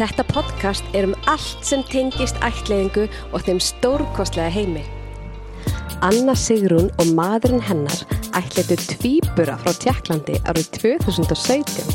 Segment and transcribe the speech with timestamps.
[0.00, 3.02] Þetta podcast er um allt sem tengist ættleiðingu
[3.36, 4.84] og þeim stórkostlega heimi.
[6.06, 8.06] Anna Sigrún og maðurinn hennar
[8.38, 11.92] ættleitu tvíbura frá Tjekklandi árið 2017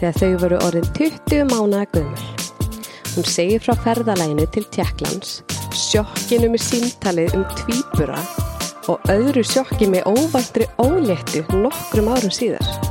[0.00, 2.26] þegar þau voru orðin 20 mánaða gömul.
[3.14, 5.38] Hún segir frá ferðalæginu til Tjekklands,
[5.78, 8.18] sjokkinu með síntalið um tvíbura
[8.90, 12.87] og öðru sjokki með óvæntri óléttu nokkrum árum síðar.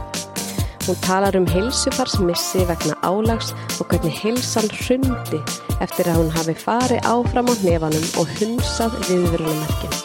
[0.88, 3.50] Hún talar um heilsufarsmissi vegna álags
[3.82, 5.42] og hvernig heilsan hrundi
[5.84, 9.98] eftir að hún hafi farið áfram á hnefanum og hunsað viðverunumerkin.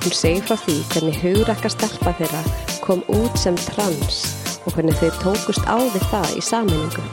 [0.00, 2.40] Hún segir frá því hvernig hugrakka stelpa þeirra
[2.86, 4.22] kom út sem trans
[4.64, 7.04] og hvernig þau tókust á við það í sammenningu.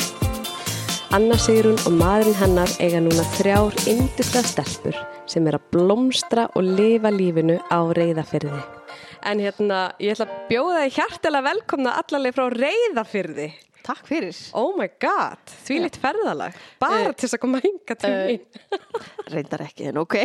[1.16, 6.72] Anna Sigrun og maðurinn hennar eiga núna þrjár yndislega stelpur sem er að blómstra og
[6.80, 8.64] lifa lífinu á reyðafyrði.
[9.26, 13.48] En hérna, ég ætla að bjóða þig hjartilega velkomna allarleið frá reyðafyrði.
[13.86, 14.38] Takk fyrir.
[14.58, 16.56] Oh my god, því litt ferðalag.
[16.82, 18.80] Bara Eh, til þess að koma hinga til eh, mín.
[19.34, 20.16] Reyndar ekki, en ok.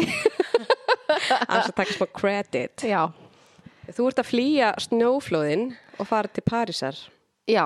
[1.48, 2.84] Að taka smá credit.
[2.88, 3.02] Já.
[3.90, 5.64] Þú ert að flýja snjóflóðin
[5.98, 6.96] og fara til Parísar.
[7.50, 7.64] Já,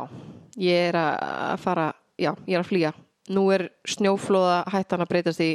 [0.56, 2.92] ég er að fara, já, ég er að flýja.
[3.34, 5.50] Nú er snjóflóða hættan að breytast í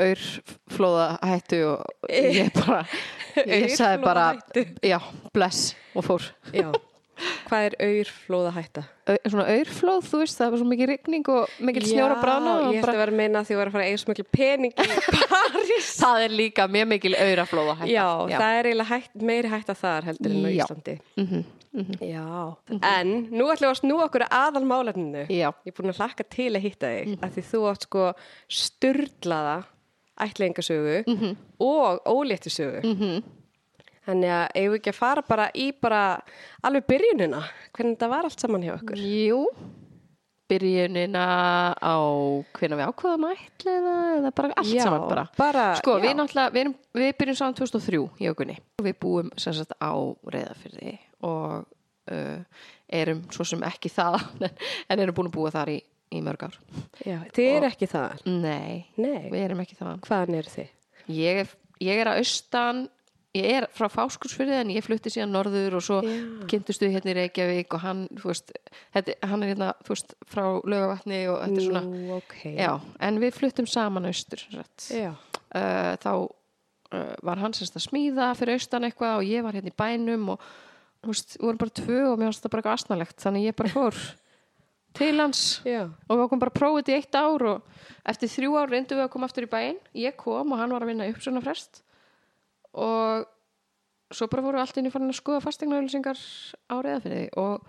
[0.00, 2.84] aurflóða hættu og ég bara,
[3.42, 4.30] ég sagði bara,
[4.84, 4.98] já,
[5.34, 6.30] bless og fór.
[6.54, 6.70] Já.
[7.46, 8.82] Hvað er auðflóða hætta?
[9.06, 12.54] Au, svona aurflóð, þú veist, það var svo mikið rigning og mikið snjóra brána.
[12.56, 14.00] Já, ég ætti að vera að meina að því að vera að fara að eiga
[14.02, 14.86] svo mikil pening í
[15.32, 15.90] París.
[16.00, 17.90] Það er líka mjög mikil auraflóða hætta.
[17.92, 20.64] Já, það er eiginlega hætt, meiri hætta þar heldur en á Já.
[20.64, 20.96] Íslandi.
[21.22, 21.44] Mhm,
[22.04, 22.24] Já,
[22.68, 25.22] en nú ætlum við að snúa okkur að aðal málefninu.
[25.32, 25.46] Já.
[25.64, 28.08] Ég er búin að hlakka til að hitta þig, af því þú átt sko
[28.52, 29.54] sturdlaða
[30.20, 31.36] ætlingasögu Mhm.
[31.60, 32.82] og óléttisögu.
[34.06, 36.20] Þannig að eigum við ekki að fara bara í bara
[36.64, 38.98] alveg byrjunina, hvernig þetta var allt saman hjá okkur.
[38.98, 39.46] Jú,
[40.50, 41.24] byrjunina
[41.80, 41.94] á
[42.58, 45.24] hvernig við ákvaðum að ætliða eða bara allt Já, saman bara.
[45.38, 46.02] bara, Sko, já.
[46.04, 48.58] við, náttúrulega- við, erum, við byrjum saman 2003 í okkunni.
[48.82, 49.92] Við búum sem sagt á
[50.26, 51.64] reyðafyrði og
[52.10, 52.42] uh,
[52.90, 54.20] erum svo sem ekki það
[54.90, 55.80] en erum búin að búa þar í,
[56.12, 56.56] í mörg ár.
[57.04, 58.24] Já, þið eru ekki það.
[58.28, 60.00] Nei, Nei, við erum ekki það.
[60.08, 60.74] hvaðan eru þið?
[61.18, 62.82] Ég, er- ég er að austan,
[63.34, 66.18] ég er frá Fáskursfyrði en ég flutti síðan norður og svo Já.
[66.52, 68.52] kynntustu hérna í Reykjavík og hann, þú veist,
[68.94, 72.36] þetta, hann er hérna, þú veist, frá laugavatni og þetta er svona, Nú, ok.
[72.60, 72.72] já,
[73.08, 74.90] en við fluttum saman austur, rætt.
[74.92, 75.14] Já.
[75.52, 76.12] Uh, þá
[76.92, 80.28] uh, var hann semst að smíða fyrir austan eitthvað og ég var hérna í bænum
[80.36, 80.44] og,
[81.02, 83.56] þú veist, við vorum bara tvö og mér fannst það bara eitthvað asnalegt, þannig ég
[83.58, 84.02] bara fór
[84.96, 85.60] til hans.
[85.64, 85.86] Já.
[86.08, 87.62] og við okkur bara prófið þetta í eitt ár og
[88.12, 89.78] eftir þrjú ár reyndum við að koma aftur í bæinn.
[89.96, 91.82] Ég kom og hann var að vinna uppsuna frest
[92.72, 93.28] og
[94.12, 96.20] svo bara voru allt inn í farin að skoða fastegnaauðlýsingar
[96.68, 97.66] á reyðafyrði og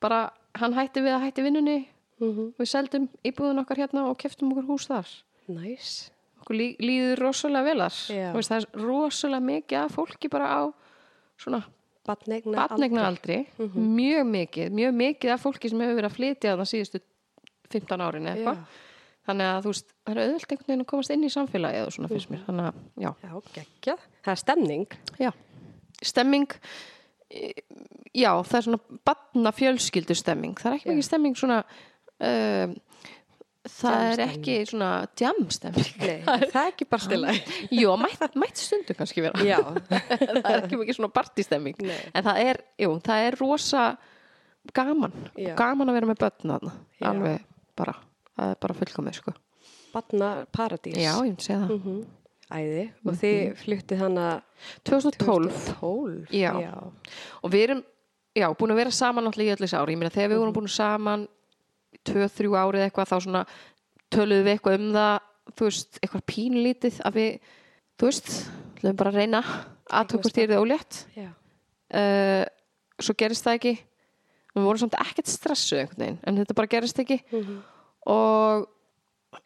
[0.00, 1.78] bara hann hætti við að hætti vinnunni.
[2.20, 5.08] Mm við seldum íbúðun okkar hérna og keftum okkur hús þar.
[5.48, 6.10] Næs.
[6.40, 7.98] okkur lí, líður rosalega vel þar.
[8.08, 8.30] Já.
[8.32, 10.62] Þú veist, það er rosalega mikið af fólki bara á
[11.36, 11.62] svona
[12.06, 13.36] Batnegna batnegna aldri
[13.74, 17.00] mjög mikið, mjög mikið af fólki sem hefur verið að flytja það síðustu
[17.74, 18.82] 15 árin eða eitthvað.
[19.26, 21.94] Þannig að þú veist, það er auðvöld einhvern veginn að komast inn í samfélagið og
[21.96, 22.42] svona finnst mér.
[22.46, 24.04] Þannig að, já, Já, geggjað.
[24.22, 24.86] Það er stemning.
[25.18, 25.30] já.
[26.06, 26.52] Stemming
[28.14, 30.94] já, það er svona batna fjölskyldu stemming, það er ekki Já.
[30.94, 32.76] mikið stemming svona um,
[33.80, 37.34] það er ekki svona djamstemming Nei, það er ekki stila.
[37.80, 39.40] Jú, mætt, mætt stundu kannski vera
[39.96, 41.98] það er ekki mikið svona partystemming Nei.
[42.14, 43.86] en það er, jú, það er rosa
[44.74, 45.54] gaman, Já.
[45.58, 47.08] gaman að vera með börn þarna, Já.
[47.12, 47.44] alveg
[47.78, 47.96] bara
[48.36, 49.36] það er bara fullkomið, sko
[49.96, 50.96] Batna paradís.
[51.00, 52.00] Já, ég segja það Mhm.
[52.52, 52.82] Æði.
[53.08, 54.24] Og þið fluttið hana
[54.86, 55.48] 2012
[55.80, 56.26] 2012.
[56.30, 56.52] Já.
[56.62, 56.74] Já.
[57.42, 57.80] og við erum,
[58.36, 60.68] já, búin að vera saman náttúrulega í öllis ári, ég meina þegar við vorum búin
[60.70, 61.24] saman
[62.06, 63.42] 2-3 árið eitthvað þá svona
[64.14, 65.16] töluðum við eitthvað um það
[65.54, 67.50] þú veist, eitthvað pínlítið að við,
[67.96, 68.30] þú veist,
[68.80, 69.42] hljóðum bara að reyna
[69.86, 71.02] að tökur stýrið ólétt.
[71.16, 71.28] Já.
[71.94, 72.44] uh,
[72.98, 73.74] svo gerist það ekki.
[74.56, 77.20] Við vorum samt ekkert stressuð einhvern veginn en þetta bara gerist ekki.
[77.30, 77.62] Mhm.
[78.06, 78.66] og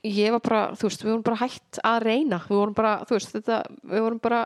[0.06, 3.16] ég var bara, þú veist, við vorum bara hætt að reyna, við vorum bara, þú
[3.16, 3.56] veist þetta,
[3.90, 4.40] við vorum bara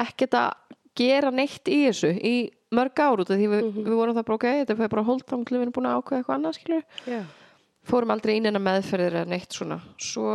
[0.00, 2.34] ekkert að gera neitt í þessu í
[2.78, 5.24] mörg ár út af því við, við vorum það bara ok, þetta er bara hold
[5.24, 6.58] þá til við erum búin að ákveða eitthvað annað
[7.08, 7.22] Já.
[7.84, 9.80] fórum aldrei inn en að meðferðir eða neitt svona.
[10.00, 10.28] Svo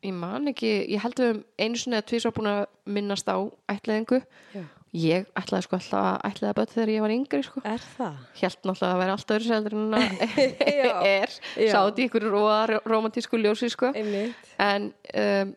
[0.00, 3.36] ég man ekki, ég held við um einu sinni að tvisvar búin að minnast á
[3.72, 4.20] ætlaðingu
[4.54, 4.62] Já.
[4.96, 7.62] ég ætlaði sko alltaf að ætlaði börn þegar ég var yngri sko.
[7.68, 8.20] Er það?
[8.40, 10.06] held náttúrulega að vera alltaf öðru seldur en það
[11.20, 11.36] er.
[11.60, 13.92] Í ykkur róa romantísku ljósi sko.
[13.92, 14.90] En
[15.24, 15.54] um,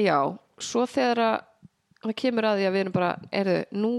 [0.00, 0.18] já,
[0.58, 1.36] svo þegar að
[2.04, 3.92] það kemur að því að við erum bara erðu, nú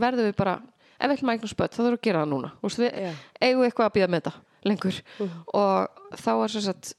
[0.00, 0.58] verðum við bara
[1.00, 2.52] ef við ætlum að eignast börn, þá þurfum við að gera það núna.
[2.62, 3.12] Veist, við Já.
[3.40, 4.98] eigum við eitthvað að býða með þetta lengur.
[5.60, 6.92] Og þá er sem sagt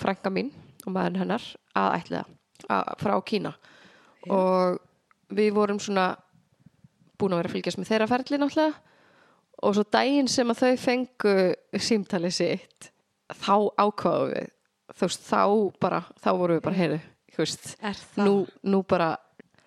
[0.00, 0.52] frænka mín
[0.86, 1.48] og maðurinn hennar
[1.78, 2.24] að ætliða
[2.68, 3.54] að, frá Kína.
[4.30, 4.78] Og
[5.34, 6.06] við vorum svona
[7.20, 8.78] búin að vera að fylgjast með þeirra ferli náttúrulega.
[9.60, 11.34] Og svo daginn sem að þau fengu
[11.76, 12.90] símtalið sitt
[13.42, 14.48] þá ákvaðu við
[14.96, 15.42] þú veist, þá
[15.80, 18.24] bara, þá vorum við bara það?
[18.26, 18.34] nú,
[18.72, 19.10] nú bara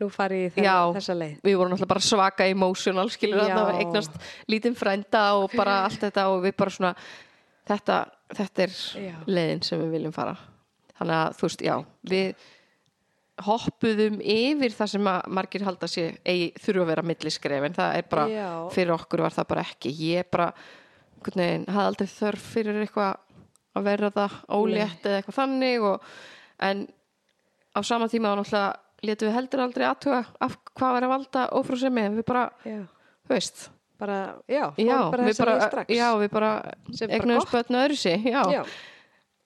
[0.03, 0.77] Nú farið í Já.
[0.99, 1.35] þessa leið.
[1.47, 3.53] við vorum náttúrulega bara svaka emotional skilur Já.
[3.55, 4.17] að það eignast
[4.51, 6.95] lítinn frænda og bara allt þetta og við bara svona
[7.69, 8.01] þetta,
[8.35, 8.75] þetta er
[9.07, 9.15] Já.
[9.27, 10.35] leiðin sem við viljum fara
[10.97, 11.75] þannig að þú veist, já,
[12.11, 12.49] við
[13.43, 17.97] hoppuðum yfir það sem að margir halda sér eigi, þurfa að vera milliskref en það
[17.97, 18.49] er bara, Já.
[18.75, 20.51] fyrir okkur var það bara ekki ég bara,
[21.23, 23.15] veginn hafði aldrei þörf fyrir eitthvað
[23.73, 26.11] að vera það ólétt eða eitthvað þannig og,
[26.69, 26.85] en
[27.73, 31.41] á sama tíma þá náttúrulega letum við heldur aldrei aðtuga af hvað var að valda
[31.59, 32.81] ófrúsemi við bara, Já.
[33.31, 33.57] veist.
[34.03, 34.15] Bara,
[34.49, 35.53] já, já, bara við bara,
[35.87, 36.49] já, við bara
[37.07, 37.95] egnuðum spötnu öðru.
[38.25, 38.41] Já.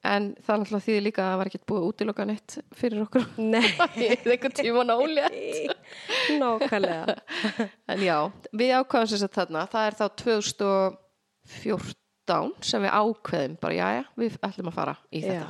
[0.07, 3.24] en það náttúrulega þýðir líka að það var ekkert búið að útiloka neitt fyrir okkur.
[3.98, 5.75] Einhvern tíma ólétt
[6.42, 7.15] Nákvæmlega.
[7.92, 8.18] en já,
[8.62, 14.03] við ákvæðum sér satt þarna það er þá 2014 sem við ákveðum bara, já, já,
[14.24, 15.48] við ætlum að fara í þetta.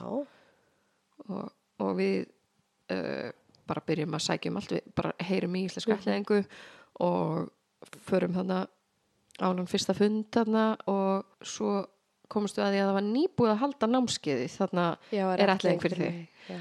[1.28, 1.48] Og,
[1.86, 2.18] og við
[2.94, 3.30] uh,
[3.70, 6.40] bara byrjum að sækja um allt við bara heyrum í íslensku ætliðingu
[7.06, 8.62] og förum þarna
[9.44, 11.84] ánum fyrsta fund þarna og svo
[12.32, 14.48] komumst við að því að það var nýbúið að halda námskeiði
[15.16, 16.28] Já, er ætliðing fyrir mig.
[16.50, 16.58] Já.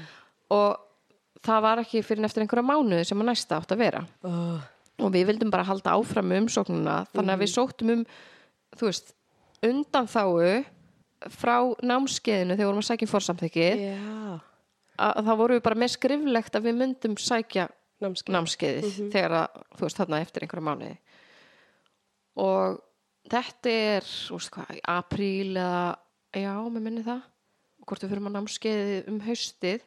[0.55, 0.83] og
[1.47, 4.59] það var ekki fyrir eftir einhverja mánuði sem að næsta átt að vera Oh.
[5.03, 8.05] og við vildum bara halda áfram með umsóknuna þannig að við sóttum um
[8.77, 9.13] þú veist,
[9.65, 10.07] undan
[11.33, 13.97] frá námskeiðinu þegar við vorum að sækja um fórsamþykki Já.
[13.97, 14.56] að
[14.97, 17.67] þá vorum við bara með skriflegt að við myndum sækja
[18.03, 18.33] Námskeið.
[18.35, 20.97] námskeiðið þegar að, þú veist, þarna eftir einhverja mánuði.
[22.37, 22.75] Og
[23.31, 25.81] þetta er, þú veist hvað, apríl eða,
[26.37, 27.23] já, mér minni það
[27.87, 29.83] hvort við fyrir að námskeiðið um haustið.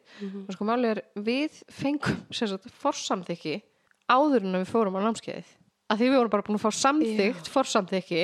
[0.49, 3.59] Og sko máli er, við fengum sem sagt, forsamþykki
[4.11, 5.51] áður en við fórum á námskeiðið.
[5.91, 8.23] Að því við vorum bara búin að fá samþykkt forsamþykki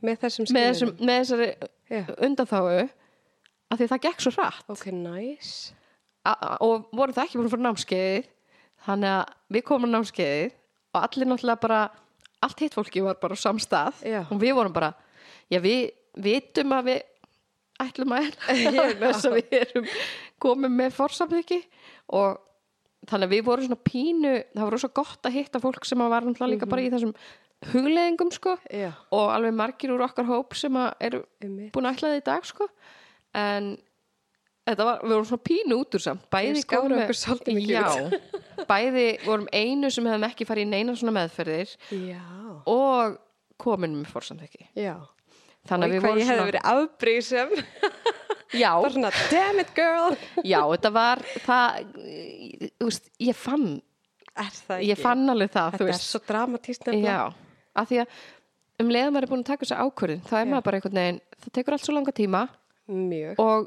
[0.00, 0.70] Með þessum með, skilyrðum.
[0.72, 2.68] þessum, með þessari undanþáu
[3.70, 4.62] að því það gekk svo hratt.
[4.72, 5.74] Ok, nice.
[6.26, 8.28] Og voru það ekki búin að fara námskeið
[8.86, 10.56] þannig að við komum á námskeið
[10.90, 11.80] og allir náttúrulega bara
[12.44, 14.20] allt hitt fólki var bara á samstað Já.
[14.26, 14.92] og við vorum bara
[15.52, 15.90] já við
[16.20, 17.00] vitum að við
[17.80, 19.90] ætlum að er þess að við erum
[20.42, 21.60] komið með fórsamþykki
[22.16, 22.40] og
[23.08, 26.26] þannig að við vorum svona pínu það var rosa gott að hitta fólk sem var
[26.26, 27.14] náttúrulega líka bara í þessum
[27.70, 28.92] hugleðingum sko Já.
[29.12, 31.22] og alveg margir úr okkar hóp sem eru
[31.72, 32.68] búin að ætla það í dag sko.
[33.36, 33.74] En
[34.68, 37.84] þetta var, við vorum svona pínu út úr samt bæði já,
[38.70, 42.20] bæði vorum einu sem hefðum ekki farið í neina svona meðferðir Já.
[42.70, 43.16] og
[43.60, 44.96] komin með fórsamþekki Já.
[45.68, 47.54] þannig að við vorum ég hefði svona verið afbrísum.
[48.60, 50.16] já, svona, damn it girl.
[50.44, 51.80] já, þetta var það,
[52.84, 53.70] veist, ég fann
[54.40, 54.86] Er það ekki?
[54.92, 58.14] ég fann alveg það, Þetta er svo dramatíst af því að
[58.80, 60.50] um leiðum maður er búin að taka þessu ákvörðin þá er Já.
[60.52, 62.40] maður bara einhvern veginn, það tekur allt svo langa tíma
[62.90, 63.42] Mjög.
[63.42, 63.66] og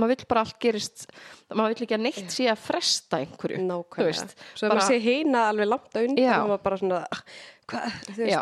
[0.00, 1.06] maður vill bara allt gerist
[1.52, 4.26] maður vill ekki að neitt sé að fresta einhverju Nákvæmlega.
[4.54, 6.32] Svo að maður sé hína alveg langt undan Já.
[6.40, 7.22] og maður bara svona, ah,
[7.70, 8.32] hvað, þú veist.
[8.32, 8.40] já,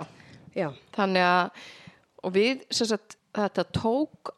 [0.59, 0.69] Já.
[0.97, 1.67] þannig að
[2.29, 4.33] og við, sem sagt, þetta tók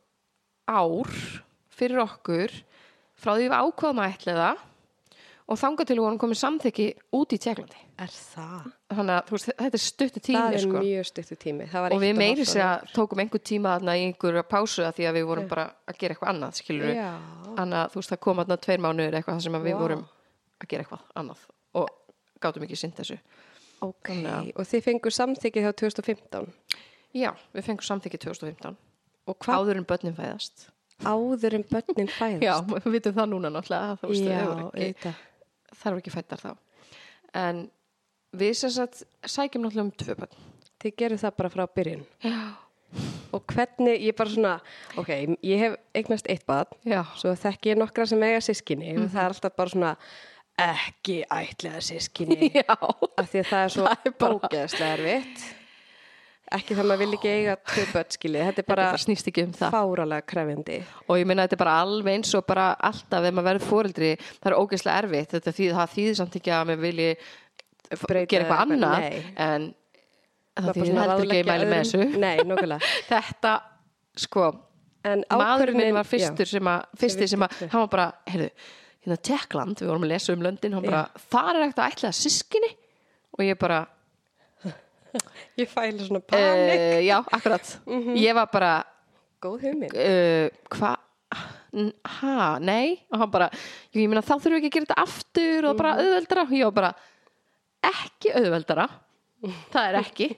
[0.71, 1.15] ár
[1.75, 2.53] fyrir okkur
[3.21, 4.67] frá því við ákvaðum að ætla það
[5.51, 6.85] og þangað til við vorum komið samþykki
[7.19, 8.69] út í Tjekklandi Er það?
[8.95, 10.83] þannig að veist, þetta er stuttu tími það er sko.
[10.85, 11.67] mjög stuttu tími.
[11.75, 12.85] Og við eitt meiri hálft sér ár.
[12.85, 16.15] að tókum einhver tíma í einhverja pásu að því að við vorum bara að gera
[16.15, 16.61] eitthvað annað
[17.57, 19.81] þannig að veist það kom þarna tveir mánuður eitthvað þar sem við Vá.
[19.83, 20.05] vorum
[20.61, 21.89] að gera eitthvað annað og
[22.41, 23.19] gátum ekki sinn þessu
[23.81, 24.11] Ok.
[24.13, 26.53] Að- Og þið fengur samþykið hjá 2015.
[27.17, 28.77] já, við fengum samþykki 2015
[29.27, 30.69] Og hvað áður en börnin fæðast
[31.01, 32.45] áður en börnin fæðast?
[32.45, 35.17] já, við vitum það núna náttúrulega
[35.77, 36.51] þær voru ekki fættar þá
[37.35, 37.71] en
[38.37, 40.47] við sem sagt sækjum náttúrulega um tvö börn
[40.81, 42.05] Þið gerir það bara frá byrjun.
[42.25, 42.57] já,
[43.37, 44.53] Og hvernig, ég bara svona,
[44.99, 45.11] ok,
[45.45, 49.05] ég hef eignast eitt bad, já, svo þekki ég nokkra sem eiga sískinni Mhm.
[49.05, 49.97] og það er alltaf bara svona
[50.59, 52.49] ekki ætlaða sískinni
[53.19, 55.45] af því að það er svo er ógeðslega erfitt.
[56.51, 59.45] Ekki það maður vil ekki eiga tvö börn skilið, þetta er bara, bara snýst ekki
[59.47, 59.75] um það.
[59.77, 60.79] fáralega krefindi.
[61.07, 64.11] og ég meina þetta er bara alveg eins og bara alltaf ef maður verður fóreldri
[64.25, 65.37] það er ógeðslega erfitt.
[65.37, 67.13] Þetta þýð, þýðir samt ekki að maður vilji
[67.91, 69.05] gera eitthvað annað.
[69.05, 69.31] nei.
[69.47, 69.69] en
[70.59, 72.03] það þýðir heldur ekki að mæli með þessu.
[72.27, 73.55] Nei, þetta
[74.19, 74.51] sko
[75.07, 78.51] En maður minn var fyrstur sem að fyrsti sem að, hann var bara, heyrðu
[79.01, 82.11] hérna Tjekkland, við vorum að lesa um löndin hann bara, þar er ekkert að ætla
[82.11, 82.71] að sískinni
[83.33, 84.00] og ég bara, Já,
[85.61, 86.81] ég fæla svona panik.
[86.81, 87.73] uh, já, akkurat.
[87.87, 88.17] Mhm.
[88.21, 88.73] ég var bara,
[89.43, 89.95] Góð hugmynd.
[89.95, 90.97] uh, hvað
[91.73, 92.99] "N- ha, nei?
[93.13, 93.47] Og hann bara,
[93.95, 96.43] ég meina þá þurfum við ekki að gera þetta aftur og bara auðveldara.
[96.49, 96.91] Og ég var bara,
[97.91, 98.89] ekki auðveldara.
[99.73, 100.29] Það er ekki.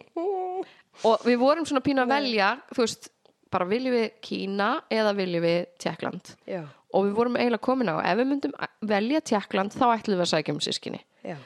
[1.08, 3.08] Og við vorum svona pínu að velja þú veist,
[3.50, 6.60] bara viljum við Kína eða viljum við Tjekkland Já,
[6.92, 8.52] og við vorum eiginlega komin á ef við myndum
[8.92, 11.36] velja Tjekkland þá ætlum við að sækja um sískinni já,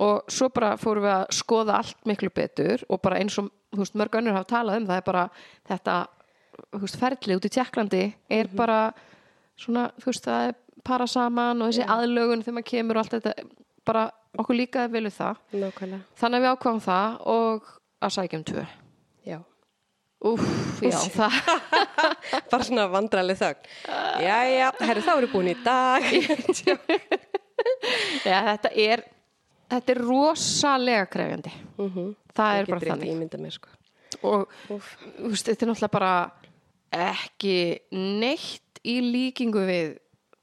[0.00, 3.96] og svo bara fórum við að skoða allt miklu betur og bara eins og veist,
[3.98, 5.26] mörg önnur hafa talað um það er bara
[5.68, 5.96] þetta
[6.80, 8.02] veist, ferli út í Tjekklandi
[8.32, 8.80] er bara
[9.60, 13.16] svona, þú veist, það er para saman og þessi aðlögun þegar maður kemur og allt
[13.18, 13.48] þetta
[13.90, 14.06] bara
[14.38, 15.40] okkur líka vel við það.
[15.52, 16.02] Nákvæmlega.
[16.20, 18.66] Þannig að við ákváðum það og að sækja um tvö.
[19.26, 19.38] Já,
[20.20, 20.42] Úff,
[20.84, 21.36] já, það.
[22.52, 23.70] Bara svona vandraleg þögn.
[24.20, 26.04] Jæja, herru þá eru búin í dag.
[28.28, 29.02] Já, þetta er
[29.70, 31.52] þetta er rosalega krefjandi.
[32.36, 33.38] Það er bara þannig.
[33.40, 33.72] mér sko.
[34.26, 36.14] Og veist, þetta er náttúrulega bara
[36.90, 37.56] ekki
[37.94, 39.98] neitt í líkingu við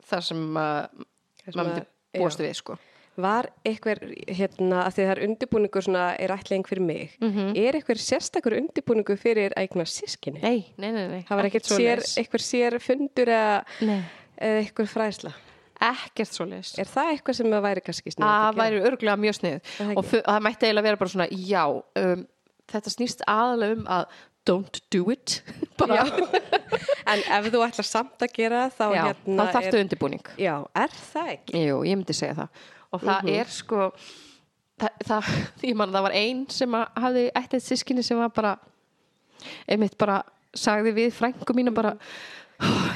[0.07, 2.77] það sem maður myndi búast við sko.
[3.17, 7.15] Var eitthvað, hérna, að því það er undirbúningur svona, er ætling fyrir mig
[7.65, 10.39] er eitthvað sérstakur undirbúningur fyrir að eigna sískinni?
[10.43, 11.24] nei, nei, nei, nei.
[11.25, 13.63] Það var ekkert sér, eitthvað sér fundur eða,
[14.38, 15.34] eitthvað fræðsla
[15.81, 18.25] ekkert svo leist Er það eitthvað sem að væri kannski snið?
[18.27, 21.63] það væri örgulega mjög snið það og það mætti eiginlega vera bara svona já,
[22.01, 22.25] um,
[22.74, 24.05] þetta snýst aðalega um að
[24.48, 25.41] don't do it
[27.07, 30.24] En ef þú ætlar samt að gera þá já, hérna þá þarftu undirbúning.
[30.41, 31.62] Já, er það ekki?
[31.67, 32.63] Jú, ég myndi segja það.
[32.91, 33.34] Og það Mhm.
[33.39, 33.79] er sko
[34.81, 35.29] það, það,
[35.69, 38.55] ég man það var ein sem að hafði ættið sískinni sem var bara
[39.69, 40.17] einmitt bara
[40.57, 41.96] sagði við frængu mínu bara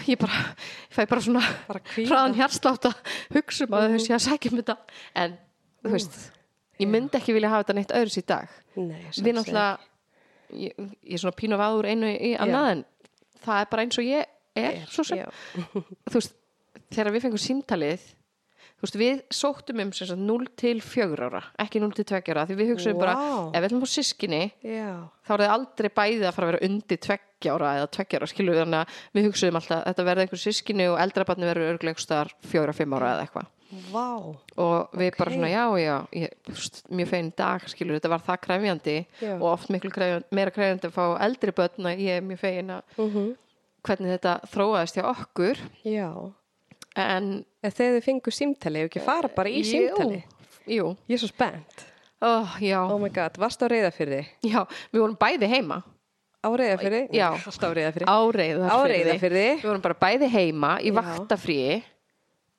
[0.09, 0.43] ég bara,
[0.89, 1.43] ég fæ bara svona
[1.95, 4.77] hraðan hjarslátt að hugsa um að þau sé að sækja um þetta.
[5.23, 5.37] En
[5.83, 6.19] þú veist,
[6.81, 8.55] ég myndi ekki vilja hafa þetta neitt öðru í dag.
[8.79, 9.77] Nei, við náttúrulega
[10.57, 12.85] ég, ég er svona pínu vaður einu í annað en
[13.43, 15.21] það er bara eins og ég er, svo sem.
[15.21, 15.29] Já,
[16.11, 16.35] þú veist,
[16.91, 18.09] þegar við fengum símtalið
[18.81, 22.45] þú veist, við sóttum um sagt 0 til 4 ára, ekki 0 til 2 ára
[22.49, 23.51] því við hugsaum bara, Vá.
[23.53, 24.91] ef við ætlum á sískinni já,
[25.27, 28.29] þá er það aldrei bæði að fara að vera undir 2 ára eða 2 ára,
[28.31, 31.73] skilur við þannig að við hugsaum alltaf, að þetta verði einhver sískinni og eldrabarni verður
[31.75, 33.49] örglegstar 4-5 ára eða eitthvað
[33.93, 34.07] vá
[34.59, 35.35] og við bara Ok.
[35.37, 39.35] svona, já, já ég, veist, mjög fein dag, skilur, þetta var það kræfjandi Já.
[39.37, 42.73] og oft miklu kræfjandi, meira kræfjandi að fá eldri börn að ég er mjög fein
[42.75, 43.29] að mm
[43.81, 45.57] hvernig þetta þróaðist hjá okkur
[45.89, 46.09] Já,
[46.99, 47.31] en
[47.63, 50.21] þegar þið fengu símtali, ef ekki fara bara í símtali?
[50.69, 51.85] Jú, Ég er svo spennt
[52.21, 54.21] oh, Oh my god, varst á reyðafyrði?
[54.45, 55.81] já, við vorum bæði heima.
[56.41, 57.01] Á reyðafyrði?
[57.13, 57.27] Já.
[57.37, 58.17] Alltaf á reyðafyrði á
[58.89, 59.47] Reyðarfirði.
[59.61, 61.81] Við vorum bara bæði heima í vaktafríi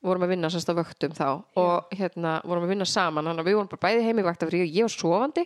[0.03, 1.27] vorum að vinna sérst á vöktum þá.
[1.59, 3.29] Og hérna vorum að vinna saman.
[3.29, 5.45] Þannig að við vorum bara bæði heima í vaktafríi og ég var sofandi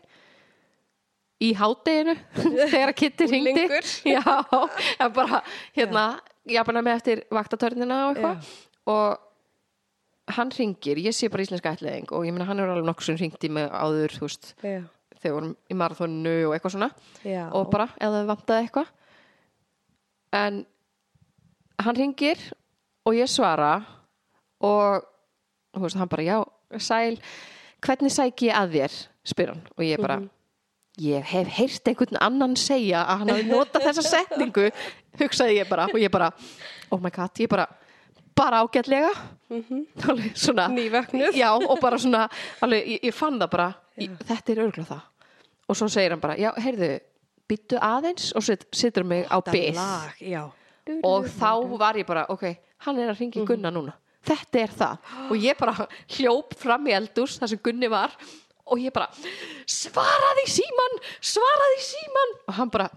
[1.37, 2.15] í hádeginu
[2.71, 3.65] þegar að Kitty ringdi
[4.09, 4.23] já,
[5.13, 5.43] bara
[5.75, 6.05] hérna,
[6.49, 8.47] ég bara með eftir vaktatörnina og eitthvað
[8.87, 13.09] og hann ringir, ég sé bara íslenska ætliðing og ég meina hann er alveg nokkuð
[13.09, 14.81] sem ringdi mig áður, þú veist, Já,
[15.17, 16.89] þegar við vorum í marathonu og eitthvað svona.
[17.23, 17.43] Já.
[17.55, 18.91] Og bara ef það vantaði eitthvað.
[20.37, 20.63] En
[21.85, 22.41] hann ringir
[23.07, 23.71] og ég svara
[24.63, 25.05] og
[25.77, 26.37] þú veist, hann bara já,
[26.81, 27.19] sæl
[27.85, 28.99] hvernig sæki ég að þér,
[29.31, 30.19] spyr hann og ég bara,
[31.01, 34.69] ég hef heyrt einhvern annan segja að hann hafi notað þessa setningu,
[35.21, 36.31] hugsaði ég bara og ég bara,
[36.91, 37.67] oh my god, ég bara
[38.37, 39.11] bara ágætlega.
[40.07, 41.35] Alveg svona Nývöknuð.
[41.37, 42.27] já, og bara svona,
[42.63, 43.67] alveg, ég, ég fann það bara.
[43.97, 45.05] Ég, þetta er örgulega það.
[45.67, 46.91] Og svo segir hann bara, já, heyrðu
[47.47, 49.37] byttu aðeins og set, setur mig á
[50.21, 50.43] já.
[51.03, 52.45] Og þá var ég bara, ok,
[52.87, 55.13] hann er að ringi Gunna núna, þetta er það.
[55.27, 58.15] Og ég bara hljóp fram í eldús þar sem Gunni var
[58.67, 59.07] og ég bara
[59.67, 62.87] svaraði síman svaraði síman og hann bara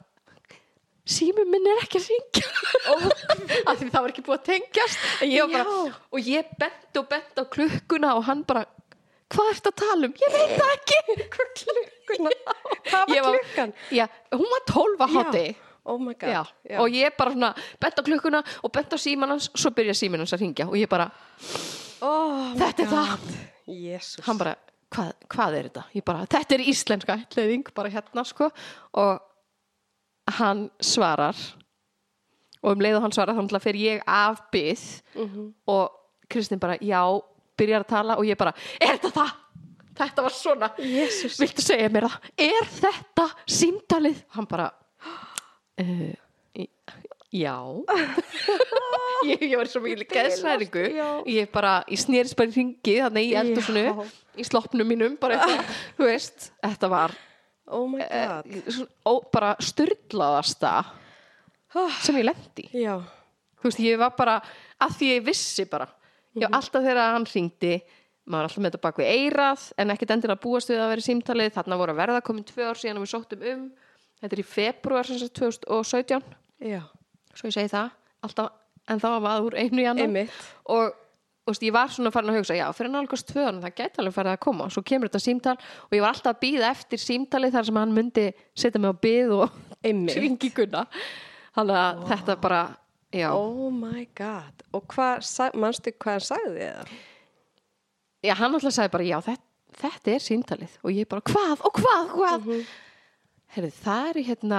[1.09, 2.45] símum minn er ekki að ringja
[3.71, 5.07] af því það var ekki búið að tengjast.
[5.25, 5.79] En ég bara,
[6.11, 8.67] og ég bent og bent á klukkuna og hann bara
[9.31, 10.15] hvað ertu að tala um?
[10.21, 11.01] Ég veit það ekki.
[11.35, 12.37] Hvað klukkuna?
[12.91, 13.75] Hvað var klukkan?
[13.95, 15.45] Já, hún var 12 að hátti
[15.91, 16.29] Oh my god.
[16.29, 19.95] Já, og ég bara svona bent á klukkuna og bent á síman hans svo byrja
[19.97, 21.07] síman hans að ringja og ég bara,
[22.05, 23.15] oh þetta er það.
[23.15, 23.39] God.
[23.71, 24.21] Jesús.
[24.27, 24.53] Hann bara,
[24.93, 25.87] hvað, hvað er þetta?
[25.97, 28.51] Ég bara, þetta er íslenska ætlaðing bara hérna sko.
[29.01, 29.30] Og
[30.39, 31.37] hann svarar
[32.61, 34.83] og um leið og hann svarar þá náttúrulega fer ég af byð
[35.71, 35.97] og
[36.31, 37.01] Kristinn bara, já
[37.59, 39.37] byrjar að tala og ég bara, er þetta það?
[40.01, 41.35] Þetta var svona, Jesús.
[41.43, 42.29] viltu segja mér það?
[42.41, 44.21] Er þetta símtalið?
[44.37, 44.71] Hann bara
[45.83, 46.13] uh,
[47.31, 47.57] já
[49.31, 51.09] ég, ég var svo mikil geðsræringu já.
[51.31, 54.07] ég bara, ég snerist bara í ringi þannig í eldhúsinu, Já.
[54.41, 55.39] í sloppnum mínum bara
[55.99, 57.15] þú veist, þetta var
[57.71, 58.89] Oh my eh, god.
[59.07, 60.75] ó, bara styrlaðasta
[62.03, 62.97] sem ég lendi Já.
[63.61, 64.39] Þú veist, ég var bara
[64.81, 65.87] að því ég vissi bara.
[66.33, 67.75] Ég var alltaf þegar hann hringdi
[68.31, 71.07] maður alltaf með þetta bak við eirað en ekkert endilega búast við að vera í
[71.07, 71.53] símtalið.
[71.57, 73.67] Þarna voru að verða komin tvö ár síðan og við sóttum um.
[74.21, 76.25] Þetta er í februar sem sagt 2017
[76.71, 76.81] Já,
[77.33, 77.93] svo ég segi það,
[78.27, 78.51] alltaf
[78.91, 80.33] en þá var úr einu í annan.
[80.73, 80.97] Og
[81.51, 84.17] veist, ég var svona farin að hugsa já, fyrir nálgast tvö ára, það gæti alveg
[84.17, 84.69] farið að koma.
[84.73, 87.95] Svo kemur þetta símtal og ég var alltaf að býða eftir símtali þar sem hann
[87.97, 88.27] myndi
[88.65, 89.61] setja mig á byð og
[90.15, 90.85] svingi gunna
[91.57, 92.61] þannig að þetta bara
[93.13, 94.67] já, Oh my god.
[94.77, 95.25] Og hvað,
[95.59, 96.95] manstu hvað hann sagði það?
[98.27, 100.79] já hann alltaf sagði bara já, þetta, þetta er símtalið.
[100.85, 102.47] Og ég bara hvað og hvað, hvað?
[102.47, 102.71] Mm
[103.51, 104.59] Heyrðu, það eru hérna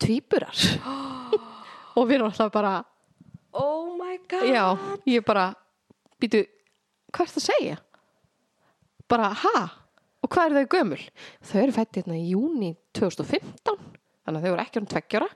[0.00, 0.60] tvíburar.
[1.98, 2.78] Og við erum alltaf bara
[3.52, 4.46] Oh my god.
[4.48, 4.64] Já,
[5.06, 5.50] ég bara
[6.22, 6.40] býtu,
[7.12, 7.76] hvað er það að segja?
[9.12, 9.62] Bara, ha?
[10.22, 11.00] Og hvað eru þau gömul?
[11.44, 13.76] Þau eru fætt hérna í júni 2015
[14.22, 15.28] þannig að þau eru ekki um tveggjara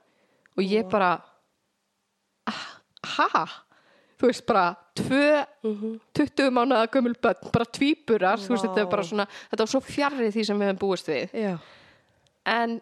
[0.56, 1.11] og ég bara
[2.46, 2.64] "Ah,
[3.16, 3.46] ha?
[4.16, 5.44] Þú veist bara tvö
[6.14, 9.80] 20 mánuða gömul börn, bara tvíburar þú veist þetta er bara svona, þetta var svo
[9.85, 11.58] fjarrið því sem við hefum búist við Já.
[12.46, 12.80] en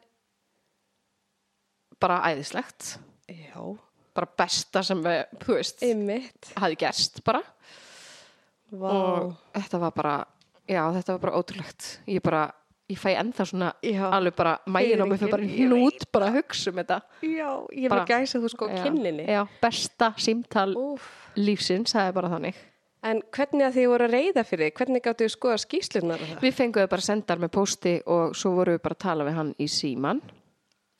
[2.01, 3.59] bara æðislegt Já.
[4.15, 6.53] Bara besta sem við, þú veist Einmitt.
[6.57, 7.43] hafi gerst bara
[8.75, 8.91] Vá.
[8.91, 10.15] og þetta var bara
[10.67, 12.45] já, þetta var bara ótrúlegt ég bara,
[12.91, 14.09] ég fæ ennþá svona Já.
[14.11, 17.01] alveg bara, mægin á mig fyrir bara Fiðringinn, ég hnút bara að hugsa um þetta
[17.23, 19.27] Já, ég Bara- var gæsa þú sko á já, kynninni.
[19.29, 21.03] já, besta símtal Úf.
[21.37, 22.55] lífsins, það er bara þannig
[23.05, 24.75] En hvernig að þið voru að reyða fyrir, þig?
[24.79, 26.41] hvernig gáttu þið skoða skýslunar og það?
[26.41, 29.35] við fengum þau bara sendar með pósti og svo vorum við bara að tala við
[29.35, 30.23] hann í síman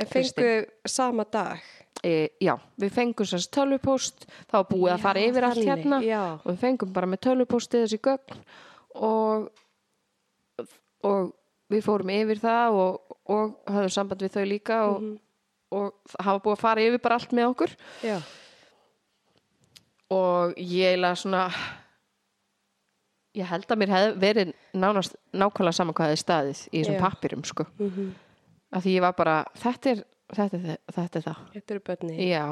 [0.01, 1.61] En fengu sama dag?
[2.05, 6.23] e, já, við fengum sérst tölvupóst þá búið að fara Já, yfir allt hérna já.
[6.45, 8.41] og við fengum bara með tölvupósti þessi gögn
[8.95, 9.47] og
[11.05, 11.31] og
[11.73, 15.15] við fórum yfir það og, og höfðum samband við þau líka og, Mhm.
[15.75, 17.73] og hafa búið að fara yfir bara allt með okkur
[18.05, 18.19] Já.
[20.11, 21.47] og ég eiginlega svona
[23.35, 27.01] ég held að mér hefði verið nánast nákvæmlega saman hvað þið staðið í þessum Já.
[27.07, 28.15] pappirum sko Mm
[28.75, 30.03] af því ég var bara, þetta er
[30.35, 31.43] þetta er, þetta er það.
[31.55, 32.17] Þetta eru börni.
[32.29, 32.45] Já,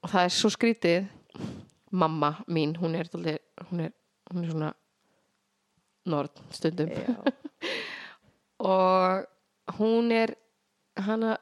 [0.00, 1.08] og það er svo skrítið.
[1.90, 3.40] Mamma mín, hún er hún er,
[4.30, 4.70] hún er svona
[6.06, 6.92] nord stundum.
[8.60, 9.24] Og
[9.78, 10.34] hún er
[11.00, 11.38] hana,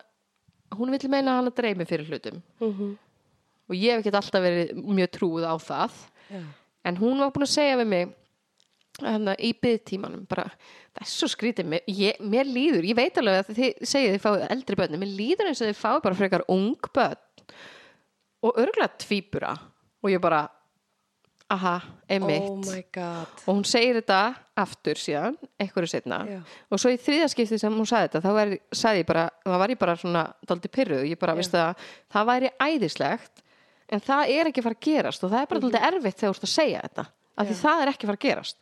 [0.79, 2.41] hún vill meina að hana dreymi fyrir hlutum.
[2.63, 2.97] Mm
[3.69, 5.97] og ég hef ekki alltaf verið mjög trúið á það.
[6.29, 6.41] Já.
[6.85, 8.11] en hún var búin að segja við mig
[9.05, 10.49] hana, í byggtímanum bara,
[10.97, 11.71] það er svo skrítið.
[11.73, 15.17] Mér, ég, mér líður, ég veit alveg að þið segið þið fáið eldri börn mér
[15.21, 17.25] líður eins og þið fáið bara frekar ung börn.
[18.47, 19.57] Og örgulega tvíbura.
[20.03, 20.45] Og ég bara
[21.49, 22.45] aha, einmitt.
[22.45, 23.41] Oh my god.
[23.47, 24.21] og hún segir þetta
[24.59, 26.39] aftur síðan, einhverju setna Já.
[26.69, 29.73] og svo í þriðaskipti sem hún sagði þetta þá var, sagði ég bara, þá var
[29.73, 31.41] ég bara svona daldi pyrruð, ég bara Já.
[31.41, 33.45] veist að það væri æðislegt
[33.89, 35.25] en það er ekki að fara að gerast.
[35.25, 37.63] Og það er bara daldi erfitt þegar þú ert að segja þetta af því Já.
[37.65, 38.61] það er ekki að fara að gerast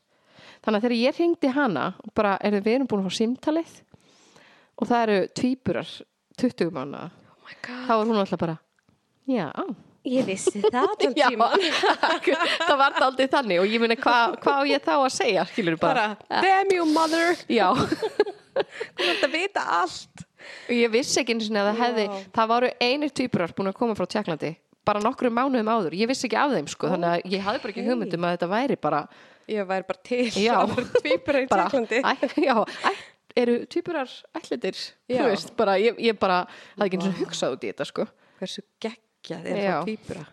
[0.67, 3.75] þannig að þegar ég hringdi hana og bara, er við erum búin að fá símtalið?
[4.77, 5.93] Og það eru tvíburar
[6.43, 7.05] 20 mánu
[7.47, 7.53] Oh
[7.87, 8.57] þá var hún alltaf bara,
[9.31, 9.47] já.
[10.07, 11.63] Ég vissi það allan Já, tíman.
[12.67, 13.61] það var aldrei þannig.
[13.63, 16.85] Og ég muni hvað hva á ég þá að segja skilur bara, Bara, damn you
[16.91, 17.39] mother.
[17.51, 17.71] já.
[18.97, 20.23] Þú ert að vita allt.
[20.69, 22.05] og ég vissi ekki sinni að það hefði
[22.37, 24.53] það voru einir tvíburar búin að koma frá Tjekklandi
[24.87, 27.73] bara nokkru mánuðum áður, ég vissi ekki af þeim sko, þannig að ég hafði bara
[27.75, 29.01] ekki hugmyndum að þetta væri bara,
[29.49, 30.27] Ég væri bara til.
[30.43, 30.55] Já.
[30.61, 32.57] Það voru tvíbura í æ, já,
[33.37, 34.79] eru tvíburar ætlitir,
[35.11, 38.07] þú veist bara, ég, ég bara hafði ekki einu sinni hugsað út í þetta sko
[38.41, 40.25] Hversu geggjað er það tvíbura.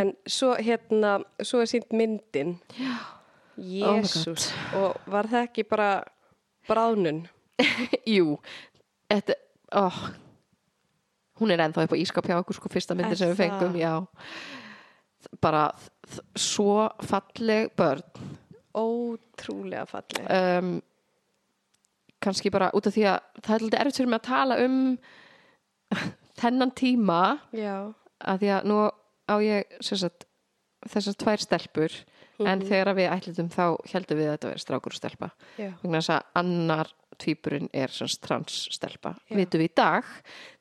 [0.00, 2.58] En svo hérna, svo er sínt myndin.
[2.76, 2.94] Já.
[3.60, 4.48] Oh Jésús.
[4.78, 5.90] og var það ekki bara
[6.68, 7.24] bráðnun?
[8.14, 8.38] Jú,
[9.10, 9.36] þetta
[9.76, 9.98] oh,
[11.40, 13.76] hún er ennþá upp á ískap hjá okkur sko fyrsta myndi Er sem við fengum,
[13.76, 14.06] já
[15.44, 15.66] bara
[16.38, 18.38] svo falleg börn
[18.76, 20.26] Ótrúlega falleg.
[20.30, 20.82] um,
[22.20, 24.76] kannski bara út af því að það er alltaf erfitt fyrir mig að tala um
[26.40, 27.20] þennan tíma
[27.56, 27.76] Já.
[28.20, 28.78] að því að nú
[29.30, 30.26] á ég sagt,
[30.88, 31.96] þessar tvær stelpur
[32.46, 36.10] en þegar við ætlutum þá heldum við að þetta verið strákur og stelpa vegna þess
[36.16, 37.92] að annar tvíburinn er
[38.24, 40.06] transstelpa, vitum við í dag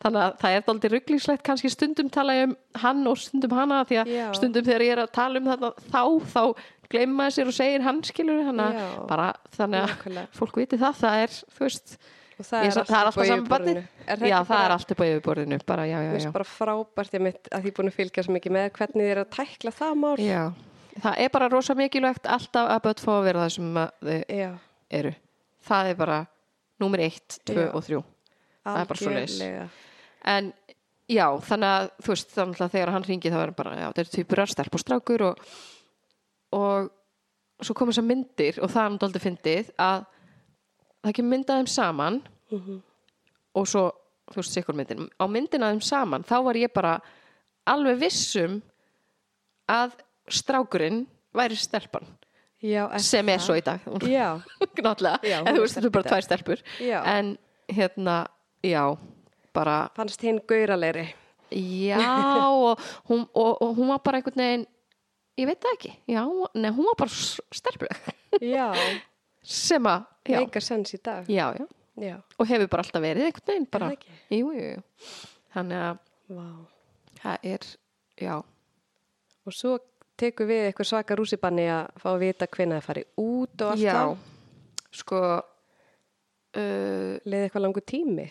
[0.04, 3.84] þannig að það er aldrei rugglingslegt kannski stundum tala ég um hann og stundum hana
[3.88, 4.28] því að Já.
[4.36, 6.44] stundum þegar ég er að tala um þetta þá, þá
[6.90, 10.28] gleymma maður sér og segir hann skilur að bara þannig að Nákvæmlega.
[10.36, 12.00] fólk viti það, það er þú veist,
[12.40, 13.78] Og það er, er alltaf á sama barnið.
[13.78, 13.82] yfirborðinu.
[14.08, 17.14] Er já það er bara- allt upp á yfirborðinu bara já, já, já bara frábært
[17.14, 19.72] ég mitt að því búin að fylgja svo mikið með hvernig þið er að tækla
[19.76, 20.16] það mál.
[20.24, 20.44] Já,
[21.04, 24.60] það er bara rosa mikilvægt alltaf að börn fá að vera það sem að þau
[25.00, 25.14] eru.
[25.70, 26.20] Það er bara
[27.06, 27.72] eitt, tvö Já.
[27.76, 28.04] og þrjú.
[28.64, 29.36] Það er bara svoleiðis.
[29.40, 29.68] algjörlega.
[30.30, 30.54] En
[31.10, 33.86] já, þannig að þú veist, þannig að þegar hann ringi þá er hann bara, já,
[33.90, 35.44] þetta er tvíburar, stelp og strákur og,
[36.56, 36.90] og
[37.66, 40.04] svo kom þessar myndir og það er náttúrulega fyndið að
[41.00, 42.22] það ekki myndaðum saman
[43.56, 43.86] og svo,
[44.32, 46.98] þú veist, sikur myndin á myndina þeim saman, þá var ég bara
[47.70, 48.60] alveg vissum
[49.70, 49.98] að
[50.34, 52.08] strákurinn væri stelpan
[52.60, 53.80] Já, sem er svo í dag.
[54.84, 56.64] Náttúrulega, en þú veist, þetta er bara tvær stelpur.
[56.84, 56.98] Já.
[57.08, 57.38] en
[57.72, 58.16] hérna,
[58.66, 58.84] já
[59.56, 61.06] bara, fannst hinn gauralegri.
[61.56, 62.00] já
[62.52, 64.66] og hún, og, og hún var bara einhvern veginn
[65.40, 66.22] ég veit það ekki, já,
[66.60, 67.16] nei, hún var bara
[67.56, 68.10] stelpuleg.
[68.56, 68.68] Já,
[69.42, 71.26] sem að, já, meika sens í dag.
[71.32, 71.66] já, já.
[72.00, 73.88] Já, og hefur bara alltaf verið einhvern veginn bara,
[74.32, 74.84] jú, jú, jú.
[75.56, 75.98] Þannig að
[76.36, 76.46] Vá.
[77.24, 77.66] það er,
[78.22, 78.36] já.
[79.48, 79.74] Og svo
[80.20, 83.84] tekur við eitthvað svaka rússibanni að fá að vita hvenær það fari út og allt
[83.84, 84.18] já, það.
[85.02, 88.28] sko uh, Leði eitthvað langur tími.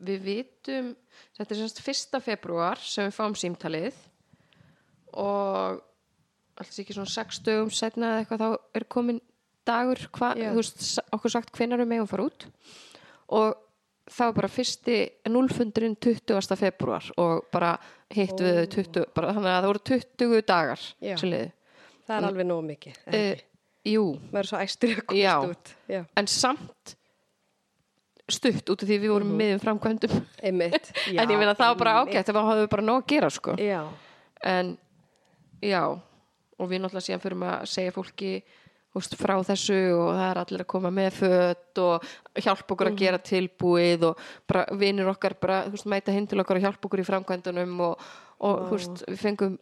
[0.00, 0.94] við vitum
[1.36, 3.96] þetta er semst fyrsta februar sem við fáum símtalið
[5.20, 5.80] og
[6.60, 9.20] alls ekki svona sex dögum setna eða eitthvað þá er komin
[9.68, 12.46] dagur hva, veist, okkur sagt hvenær við megum fara út
[13.30, 13.56] og
[14.10, 14.96] þá er bara fyrsti
[15.30, 16.56] núlfundurinn 20.
[16.58, 17.74] februar og bara
[18.10, 21.16] hitt við 20, bara, þannig að það voru 20 dagar Já.
[22.10, 22.96] Það er alveg nóg mikið.
[23.06, 23.46] ekki?
[23.90, 24.04] jú,
[24.42, 24.48] er
[25.16, 25.34] Já.
[25.88, 26.02] Já.
[26.16, 26.96] en samt
[28.30, 30.92] stutt út af því við vorum uh miðum framkvæmdum Einmitt.
[31.18, 33.80] en ég meina það var bara ágætt það hafði bara nóg að gera sko Já.
[34.46, 34.76] en
[35.62, 35.82] já
[36.60, 38.32] og við náttúrulega síðan fyrir að segja fólki
[38.96, 42.06] húst, frá þessu og það er allir að koma með fött og
[42.42, 42.98] hjálpa okkur að Mhm.
[42.98, 44.18] gera tilbúið og
[44.78, 47.98] vinir okkar bara húst, mæta hinn til okkar og hjálpa okkur í framkvæmdunum og,
[48.40, 49.58] og húst, við fengum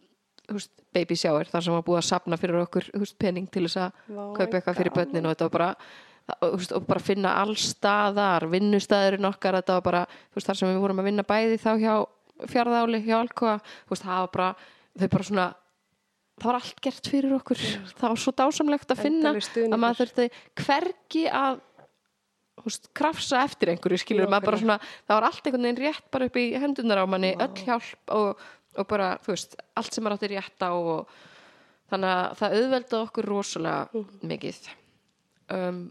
[0.93, 3.91] baby shower þar sem var búið að sapna fyrir okkur húst, pening til þess að
[4.09, 5.75] Vá, kaupa eitthvað fyrir börnin og þetta var bara
[6.41, 10.01] og bara finna allstaðar vinnustæðurinn okkar þetta var bara
[10.37, 11.93] þar sem við vorum að vinna bæði þá hjá
[12.49, 13.17] fjárðáli, hjá
[13.89, 14.49] húst, það var bara,
[14.97, 15.47] þau bara svona
[16.39, 17.63] það var allt gert fyrir okkur.
[17.93, 20.29] Það var svo dásamlegt að finna að maður þurfti
[20.63, 21.65] hvergi að
[22.63, 26.29] húst, krafsa eftir einhverju skilur maður bara svona, það var allt einhvern veginn rétt bara
[26.29, 30.19] upp í hendunar á manni, öll hjálp og, og bara, þú veist, allt sem maður
[30.19, 31.13] átti rétt á og
[31.89, 34.61] þannig að það auðveldaði okkur rosalega mikið.
[35.49, 35.83] Um,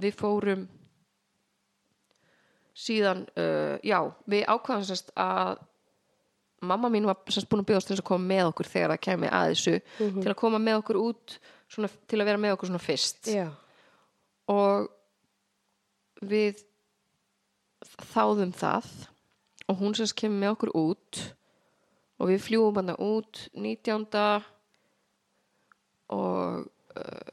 [0.00, 0.68] við fórum
[2.80, 5.60] síðan uh, já, við ákvaðum sérst að
[6.60, 9.02] mamma mín var sérst búin að bjóðast til þess að koma með okkur þegar það
[9.06, 9.76] kemi að þessu
[10.20, 11.36] til að koma með okkur út
[11.70, 13.46] svona, til að vera með okkur svona fyrst Já.
[14.52, 14.90] og
[16.20, 16.60] við
[18.12, 18.90] þáðum það
[19.70, 21.22] og hún sérst kemur með okkur út
[22.20, 24.06] og við fljúum hann út 19.
[26.12, 26.66] og
[27.00, 27.28] uh,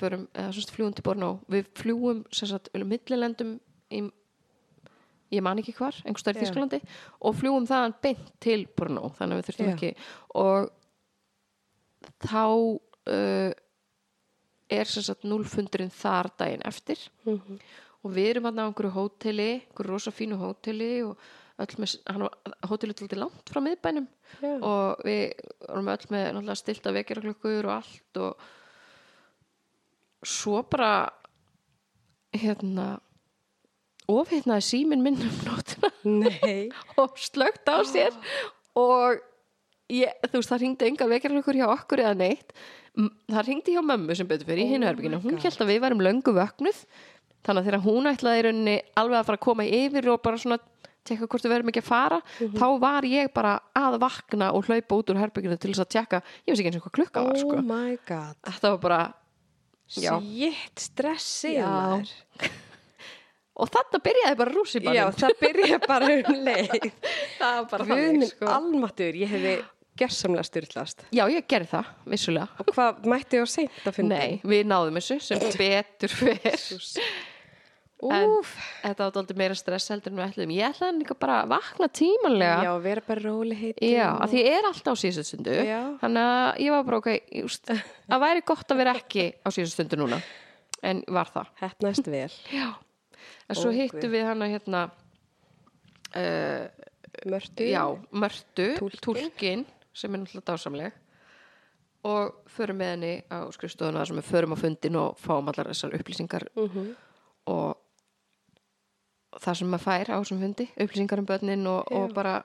[0.00, 3.58] förum, eða sérst fljúum til Bornó við fljúum sérst millilendum
[3.94, 4.02] í
[5.34, 6.48] ég man ekki hvar, einhvers staðar í Já.
[6.50, 6.80] Þísklandi
[7.20, 9.74] og fljúum þaðan beint til Bornó þannig að við þurftum Já.
[9.74, 9.90] ekki
[10.42, 10.70] og
[12.26, 12.44] þá
[13.10, 13.52] uh,
[14.76, 17.58] er sem sagt núlfundurinn þar daginn eftir Mhm.
[18.04, 21.16] og við erum hann á einhverju hóteli einhverju rosa fínu hóteli og
[21.58, 22.34] öll með, hann var
[22.68, 24.06] hótelið til langt frá miðbænum
[24.42, 24.52] Já.
[24.62, 25.32] og við
[25.68, 28.36] vorum öll með náttúrulega stilta vekjaraklukkur og allt og
[30.26, 31.08] svo bara
[32.36, 32.98] hérna
[34.10, 35.90] ofhittnaði síminn minn um nótuna
[37.02, 38.14] og slögt á sér.
[38.76, 39.20] Og
[39.92, 42.54] ég, þú veist, það ringdi enga vekjarlökur hjá okkur eða neitt.
[42.96, 46.04] Það ringdi hjá mömmu sem betur fyrir í hinu herbygginu hún held að við varum
[46.04, 46.80] löngu vöknuð.
[47.46, 50.40] Þannig að þegar hún ætlaði í rauninni alveg að fara að koma yfir og bara
[50.40, 50.58] svona
[51.06, 52.16] tjekka hvort við verum ekki að fara
[52.56, 56.22] þá var ég bara að vakna og hlaupa út úr herbygginu til þess að tjekka.
[56.42, 57.54] Ég veist ekki eins og hvað klukka var sko.
[57.60, 58.36] Oh my god.
[58.48, 59.00] þetta var bara.
[59.86, 62.10] Shit, stressið.
[63.56, 66.90] og þarna byrjaði bara rússibannin Já, það byrja bara um leið.
[67.40, 68.50] það var bara þannig sko.
[68.56, 69.54] almatur, ég hefði
[69.96, 71.06] gersamlega styrlast.
[71.16, 74.18] já, ég gerði það, vissulega Og hvað mætti ég á seint að finna?
[74.20, 76.60] Nei, við náðum þessu sem betur fyrr
[77.96, 78.32] en
[78.82, 81.88] þetta var aldrei meira stress heldur en við ætluðum ég ætlaði líka bara að vakna
[81.96, 83.88] tímanlega já, vera bara róli heiti.
[83.94, 85.78] Já, af því ég er alltaf á síðustu stundu Já.
[86.02, 87.08] þannig að ég var bara ok
[87.40, 87.72] just,
[88.12, 90.20] að væri gott að vera ekki á síðustu stundu núna
[90.84, 92.28] en var það Hettnæst vel.
[92.52, 92.66] Já,
[93.48, 94.10] en svo Guð.
[94.10, 94.90] við hana hérna
[96.16, 96.68] uh,
[97.26, 97.64] Mörtu.
[97.64, 98.66] já, Mörtu,
[99.00, 99.64] túlkin
[99.96, 100.92] sem er náttúrulega dásamleg
[102.06, 105.94] og förum með henni á skrifstofuna sem við förum á fundin og fáum allar þessar
[105.98, 106.94] upplýsingar Mhm.
[107.46, 107.76] og
[109.40, 112.42] það sem maður fær á þessum fundi upplýsingar um börnin og, og bara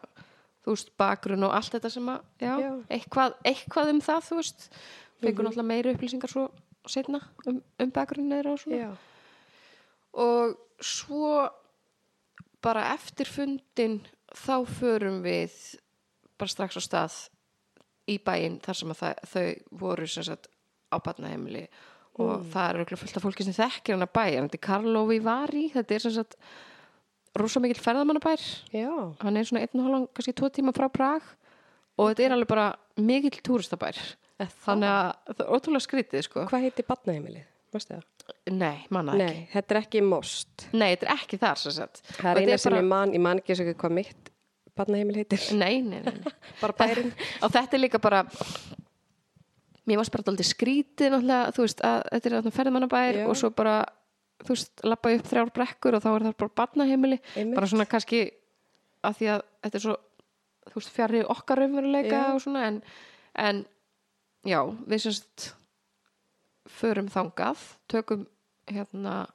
[0.66, 2.72] þú veist, bakgrunn og allt þetta sem að já, Já.
[2.90, 4.70] Eitthvað, eitthvað um það, þú veist
[5.22, 5.48] fengur Mhm.
[5.48, 6.50] náttúrulega meiri upplýsingar svo
[6.88, 8.92] setna um, um bakgrunn og svona Já.
[10.14, 11.48] Og svo
[12.62, 14.00] bara eftir fundin
[14.32, 15.54] þá förum við
[16.40, 17.18] bara strax á stað
[18.10, 20.50] í bæinn þar sem að það, þau voru sem sagt
[20.92, 21.68] á barnaheimili.
[22.20, 24.66] Og það er örugglega fullt af fólki sem þekkir hann að bæ en þetta er
[24.66, 26.36] Karlovi Vari þetta er sem sagt
[27.40, 28.42] rosa mikill ferðamannabær.
[28.76, 28.92] Já.
[29.22, 31.30] hann er svona einn og halvan, kannski tvo tíma frá Prag.
[32.00, 32.68] Og þetta er alveg bara
[33.00, 34.00] mikill túristabær.
[34.66, 36.46] Þannig að það er ótrúlega skrítið sko.
[36.50, 37.51] Hvað heitir barnaheimilið?
[37.72, 38.04] Mástu það?
[38.52, 40.68] nei, manna ekki Nei, þetta er ekki most.
[40.74, 43.24] nei, þetta er ekki þar sem sagt Það er eina sem bara- ég man, ég
[43.24, 44.32] man ekki svo ekki hvað mitt
[44.76, 45.46] barnaheimil heitir.
[45.60, 46.34] nei, nei, nei, nei.
[46.62, 47.12] Bara bærin.
[47.44, 48.22] og þetta er líka bara
[49.88, 53.26] mér varst bara aldrei skrítið náttúrulega, þú veist, að þetta er þarna ferðamannabær Já.
[53.28, 53.74] og svo bara,
[54.46, 57.56] þú veist, lappa upp þrjár brekkur og þá er það bara barnaheimili Einmitt.
[57.58, 58.22] bara svona kannski
[59.08, 59.96] að því að þetta er svo,
[60.70, 62.78] þú veist, fjarrri okkar raunveruleika og svona en,
[63.42, 63.64] en
[64.48, 65.50] já, við semst
[66.70, 68.26] förum þangað, tökum
[68.70, 69.26] hérna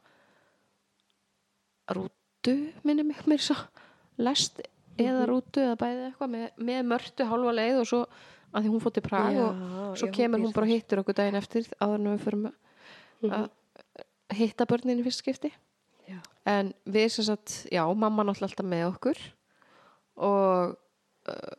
[1.93, 2.55] rútu
[2.87, 3.57] minni mig mér svo
[4.23, 4.63] lest
[4.97, 8.01] eða rútu eða bæði eitthvað með, með mörtu hálfa leið og svo
[8.57, 9.63] að því hún fótt í Prag og
[9.99, 12.47] svo já, kemur hún bara og hittir okkur daginn eftir áður en við förum
[13.27, 13.47] að
[14.37, 15.53] hitta börnin í fyrst skipti.
[16.07, 16.21] Já.
[16.47, 19.23] en við sem sagt, já, mamma náttúrulega alltaf með okkur
[20.23, 20.77] og
[21.27, 21.57] uh,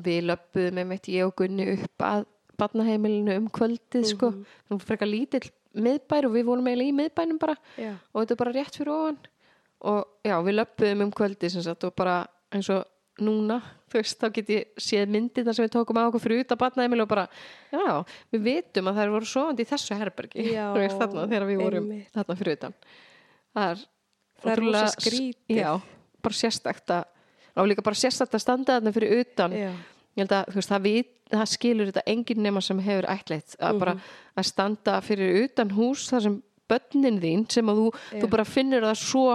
[0.00, 2.24] við löppuðum með mitt ég og Gunni upp að
[2.60, 4.32] barnaheimilinu um kvöldið sko,
[4.70, 7.94] hún frekar lítill miðbær og við vorum eiginlega í miðbænum bara Já.
[8.12, 9.18] og þetta er bara rétt fyrir ofan
[9.82, 12.18] og já, við löppuðum um kvöldið sagt og bara
[12.52, 12.84] eins og
[13.22, 13.56] núna
[13.92, 16.60] þú veist, þá get ég séð myndir þar sem við tókum á okkur fyrir utan
[16.60, 17.24] barnaheimili og bara
[17.72, 17.96] já,
[18.32, 21.88] við vitum að þær voru sofandi í þessu herbergi Já, veist, þarna þegar við vorum
[21.90, 22.12] einmitt.
[22.14, 22.76] þarna fyrir utan
[23.52, 23.82] það er,
[24.42, 25.58] Það er rosa skrítið.
[25.60, 25.72] já,
[26.24, 27.04] bara sérstakt að
[27.52, 29.68] og líka bara sérstakt að standa þarna fyrir utan Já.
[30.16, 33.56] ég held að þú veist, það, við, það skilur þetta enginn nema sem hefur ætleitt
[33.60, 33.94] að bara
[34.36, 37.88] að standa fyrir utan hús þar sem börnin þín sem að þú,
[38.20, 39.26] þú bara finnur það svo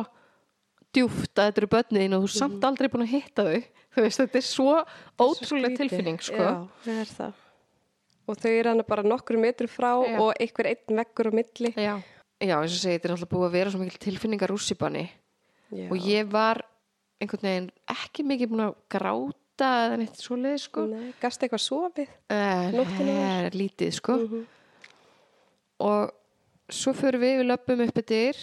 [0.96, 3.60] djúft að þetta eru börnin þín og þú samt aldrei búin að hitta þau
[3.98, 4.74] þú veist, þetta er svo
[5.18, 6.38] ótrúlega tilfinning sko.
[6.38, 6.54] Já,
[6.86, 7.44] það er það.
[8.28, 10.18] Og þau eru hann bara nokkru metru frá Já.
[10.22, 11.72] og einhver einn veggur á milli.
[11.74, 11.96] já.
[12.38, 15.06] já, eins og segi, þetta er náttúrulega búið að vera svo mikil tilfinningar rússipanni
[15.72, 15.88] Já.
[15.90, 16.62] og ég var
[17.18, 22.08] einhvern veginn ekki mikið búin að gráta eða neitt svoleið sko Nei, gast eitthvað sofið?
[22.30, 23.50] uh, Nóttina var?
[23.58, 24.46] lítið sko Mhm.
[25.80, 26.12] og
[26.70, 28.38] svo fyrir við við löpum upp yfir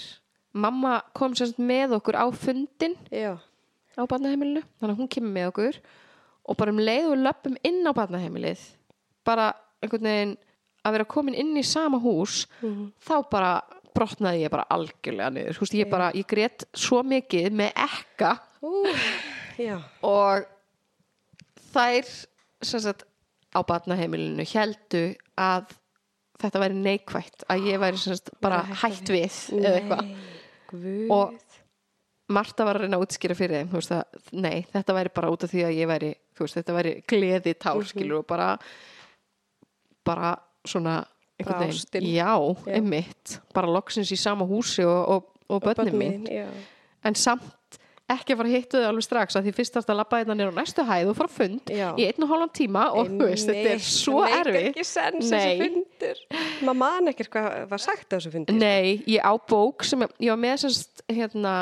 [0.54, 3.36] mamma kom semst með okkur á fundin Já.
[3.98, 5.78] á barnaheimilinu þannig að hún kemur með okkur
[6.46, 8.60] og bara um leið og við löpum inn á barnaheimilið
[9.24, 10.36] bara einhvern veginn
[10.84, 12.92] að vera komin inn í sama hús Mhm.
[13.00, 13.62] þá bara
[13.94, 18.38] brotnaði ég bara algjörlega niður, þú veist, ég bara, ég grét svo mikið með ekka
[19.58, 19.78] já.
[20.02, 20.44] og
[21.74, 22.12] þær
[22.64, 23.04] sagt
[23.54, 25.02] á barnaheimilinu heldu
[25.38, 25.74] að
[26.42, 30.14] þetta væri neikvætt að ég væri sagt bara Bara hætt við eða eitthvað.
[31.14, 31.34] Og
[32.34, 35.44] Marta var að reyna að útskýra fyrir þeim veist, að, nei, þetta væri bara út
[35.44, 37.88] af því að ég væri veist, þetta væri gleði tár Mhm.
[37.90, 38.48] skilur og bara
[40.04, 41.04] bara svona
[42.14, 42.32] já,
[42.70, 43.38] einmitt.
[43.54, 46.26] Bara loksins í sama húsi og, og, og börnin mín.
[46.30, 46.46] Já.
[47.04, 47.42] en samt
[48.12, 50.34] ekki að fara að hittu þau alveg strax að því fyrst þarfst að labba hérna
[50.36, 51.86] nýr á næstu hæð og fara á fund Já.
[51.96, 54.84] í einn og hálfan tíma og þú veist, þetta er svo Það erfitt meikar ekki
[54.88, 55.38] sens Nei.
[55.38, 56.20] þessi fundur.
[56.68, 58.56] Maður man ekkert hvað var sagt á þessu fundi.
[58.60, 61.54] Nei, ég á bók sem ég var með sérst, hérna,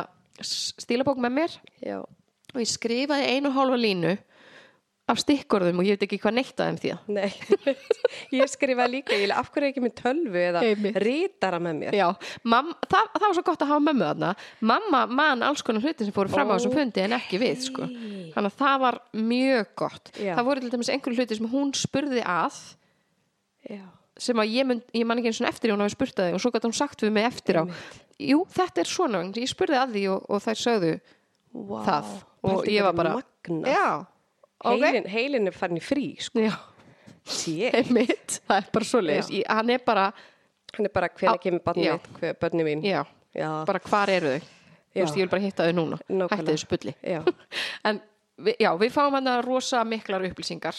[0.42, 2.00] stílabók með mér Já.
[2.02, 4.16] og ég skrifaði einu hálfa línu
[5.10, 7.72] af stikkorðum og ég veit ekki hvað neitt að þeim því að Nei,
[8.38, 10.62] ég skrifaði líka, ég af hverju er ekki með tölvu eða
[11.02, 11.96] rítara með mér.
[11.98, 12.06] Já,
[12.46, 14.30] mam, það, það var svo gott að hafa mömmu þarna
[14.72, 17.88] Mamma man alls konar hluti sem fóru fram á þessum fundi en ekki við sko.
[18.36, 19.00] Þannig að það var
[19.32, 20.36] mjög gott Já.
[20.36, 22.60] Það voru til dæmis einhverju hluti sem hún spurði að
[23.72, 23.82] Já.
[24.22, 26.38] sem að ég, mynd, ég man ekki eins og eftir hún hafi spurt að því
[26.38, 27.64] og svo gæti hún sagt við mig eftir á
[28.22, 30.94] Jú, þetta er svona, ég spurði að því og, og þær sögðu
[31.52, 32.10] Vá, það
[32.42, 33.72] og pældu ég var bara Magna.
[33.72, 33.86] Já,
[34.64, 35.08] ok.
[35.12, 36.42] Heilin, er farin í frí, sko.
[37.72, 40.08] Einmitt, það er bara svo leis Hann er bara,
[40.74, 41.92] Hann er bara, hvenær Á- kemur barnið já.
[41.92, 42.82] mitt, hver börni mín.
[42.82, 43.64] já, Já.
[43.66, 44.40] bara hvar eru þau?
[44.92, 45.98] Þú veist, ég vil bara hitta þau núna.
[46.08, 46.36] Nákvæmlega.
[46.36, 46.94] Hætti þessu bulli.
[47.02, 47.20] Já.
[47.88, 48.00] En
[48.38, 50.76] við, já, við fáum hann að rosa miklar upplýsingar.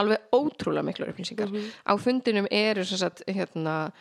[0.00, 1.50] Alveg ótrúlega miklar upplýsingar.
[1.86, 3.92] Á fundinum eru sagt hérna,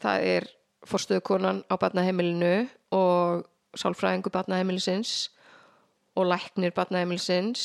[0.00, 0.48] það er
[0.88, 3.44] forstöðukonan á barnaheimilinu og
[3.76, 5.30] sálfræðingu barnaheimilisins
[6.20, 7.64] og læknir barnaheimilisins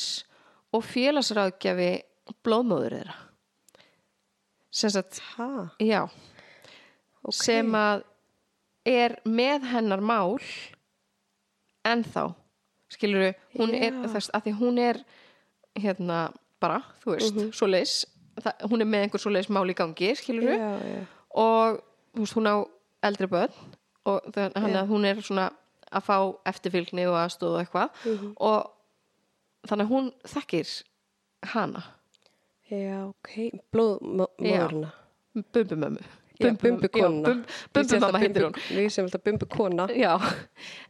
[0.74, 1.90] og félagsráðgjafi
[2.46, 3.16] blóðmóður þeirra.
[4.76, 5.20] Sem sagt,
[5.80, 6.02] já.
[7.26, 7.34] Ok.
[7.34, 8.04] sem að
[8.86, 10.36] er með hennar mál
[11.86, 12.28] ennþá.
[12.92, 15.00] Skilur er þess að því hún er
[15.76, 16.28] hérna
[16.62, 17.96] bara, þú veist, mm svoleiðis.
[18.36, 20.70] Það, hún er með einhver svoleiðis mál í gangi skilur já.
[21.32, 21.78] og
[22.12, 22.56] þú veist, hún á
[23.08, 23.54] eldri börn
[24.06, 25.46] og þannig að hún er svona
[25.92, 28.32] að fá eftirfylgni og aðstóð og eitthvað Mhm.
[28.40, 28.70] og
[29.68, 30.82] þannig að hún þekkir
[31.52, 31.84] hana
[32.70, 34.88] Já, ok, blóðmóðurina.
[35.54, 36.00] Bumbumömmu
[36.40, 37.44] Já, bumbukonuna.
[37.72, 39.86] Bumbumamma heitir hún Við sem alltaf bumbukona.
[39.94, 40.16] Já,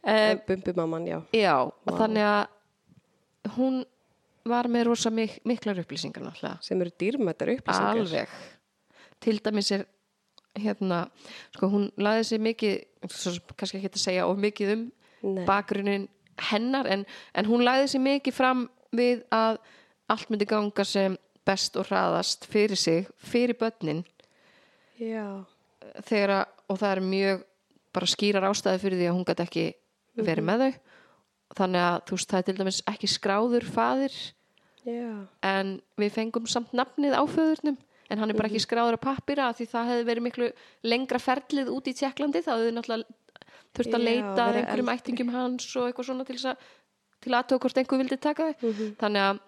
[0.03, 1.21] Eh, um, Bumbumamman, já.
[1.31, 2.47] já þannig að
[3.57, 3.85] hún
[4.45, 7.97] var með rosa mik miklar upplýsingar náttúrulega Sem eru dýrmættar upplýsingar.
[8.01, 8.27] alveg
[9.21, 9.85] til dæmis er
[10.63, 11.05] hérna,
[11.55, 12.77] sko hún laði sig mikið,
[13.55, 14.85] kannski ekki að segja of mikið um
[15.23, 15.45] Nei.
[15.47, 16.07] bakgrunnin
[16.49, 19.57] hennar en, en hún laði sig mikið fram við að
[20.11, 21.17] allt myndi ganga sem
[21.47, 24.03] best og hraðast fyrir sig, fyrir börnin.
[24.99, 25.45] Já,
[26.05, 27.43] þegar og það er mjög
[27.95, 29.65] bara skýrar ástæði fyrir því að hún gæti ekki
[30.17, 30.79] verið með þau.
[31.57, 34.17] Þannig að þú veist það er til dæmis ekki skráður faðir.
[34.87, 35.11] Já,
[35.43, 37.77] en við fengum samt nafnið á föðurnum
[38.09, 40.49] en hann er bara ekki skráður á pappira því það hefði verið miklu
[40.87, 43.15] lengra ferlið út í Tjekklandi þá hefði náttúrulega
[43.77, 45.01] þurft að Já, leita verið einhverjum eldri.
[45.01, 46.67] ættingum hans og eitthvað svona til að
[47.23, 48.75] til aðtöku hvort einhver vildi taka þau.
[49.01, 49.39] Þannig að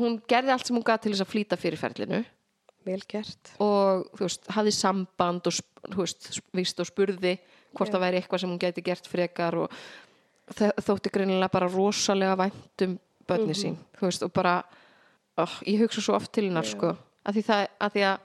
[0.00, 2.22] hún gerði allt sem hún gat til þess að flýta fyrir ferlinu.
[2.82, 3.52] Vel gert.
[3.62, 5.58] og þú veist, hafði samband og
[5.94, 7.36] veist, vist og spurði
[7.76, 7.94] hvort Já.
[7.94, 9.76] það væri eitthvað sem hún gæti gert frekar og
[10.50, 12.96] þótti greinilega bara rosalega væntum
[13.28, 14.56] börni sín, þú veist, og bara
[15.38, 16.90] oh, ég hugsa svo oft til hennar sko,
[17.26, 18.18] að því, það, að því að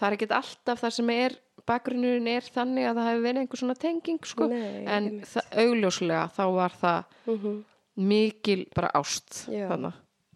[0.00, 1.38] það er ekkert alltaf það sem er
[1.70, 6.22] bakgrunnurinn er þannig að það hefur verið einhver svona tenging sko, Nei, en það, augljóslega
[6.36, 7.58] þá var það Mm
[8.00, 9.90] mikil bara ást þarna,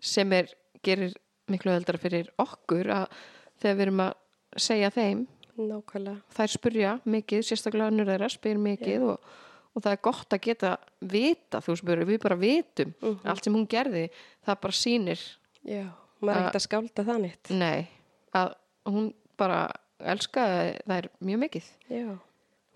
[0.04, 0.50] sem er,
[0.84, 1.14] gerir
[1.48, 3.14] miklu öðaldara fyrir okkur að
[3.62, 4.12] þegar við erum að
[4.60, 5.22] segja þeim
[5.56, 6.18] Nákvæmlega.
[6.34, 9.30] þær spurja mikið, sérstaklega önnur þeirra spyr mikið og,
[9.72, 13.16] og það er gott að geta vita, þú spyrir, við bara vitum Mhm.
[13.32, 14.04] allt sem hún gerði,
[14.44, 15.20] það bara sýnir
[15.64, 15.86] Já,
[16.24, 17.50] maður er Að- ekkert að skálda það nýtt.
[17.60, 17.88] nei,
[18.34, 18.54] að
[18.90, 19.08] hún
[19.40, 19.60] bara
[20.00, 21.70] elskaði þær mjög mikið.
[21.90, 22.08] Já,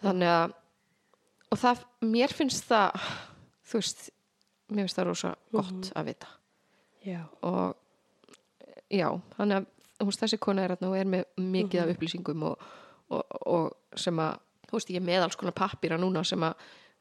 [0.05, 0.55] þannig að
[1.53, 3.05] og það, mér finnst það
[3.69, 4.03] þú veist,
[4.69, 6.27] mér finnst það rosa gott að vita.
[7.07, 7.77] Já, og
[8.93, 12.45] já, þannig að þú veist, þessi kona er hérna og er með mikið af upplýsingum
[12.51, 12.67] og,
[13.15, 14.37] og, og sem að
[14.69, 16.55] þú veist, ég er með alls konar pappýra núna sem að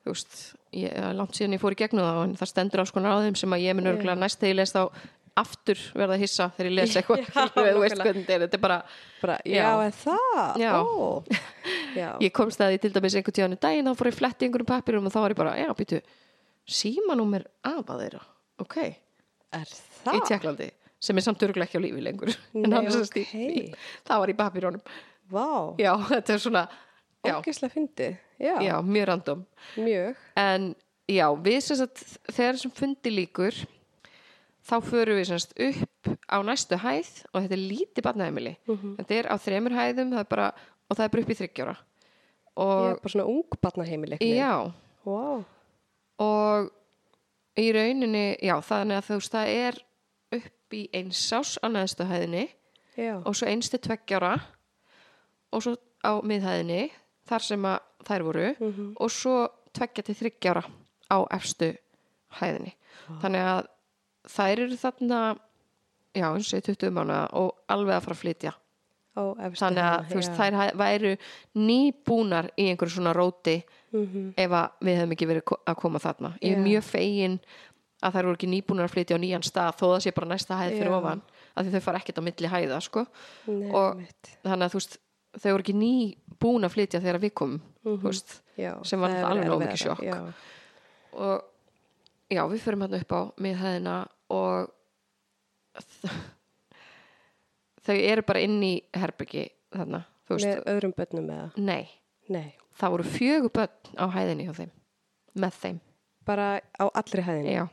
[0.06, 0.38] þú veist,
[0.78, 3.36] ég, langt síðan ég fór í gegnum það en það stendur alls konar á þeim
[3.40, 4.82] sem að ég mun örgulega næst þegar ég les þá
[5.38, 7.64] aftur verða að hissa þegar ég les eitthvað þetta
[8.36, 8.78] er, þetta er bara
[9.22, 9.70] bara, já, Já.
[9.88, 10.62] er það?
[10.62, 10.72] Já.
[10.82, 11.24] Ó,
[12.02, 14.22] já, ég komst að því til dæmis einhvern tíðan í daginn þá fór ég að
[14.24, 16.02] fletti einhverjum pappýrum og þá var ég bara, já, býtu
[16.68, 18.24] símanúmer afa þeirra
[18.64, 18.78] ok,
[20.18, 20.20] í?
[20.28, 23.38] Tjekklandi sem er samt örgulega ekki á lífi lengur en Nei, hann sérst í, ok.
[23.38, 24.84] í það var í pappýrónum
[25.28, 26.62] Vá, já, þetta er svona.
[28.40, 29.42] Já, já, mjög random
[29.76, 30.20] mjög.
[30.40, 30.70] en
[31.12, 33.58] já, við sem sagt þegar þessum fundi líkur
[34.68, 38.56] þá förum við semst upp á næstu hæð og þetta er lítið barnaheimili.
[38.68, 40.48] Þetta er á þremur hæðum það bara,
[40.90, 41.76] og það er bara upp í þryggjóra
[42.58, 44.18] og bara svona ungbarnaheimili.
[44.22, 44.54] já,
[45.08, 45.44] Vá,
[46.20, 46.72] og
[47.58, 49.78] í rauninni, já, þannig að þú veist það er
[50.38, 52.48] upp í einsás á næstu hæðinni
[52.98, 54.34] já, og svo einstu tveggjára
[55.54, 56.90] og svo á miðhæðinni
[57.30, 58.50] þar sem að þær voru
[59.00, 59.38] og svo
[59.78, 60.64] tveggja til þryggjára
[61.14, 61.72] á efstu
[62.42, 62.74] hæðinni.
[63.22, 63.68] Þannig að
[64.28, 65.20] þær eru þarna
[66.18, 68.54] já eins og í 20 mánu og alveg að fara að flytja
[69.18, 71.12] efstu þannig að veist þær væru
[71.58, 74.34] nýbúnar í einhverju svona róti Mhm.
[74.38, 76.64] ef að við hefum ekki verið að koma þarna ég er Já.
[76.68, 77.40] mjög fegin
[78.04, 80.58] að þær voru ekki nýbúnar að flytja á nýjan stað þó það sé bara næsta
[80.60, 80.98] hæð fyrir Já.
[81.00, 81.22] ofan
[81.56, 83.06] af því þau fara ekkert á milli hæða sko
[83.48, 84.38] Nei, og mitt.
[84.44, 84.98] þannig að þú veist
[85.38, 87.98] þau voru ekki nýbúin að flytja þegar við komum Mhm.
[87.98, 90.34] þú veist Já, sem var alveg mikið sjokk.
[91.14, 91.42] Og
[92.32, 93.96] já, við förum hann upp á miðhæðina
[94.34, 94.72] og
[97.88, 101.50] þau eru bara inn í herbyggi þarna, með öðrum börnum eða?
[101.58, 101.86] nei
[102.28, 104.72] Nei, það voru fjögur börn á hæðinni hjá þeim
[105.40, 105.78] með þeim,
[106.28, 107.54] bara á allri hæðinni.
[107.56, 107.64] já,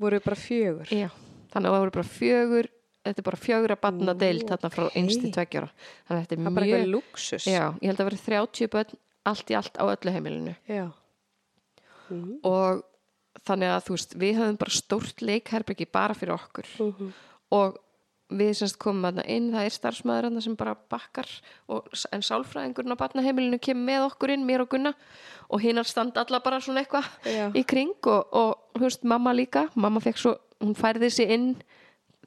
[0.00, 0.86] Voru bara fjögur.
[0.94, 1.08] já
[1.50, 2.66] þannig að það voru bara fjögur
[3.00, 5.00] þetta er bara fjögur að barna deilt þarna frá ókei.
[5.02, 7.44] einstu tveggjára þannig að þetta Það er er bara eitthvað mjög luxus.
[7.50, 8.94] já, ég held að vera 30 börn
[9.32, 10.86] allt í allt á öllu heimilinu Já.
[12.10, 12.32] Mhm.
[12.46, 12.72] og
[13.46, 17.12] þannig að þú veist við höfum bara stórt leikherbyggi bara fyrir okkur Mhm.
[17.52, 17.78] og
[18.30, 21.26] við semst komum aðna inn, það er starfsmæður aðna sem bara bakkar
[21.68, 24.92] og, en sálfræðingurinn á barnaheimilinu kemur með okkur inn, mér og Gunna
[25.50, 27.08] og hinnar standa alla bara svona eitthvað
[27.58, 31.56] í kring og, og þú veist, mamma líka mamma fekk svo, hún færði sig inn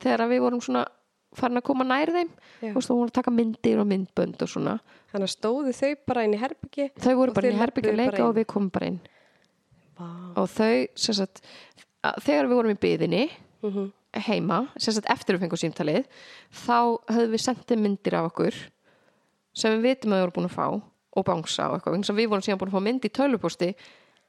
[0.01, 0.83] þegar við vorum svona
[1.33, 2.29] farin að koma nær þeim
[2.61, 4.79] veist, hún voru að taka myndir og myndbönd og svona
[5.13, 6.89] Þannig að stóðu þau bara inn í herbyggi.
[6.99, 8.99] þau voru Og bara inn í bara leika og við komum bara inn.
[10.37, 11.41] Og þau, sagt
[12.23, 13.23] þegar við vorum í byðinni
[13.63, 13.91] Mhm.
[14.27, 16.05] heima, sem sagt eftir við fengum símtalið
[16.51, 18.57] þá höfðum við sendið myndir af okkur
[19.55, 20.67] sem við vitum að við vorum búin að fá
[21.15, 23.69] og bangsa og eitthvað, við vorum síðan búin að fá mynd í tölvuposti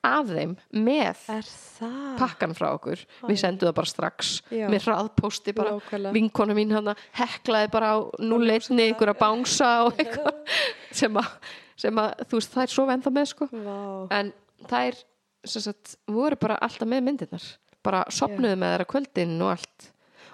[0.04, 2.16] af þeim með Er það?
[2.20, 4.68] pakkan frá okkur við sendum það bara strax Já.
[4.68, 6.12] með hraðpósti bara Nákvæmlega.
[6.12, 10.34] vinkona mín hann heklaði bara á núleitni ykkur að bánsa og eitthvað
[11.00, 11.30] sem að,
[11.76, 14.08] sem að þú veist það er svo venda með sko Vá.
[14.12, 14.32] en
[14.68, 15.13] þær sem
[15.50, 17.48] sagt, voru bara alltaf með myndirnar.
[17.84, 19.90] Bara sopnuðu með þeirra kvöldin og allt.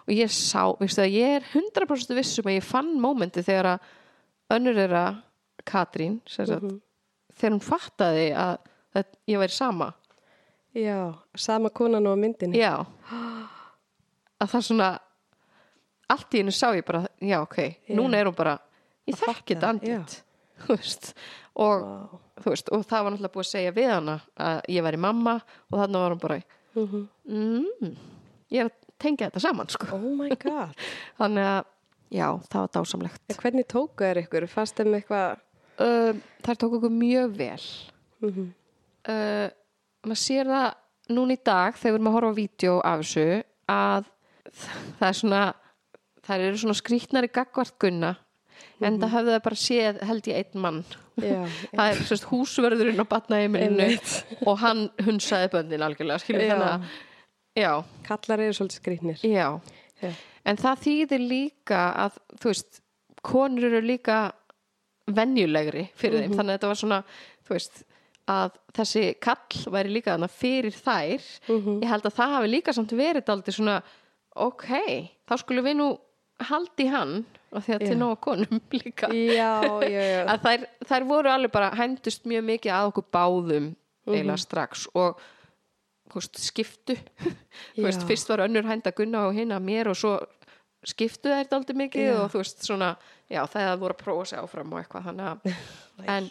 [0.06, 3.88] Og ég sá, veistu að ég er 100% vissum að ég fann mómenti þegar að
[4.56, 5.04] önnur þeirra
[5.70, 6.70] Katrín sem sagt,
[7.36, 8.54] þegar hún fattaði að,
[8.96, 9.90] að ég væri sama.
[10.74, 10.98] Já,
[11.34, 12.58] sama konan og á myndinni.
[12.62, 12.86] já.
[14.40, 14.90] Að það svona
[16.10, 17.58] allt í hennu sá ég bara, já ok
[17.94, 18.56] núna er hún bara,
[19.08, 20.16] ég Að þekki fatta, þetta andlit
[21.64, 22.29] og, Vá.
[22.44, 25.34] Þú veist, og það var náttúrulega búið að segja við hana að ég væri mamma
[25.70, 27.08] og þannig var hún bara Mhm.
[27.26, 27.96] mm,
[28.54, 29.86] ég er að tengja þetta saman sko.
[29.96, 30.74] Oh my god.
[31.18, 31.64] þannig að
[32.14, 34.46] já, það var dásamlegt En hvernig tóku þér ykkur?
[34.48, 35.40] Fannst þeim eitthvað...
[35.82, 37.66] um, þær tók okkur mjög vel
[38.20, 38.52] Mm
[39.08, 39.48] uh,
[40.04, 40.68] maður sér það
[41.10, 43.24] núna í dag þegar við erum að horfa á vídeo af þessu
[43.68, 44.04] að
[45.00, 45.40] það er svona
[46.28, 47.28] þær eru svona skrýtnari
[48.60, 50.80] gagvart gunna en það höfðu það bara séð held ég einn mann.
[51.20, 51.40] Já,
[51.76, 53.88] það er sérst húsverðurinn á batnaheimilinu
[54.46, 56.54] og hann hunsaði böndin algjörlega skilur Já.
[56.54, 57.72] þannig að já,
[58.06, 59.22] kallar eru svolítið skrýtnir.
[60.48, 62.82] en það þýðir líka að þú veist,
[63.26, 64.18] konur eru líka
[65.10, 66.36] venjulegri fyrir þeim.
[66.38, 67.00] Þannig að þetta var svona,
[67.46, 67.82] þú veist
[68.30, 71.24] að þessi kall væri líka þannig fyrir þær.
[71.50, 73.80] Ég held að það hafi líka samt verið aldrei svona
[74.38, 74.68] ok,
[75.26, 75.88] þá skulum við nú
[76.48, 77.98] haldi hann og því að til Já.
[77.98, 79.10] nóga konum líka.
[79.10, 80.22] Já, já, já.
[80.30, 83.70] að þær, þær voru alveg bara hændust mjög mikið að okkur báðum
[84.10, 85.20] eiginlega strax og
[86.14, 86.96] veist, skiptu.
[87.84, 90.16] Veist, fyrst var önnur hænda Gunna og hinn að mér og svo
[90.86, 92.94] skiptu þær dálítið mikið og þú veist svona,
[93.28, 95.58] það voru að prófa sig áfram og eitthvað þannig að
[96.16, 96.30] en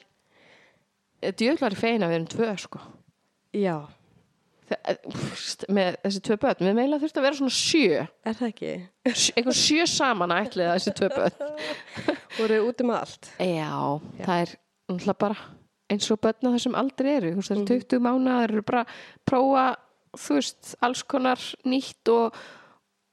[1.39, 2.81] djöflari fein að við erum tvö sko.
[3.55, 3.75] Já,
[5.73, 8.01] með þessi tvö börn, við meila þurfti að vera svona sjö.
[8.27, 8.71] Er það ekki?
[9.09, 11.63] Sjö- einhver sjö saman að ætliða þessi tvö börn.
[12.39, 13.31] Voru út um allt?
[13.41, 13.71] Já,
[14.25, 14.53] það er
[14.89, 15.47] náttúrulega bara
[15.89, 17.31] eins og börn á þessum aldrei eru.
[17.33, 18.83] Þú veist, það er 20 mánuðar eru bara
[19.27, 19.65] prófa,
[20.19, 22.37] þú veist, alls konar nýtt og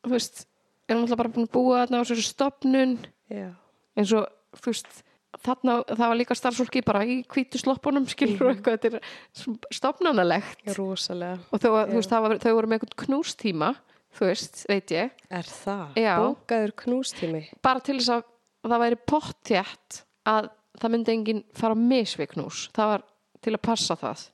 [0.07, 0.45] þú veist,
[0.87, 2.97] er náttúrulega bara búin að búa þarna á þessu stopnun
[3.33, 3.49] Já.
[3.97, 4.29] eins og,
[4.61, 5.01] þú veist
[5.45, 10.73] þarna, það var líka starfsfólki bara í hvítu sloppunum skilur og eitthvað, þetta er stopnanalegt
[10.79, 11.39] Rosalega.
[11.53, 13.71] og þau, þú veist, var, þau voru með einhvern knústíma
[14.17, 15.99] þú veist, veit ég Er það?
[16.01, 16.15] Já.
[16.23, 17.43] Bókaður knústími?
[17.63, 18.25] bara til þess að
[18.67, 20.49] það væri pottjætt að
[20.81, 23.07] það myndi enginn fara á misvið knús það var
[23.47, 24.25] til að passa það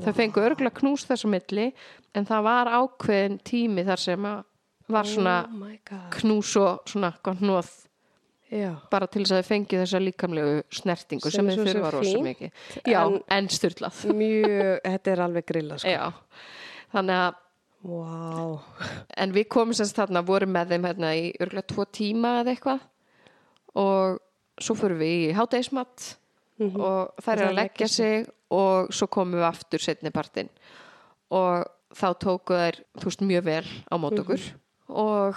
[0.00, 1.66] þau fengu örgulega knús þessu milli
[2.16, 4.46] en það var ákveðin tími þar sem að
[4.90, 6.06] var svona Oh my god.
[6.18, 7.68] knús og svona gott nóð
[8.50, 8.72] Já.
[8.90, 12.22] bara til þess að þau fengið þessa líkamlegu snertingu Sem sem, er þau þurfa rosa
[12.24, 12.50] mikið.
[12.86, 16.12] já, en- en, styrlað Mjög, þetta er alveg grilla sko.
[16.92, 17.34] þannig að
[17.82, 18.60] Vá.
[19.16, 22.80] en við komum semst þarna, vorum með þeim hérna í örgulega tvo tíma eða eitthvað.
[23.74, 24.18] Og
[24.60, 26.16] svo fyrir við í hátægismat
[26.60, 28.26] og þær eru að leggja sig.
[28.50, 30.48] og svo komum við aftur setni partinn.
[31.30, 34.42] Og þá tóku þær þú veist mjög vel á mót okkur.
[34.90, 35.36] Og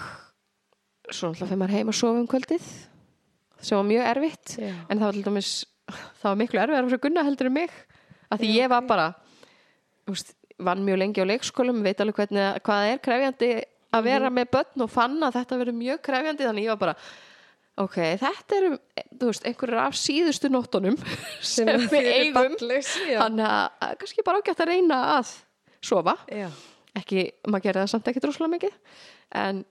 [1.12, 2.66] svo náttúrulega fyrir maður heim að sofa um kvöldið
[3.64, 4.72] sem var mjög erfitt Já.
[4.88, 5.52] en það var til dæmis
[5.90, 7.76] það var miklu erfiðar fyrir Gunna heldur en mig
[8.32, 9.10] að því ég var bara
[10.10, 10.34] veist,
[10.64, 13.52] vann mjög lengi á leikskólum veit alveg hvernig, hvað er krefjandi
[13.94, 16.96] að vera með börn og fann að þetta verið mjög krefjandi þannig ég var bara
[17.84, 18.72] ok, þetta eru
[19.24, 21.00] veist, einhverjar af síðustu nóttunum
[21.54, 23.18] sem, við þið eru eigum já.
[23.24, 25.34] þannig að að kannski bara ágætt að reyna að
[25.84, 26.48] sofa Já.
[27.00, 28.78] ekki, maður gerði það samt ekki droslega mikið
[29.44, 29.64] en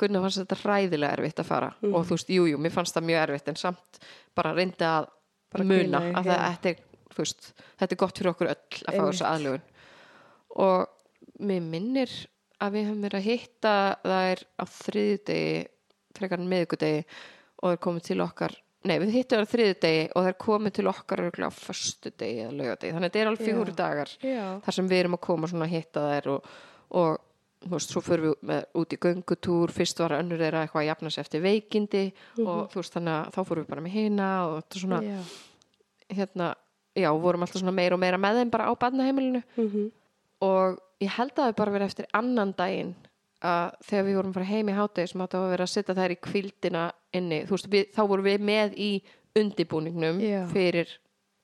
[0.00, 1.94] Gunnar fannst þetta hræðilega erfitt að fara Mm.
[1.94, 4.00] og þú veist, jú, jú, mér fannst það mjög erfitt en samt
[4.36, 5.08] bara reyndi að
[5.50, 6.50] Bara muna í, að það, já.
[6.54, 7.48] þetta, er, þú veist,
[7.80, 9.64] þetta er gott fyrir okkur öll að fá þessu aðlugun
[10.56, 10.88] og
[11.40, 12.12] mér minnir
[12.60, 13.74] að við höfum verið að hitta
[14.04, 15.54] það er á þriðjudegi
[16.18, 17.04] frekar en miðvikudegi
[17.60, 18.54] og þeir komið til okkar
[18.88, 22.92] nei, við hittum það á þriðjudegi og þeir komið til okkar á föstudegi eða laugadegi,
[22.94, 23.50] þannig að þetta er alveg Já.
[23.50, 24.44] fjóri dagar Já.
[24.64, 26.54] þar sem við erum að koma að hitta þær og,
[27.00, 27.18] og
[27.60, 30.88] þú veist, svo förum við með, út í göngutúr, fyrst var önnur þeirra eitthvað að
[30.88, 32.04] jafna sig eftir veikindi
[32.46, 35.20] og þú veist þannig að þá fórum við bara með hina og þetta svona, Já.
[36.16, 36.54] hérna
[36.96, 39.90] já, vorum alltaf svona meira og meira með þeim bara á barnaheimilinu Mhm.
[40.42, 42.94] og ég held að það bara verið eftir annan daginn
[43.42, 45.94] að þegar við vorum að fara heim í hátegi sem átti að vera að setja
[45.94, 48.90] þær í kvildina inni, þú veist, við, þá vorum við með í
[49.36, 50.46] undibúningnum Já.
[50.52, 50.88] fyrir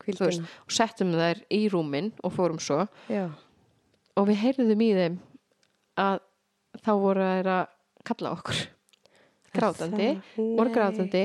[0.04, 0.42] Hvíldin.
[0.66, 3.30] og settum þær í rúmin og fórum svo Já.
[4.16, 5.18] og við heyrðum í þeim
[5.96, 6.20] að
[6.84, 7.66] þá voru þær að
[8.06, 8.60] kalla okkur
[9.56, 10.44] grátandi, það?
[10.56, 10.74] voru Nei.
[10.76, 11.24] grátandi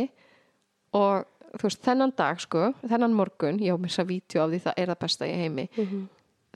[0.94, 1.26] og
[1.60, 4.88] þú veist, þennan dag sko, þennan morgun, ég á að vídeo af því það er
[4.94, 6.08] það besta í heimi Mhm.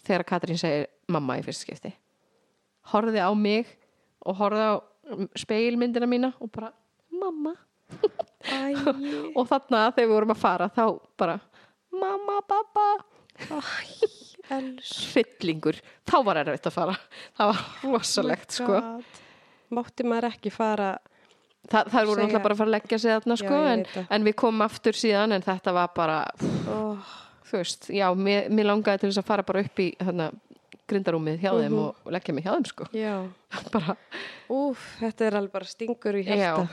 [0.05, 1.93] þegar Katrín segir mamma í fyrst skipti
[2.93, 3.67] horfði á mig
[4.25, 4.75] og horfði á
[5.35, 6.71] speilmyndina mína og bara
[7.11, 7.55] mamma
[9.35, 11.39] og þarna þegar við vorum að fara þá bara
[11.91, 12.85] mamma, pappa
[13.51, 16.95] els hryllingur, þá var erfitt að fara.
[17.37, 18.79] Það var rosalegt sko.
[19.75, 20.93] Mátti maður ekki fara
[21.65, 23.83] Þa, það voru náttúrulega bara að fara að leggja sig þarna sko, ég en,
[24.13, 26.17] en við komum aftur síðan en þetta var bara,
[26.69, 27.13] oh,
[27.49, 30.27] þú veist já, mér, mér langaði til þess að fara bara upp í þarna,
[30.85, 32.89] grindarúmið hjá þeim og, og leggja mig hjá þeim sko.
[32.93, 33.15] Já,
[33.73, 33.97] bara,
[34.53, 36.35] úf, þetta er alveg bara stingur í já.
[36.35, 36.67] hjarta.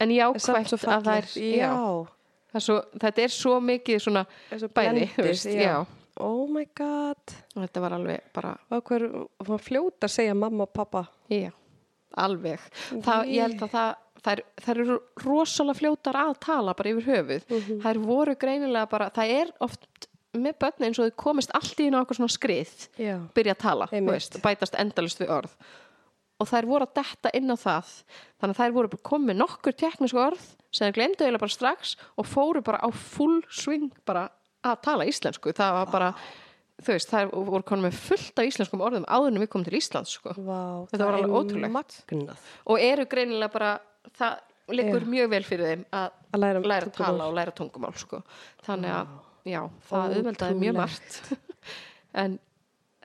[0.00, 1.34] En jákvæmt að það er fallegt.
[1.42, 1.72] Já,
[2.52, 5.74] það er svo, þetta er svo mikið svona svo bæði, þú veist, já.
[6.20, 7.34] Oh my god.
[7.56, 9.06] Og þetta var alveg bara, hver,
[9.64, 11.04] fljóta að segja mamma og pappa?
[11.32, 11.50] Já,
[12.20, 12.60] alveg.
[13.04, 13.90] Það, ég held að það
[14.20, 17.80] þær, þær eru rosalega fljótar að tala bara yfir höfuð, Mhm.
[17.84, 19.86] þær voru greinilega bara, það er oft
[20.34, 23.86] með börni eins og þau komist allt í okkur svona skrið Já, byrja að tala,
[23.90, 25.50] veist, bætast endalist við orð.
[26.40, 27.88] Og þær voru að detta inn á það.
[28.40, 32.24] Þannig að þær voru komið nokkur teknísku orð sem þær glemdu eiginlega bara strax og
[32.26, 34.30] fóru bara á full swing bara
[34.66, 35.52] að tala íslensku.
[35.56, 36.10] Það var bara,
[36.80, 39.78] þú veist, þær voru konum með fullt af íslenskum orðum áður en við komum til
[39.80, 40.34] Íslands sko.
[40.36, 40.60] vá
[40.92, 41.74] Þetta var alveg ótrúlegt.
[42.10, 42.46] Magnað.
[42.66, 43.72] Og eru greinilega bara
[44.18, 44.38] það
[44.70, 48.20] liggur mjög vel fyrir þeim að Að læra, læra tala og læra tungumál sko.
[48.62, 49.08] þannig að,
[49.50, 51.20] já, það auðveldaði mjög margt.
[52.20, 52.32] En,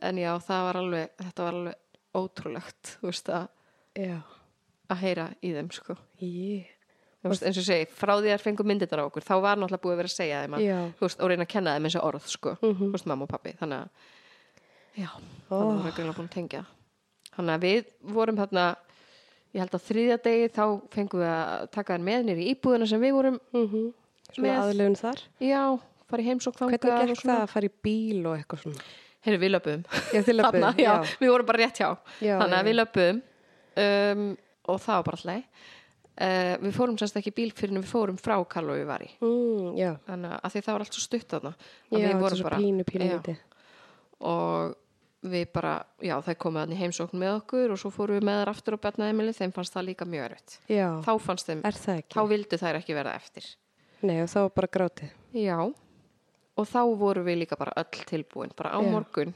[0.01, 1.75] en já, það var alveg þetta var alveg
[2.17, 3.47] ótrúlegt þú veist, að,
[3.95, 4.15] Já,
[4.89, 5.95] að heyra í þeim sko.
[6.25, 6.74] ég Þú
[7.31, 9.93] veist, eins og segi, frá því að fengu myndirnar á okkur þá var náttúrulega búið
[9.95, 10.65] að vera að segja þeim að,
[11.01, 13.81] veist, og reyna að kenna þeim þessi orð sko, þú veist, mamma og pappi þannig
[13.81, 14.09] að,
[15.01, 15.09] já,
[15.49, 15.75] Oh.
[15.83, 16.63] var greinlega búin að tengja.
[17.35, 18.63] Þannig að við vorum þarna
[19.53, 20.63] ég held að þriðja degi þá
[20.95, 23.91] fengum við að taka þær með nýri íbúðina sem við vorum mm
[24.35, 25.19] Svona Með- aðlöfun þar.
[25.45, 25.61] Já,
[26.09, 28.81] fara í heimsók þangað Hvernig og gekk það að fara í bíl og eitthvað svona?
[29.25, 31.89] Heyrðu, við löpum Já, löbbuðu, Þarna, já, við vorum bara rétt hjá.
[32.25, 33.21] Já, þannig að við löpum
[33.85, 34.25] um,
[34.73, 35.61] og það var bara alltaf
[36.21, 39.11] uh, við fórum semst ekki bíl fyrir en við fórum frá Karlo við var í
[39.19, 42.87] mm, þannig að því það var allt svo stutt að já við vorum bara pínu,
[42.87, 43.37] pínu já,
[44.25, 44.75] og
[45.25, 48.51] við bara, já það komið þannig heimsókn með okkur og svo fórum við með þar
[48.51, 50.57] aftur á Bjarnaðemili, þeim fannst það líka mjög erfitt.
[50.69, 53.47] Já, þá fannst þeim, það þá vildu þær ekki verða eftir.
[54.05, 55.15] Nei, og þá var bara grátið.
[55.41, 55.57] Já,
[56.55, 58.89] og þá vorum við líka bara öll tilbúin, bara á Já.
[58.91, 59.33] morgun.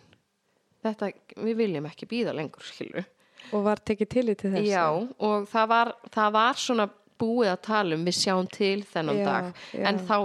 [0.85, 1.09] Þetta,
[1.41, 3.07] við viljum ekki býða lengur skilur
[3.53, 7.51] Og var tekið til í til þess Já, og það var, það var svona búið
[7.53, 9.49] að tala um við sjáum til þennan Já, dag.
[9.73, 9.83] já.
[9.89, 10.17] en þá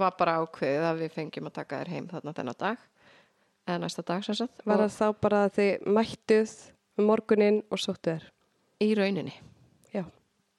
[0.00, 2.84] var bara ákveðið að við fengjum að taka þér heim þarna þennan dag.
[3.66, 4.62] Eða næsta dag sem sagt.
[4.66, 6.54] Var það þá bara að þið mættuð
[6.98, 8.28] um morguninn og sóttu þér
[8.80, 9.34] í rauninni.
[9.94, 10.04] Já,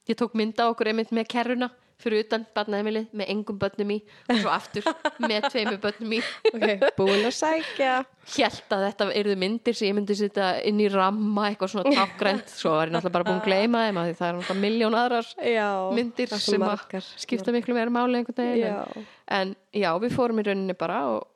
[0.08, 1.72] ég tók mynda okkur einmitt með kerruna
[2.04, 3.98] fyrir utan barnaðemilið með engum börnum í
[4.30, 4.88] og svo aftur
[5.24, 6.20] með tveimur börnum í
[6.52, 7.94] ok, búin að sækja
[8.32, 12.52] Hjælt að þetta eruðu myndir sem ég myndi setja inn í ramma eitthvað svona tákgrænt
[12.54, 15.32] svo var ég náttúrulega bara búin að gleyma þeim því það er náttúrulega miljón aðrar
[15.52, 17.02] Já, myndir sem margar.
[17.02, 19.06] að skipta miklu meira máli einhvern veginn Já,
[19.40, 21.28] en, já, við fórum í rauninni bara og,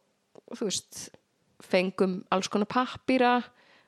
[0.55, 1.05] þú veist
[1.66, 3.38] fengum alls konar pappíra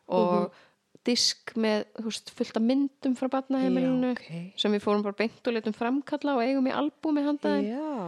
[0.07, 0.63] og Mhm.
[1.07, 4.53] Disk með veist, fullt af myndum frá barnaheimilinu Já, ok.
[4.59, 8.07] sem við fórum bara beint og letum framkalla og eigum í albúmi handa þeim já,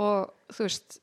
[0.00, 0.98] og þú veist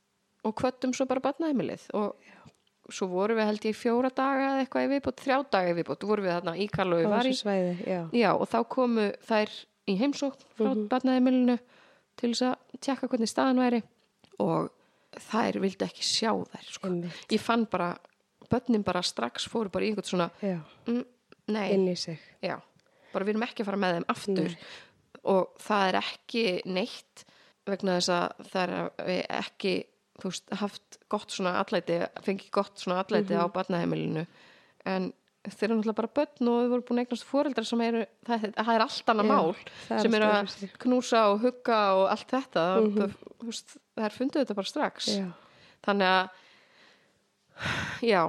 [0.47, 1.87] og kvöttum svo bara barnaheimilið.
[1.97, 5.75] Og svo vorum við held ég fjóra daga eða eitthvað í viðbót, þrjá daga í
[5.77, 7.35] viðbót vorum við þarna í Karlo á við var í
[7.87, 8.01] já.
[8.17, 9.55] Já, og þá komu þær
[9.87, 11.57] í heimsókn frá mm barnaðimilinu
[12.19, 13.81] til þess að tjekka hvernig staðan væri.
[14.43, 14.71] Og
[15.29, 16.91] þær vildi ekki sjá þær sko.
[17.31, 17.93] Ég fann bara,
[18.51, 20.29] börnin bara strax fóru bara í einhvern svona
[20.87, 21.03] mm,
[21.55, 22.19] nei, inn í sig.
[22.43, 22.57] Já.
[23.13, 24.57] Bara við erum ekki að fara með þeim aftur.
[25.31, 27.25] Og það er ekki neitt
[27.69, 28.75] vegna þess að það
[29.05, 29.73] er ekki
[30.21, 33.41] þú veist, haft gott svona allæti, fengið gott svona allæti Mhm.
[33.41, 34.25] á barnaheimilinu.
[34.85, 38.53] En þeir eru náttúrulega bara börn og þau voru búin eignast fóreldrar sem eru, það,
[38.53, 39.55] það er allt annað mál
[39.87, 42.65] það er sem eru að knúsa og hugga og allt þetta.
[42.77, 45.07] Það, þú veist, það er fundið þetta bara strax.
[45.09, 45.25] Mhm.
[45.25, 45.31] Já,
[45.87, 46.29] þannig að
[48.01, 48.23] já,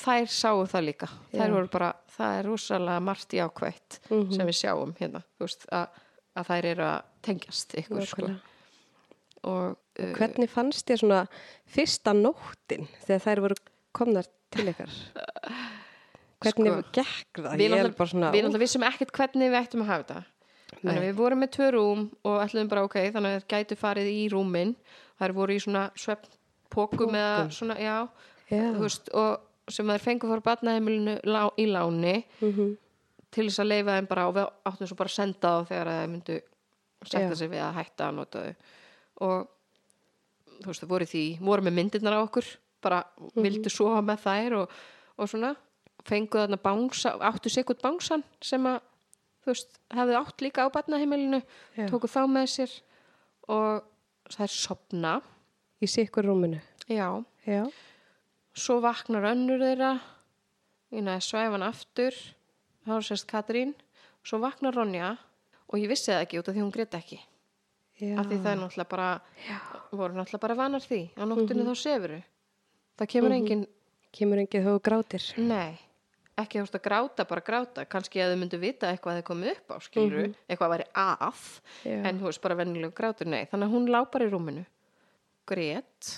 [0.00, 1.52] þær sáu það líka þær Já.
[1.54, 4.32] voru bara, það er rosalega margt jákvætt Mhm.
[4.36, 5.86] sem við sjáum hérna, þú veist, að,
[6.36, 8.30] að þær eru að tengjast ykkur sko.
[9.44, 11.20] og uh, Hvernig fannst þér svona
[11.66, 13.54] fyrsta nóttin þegar þær voru
[13.92, 14.90] komnar til ykkar?
[16.40, 17.56] Hvernig Sko, gekk það?
[17.56, 20.22] við Ég náttúrulega vissum ekkert hvernig við ættum að hafa þetta
[20.80, 23.76] þannig að við vorum með tvö rúm og ætluðum bara ok, þannig að þær gætu
[23.76, 24.70] farið í rúmin
[25.20, 27.50] þær voru í svona svefnpokum eða Pokum.
[27.58, 27.96] svona, já,
[28.80, 29.40] veist, og
[29.70, 32.76] sem þær fengu fór barnaheimilinu lá, í láni Mhm.
[33.30, 35.86] til þess að leifa þeim bara og við áttum svo bara að senda þá þegar
[35.86, 36.40] þeir myndu
[37.04, 38.54] setja sig við að hætta að nota þau.
[39.20, 39.48] Og
[40.60, 42.44] þú veist, þau voru því voru með myndirnar á okkur
[42.82, 43.04] bara
[43.36, 44.70] vildu sofa með þær og,
[45.18, 45.54] og svona
[46.04, 48.80] fengu þarna bánsa, áttu sikkert bánsan sem að
[49.44, 51.42] þú veist, hefði átt líka á barnaheimilinu
[51.88, 52.70] tóku þá með sér
[53.48, 53.82] og
[54.30, 55.20] þær sopna
[55.80, 56.60] Í sikkur rúminu.
[56.88, 57.64] já, Já.
[58.60, 59.94] Svo vaknar önnur þeirra.
[60.94, 62.16] Ég næði svæfan aftur.
[62.86, 63.74] Þá er sérst Katrín.
[64.26, 65.14] Svo vaknar Ronja.
[65.70, 67.20] Og ég vissi það ekki út af því hún grét ekki.
[68.00, 68.14] Já.
[68.16, 69.08] af því það er náttúrulega bara
[69.92, 71.00] voru náttúrulega bara vanar því.
[71.20, 72.16] Á nóttunni þá sefuru
[72.96, 73.66] það kemur engin,
[74.16, 75.26] Kemur engið þú grátir.
[75.36, 75.76] nei.
[76.40, 77.84] Ekki þú veist að gráta, bara gráta.
[77.84, 81.42] Kannski að þau myndu vita eitthvað þeir komið upp á skiluru, eitthvað væri að.
[81.84, 81.98] Já.
[82.08, 83.44] en þú veist bara vennileg grátur, nei.
[83.52, 84.64] Þannig að hún lá bara í rúminu.
[85.50, 86.10] Grét.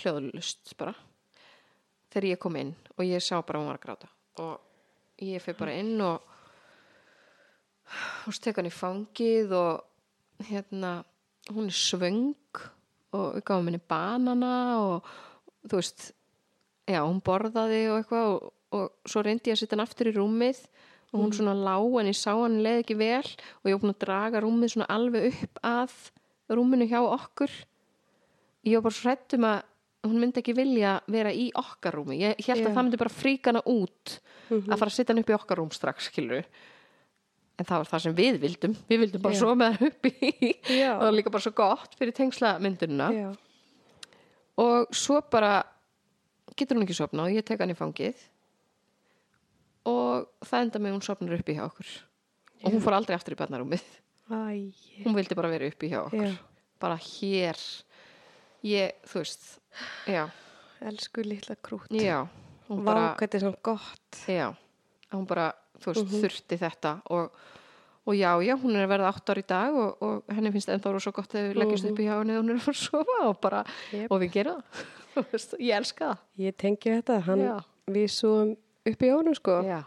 [0.00, 0.94] Hljóðlust bara
[2.10, 4.10] þegar ég kom inn og ég sá bara hún var að gráta.
[4.42, 4.58] Og
[5.24, 6.26] ég fyrir bara inn og
[8.24, 11.00] hún stek hann í fangið og hérna
[11.50, 12.62] hún er svöng
[13.16, 15.10] og við gáum henni banana og
[15.66, 16.10] þú veist
[16.86, 20.14] já, hún borðaði og eitthvað og, og svo reyndi ég að setja hann aftur í
[20.16, 20.62] rúmið
[21.10, 24.02] og hún svona lá en ég sá hann leið ekki vel og ég búin að
[24.04, 25.96] draga rúmið svona alveg upp að
[26.50, 27.50] rúminu hjá okkur.
[28.66, 29.60] Ég var bara svo hrættum að
[30.06, 32.18] hún myndi ekki vilja vera í okkar rúmi.
[32.22, 32.68] Ég held Já.
[32.70, 34.16] að það myndi bara fríka hana út
[34.50, 36.46] að fara að setja hann upp í okkar rúm strax skilur
[37.60, 38.76] en það var það sem við vildum.
[38.88, 39.40] Við vildum bara Já.
[39.42, 40.30] svo með hann upp í
[40.80, 40.90] Já.
[40.94, 43.28] og það var líka bara svo gott fyrir tengsla myndunina Já.
[44.64, 45.54] og svo bara
[46.56, 48.16] getur hún ekki sopna og ég tek hann í fangið.
[49.90, 51.92] Og það enda með hún sopnar upp í hjá okkur.
[52.60, 53.84] Og hún fór aldrei aftur í barnarúmið.
[54.30, 54.70] Æ.
[55.02, 56.34] hún vildi bara vera upp í hjá okkur.
[56.80, 57.58] Bara hér
[58.64, 59.46] ég, þú veist
[60.06, 60.28] já,
[60.80, 61.88] Elsku litla krút.
[61.92, 62.26] já
[62.68, 64.20] hún bara, er svona gott.
[64.28, 64.54] já
[65.12, 66.20] hún bara, þú veist, Mhm.
[66.22, 67.30] þurfti þetta og,
[68.06, 70.68] og já, já, hún er að verða átt ár í dag og, og henni finnst
[70.68, 72.76] ennþá rosa gott þegar við leggjast upp í hjá henni og hún er að fara
[72.76, 73.64] að sofa og bara.
[73.92, 74.10] Jep.
[74.10, 74.62] og við gerum
[75.14, 77.20] það ég elska það Ég tengi þetta.
[77.26, 77.56] Hann, Já.
[77.90, 78.56] við súum
[78.86, 79.62] upp í honum sko.
[79.66, 79.82] já,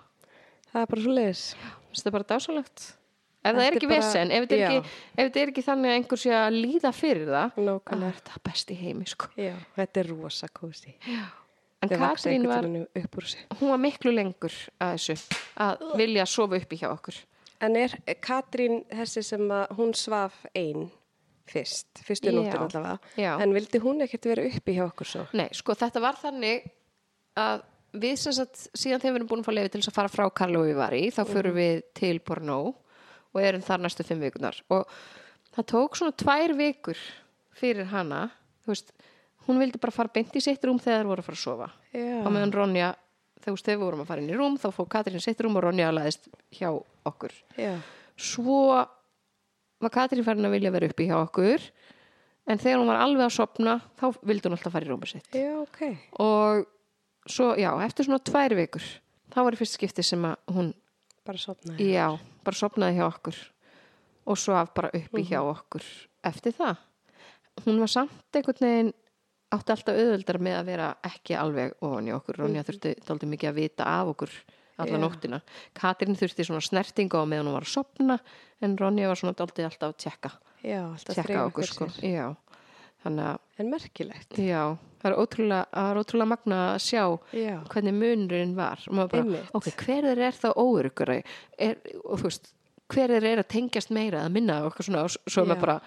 [0.74, 1.55] Það er bara svo leiðis.
[1.93, 2.93] þetta er bara dásalegt
[3.43, 4.67] ef það er ekki bara- vesen, ef þetta er já.
[4.69, 8.07] ekki, ef þetta er ekki þannig að einhver sé að líða fyrir það Nákvæmlega.
[8.07, 9.27] er þetta best í heimi sko.
[9.37, 10.93] Já, þetta er rosa kósi.
[11.83, 12.63] en Þau Katrín var,
[13.59, 15.15] hún var miklu lengur að þessu,
[15.59, 17.15] að vilja sofa upp í hjá okkur
[17.63, 20.89] En er Katrín þessi sem að hún svaf einn
[21.47, 23.37] fyrst, fyrstu nóttin allavega, Já.
[23.41, 25.27] en vildi hún ekkert vera uppi hjá okkur svo?
[25.33, 26.69] Nei, sko þetta var þannig
[27.39, 27.63] að
[27.93, 30.11] við sem sagt síðan þegar við erum búin að fá lefi til þess að fara
[30.11, 32.57] frá Karlói var í, þá förum við til Bornó
[33.34, 34.88] og erum þar næstu fimm vikunar og
[35.55, 36.99] það tók svona tvær vikur
[37.57, 38.25] fyrir hana
[38.67, 38.91] veist,
[39.47, 41.69] hún vildi bara fara beint í sitt rúm þegar þær voru að fara að sofa
[41.93, 42.19] Já.
[42.23, 42.91] og meðan Ronja,
[43.43, 45.91] þegar við vorum að fara inn í rúm þá fór Katrín sitt rúm og Ronja
[45.93, 46.69] laðist hjá
[47.05, 47.75] okkur Já.
[48.15, 48.59] svo
[49.84, 51.65] var Katrín farin að vilja vera uppi hjá okkur
[52.47, 55.36] en þegar hún var alveg að sopna þá vildi hún alltaf fara í rúmið sitt
[55.38, 55.81] Já, ok.
[56.23, 56.65] og
[57.29, 58.84] svo, já, eftir svona tvær vikur
[59.34, 60.73] þá var í fyrst skipti sem að hún
[61.23, 61.86] Bara sopnaði.
[61.93, 62.09] já,
[62.43, 63.37] bara sopnaði hjá okkur
[64.25, 65.51] og svo af bara uppi hjá Mhm.
[65.55, 65.83] okkur
[66.23, 66.77] eftir það
[67.65, 68.93] hún var samt einhvern veginn
[69.53, 73.49] átti alltaf auðveldar með að vera ekki alveg ofan í okkur, Ronja þurfti dálítið mikið
[73.49, 74.29] að vita af okkur
[74.79, 75.03] alla Mhm.
[75.03, 75.09] Já.
[75.09, 75.41] nóttina
[75.75, 78.19] Katrín þurfti svona snertingu á meðan hún var að sopna
[78.61, 80.31] en Ronja var svona dálítið alltaf að tjekka
[80.63, 81.85] Já, alltaf tjekka okkur sko.
[82.01, 82.35] já,
[83.04, 84.38] þannig En merkilegt.
[84.39, 87.04] já, það er ótrúlega, ótrúlega magna að sjá
[87.38, 87.58] Já.
[87.70, 92.54] hvernig munurinn var bara, ok, hver er, er það óurugur og þú veist
[92.93, 95.78] hver er, er að tengjast meira að minna og svona, svo maður bara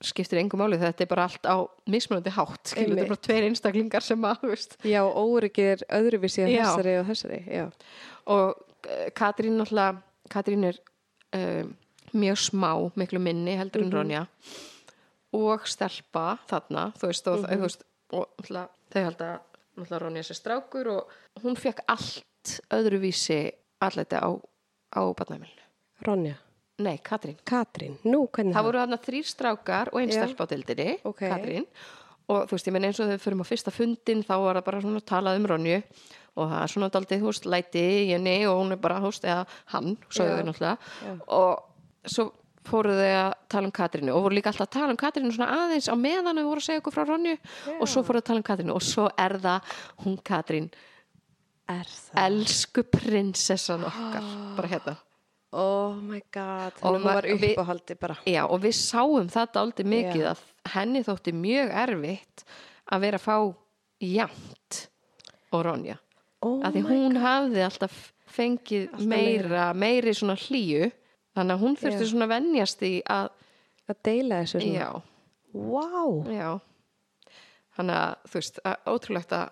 [0.00, 1.56] skiptir engum máli þetta er bara allt á
[1.90, 6.46] mismunandi hátt skilur, þetta er bara tveir einstaklingar sem að, veist Já, óryggið er öðruvísi
[6.46, 7.40] að þessari og þessari.
[7.52, 7.66] Já.
[8.32, 10.00] og uh, Katrín náttúrulega
[10.32, 10.80] Katrín er
[11.36, 11.74] um,
[12.16, 14.24] mjög smá, miklu minni heldur en Ronja
[15.36, 20.90] og stelpa þarna, þú veist, og, þú veist og þau held að Ronja sé strákur
[20.92, 23.40] og hún fekk allt öðruvísi
[23.80, 25.66] allæti á, á barnæmilinu.
[26.04, 26.36] Ronja.
[26.80, 27.36] Nei, Katrín.
[27.44, 27.98] Katrín.
[28.08, 31.22] Nú, hvernig Það voru þarna þrýr strákar og einn stelpa á dildinni, Ok.
[31.28, 31.66] Katrín
[32.30, 34.66] og þú veist, ég menn eins og þau fyrir á fyrsta fundin þá var það
[34.68, 35.78] bara svona talað um Ronju
[36.40, 39.10] og það er svona daldið, þú veist, læti í henni og hún er bara, þú
[39.10, 42.28] veist, eða hann svo þau náttúrulega og svo
[42.66, 45.64] fóru þau að tala um Katrínu og voru líka alltaf að tala um Katrínu svona
[45.64, 47.36] aðeins á meðan þau voru að segja okkur frá Ronju
[47.76, 50.70] og svo fóru að tala um Katrínu og svo er það hún Katrín
[52.20, 54.26] elsku prinsessan okkar
[54.58, 54.96] bara hérna
[55.50, 56.72] Oh my god.
[56.78, 58.14] Hún var uppáhaldi bara.
[58.22, 60.28] Já, og við sáum þetta aldrei mikið Já.
[60.30, 62.44] að henni þótti mjög erfitt
[62.86, 63.36] að vera að fá
[63.98, 64.78] jæmt
[65.50, 65.96] og Ronja.
[66.46, 67.98] Oh að því hún hafði alltaf
[68.30, 70.92] fengið Alltaf meira, meiri svona hlýju
[71.40, 72.10] þannig að hún þurfti Já.
[72.12, 73.30] svona að venjast í að,
[73.90, 74.76] Að deila þessu svona.
[74.76, 74.90] já,
[75.50, 76.04] Vá.
[76.30, 76.50] já.
[77.74, 79.48] Þannig að þú veist, að, ótrúlegt að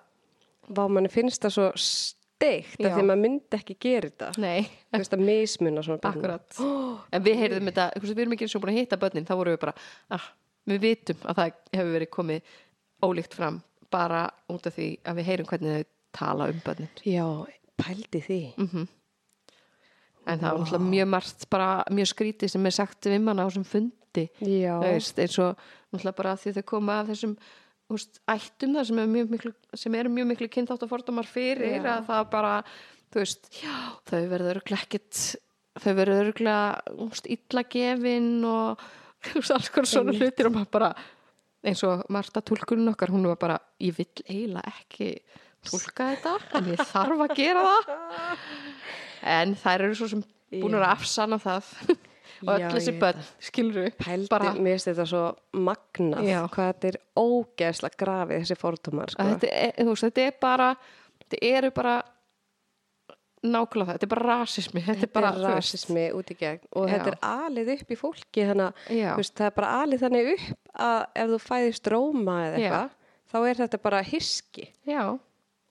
[0.77, 4.29] vá manni finnst það svo steikt að því maður myndi ekki gera þetta.
[4.43, 6.19] Nei, þú veist að mismuna svona börnum.
[6.21, 6.61] akkurat.
[7.17, 9.63] En við heyrðum þetta, við erum ekki svo búin að hitta börnin þá vorum við
[9.65, 9.75] bara,
[10.15, 10.27] ah,
[10.69, 12.53] við vitum að það hefur verið komið
[13.09, 13.59] ólíkt fram
[13.91, 14.23] bara
[14.53, 16.91] út af því að við heyrum hvernig þau tala um börnin.
[17.09, 17.27] Já,
[17.81, 18.41] pældi því
[20.29, 23.49] en það var náttúrulega mjög margt bara mjög skrítið sem er sagt við manna á
[23.49, 27.35] þessum fundi veist, eins og náttúrulega bara því þau koma af þessum
[27.89, 29.53] veist, ættum það sem eru mjög miklu,
[29.83, 31.91] sem eru mjög miklu kynþátt og fordómar fyrir Já.
[31.97, 32.55] að það bara,
[33.17, 33.77] veist já,
[34.11, 35.23] þau verður ekkit
[35.79, 38.89] þau verður örgulega þú veist, illa gefin og
[39.57, 40.93] alls konar svona hlutir og maður bara
[41.67, 45.15] eins og Marta túlkurinn okkar, hún var bara ég vill eiginlega ekki
[45.67, 48.03] túlka þetta en ég þarf að gera það
[49.23, 50.23] en þær eru svo sem
[50.55, 51.73] búin að afsana það.
[52.39, 53.25] Og öll þessi börn,
[53.99, 55.23] pældi, bara mér finnst þetta svo
[55.59, 56.37] magnað Já.
[56.53, 59.27] hvað þetta er ógeðslega grafið þessi fordómar sko.
[59.33, 60.69] þetta er, veist, þetta er bara
[61.25, 61.95] þetta eru bara
[63.43, 64.83] nákvæmlega það, þetta er bara rasismi.
[64.87, 66.63] Þetta, er bara, veist, rasismi út í gegn.
[66.79, 66.93] Og Já.
[66.95, 68.87] þetta er alið upp í fólki þannig
[69.19, 72.97] veist, það er bara alið þannig upp að ef þú fæðist róma eða eitthvað
[73.29, 75.03] þá er þetta bara hiski já,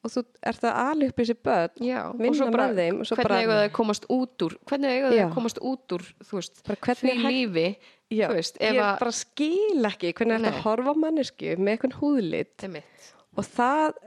[0.08, 3.38] og þú ert það alið upp í þessi börn já vinna bara, með þeim hvernig
[3.44, 5.24] eiga þau að komast út úr hvernig eiga Já.
[5.28, 6.64] að komast út úr veist,
[7.02, 7.68] því lífi
[8.08, 10.62] Já, veist, ég að bara skil ekki hvernig þetta Nei.
[10.64, 12.54] horfa mannesku með eitthvað húðlit.
[12.64, 13.10] Einmitt.
[13.36, 13.98] og það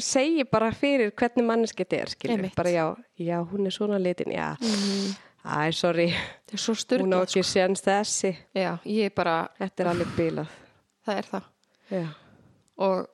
[0.00, 2.84] segir bara fyrir hvernig manneski þetta er skilur, bara já,
[3.20, 4.54] já, hún er svona litin já,
[5.44, 6.08] æ, sorry.
[6.52, 8.32] Er svo hún á ekki séns þessi.
[8.56, 10.56] Já, ég bara, þetta er alveg bilað.
[11.06, 11.46] Það er það.
[12.80, 13.08] Og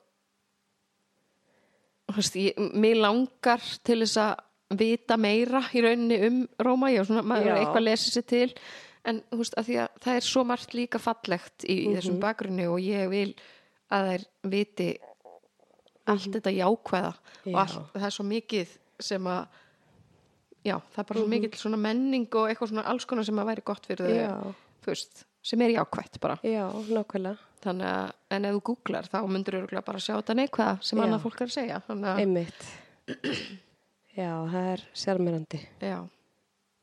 [2.14, 7.22] veist, ég, mér langar til þess að vita meira í rauninni um Róma, já, svona,
[7.26, 8.48] maður er eitthvað að lesa sér til
[9.06, 12.66] en veist, að því að það er svo margt líka fallegt í, í þessum bakgrunni
[12.70, 13.28] og ég vil
[13.94, 14.88] að þær viti
[16.06, 17.60] allt þetta jákvæða og Já.
[17.62, 18.74] allt, það er svo mikið
[19.06, 19.62] sem að
[20.66, 23.50] já, það er bara svo mikið svona menning og eitthvað svona alls konar sem að
[23.52, 26.38] væri gott fyrir þau þú veist, sem er jákvætt bara.
[26.46, 27.36] Já, nákvæmlega
[27.66, 31.24] þannig að, en ef þú googlar þá myndur þú bara sjá þetta neikvæða sem annað
[31.26, 31.80] fólk er að segja.
[31.86, 32.68] Þannig að, einmitt.
[34.16, 35.98] Já, það er sérmyrandi já,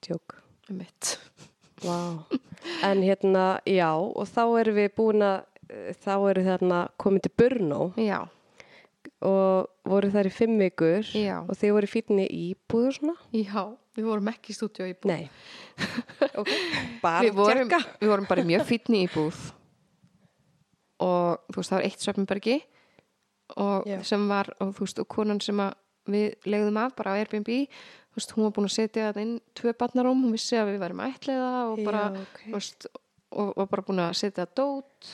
[0.06, 0.38] tjók
[0.70, 1.16] einmitt.
[1.84, 1.98] Vá.
[2.86, 5.42] En hérna, já, og þá erum við búin að,
[6.04, 7.80] þá eru þarna komið til Brno.
[8.00, 8.20] Já,
[9.24, 11.10] og voru þar í fimm vikur.
[11.16, 11.42] Já.
[11.42, 13.18] og þið voru fínni íbúð og svona?
[13.36, 13.64] já,
[13.98, 15.28] við vorum ekki í stúdíu í búð Nei.
[16.40, 16.54] ok,
[17.04, 17.82] bara tjekka.
[18.00, 19.42] við vorum bara í mjög fínni í búð
[21.04, 22.58] og þú veist það var eitt Sveppenbergi
[23.64, 24.00] og Já.
[24.08, 25.74] sem var og þú veist og konan sem að
[26.14, 29.36] við legðum af bara á Airbnb þú veist hún var búin að setja þetta inn
[29.58, 32.42] tvö barnaróm, hún vissi að við værum ætliða og bara, Já, ok.
[32.48, 32.88] þú veist
[33.34, 35.12] og, og bara búin að setja dót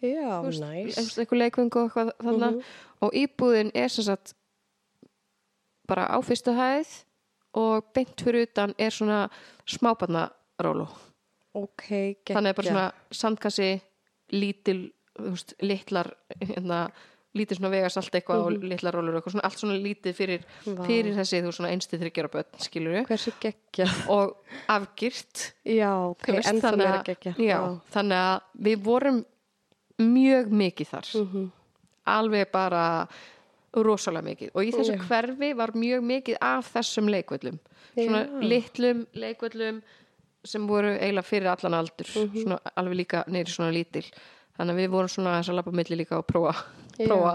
[0.00, 0.96] Já, þú veist, næs.
[0.96, 2.62] einhvers- einhver leikving og eitthvað þannig Mhm.
[3.02, 4.34] og íbúðin er sem sagt
[5.88, 6.88] bara á fyrstu hæð
[7.58, 9.28] og beint fyrir utan er svona
[9.66, 10.86] smábarnaróló
[11.54, 12.36] Ok, geggja.
[12.36, 13.80] þannig er bara svona sandkassi
[14.32, 14.92] lítil,
[15.24, 16.10] þú veist, litlar
[16.40, 16.90] hérna,
[17.36, 20.86] lítið svona vegasalt eitthvað og litlar rólur eitthvað svona allt svona lítið fyrir, Mhm.
[20.86, 23.86] Fyrir þessi þú svona einstið þryggjara börn, skilur við Hversu geggja.
[24.08, 24.36] og
[24.68, 27.34] afgirt Já, ok, þú veist, en þannig að- geggja.
[27.38, 29.24] já, þannig að við vorum
[30.00, 31.50] mjög mikið þar Mhm.
[32.06, 33.06] alveg bara
[33.76, 35.02] rosalega mikið og í þessu Já.
[35.06, 37.58] hverfi var mjög mikið af þessum leikvöllum
[37.94, 38.40] svona Já.
[38.42, 39.82] litlum leikvöllum
[40.44, 42.42] sem voru eiginlega fyrir allan aldur Mhm.
[42.42, 44.10] svona alveg líka neyri svona lítil
[44.60, 46.52] þannig að við vorum svona að lappa milli líka og prófa,
[47.00, 47.34] prófa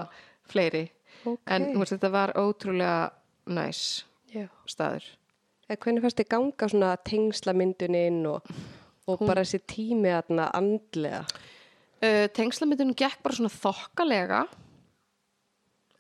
[0.52, 0.86] fleiri
[1.26, 1.40] Ok.
[1.50, 3.10] en veist, þetta var ótrúlega
[3.50, 3.80] næs
[4.30, 4.46] Já.
[4.70, 5.06] staður
[5.66, 8.50] En hvernig fannst þið ganga svona tengslamyndunin og,
[9.10, 11.24] og bara þessi tími aðna andlega?
[12.06, 14.44] uh, tengslamyndunum gekk bara svona þokkalega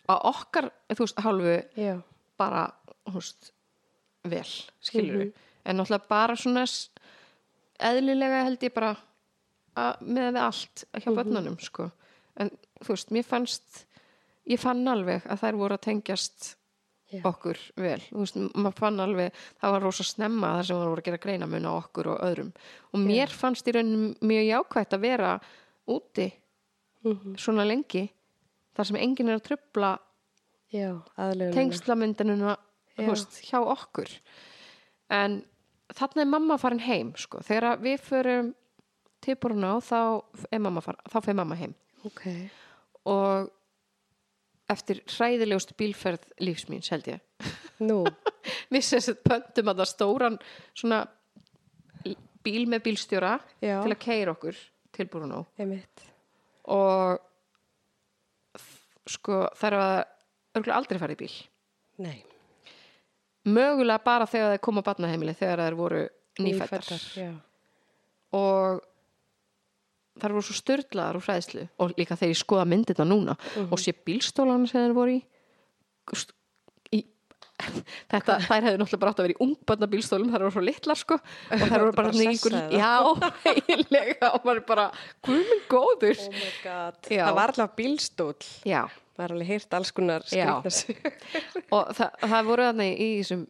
[0.05, 1.95] á okkar, þú veist, hálfu Já.
[2.37, 2.67] bara,
[3.09, 3.49] þú veist,
[4.29, 4.45] vel,
[4.85, 5.31] skilur við.
[5.65, 6.67] En náttúrulega bara svona
[7.81, 8.91] eðlilega held ég bara
[9.75, 11.15] með við allt hjá Mhm.
[11.19, 11.91] börnunum, sko.
[12.37, 12.49] En
[12.83, 13.85] þú veist, mér fannst,
[14.47, 16.55] ég fann alveg að þær voru að tengjast
[17.11, 17.21] Já.
[17.23, 17.99] okkur vel.
[18.11, 21.17] Þú veist, maður fann alveg, það var rosa snemma þar sem maður voru að gera
[21.17, 22.51] greinamun á okkur og öðrum.
[22.93, 25.39] Og mér fannst í rauninni mjög jákvætt að vera
[25.87, 26.31] úti
[27.03, 27.35] Mhm.
[27.37, 28.09] svona lengi,
[28.75, 29.43] þar sem enginn er að
[31.17, 31.53] aðlega.
[31.53, 32.57] tengslamyndinuna
[32.97, 34.09] hjá okkur
[35.09, 35.45] en
[35.93, 37.39] þarna er mamma farin heim sko.
[37.39, 38.53] þegar við förum
[39.25, 39.99] til Brunó þá
[40.51, 41.73] er mamma, heim.
[42.05, 42.25] Ok.
[43.09, 43.49] og
[44.69, 47.49] eftir hræðilegust bílferð lífsmíns held ég.
[47.85, 48.03] Nú,
[48.73, 50.39] við sérst pöntum að það stóran
[50.73, 51.03] svona
[52.45, 53.79] bíl með bílstjóra Já.
[53.81, 54.59] til að keira okkur
[54.95, 55.07] til
[55.57, 56.05] einmitt.
[56.71, 57.19] og
[59.05, 60.05] sko þar var
[60.55, 61.35] örgulega aldrei farið í bíl.
[62.05, 62.17] Nei,
[63.45, 66.03] mögulega bara þegar þeir koma á barnaheimili þegar þeir voru
[66.41, 66.85] nýfættar
[68.35, 68.81] og
[70.21, 73.35] þar voru svo störtlaðar úr hræðslu og líka þegar ég skoða myndirna núna
[73.67, 75.21] og sé bílstólan sem þeir voru í,
[76.95, 77.01] í
[78.11, 80.99] þetta, þær hefðu náttúrulega bara átt að vera í ungbönda bílstólum, þær voru svo litlar
[80.99, 81.17] sko
[81.55, 82.91] og þær voru bara, sessaði já,
[83.51, 84.85] eiginlega og maður bara,
[85.27, 86.21] guðminn góður.
[86.27, 86.93] Oh.
[87.07, 88.53] Það var alltaf bílstóll.
[88.67, 88.83] já,
[89.15, 90.25] Það er alveg heyrt alls konar
[91.71, 93.45] og það, það voru þarna í þessum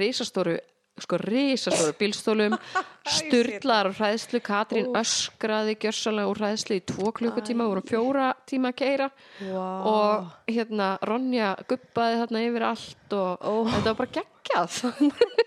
[0.00, 0.56] risastóru
[1.04, 2.56] sko risastóru bílstólum
[3.16, 8.78] styrlar og hræðslu Katrín öskraði gjörsalega úr hræðslu í tvo klukkutíma, voru fjóra tíma að
[8.82, 9.86] keira Wow.
[9.90, 13.52] og hérna Ronja guppaði þarna yfir allt og Ó.
[13.72, 14.80] þetta var bara geggjað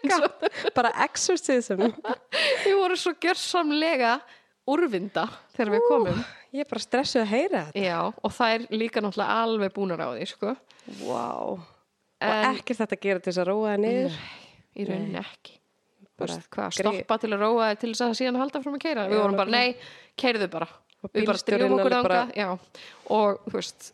[0.78, 1.82] Bara exorcism.
[2.66, 4.18] við vorum svo gjörsamlega
[4.70, 5.28] úrvinda
[5.58, 6.24] þegar við komum
[6.54, 7.82] Ég er bara stressuð að heyra þetta.
[7.82, 10.52] já, og það er líka náttúrulega alveg búnar á því sko.
[11.02, 11.56] Wow.
[12.22, 14.18] En- Og ekkert þetta að gera til þess að róa það niður.
[14.76, 15.60] Í rauninni ekki.
[16.18, 19.22] Bara hvað, stoppa til að róa til þess að síðan halda fram að keira við
[19.24, 19.76] vorum bara, nei,
[20.18, 20.68] keirðu bara.
[21.14, 22.60] Við bara drifum okkur ánga
[23.12, 23.90] og þú veist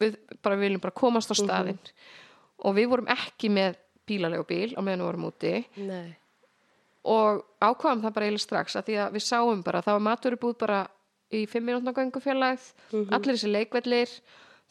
[0.00, 1.46] við bara viljum bara komast á Mhm.
[1.46, 1.78] staðinn.
[2.64, 5.64] Og við vorum ekki með bílalegu bíl á meðan við vorum úti.
[5.76, 6.16] Nei.
[7.06, 10.58] og ákvaðum það bara eiginlega strax að því að við sáum bara, það var maturubúð
[10.58, 10.78] bara
[11.30, 13.12] í fimm minútna göngufjarlægð Mhm.
[13.14, 14.20] allir þessi leikvellir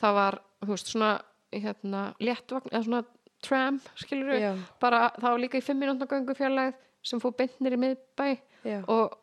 [0.02, 1.22] það var, þú veist, svona
[1.54, 3.06] hérna, léttvagn, eða svona
[3.44, 4.54] tram, skilur Já.
[4.82, 8.38] bara var líka í fimm minútna göngufjarlægð sem fór bentnir í miðbæ.
[8.66, 8.80] Já.
[8.90, 9.14] og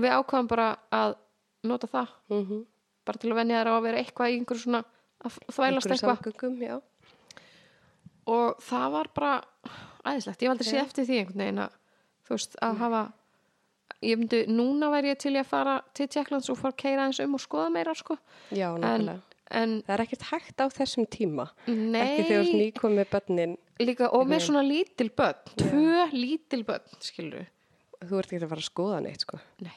[0.00, 1.18] við ákvaðum bara að
[1.64, 2.64] nota það, Mm
[3.04, 4.82] bara til að venja þær á að vera eitthvað í einhverju svona
[5.24, 6.82] að þvælast eitthvað.
[8.32, 9.34] og það var bara
[10.04, 11.76] æðislegt, ég valdi sé eftir því einhvern veginn að
[12.24, 13.02] þú veist, að hafa
[14.04, 17.20] ég myndi, núna væri ég til að fara til Tjekklands og fara að keira eins
[17.20, 18.16] um og skoða meira sko,
[18.50, 19.10] Já, en.
[19.54, 21.46] En Það er ekkert hægt á þessum tíma.
[21.70, 23.56] nei, Ekki þegar þú nýkom með börnin.
[23.80, 27.46] líka, og með svona lítil börn tvö lítil börn, skilur
[28.04, 29.38] Þú ert ekki að fara að skoða neitt, sko.
[29.64, 29.72] nei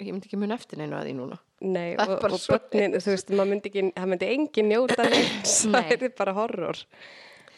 [0.00, 3.10] ég myndi ekki mun eftir neinu að því núna Nei, Það og, og börnin, þú
[3.12, 5.52] veist, maður myndi ekki, það myndi engin njóta neins.
[5.72, 6.80] það er bara horror.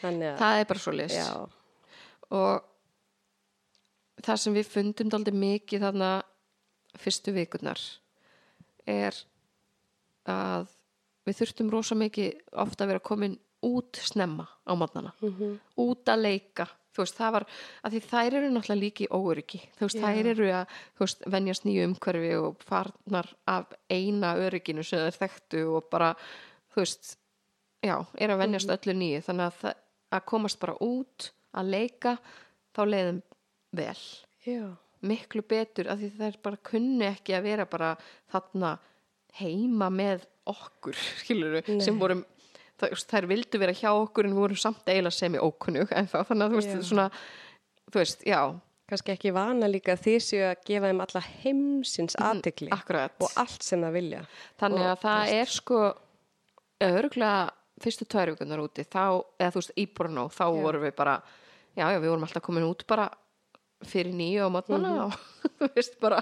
[0.01, 1.29] Þannig að, það er bara svo list já,
[2.31, 2.65] og
[4.23, 6.11] það sem við fundum daldi mikið þarna
[6.99, 7.81] fyrstu vikurnar
[8.89, 9.15] er
[10.29, 10.67] að
[11.29, 15.13] við þurftum rosa mikið ofta að vera komin út snemma á mótnana
[15.77, 16.67] út að leika.
[16.89, 17.43] Þú veist, það var,
[17.85, 20.03] að því þær eru náttúrulega líki í óöryggi, þú veist, Já.
[20.03, 25.19] þær eru að þú veist, venjast nýju umhverfi og farnar af eina örygginu sem þær
[25.19, 26.09] þekktu og bara
[26.73, 27.13] þú veist,
[27.85, 29.79] já, er að venjast öllu nýju, þannig að, það,
[30.17, 32.17] að komast bara út að leika
[32.73, 33.21] þá leiðum
[33.77, 34.03] vel.
[34.49, 34.65] Já,
[35.05, 37.93] miklu betur af því þær bara kunni ekki að vera bara
[38.33, 38.73] þarna
[39.39, 41.83] heima með okkur skilur Nei.
[41.85, 42.23] sem vorum
[42.79, 46.09] það, þær vildu vera hjá okkur en við vorum samt eiginlega sem í ókunnug en
[46.09, 46.81] þá þannig að þú veist Já.
[46.89, 47.07] svona
[47.89, 48.41] þú veist, já,
[48.89, 53.65] kannski ekki vana líka þið séu að gefa þeim alla heimsins aðtikli akkurat og allt
[53.65, 54.25] sem það vilja.
[54.61, 55.79] þannig og, að það er sko
[56.89, 57.49] örgulega
[57.79, 60.61] fyrstu tvær vikunar úti þá, eða þú veist, í Brno þá Já.
[60.65, 61.15] vorum við bara,
[61.77, 63.07] já, já, við vorum alltaf komin út bara
[63.87, 65.05] fyrir nýju á mótnana Mhm.
[65.05, 65.13] og
[65.59, 66.19] þú veist bara,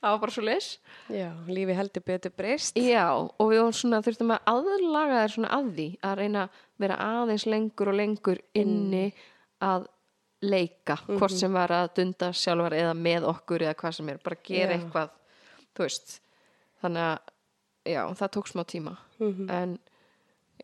[0.00, 0.68] það var bara svo leys
[1.12, 2.76] Já, lífi heldur betur breyst.
[2.80, 6.96] Já, og við svona, þurftum að aðlaga þér svona að því að reyna að vera
[6.96, 9.12] aðeins lengur og lengur inni
[9.60, 9.86] að
[10.44, 14.36] leika, hvort sem var að dunda sjálfar eða með okkur eða hvað sem er, bara
[14.44, 14.78] gera Já.
[14.78, 15.10] eitthvað
[15.76, 16.16] þú veist
[16.82, 17.18] þannig að,
[17.94, 19.78] já, það tók smá tíma en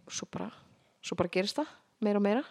[0.09, 0.51] svo bara,
[1.05, 1.69] svo bara gerist það
[2.01, 2.45] meira og meira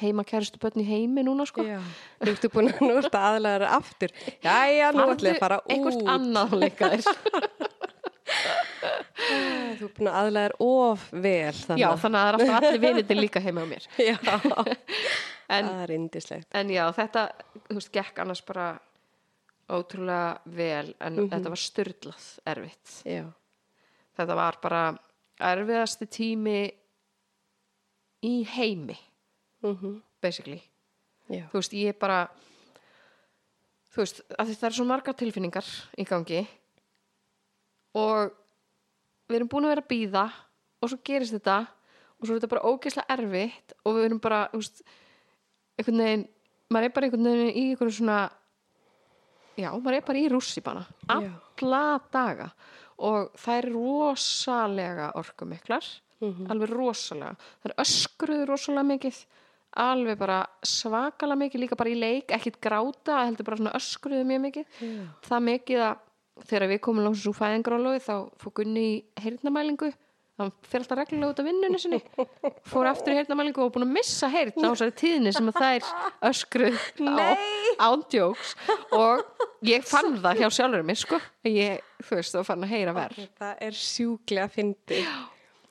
[0.00, 1.64] heima kæristu börn í heimi núna sko
[2.22, 3.22] þú ertu búin að nú ertu
[3.58, 4.14] þér aftur.
[4.44, 5.72] Jæja, nú ég að fara út.
[5.74, 7.02] einhvert annað að leika þér
[9.78, 11.54] Þú er búin að þér of vel.
[11.58, 11.82] Þannig.
[11.82, 14.16] Já, þannig að það er alltaf allir vinir líka heima á mér Já,
[15.48, 16.48] en það er indislegt.
[16.60, 17.24] en já, þetta,
[17.68, 18.68] þú veist, gekk annars bara
[19.68, 23.24] ótrúlega vel en þetta var styrlað erfitt Já,
[24.18, 24.82] þetta var bara
[25.50, 26.58] erfiðasti tími
[28.26, 28.96] í heimi
[29.62, 30.58] mm basically,
[31.30, 32.26] já, þú veist, ég bara
[33.94, 36.40] þú veist, að það er svo margar tilfinningar í gangi
[37.94, 38.32] og
[39.28, 40.24] við erum búin að vera að býða
[40.82, 41.60] og svo gerist þetta
[42.18, 44.82] og svo er þetta bara ógeðslega erfitt og við erum bara, þú veist
[45.78, 46.26] einhvern veginn,
[46.74, 48.18] maður er bara einhvern veginn í einhvern svona
[49.54, 51.30] já, maður er bara í rússibana Já.
[51.30, 52.50] alla daga
[52.98, 55.86] og það er rosalega orkumiklar
[56.18, 57.36] alveg rosalega.
[57.62, 59.18] Það er öskruð rosalega mikið
[59.76, 64.44] alveg bara svakalega mikið líka bara í leik, ekkit gráta heldur bara svona öskruðu mjög
[64.48, 64.66] mikið.
[64.80, 65.06] Já.
[65.28, 66.04] það mikið að
[66.48, 68.92] þegar við komum lóksins úr fæðingarálogi þá fór Gunni í
[69.22, 69.92] heyrnamælingu
[70.38, 71.98] hann fer alltaf reglulega út af vinnunni sinni.
[72.70, 75.78] Fór aftur í heyrnamælingu og búin að missa heyrn á þessari tíðni sem að það
[75.78, 75.88] er
[76.30, 77.26] öskruð á
[77.88, 78.52] ándjóks
[78.94, 79.24] og
[79.66, 81.18] ég fann það hjá sjálfur mér sko
[81.50, 85.00] ég, þú veist, þá fann að heyra verð Það er sjúklega fyndi.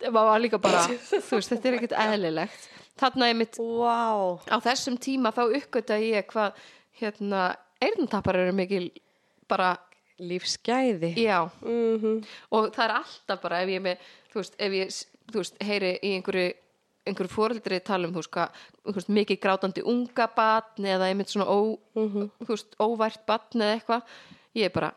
[0.04, 2.68] það var líka bara, þú veist, þetta er ekkert eðlilegt
[3.00, 4.38] þarna ég mitt Vá.
[4.50, 6.54] á þessum tíma þá uppgöta ég hvað
[7.02, 8.88] hérna, eyrntappar eru mikil
[9.50, 9.76] bara,
[10.18, 11.14] Lífsgæði.
[11.22, 11.44] já.
[11.62, 14.96] Mm og það er alltaf bara ef ég með, veist, ef ég
[15.34, 16.54] veist, heyri í einhverju
[17.08, 21.32] einhverju fóreldri tala um, þú veist, hvað, þú veist, mikið grátandi unga batn eða einmitt
[21.32, 24.18] svona ó, þú veist, óvært batn eða eitthvað,
[24.58, 24.92] ég er bara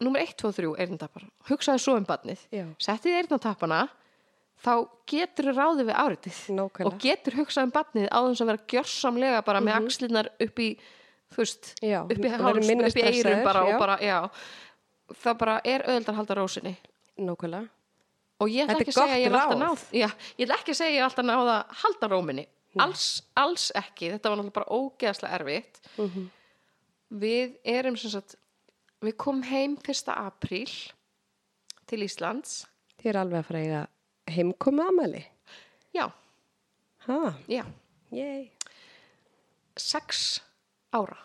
[0.00, 2.46] númer 1, 2, 3, eyrnatappar hugsaði svo um batnið,
[2.78, 3.86] settið eyrnatappana
[4.64, 4.72] þá
[5.10, 6.86] getur ráðið við áritið Nákvæmlega.
[6.90, 10.68] og getur hugsað um batnið á þess að vera gjörsamlega bara með axlirnar upp í
[11.34, 13.74] þú veist, Já, upp í háls, upp í stressaður, bara já.
[13.74, 14.18] og bara, já
[15.22, 16.74] það bara er auðvitað að halda rósinni
[17.18, 17.68] Nákvæmlega.
[18.40, 20.58] og ég ætla er ekki að segja að ég gott alltaf náð já, ég ætla
[20.60, 22.46] ekki að segja að ég hef alltaf náð að halda róminni
[22.76, 23.04] alls,
[23.40, 26.26] alls ekki, þetta var náttúrulega bara ógeðslega erfitt Mhm.
[27.22, 28.34] við erum sem sagt
[29.04, 30.10] við komum heim 1.
[30.12, 30.72] apríl
[31.86, 32.66] til Íslands
[33.00, 33.82] Þið er alveg að eiga
[34.30, 35.24] heimkomu amæli.
[35.94, 36.10] já,
[37.06, 37.64] Ha, já,
[38.12, 38.50] yey.
[39.78, 40.40] sex
[40.92, 41.16] ára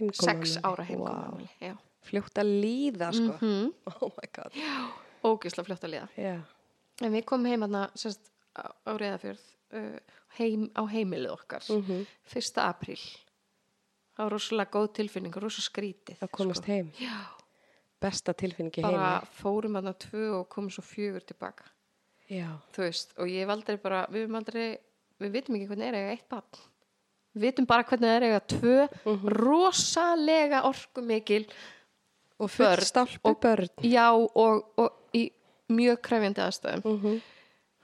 [0.00, 1.48] Heimkomu sex ára heimkomu Vá.
[1.60, 3.32] já, Fljótt að líða, sko.
[3.40, 3.72] Mhm.
[4.02, 4.52] Oh my god.
[5.24, 6.42] ógeðslega fljótt að liða Já.
[7.00, 8.20] en við komum heim aðna sérst,
[8.58, 9.40] á, á Reyðafjörð
[9.72, 9.98] uh,
[10.38, 12.60] heim, á heimilið okkar Mm 1.
[12.60, 13.00] apríl
[14.14, 16.72] það var rosalega góð tilfinning og rosalega skrítið Að komast sko.
[16.72, 16.92] heim.
[17.00, 17.16] já,
[18.00, 19.30] Besta tilfinningi bara heimi.
[19.40, 21.64] fórum aðna tvö og komum svo fjögur tilbaka
[22.30, 22.48] Já.
[22.72, 24.78] þú veist, og ég hef aldrei bara við höfum aldrei,
[25.20, 26.62] við vitum ekki hvernig er eiga eitt barn
[27.34, 29.28] við vitum bara hvernig það er eiga tvö Mhm.
[29.28, 31.46] rosalega orkumikil
[32.40, 33.68] Og Börn og- börn.
[33.82, 35.30] já, og, og í
[35.70, 37.20] mjög krefjandi aðstæðum Mm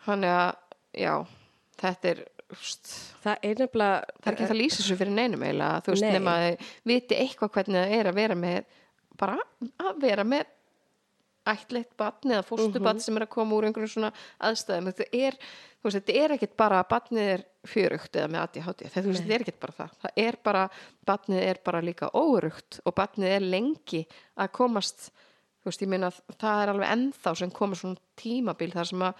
[0.07, 0.55] þannig að,
[0.97, 1.26] já
[1.76, 2.24] þetta er,
[3.22, 4.05] Það er nefnilega...
[4.22, 6.12] það er ekki hægt að lýsa þessu fyrir neinum eiginlega, þú veist, Nei.
[6.16, 8.64] nema að viti eitthvað hvernig það er að vera með
[9.20, 9.36] bara
[9.78, 10.45] að vera með
[11.47, 13.01] ættleitt batn eða fóstubatn Mhm.
[13.01, 14.93] sem er að koma úr einhverjum svona aðstæðum.
[14.93, 15.32] Þetta er,
[15.80, 19.34] þú veist, þetta er ekkit bara að batnið er fjörugt eða með þú veist, þetta
[19.34, 20.70] er ekkit bara það, það er bara
[21.07, 24.07] batnið er bara líka órugt og batnið er lengi
[24.38, 25.11] að komast
[25.61, 28.99] þú veist, ég meina að það er alveg ennþá sem komur svona tímabil þar sem
[29.01, 29.14] að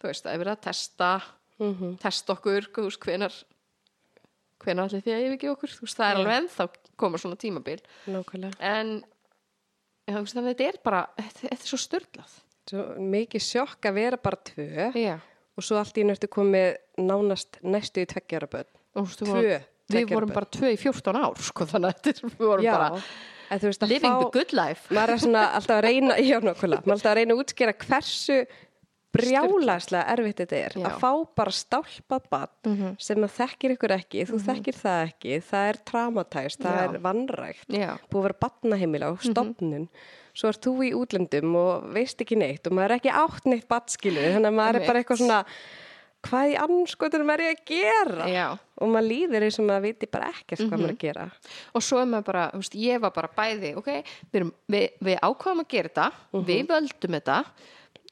[0.00, 1.22] þú veist, það er verið að testa
[1.58, 3.32] Mm testa okkur, þú veist, hvenar
[4.60, 5.72] hvenar allir því að yfirgefa okkur?
[5.72, 7.80] Þú veist, það er alveg ennþá koma svona tímabil.
[8.06, 8.54] Nákvæmlega.
[8.60, 9.04] en
[10.06, 14.38] já, þetta er bara þetta, þetta er svo störlað Svo mikið sjokk að vera bara
[14.48, 15.14] tvö já.
[15.54, 18.70] og svo allt í nörtu komið nánast næstu í tveggjara börn.
[18.96, 22.32] við Tvö vorum, við vorum bara tvö í 14 ár sko, þannig að þetta er,
[22.32, 22.90] við vorum Já, bara
[23.62, 27.18] veist living fá, the good life maður er alltaf að reyna, já maður alltaf að
[27.20, 28.38] reyna að útskýra hversu
[29.16, 30.86] brjálaslega erfitt þetta er Já.
[30.88, 32.96] að fá bara stálpað barn Mhm.
[32.98, 36.84] sem að þekkir ykkur ekki, þú þekkir það ekki, það er traumatæst, það Já.
[36.94, 39.12] er vannrægt, búið að vera barnaheimila Mhm.
[39.12, 39.88] og stopnun,
[40.34, 43.68] svo ert þú í útlöndum og veist ekki neitt og maður er ekki átt neitt
[43.68, 45.44] batskilu, þannig að maður er bara eitthvað svona,
[46.26, 48.26] hvað í anskotunum er ég að gera?
[48.26, 50.68] já Og maður líður eins og maður viti bara ekkert Mhm.
[50.68, 51.30] hvað maður er að gera.
[51.74, 55.20] og svo er maður bara, veist, ég var bara bæði ok, við, erum, við, við
[55.20, 56.44] ákváðum að gera þetta Mhm.
[56.44, 57.44] við völdum þetta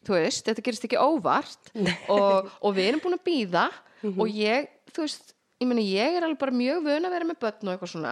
[0.04, 1.70] þú veist, þetta gerist ekki óvart
[2.12, 3.66] og, og við erum búin að býða
[4.04, 4.20] Mhm.
[4.20, 5.30] og ég, þú veist
[5.62, 8.10] ég meina, ég er alveg bara mjög vön að vera með börn og eitthvað svona.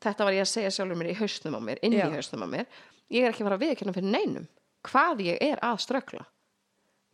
[0.00, 2.06] Þetta var ég að segja sjálfur mér í hausnum á mér, inn Já.
[2.08, 2.66] í hausnum á mér.
[3.12, 4.46] Ég er ekki að fara að viðkynna fyrir neinum
[4.88, 6.24] hvað ég er að ströggla.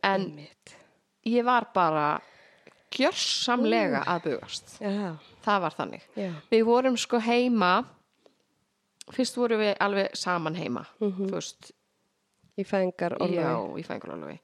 [0.01, 0.75] En Einmitt.
[1.27, 2.21] ég var bara
[2.95, 4.77] gjörsamlega að bugast.
[4.81, 6.03] Já, það var þannig.
[6.17, 6.31] Já.
[6.51, 7.73] Við vorum sko heima
[9.09, 11.71] Fyrst vorum við alveg saman heima Þú veist,
[12.59, 13.47] Í fæðingar og já,
[13.79, 14.37] í fæðingarorlofi.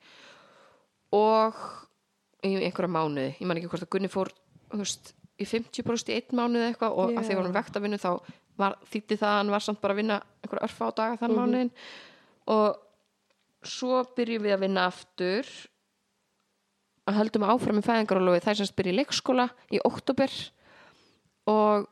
[1.16, 1.60] Og
[2.46, 4.32] í einhverja mánuði Ég man ekki hvort að Gunni fór
[4.72, 7.20] þú veist, í 50% í einn mánuði eitthvað og Já.
[7.20, 8.10] að því vorum vekt að vinna þá
[8.56, 11.36] var, þýtti það að hann var samt bara að vinna einhverja örfa á daga þann
[11.36, 11.72] mánuðin
[12.56, 15.50] og svo byrjum við að vinna aftur
[17.06, 18.44] að höldum áfram í fæðingarorlofi.
[18.46, 20.32] Þær sem byrja í leikskóla í oktober
[21.52, 21.90] og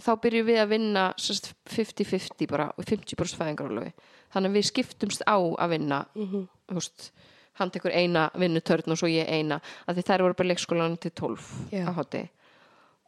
[0.00, 3.92] þá byrjum við að vinna sem sagt, 50-50 bara og 50% fæðingarorlofi
[4.34, 6.48] þannig að við skiptumst á að vinna Mhm.
[6.68, 7.10] þú veist,
[7.58, 10.98] hann tekur eina vinnutörn og svo ég eina að því þær voru bara í leikskólanum
[11.00, 11.84] til 12 Já.
[11.88, 12.28] á hátti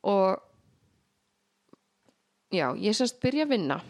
[0.03, 0.41] og
[2.53, 3.81] já, ég semst byrja að vinna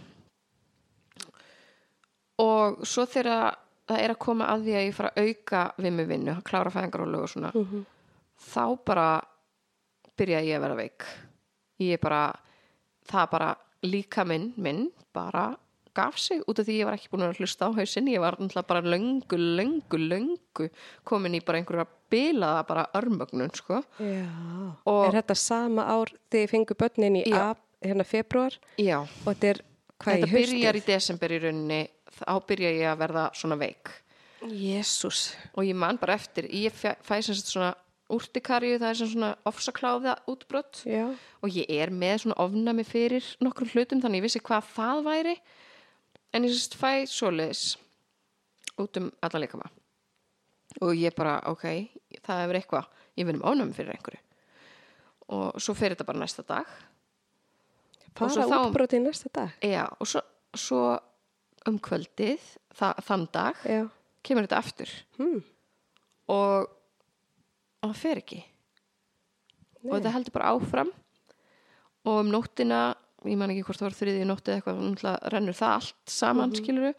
[2.41, 3.57] og svo þegar
[3.91, 6.45] það er að koma að því að ég fara að auka við mig vinnu, að
[6.47, 7.87] klára fæðingarorlofi og svona Mhm.
[8.41, 9.09] þá bara
[10.17, 11.05] byrja ég að vera veik
[11.81, 12.35] ég bara
[13.11, 13.51] það bara
[13.87, 15.51] líka minn, minn bara
[15.95, 18.11] gaf sig út af því ég var ekki búin að hlusta á hausinn.
[18.13, 20.69] Ég var náttúrulega bara löngu, löngu, löngu
[21.05, 23.81] komin í bara einhverja bilaða bara örmögnun sko.
[24.01, 29.51] Er þetta sama ár þegar ég fengu börnin í ap, hérna februar já, og þetta
[29.55, 29.63] er
[30.01, 31.83] hvað þetta í byrjar í desember í rauninni.
[32.21, 33.93] Þá byrja ég að verða svona veik.
[34.41, 35.35] Jésús.
[35.55, 37.75] og ég man bara eftir ég fæ, fæ sem sagt svona
[38.17, 41.07] úrtikarju það er sem svona ofsakláða útbrott Já.
[41.43, 45.37] og ég er með svona ofnami fyrir nokkrum hlutum þannig ég vissi hvað það væri
[46.35, 47.77] en ég sérst fæ svoleiðis
[48.81, 49.71] út um allan leikama
[50.81, 51.65] og ég bara, ok
[52.23, 52.87] það hefur eitthvað,
[53.19, 54.21] ég vinn um ofnami fyrir einhverju
[55.31, 56.67] og svo fer þetta bara næsta dag
[58.17, 59.51] svo Fara þá- útbrotið næsta dag.
[59.63, 60.21] já, og svo,
[60.55, 60.99] svo
[61.69, 62.41] um kvöldið
[62.75, 63.89] það, þann dag Já.
[64.23, 65.43] kemur þetta aftur Hmm.
[66.29, 66.69] og,
[67.83, 68.41] og það fer ekki.
[69.85, 70.91] Og þetta heldur bara áfram.
[72.09, 72.81] Og um nóttina
[73.29, 76.55] ég man ekki hvort það var þriðið nótti eða eitthvað náttúrulega rennur það allt saman
[76.57, 76.95] mm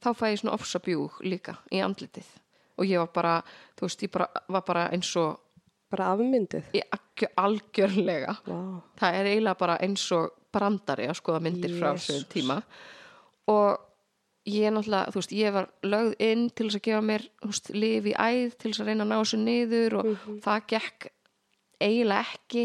[0.00, 2.24] þá fæ ég svona ofsabjúg líka í andlitið.
[2.80, 3.32] Og ég var bara,
[3.76, 5.38] þú veist, ég bara, var bara eins og
[5.90, 6.70] Bara afmynduð.
[6.72, 8.36] ég, algjör- algjörlega.
[8.46, 8.80] Vá.
[8.96, 12.06] það er eiginlega bara eins og brandari að skoða myndir frá Jesús.
[12.24, 12.62] þessum tíma.
[13.48, 13.78] Og
[14.48, 17.50] ég er náttúrulega, þú veist, ég var lögð inn til þess að gefa mér, þú
[17.50, 20.08] veist, lif í æð til þess að reyna að ná þessu niður og
[20.44, 21.10] það gekk
[21.80, 22.64] eiginlega ekki.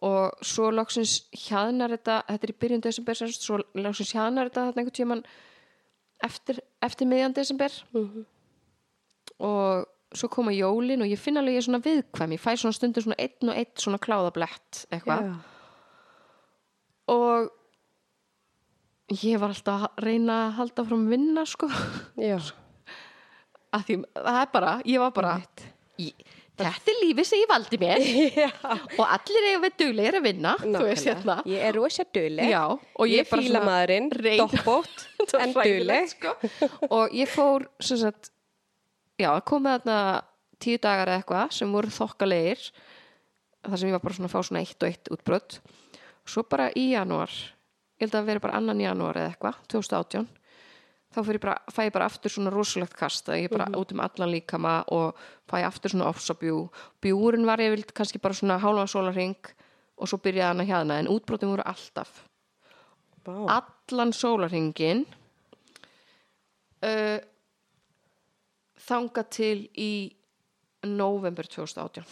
[0.00, 4.80] Og svo loksins hjaðnar þetta, þetta er í byrjun desember svo loksins hjaðnar þetta þarna
[4.80, 5.24] einhvern tíman
[6.24, 7.74] eftir, eftir miðjan desember.
[9.40, 12.74] Og svo koma jólin og ég finn alveg ég er svona viðkvæm ég fæ svona
[12.74, 15.28] stundum svona einn og einn svona kláðablett eitthvað.
[15.28, 15.34] Já.
[17.14, 17.52] og
[19.10, 21.68] ég var alltaf að reyna að halda frá að vinna sko.
[23.70, 25.32] Að því það er bara, ég var bara
[26.00, 26.24] ég,
[26.60, 28.04] þetta er lífið sem ég valdi mér.
[28.44, 28.48] Já.
[28.70, 31.38] og allir eiga við duglegir að vinna þú veist hérna.
[31.50, 32.06] Ég er rosa
[33.00, 36.14] og ég ég bara fíla svona maðurinn, reyn- doppótt, Það var en duðleg.
[36.14, 36.34] sko.
[36.90, 38.30] og ég fór sagt,
[39.20, 39.98] já, komið þarna
[40.60, 42.66] tíu dagar eða eitthvað sem voru þokkalegir
[43.64, 45.56] þar sem ég var bara svona að fá svona eitt og eitt útbrödd
[46.30, 47.32] svo bara í janúar
[48.00, 50.28] ég held að það veri bara annan janúar eða eitthvað 2018
[51.10, 54.00] þá ég bara, fæ ég bara aftur svona rosalegt kast að ég bara út um
[54.04, 55.18] allan líkama og
[55.50, 56.68] fæ aftur svona ofsabjú
[57.02, 59.36] bjúrin var ég vild kannski bara svona hálfa sólarring
[60.00, 62.22] og svo byrjaði hann að hérna en útbrottin voru alltaf
[63.26, 63.60] Vá.
[63.60, 65.02] allan sólarhingin
[66.86, 67.18] uh,
[68.80, 69.92] þanga til í
[70.86, 72.06] november 2018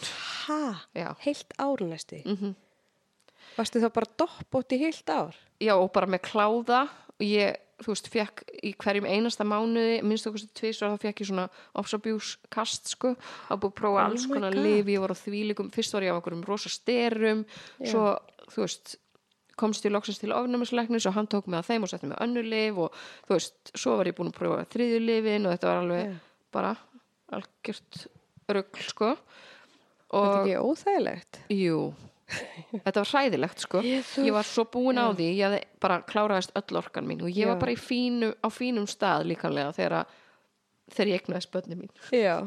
[0.49, 0.75] Ha?
[0.97, 1.13] já.
[1.21, 2.21] Heilt ár næstu.
[2.25, 2.55] Mhm.
[3.57, 5.35] Varstu þá bara doppótt í heilt ár?
[5.59, 6.85] Já og bara með kláða.
[7.19, 11.21] Og ég, þú veist, fekk í hverjum einasta mánuði, minnst okkur tvís og þá fekk
[11.23, 11.49] ég svona
[11.79, 13.13] ofsabjúskast sko,
[13.51, 16.15] að búið að prófa Oh alls konar lifi, ég var á þvílikum fyrst var ég
[16.15, 17.45] á einhverjum rosa styrum
[17.83, 18.05] svo,
[18.51, 18.95] þú veist
[19.59, 22.43] komst ég loksins til ofnæmisleiknis og hann tók mig að þeim og setti mig önnu
[22.45, 22.95] lif og
[23.27, 26.13] þú veist, svo var ég búin að prófa þriðju lifin og þetta var alveg Já.
[26.55, 26.75] bara
[27.35, 28.03] algjört
[28.49, 29.13] rugl sko.
[30.09, 31.41] Þetta og er ekki óþægilegt.
[31.53, 31.81] Jú,
[32.85, 34.23] þetta var hræðilegt sko Jesús.
[34.27, 37.57] Ég var svo búin á því, ég bara kláraðist öll orkan mín og ég var
[37.57, 37.61] Já.
[37.65, 40.05] bara í fínu, á fínum stað líkanlega þegar,
[40.93, 41.93] þegar ég egnaði spönni mín
[42.25, 42.37] Já.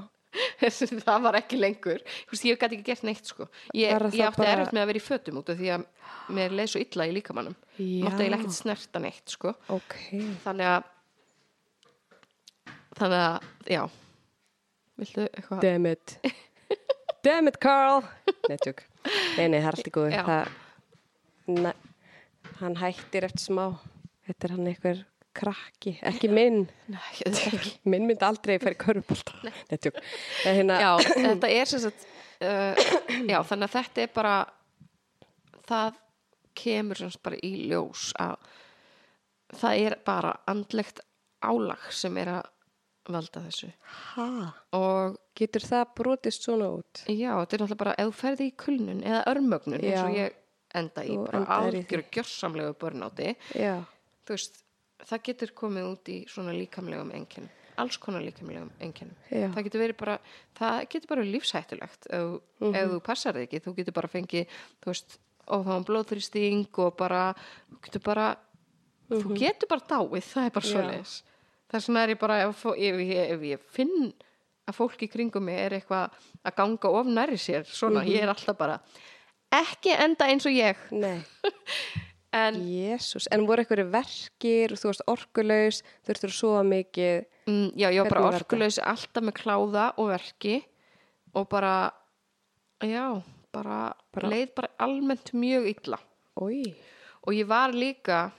[0.62, 1.98] það var ekki lengur
[2.30, 4.90] veist, ég gæti ekki gert neitt sko ég, Var ég átti bara- erfitt með að
[4.92, 5.84] vera í fötum út af því að
[6.32, 9.98] mér leið svo illa í líkamannum mátti eiginlega ekkert snerta neitt sko Ok.
[10.46, 10.88] þannig að
[12.96, 13.82] þannig að, já
[15.02, 16.16] viltu eitthvað Damn it.
[17.24, 18.02] Damn it, Carl.
[18.50, 18.82] Nei, tjók.
[19.38, 20.24] Nei, nei, það er allt í góðu.
[20.26, 21.88] Það,
[22.60, 23.64] hann hættir eftir smá.
[24.28, 25.04] Þetta er hann einhver
[25.36, 25.94] krakki.
[26.08, 26.64] Ekki minn.
[26.92, 28.76] Nei, þetta ekki Minn myndi aldrei færi.
[29.46, 30.00] Nei, tjók.
[30.46, 32.06] En Hérna, já, þetta er sem sagt
[32.44, 32.82] uh,
[33.30, 34.36] já, þannig að þetta er bara
[35.68, 36.00] það
[36.58, 38.36] kemur sem sagt bara í ljós að
[39.56, 41.00] það er bara andlegt
[41.42, 42.50] álag sem er að
[43.08, 43.72] valda þessu
[44.14, 44.52] ha?
[44.72, 47.02] og Getur það brotist svona út?
[47.08, 50.32] já, þetta er náttúrulega bara þú ferði í kulnun eða örmögnun eins og ég
[50.74, 53.82] enda í bara algjöru gjörsamlegu börnáti Já.
[54.26, 54.62] þú veist,
[55.08, 57.48] það getur komið út í svona líkamlegum engjum
[57.80, 58.70] alls konar líkamlegum
[59.32, 59.48] Já.
[59.50, 60.18] það getur verið bara,
[60.60, 62.74] það getur bara lífshættulegt ef, Mhm.
[62.76, 64.46] ef þú passar þig ekki þú getur bara fengið,
[64.84, 65.18] þú veist
[65.48, 67.34] ofháðan blóðþrýsting og bara
[67.72, 68.36] þú getur bara,
[69.10, 70.72] þú getur bara dáið, það er bara Mhm.
[70.76, 71.22] Já.
[71.72, 74.12] Þess vegna er ég bara, ef, ef, ég, ef ég finn
[74.68, 76.12] að fólk í kringum mig er eitthvað
[76.46, 78.12] að ganga of nærri sér svona, Mhm.
[78.12, 78.80] ég er alltaf bara
[79.52, 81.18] ekki enda eins og ég Nei.
[82.32, 83.26] en Jésús.
[83.30, 87.24] En voru einhverju verkir, þú varst orkulaus, þurftur að sofa mikið.
[87.46, 90.62] Mm, já, ég var bara orkulaus alltaf með kláða og verki
[91.34, 91.90] og bara
[92.82, 93.22] já,
[93.52, 95.98] bara, Bara- leið bara almennt mjög illa
[96.40, 96.74] Ói.
[97.26, 98.32] og ég var líka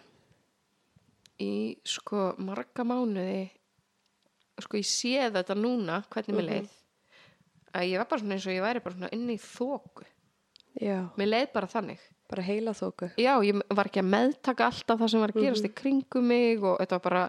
[1.41, 1.51] í
[1.87, 3.49] sko marga mánuði
[4.61, 6.73] sko ég sé þetta núna hvernig mér leið
[7.73, 10.05] að ég var bara svona eins og ég væri bara svona inni í þóku
[10.81, 11.99] Já, mér leið bara þannig.
[12.33, 13.11] Bara heila þóku.
[13.21, 16.63] já, ég var ekki að meðtaka alltaf það sem var að gerast í kringum mig
[16.65, 17.25] og þetta var bara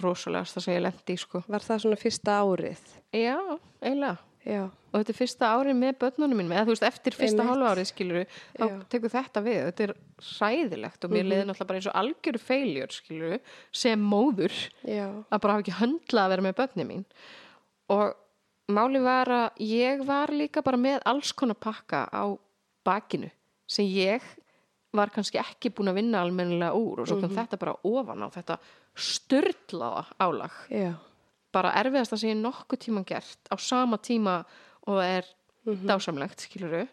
[0.00, 1.42] rosalegast það sem ég lendi í sko.
[1.48, 2.80] Var það svona fyrsta árið?
[3.12, 3.36] já,
[3.82, 4.16] eiginlega
[4.48, 7.72] Já, og þetta er fyrsta árið með börnunum mínum eða þú veist, eftir fyrsta hálfa
[7.74, 8.22] árið skilur
[8.56, 8.76] þá Já.
[8.94, 9.92] tekur þetta við, þetta er
[10.30, 11.28] hræðilegt og mér Mhm.
[11.32, 13.40] leiði náttúrulega bara eins og algjöru feiljur skilur
[13.72, 14.54] sem móður
[14.88, 17.04] já, að bara hafa ekki höndla að vera með börni mín.
[17.90, 18.14] Og
[18.72, 22.24] máli var að ég var líka bara með alls konar pakka á
[22.84, 23.30] bakinu
[23.68, 24.22] sem ég
[24.94, 28.28] var kannski ekki búin að vinna almennilega úr og svo kom þetta bara ofan á
[28.32, 28.56] þetta
[28.96, 30.50] styrlaða álag.
[30.72, 30.94] Já,
[31.54, 34.38] bara erfiðast að segja nokkuð tíma gert á sama tíma
[34.86, 35.28] og það er
[35.88, 36.84] dásamlegt, skiluru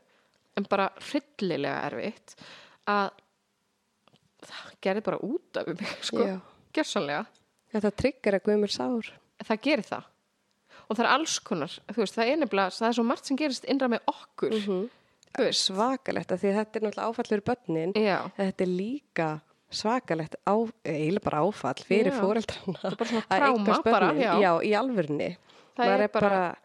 [0.55, 2.35] en bara hryllilega erfitt
[2.91, 3.09] að
[4.45, 6.35] það gerði bara út af mig, sko, já.
[6.75, 7.25] gersanlega
[7.75, 9.07] Þetta tryggur að guðmur sár.
[9.43, 10.03] það gerir það.
[10.85, 13.39] Og það er alls konar, þú veist, það er nefnilega það er svo margt sem
[13.41, 14.53] gerist innra með okkur.
[14.63, 17.95] Þú veist, Svakalegt að því þetta er náttúrulega áfallur börnin.
[17.99, 18.19] já.
[18.37, 19.27] Þetta er líka
[19.77, 22.19] svakalegt á, eiginlega bara áfall fyrir Já.
[22.21, 22.79] fóreldrana.
[22.83, 24.21] er bara að bara, börnin.
[24.23, 24.33] já.
[24.41, 25.31] já, í alvörni.
[25.75, 26.55] Er bara-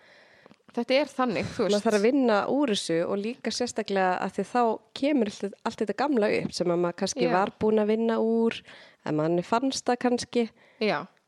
[0.76, 4.44] þetta er þannig, þú maður þarf að vinna úr þessu og líka sérstaklega að því
[4.50, 4.60] þá
[5.00, 5.30] kemur
[5.66, 7.32] allt, þetta gamla upp sem að maður kannski Já.
[7.34, 8.60] var búin að vinna úr
[9.06, 10.44] en manni fannst það kannski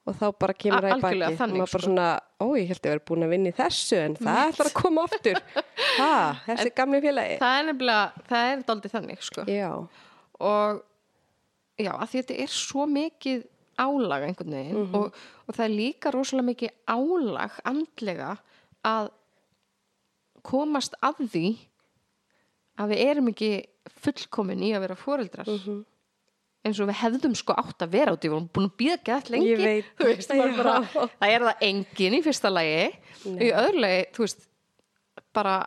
[0.06, 1.82] og þá bara kemur það í baki þannig, maður bara sko.
[1.88, 2.06] svona,
[2.42, 4.78] ó ég held að ég verið búin að vinna í þessu en það ætlar að
[4.78, 5.42] koma aftur
[5.98, 6.14] ha,
[6.46, 9.46] þessi gamli félagi það er nefnilega það er daldið þannig, sko
[10.42, 10.82] og
[11.78, 13.44] já, að því þetta er svo mikið
[13.82, 14.94] álag einhvern veginn Mhm.
[14.94, 15.14] og,
[15.48, 18.38] og það er líka rosalega mikið álag andlega
[18.84, 19.10] að
[20.42, 21.46] komast að því
[22.82, 23.50] að við erum ekki
[24.02, 25.46] fullkomin í að vera foreldrar.
[25.48, 25.84] Mhm.
[26.64, 29.48] eins og við hefðum sko átt að vera út í vorum búin að býða lengi.
[29.50, 29.84] Ég veit.
[29.98, 30.74] þú veist, bara,
[31.18, 32.84] það er það engin í fyrsta lagi.
[33.26, 34.44] Í öðru lagi, þú veist
[35.34, 35.66] bara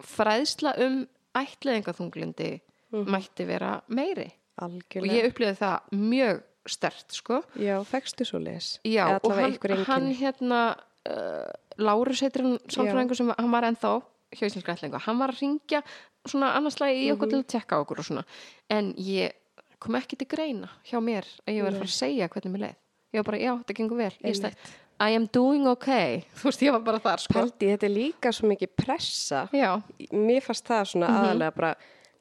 [0.00, 1.06] fræðsla um
[1.36, 2.60] ætleðingaþunglindi
[3.04, 7.42] mætti vera meiri og algjörlega ég upplýði það mjög stert sko.
[7.62, 9.56] Já, fegstu svo les Já, og hann,
[9.86, 10.60] hann hérna
[11.06, 13.92] uh, Lárus heitir hann sálfræðingur sem hann var ennþá
[14.36, 15.82] hjá Íslenska ætlingu, hann var að ringja
[16.26, 18.24] svona annarslagi í okkur til að tekka okkur og svona,
[18.72, 19.36] en ég
[19.78, 22.64] kom ekki til greina hjá mér að ég var að fara að segja hvernig mér
[22.64, 22.76] leið,
[23.14, 24.66] ég var bara, já, þetta gengur vel ég stæð,
[24.96, 26.22] I am doing okay.
[26.40, 27.34] Þú veist, ég var bara þar, sko.
[27.36, 29.42] Paldi, þetta er líka svo mikið pressa.
[29.52, 29.74] Já,
[30.16, 31.18] mér fannst það svona Mhm.
[31.20, 31.74] aðalega bara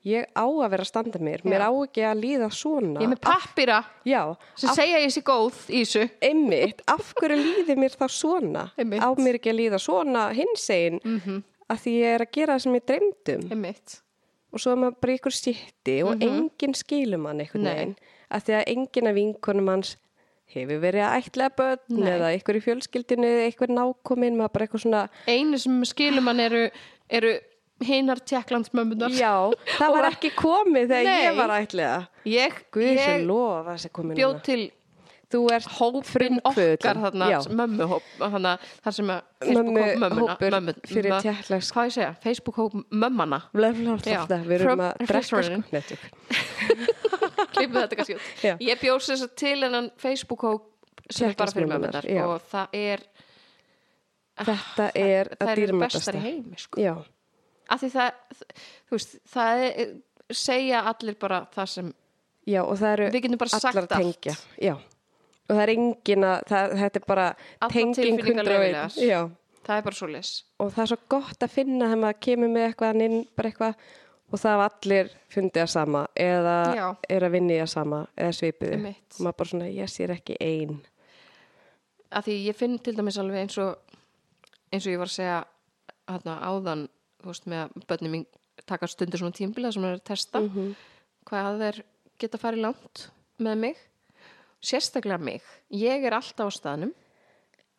[0.06, 3.14] ég á að vera að standa mér, mér á ekki að líða svona ég er
[3.16, 4.22] með pappira já,
[4.56, 9.02] sem segja ég sé góð í þessu einmitt, af hverju líði mér þá svona Einmitt.
[9.02, 11.44] á mér ekki að líða svona hinsegin mm -hmm.
[11.70, 14.02] að því ég er að gera það sem ég dreymdum einmitt,
[14.54, 17.64] og svo er maður bara ykkur sýtti og enginn skilum hann einhvern Mhm.
[17.64, 17.76] Nei.
[17.76, 17.96] veginn
[18.32, 19.98] að því að enginn af vinkonum hans
[20.54, 22.12] hefur verið að ætla börn Nei.
[22.14, 26.40] eða ykkur í fjölskyldinu eða ykkur nákomin maður bara eitthvað svona einu sem skilum hann
[26.40, 26.70] eru,
[27.10, 27.40] eru
[27.84, 29.34] hinar tjekklandsmömmunar já,
[29.78, 31.26] það var ekki komið þegar Nei.
[31.26, 33.28] ég var ætla ég, ég
[34.16, 34.72] bjóð til
[35.36, 37.00] þú ert hópin okkar
[37.52, 42.78] mömmuhóp þar sem að Mömmu- Facebook-hóp mömmuna hópur mömmu, fyrir tékknesk- hvað ég segja, Facebook-hóp
[42.92, 43.42] mömmana.
[43.52, 45.42] Blefla, Já, það, við erum að drekka sko
[47.56, 48.30] klippum þetta kannski út.
[48.64, 50.62] Ég bjóð þess að til hennan Facebook-hóp
[51.10, 53.06] sem er bara fyrir mömmunar og það er
[54.36, 56.00] Þetta er það að eru dýrmætasta.
[56.00, 56.82] bestar í heimi sko.
[56.84, 56.96] Já,
[57.70, 58.42] af því það,
[58.90, 59.94] þú veist, það er,
[60.36, 61.94] segja allir bara það sem
[62.46, 64.30] já, Við getum bara sagt allt.
[64.62, 68.50] Já, og það er engin að, það, þetta er bara Allar tenging tilfinningar 101.
[68.54, 68.98] leyfilegar.
[69.02, 69.20] Já,
[69.66, 70.32] það er bara svo les
[70.62, 73.86] og það er svo gott að finna þegar maður kemur með eitthvað inn, bara eitthvað
[74.26, 76.86] og það hafa allir fundið að sama eða Já.
[77.14, 78.54] er að vinni að sama eða.
[78.74, 79.18] Einmitt.
[79.18, 80.80] Og maður bara svona, ég sér ekki ein.
[82.16, 83.76] að því ég finn til dæmis alveg eins og
[84.74, 85.40] eins og ég var að segja
[86.10, 86.86] hérna, áðan
[87.32, 88.26] veist, með að börnum mín
[88.66, 90.42] taka stundir svona tímbila sem er að testa
[91.30, 91.82] hvað þeir
[92.22, 93.08] geta farið langt
[93.44, 93.82] með mig
[94.66, 95.42] sérstaklega mig
[95.76, 96.94] ég er alltaf á staðnum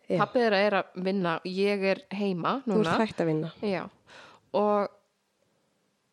[0.06, 0.20] Já.
[0.22, 3.48] pappið þeirra er að vinna ég er heima Þú núna ert hægt að vinna.
[3.66, 3.80] Já.
[4.54, 4.92] og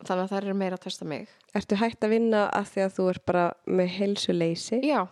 [0.03, 2.95] þannig að það er meira að testa mig Ertu hægt að vinna að því að
[2.95, 4.79] þú ert bara með heilsuleysi?
[4.87, 5.03] já,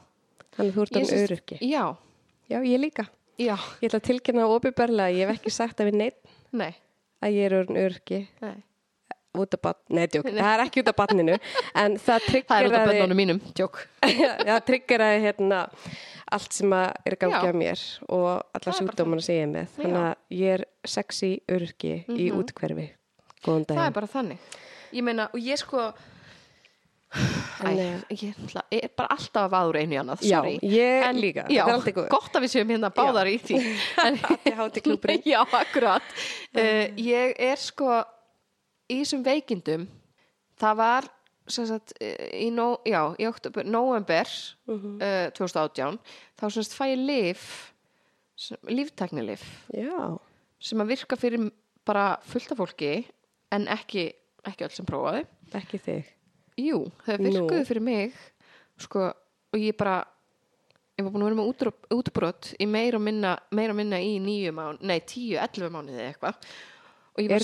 [0.56, 1.60] Þannig að þú ert Ég um öryrki.
[1.62, 1.84] já,
[2.52, 3.06] Já, ég líka.
[3.38, 6.74] já, Ég ætla að tilkynna opiðberlega, ég hef ekki sagt að við neitt nei,
[7.22, 7.82] að ég er orðin
[8.42, 8.56] nei.
[9.42, 11.38] út af barn, nei, djók, það er ekki út af barninu
[11.84, 15.66] en það það er út af börnunum mínum, tjók það tryggeraði hérna
[16.32, 17.52] allt sem að er að gangi Já.
[17.52, 18.88] á mér og alla sem
[19.36, 19.74] ég er með.
[19.76, 22.88] Þannig að ég er sexy öryrki í útkverfi
[23.44, 24.50] góðan það er bara þannig.
[24.92, 25.90] Ég meina, og ég sko.
[28.72, 31.46] Ég er bara alltaf að vaður einu í annað Já, ég En- líka.
[31.52, 31.64] já,
[32.10, 33.62] gott að við séum hérna báðar í því.
[34.06, 35.24] En, ADHD-klúbburinn.
[35.34, 36.04] já, akkurat.
[36.56, 38.02] Uh, ég er sko
[38.92, 39.88] í þessum veikindum
[40.62, 41.10] það var
[41.52, 44.30] sagt, eh, í, no, já, í oktober, november
[44.72, 45.98] uh, 2018
[46.40, 47.44] þá sem sagt fæ ég lif
[48.72, 49.44] líftæknilif
[49.76, 50.18] Já,
[50.62, 51.50] sem að virka fyrir
[51.86, 52.94] bara fullt af fólki
[53.52, 54.08] en ekki,
[54.48, 55.26] ekki öll sem prófaði.
[55.58, 56.12] Ekki þig.
[56.62, 57.68] Jú, þau virkuðu Nú.
[57.70, 58.18] fyrir mig
[58.82, 59.08] sko,
[59.54, 60.00] og ég bara
[61.00, 61.50] ég var búin að vera með
[61.98, 65.98] útbrot í meira og minna, meira og minna í nýju mán nei, tíu, ellefu mánuði
[66.04, 66.52] eða eitthvað
[67.22, 67.44] Er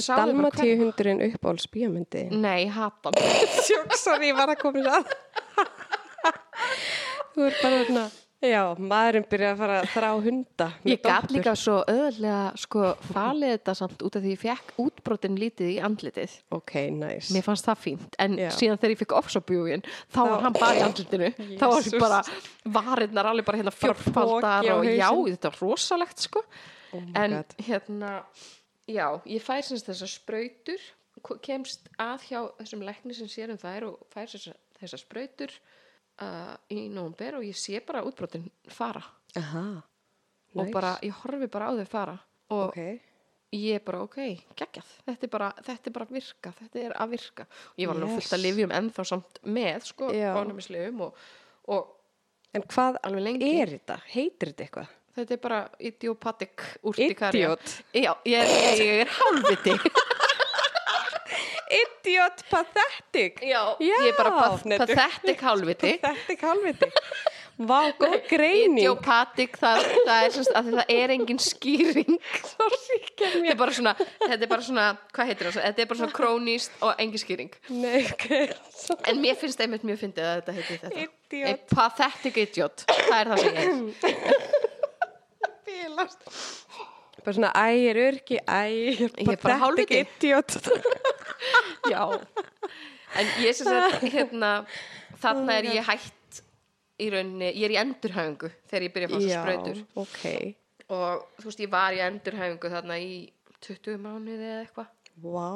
[0.79, 2.21] hundurinn uppáhalds bíómyndi?
[2.29, 3.11] hvern- Nei, hata
[3.67, 5.09] Sjók, sorry, ég var að koma það.
[7.35, 8.03] Þú er bara þarna,
[8.41, 10.67] já, maðurinn byrjaði að fara að þrá hunda.
[10.85, 11.33] Ég doppur.
[11.35, 15.77] líka svo öðlega sko falið þetta samt út af því ég fekk útbrotin lítið í
[15.87, 17.31] andlitið Ok, nice.
[17.33, 18.49] Mér fannst það fínt, en Já.
[18.53, 21.93] síðan þegar ég fikk ofsabjúin, þá var hann bara í andlitinu þá var Jesus.
[21.93, 22.21] ég bara,
[22.77, 26.43] varirnar alveg bara hérna fjórfaldar og já, þetta var rosalegt sko
[26.95, 27.55] Oh en God.
[27.67, 28.11] hérna
[28.87, 30.79] já, ég fær semst þessar sprautur
[31.21, 35.51] ko- kemst að hjá þessum lækni sem sér um þær og fær þessar, sprautur
[36.21, 39.03] uh, í nómber og ég sé bara útbrotin fara
[39.37, 39.65] Aha,
[40.57, 42.17] og bara, ég horfi bara á þau fara
[42.49, 42.77] og Ok,
[43.53, 44.17] ég er bara, ok,
[44.59, 47.95] geggjað þetta er bara, þetta er bara virka, þetta er að virka og ég var
[47.99, 48.17] alveg Yes.
[48.21, 50.31] fullt að lifjum ennþá samt með, sko, Já.
[50.39, 51.25] ánæmislifum og,
[51.67, 51.93] og
[52.55, 53.99] en hvað alveg lengi er þetta?
[54.13, 54.93] Heitir þetta eitthvað?
[55.17, 57.71] þetta er bara idiopatic urtikarja Idiot.
[57.97, 59.73] já, ég er, er hálfviti
[61.67, 63.41] Idiot pathetic.
[63.43, 66.91] já, Já, ég er bara path pathetic hálfviti Pathetic halvviti.
[67.57, 68.77] Vá, góð greining.
[68.77, 72.19] idiopatic, það, það er semst að það er engin skýring
[72.51, 74.85] Sorry, þetta er bara svona, þetta er bara svona
[75.17, 78.27] hvað heitir það, þetta er bara svona króníst og engin skýring Nei, ok.
[78.77, 81.07] Svo- En mér finnst einmitt mjög fyndið að þetta heiti þetta.
[81.07, 81.65] Idiot.
[81.65, 82.85] A pathetic idiot.
[82.93, 84.67] Það er það sem ég er.
[85.65, 86.21] Bílast.
[87.27, 89.97] Bara svona, æ, ég er örki, æ, ég er Ég er bara hálfviti.
[90.05, 90.53] idiot.
[91.91, 92.03] Já.
[93.19, 94.51] En ég sem sagt, hérna,
[95.19, 96.39] þarna er ég hætt
[97.03, 99.83] í rauninni, ég er í endurhæfingu þegar ég byrja að fá svo sprautur.
[100.03, 100.23] ok.
[100.87, 103.11] Og þú veist, ég var í endurhæfingu þarna í
[103.67, 104.89] 20 mánuði eða eitthvað.
[105.27, 105.51] Vá.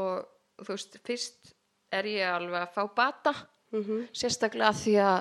[0.00, 1.52] Og þú veist, fyrst
[1.92, 3.34] er ég alveg að fá bata.
[3.76, 4.06] Mhm.
[4.16, 5.18] Sérstaklega því að,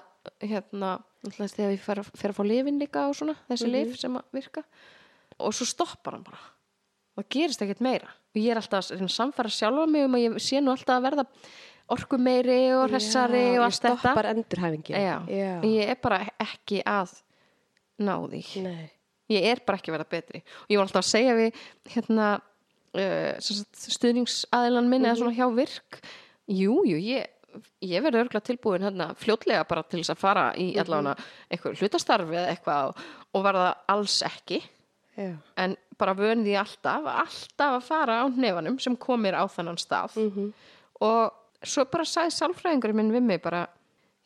[0.53, 0.95] hérna,
[1.27, 4.63] þegar ég fer, að- að fá lifin líka og svona, þessi lif sem að virka.
[5.43, 6.39] Og svo stoppar hann bara.
[7.17, 8.11] Það gerist ekkert meira.
[8.33, 11.07] Og ég er alltaf að samfæra sjálfa mig um að ég sé nú alltaf að
[11.07, 11.25] verða
[11.93, 13.95] orku meiri og hressari Já, og ég allt þetta.
[14.01, 14.99] stoppar endurhæfingin.
[15.01, 15.15] Já.
[15.31, 15.53] Já.
[15.63, 17.15] Ég er bara ekki að
[18.03, 18.43] ná því.
[18.65, 18.89] Nei.
[19.31, 20.43] Ég er bara ekki að verða betri.
[20.65, 22.27] Og ég var alltaf að segja við hérna,
[22.95, 23.49] uh,
[23.97, 25.99] stuðningsaðilan minn eða svona hjá virk.
[26.47, 27.27] Jú, jú, ég,
[27.83, 31.17] ég verði örgulega tilbúin hérna, fljótlega bara til þess að fara í allavega
[31.51, 33.05] eitthvað hlutastarfi eða eitthvað og,
[33.35, 34.61] og var það alls ekki.
[35.17, 35.33] Já.
[35.57, 36.13] En bara
[36.45, 40.17] því alltaf, alltaf að fara á hnefanum sem komir á þannan stað.
[40.21, 40.53] Mhm.
[41.01, 41.31] Og
[41.63, 43.67] svo bara sagði sálfræðingurinn minn við mig bara,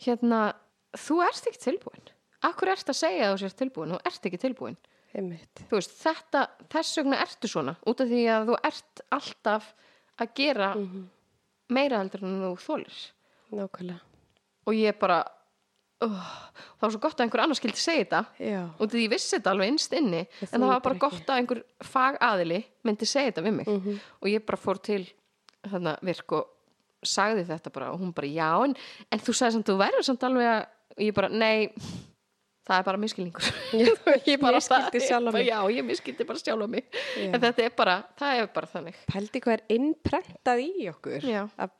[0.03, 0.53] hérna,
[0.93, 2.11] þú ert ekki tilbúin.
[2.43, 4.77] Akkur ert að segja að þú sért tilbúin, þú ert ekki tilbúin
[5.11, 9.67] veist, þetta, þess vegna ertu svona út af því að þú ert alltaf
[10.21, 10.69] að gera
[11.71, 12.99] meira heldur en þú þólir
[13.51, 13.99] Nákvæmlega.
[14.67, 15.25] og ég bara
[16.01, 16.29] uh,
[16.79, 18.21] það var svo gott að einhver annar skildi segja þetta
[18.51, 18.61] Já.
[18.79, 21.03] af því ég vissi þetta alveg innst inni þú en það var bara ekki.
[21.07, 23.99] gott að einhver fagaðili myndi segja þetta við mig Mhm.
[24.21, 25.03] og ég bara fór til
[25.63, 26.47] þarna virk og
[27.05, 28.75] sagði þetta bara og hún bara já en,
[29.11, 31.71] en þú sagði samt þú verður samt alveg að og ég bara nei
[32.67, 33.47] það er bara miskilningur
[34.29, 35.47] Ég bara miskildi það- sjálfa mig.
[35.49, 36.85] já, ég miskildi bara sjálfa mig
[37.17, 37.29] Já.
[37.33, 41.25] en þetta er bara, það er bara þannig Pældi hvað er innprentað í okkur.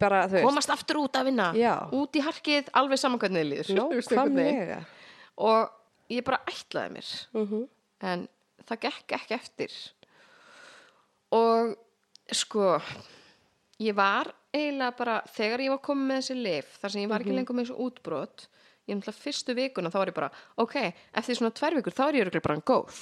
[0.02, 1.76] Bara, komast aftur út að vinna Já.
[1.94, 3.72] út í harkið, alveg saman hvernig þið líður.
[3.78, 4.82] Nákvæmlega.
[5.38, 5.70] og
[6.12, 7.68] ég bara ætlaði mér Mhm.
[8.02, 8.28] en
[8.68, 9.72] það gekk ekki eftir
[11.32, 11.76] og
[12.32, 12.80] sko
[13.82, 17.20] ég var eiginlega bara þegar ég var komið með þessi lif þar sem ég var
[17.20, 17.28] Mhm.
[17.28, 18.48] ekki lengur með þessu útbrot
[18.92, 20.32] ég náttúrulega fyrstu vikuna þá var ég bara
[20.62, 20.78] ok,
[21.22, 23.00] eftir svona tvær vikur þá er ég bara góð.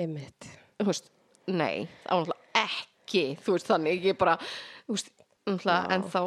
[0.00, 0.48] Einmitt.
[0.82, 1.10] veist,
[1.48, 4.36] nei, var náttúrulega ekki þú veist þannig, ég bara
[4.90, 5.12] veist,
[5.48, 6.24] náttúrulega ennþá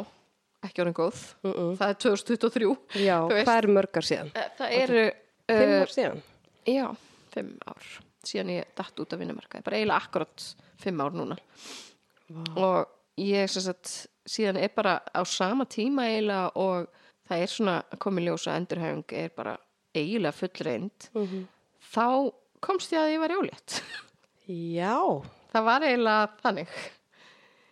[0.66, 2.72] ekki orðin góð, það er 2023
[3.04, 4.34] Já, hvað er mörgar síðan?
[4.58, 5.06] Það eru
[5.46, 6.22] Fimm uh, ár síðan?
[6.66, 6.86] já,
[7.30, 7.90] fimm ár
[8.26, 10.46] síðan ég datt út af vinnumarkaði bara eiginlega akkurat
[10.82, 11.36] fimm ár núna.
[12.58, 13.92] Og ég sem sagt
[14.26, 16.90] síðan er bara á sama tíma eiginlega og
[17.28, 19.56] það er svona komið ljós að endurhæfing er bara
[19.96, 21.46] eiginlega fullreind Mhm.
[21.94, 23.80] þá komst ég að ég var jólétt
[24.78, 24.96] Já.
[25.52, 26.68] það var eiginlega þannig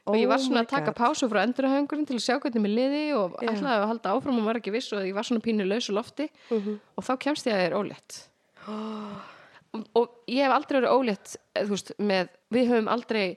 [0.07, 0.97] og ég var Oh svona að taka God.
[1.01, 3.49] pásu frá endurhæðingurinn til að sjá hvernig mér liði og Já.
[3.55, 6.29] ætlaði að halda áfram og var ekki viss og ég var svona pínu lausu lofti
[6.51, 6.81] Mhm.
[6.99, 8.29] og þá kemst ég að ég er ólétt
[9.75, 13.37] og, og ég hef aldrei verið ólétt þú veist, með, við höfum aldrei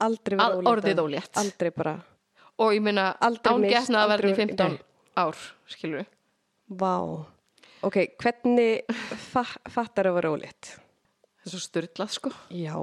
[0.00, 1.34] Aldrei Al- orðið ólétt.
[1.36, 1.92] Aldrei bara,
[2.58, 4.78] og ég meina Aldrei án misst, getna að verði aldrei- 15 nei.
[5.20, 5.38] Ár
[5.70, 6.06] skilur
[6.70, 6.94] vá.
[7.86, 8.82] Ok, hvernig
[9.32, 9.42] fa
[9.72, 10.74] fattar að vera ólétt?
[11.40, 12.74] það er svo styrlað sko Já.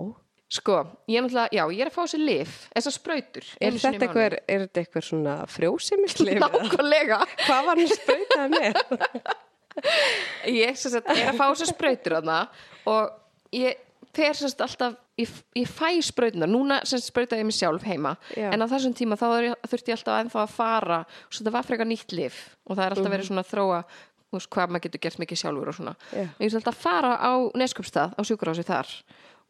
[0.49, 0.77] sko,
[1.11, 4.37] ég er náttúrulega, já, ég er að fá þessi lif þessar sprautur Er þetta eitthvað,
[4.47, 6.39] er þetta eitthvað svona frjósemislif?
[6.41, 8.81] nákvæmlega Hvað var hann sprautaði með?
[10.63, 12.39] ég sem sagt, er að fá þessar sprautur þarna
[12.89, 13.11] og
[13.55, 13.83] ég
[14.17, 18.15] fer sagt alltaf ég, ég fæ sprautunar, núna sem sagt sprautaði ég mig sjálf heima
[18.33, 18.49] Já.
[18.51, 19.27] en á þessum tíma þá
[19.69, 20.99] þurfti ég alltaf ennþá að fara
[21.29, 23.79] svo þetta var frekar nýtt lif og það er alltaf verið svona að þróa
[24.33, 25.95] veist, hvað maður getur gert mikið sjálfur og svona.
[26.11, 26.25] Já.
[26.27, 27.33] og ég þurfti alltaf að fara á
[27.63, 28.93] neskupstað á sjúkurási þar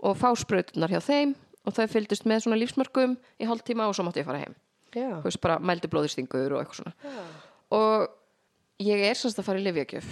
[0.08, 1.34] og fá sprautunar hjá þeim
[1.68, 4.54] og þau fylgdust með svona lífsmörkum í hálftíma og svo mátti ég fara heim.
[4.94, 6.94] Þú veist, bara mældi blóðistingur og eitthvað svona.
[7.76, 8.06] Og
[8.86, 10.08] ég er semst að fara í livjögjöf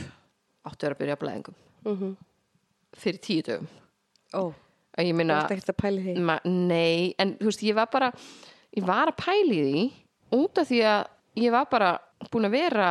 [0.65, 1.55] áttu að vera að byrja að blæðingum.
[1.85, 2.15] Mhm.
[2.95, 3.67] fyrir tíu dögum
[4.33, 5.49] Ó, og ég þú minna, að
[6.49, 8.11] nei en þú veist, ég var bara
[8.75, 9.83] ég var að pæli því
[10.39, 11.03] út af því að
[11.45, 11.91] ég var bara
[12.31, 12.89] búin að vera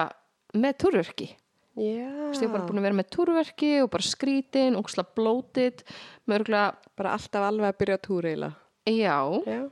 [0.55, 1.29] með túrverki.
[1.75, 5.83] Veist, ég var bara búin að vera með túrverki og bara skrítin, óksla blótið
[6.31, 8.55] mörgulega, Bara alltaf alveg að byrja að túra eiginlega.
[8.87, 9.19] já.
[9.47, 9.71] Já.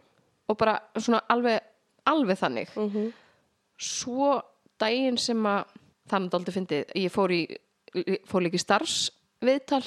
[0.49, 1.61] og bara svona alveg
[2.05, 2.69] alveg þannig.
[2.77, 3.13] Mm
[3.83, 4.43] svo
[4.79, 5.65] daginn sem að
[6.11, 7.43] þannig aldrei fyndið, ég fór í
[8.29, 9.85] fór líka í starfsviðtal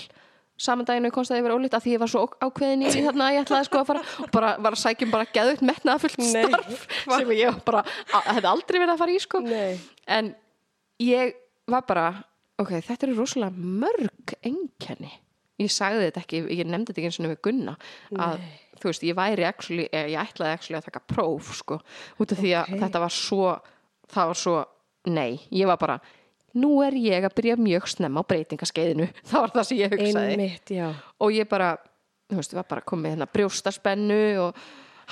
[0.57, 3.31] saman ég komst að ég var ólíkt að því ég var svo ákveðin í þarna
[3.35, 6.29] ég ætlaði sko að fara og bara var að sækjum bara geðugt metnaða fullt Nei,
[6.29, 6.85] starf
[7.17, 7.83] sem ég bara,
[8.29, 9.43] hefði aldrei verið að fara í sko.
[9.43, 9.75] Nei.
[10.07, 10.31] en
[11.03, 11.35] ég
[11.71, 12.07] var bara
[12.61, 15.11] ok, þetta eru rosalega mörg einkenni.
[15.59, 17.75] Ég sagði þetta ekki, ég nefndi þetta ekki eins og við Gunna
[18.19, 18.41] að
[18.79, 21.79] þú veist, ég væri actually, ég ætlaði actually að taka próf sko,
[22.19, 23.53] út af því að þetta var svo
[24.11, 24.55] það var svo,
[25.09, 25.99] nei, ég var bara
[26.55, 30.31] nú er ég að byrja mjög snemma á breytingaskeiðinu, það var það sem ég hugsaði.
[30.37, 30.73] Einmitt,
[31.21, 31.75] og ég bara,
[32.31, 34.63] þú veist, ég var bara komið hérna brjóstaspennu og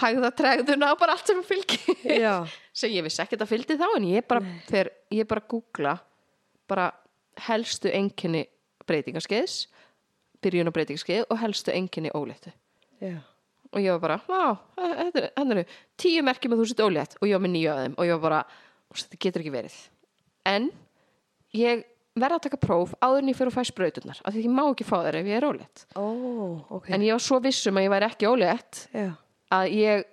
[0.02, 2.00] hægðatregðuna og bara allt sem fylgir.
[2.74, 5.92] Sem ég vissi ekkert að fylgdi þá en ég bara, þegar ég bara googla
[6.66, 6.88] bara
[7.46, 8.42] helstu enginni
[8.90, 9.68] breytingaskeiðs
[10.42, 12.50] byrjun á breytingaskeið og helstu enginni óléttu.
[13.04, 13.20] Já.
[13.74, 15.64] og ég var bara,
[16.00, 17.16] tíu merkjum að þú sett ólétt.
[17.22, 18.42] Og ég var með nýju af þeim og ég var bara,
[18.90, 19.78] "Þú veist, þetta getur ekki verið.
[20.46, 20.72] En
[21.54, 21.84] ég
[22.16, 24.64] verða að taka próf áður en ég fyrir að fæ sprauturnar af því ég má
[24.70, 26.06] ekki fá þær ef ég er ólétt Ó,
[26.78, 26.90] ok.
[26.94, 29.08] en ég var svo vissum að ég væri ekki ólétt Já.
[29.54, 30.04] að ég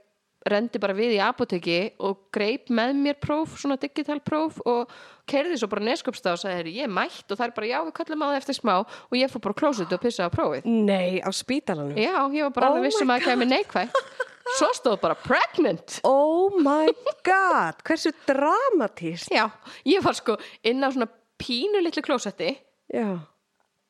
[0.48, 4.88] rendi bara við í apoteki og greip með mér próf, svona digital próf og
[5.28, 7.78] kerði svo bara neskupstað og sagði, "Heyrðu, ég er mætt og það er bara, já,
[7.84, 10.36] við kallum á það eftir smá og ég fór bara á klósit og pissaði á
[10.38, 10.64] prófið.
[10.64, 11.92] Nei, á spítalanum.
[11.94, 13.92] Já, ég var bara Oh alveg vissum að það kemur neikvægt.
[14.56, 16.00] Svo stóð bara pregnant.
[16.04, 16.88] Oh my
[17.22, 19.28] god, hversu dramatíst.
[19.30, 19.50] Já,
[19.84, 21.06] ég var sko inn á svona
[21.40, 22.52] pínu litlu klósetti
[22.92, 23.08] Já.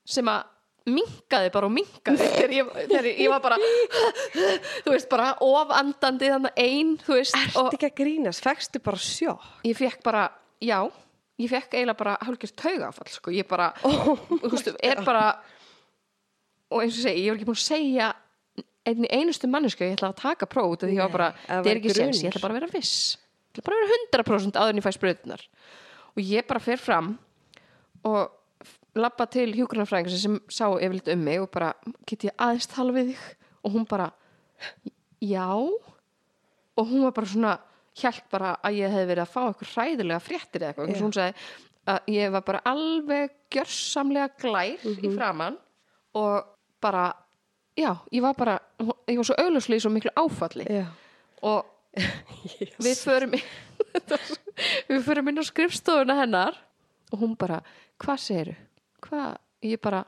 [0.09, 0.49] sem að
[0.91, 3.59] minkaði bara og minkaði þegar ég, þegar ég, var bara
[4.87, 9.03] þú veist, bara ofandandi þannig ein, þú veist, og Ertu ekki að grínast, fegstu bara
[9.05, 9.47] sjokk.
[9.69, 10.25] ég fekk bara,
[10.65, 10.79] já
[11.41, 15.27] ég fekk eiginlega bara hálfgjörð taugafall sko, ég bara, þú veist, er bara
[16.71, 18.11] og eins og segi, ég var ekki búin að segja
[18.89, 21.65] einni einustu manneska ég ætla að taka próf út af því ég var bara, að
[21.65, 22.95] það er ekki séns, ég ætla bara að vera viss.
[23.51, 25.45] Ég ætla bara að vera 100% áður en ég fæ spröðunar
[26.11, 27.11] og ég bara fer fram
[28.09, 28.37] og
[28.99, 31.73] labba til hjúgrunarfræðingar sem sá yfirleitt um mig og bara,
[32.09, 33.25] get ég aðeins tala við þig?
[33.65, 34.11] Og hún bara
[35.21, 35.51] já.
[36.77, 37.57] Og hún var bara svona
[38.01, 41.03] hjælt bara að ég hefði verið að fá eitthvað hræðilega fréttir eða eitthvað, yeah.
[41.03, 41.35] hún sagði
[41.91, 45.59] að ég var bara alveg gjörsamlega glær í framann
[46.19, 46.49] og
[46.83, 47.11] bara
[47.79, 48.57] já, ég var bara,
[49.09, 50.67] ég var svo augljóslega í svo miklu áfalli.
[50.71, 50.87] Já.
[51.43, 51.67] og
[52.85, 53.35] við förum
[54.91, 56.59] við förum inn á skrifstofuna hennar
[57.11, 57.63] og hún bara,
[58.01, 58.57] hvað segiru?
[59.05, 59.39] Hvað?
[59.71, 60.05] Ég bara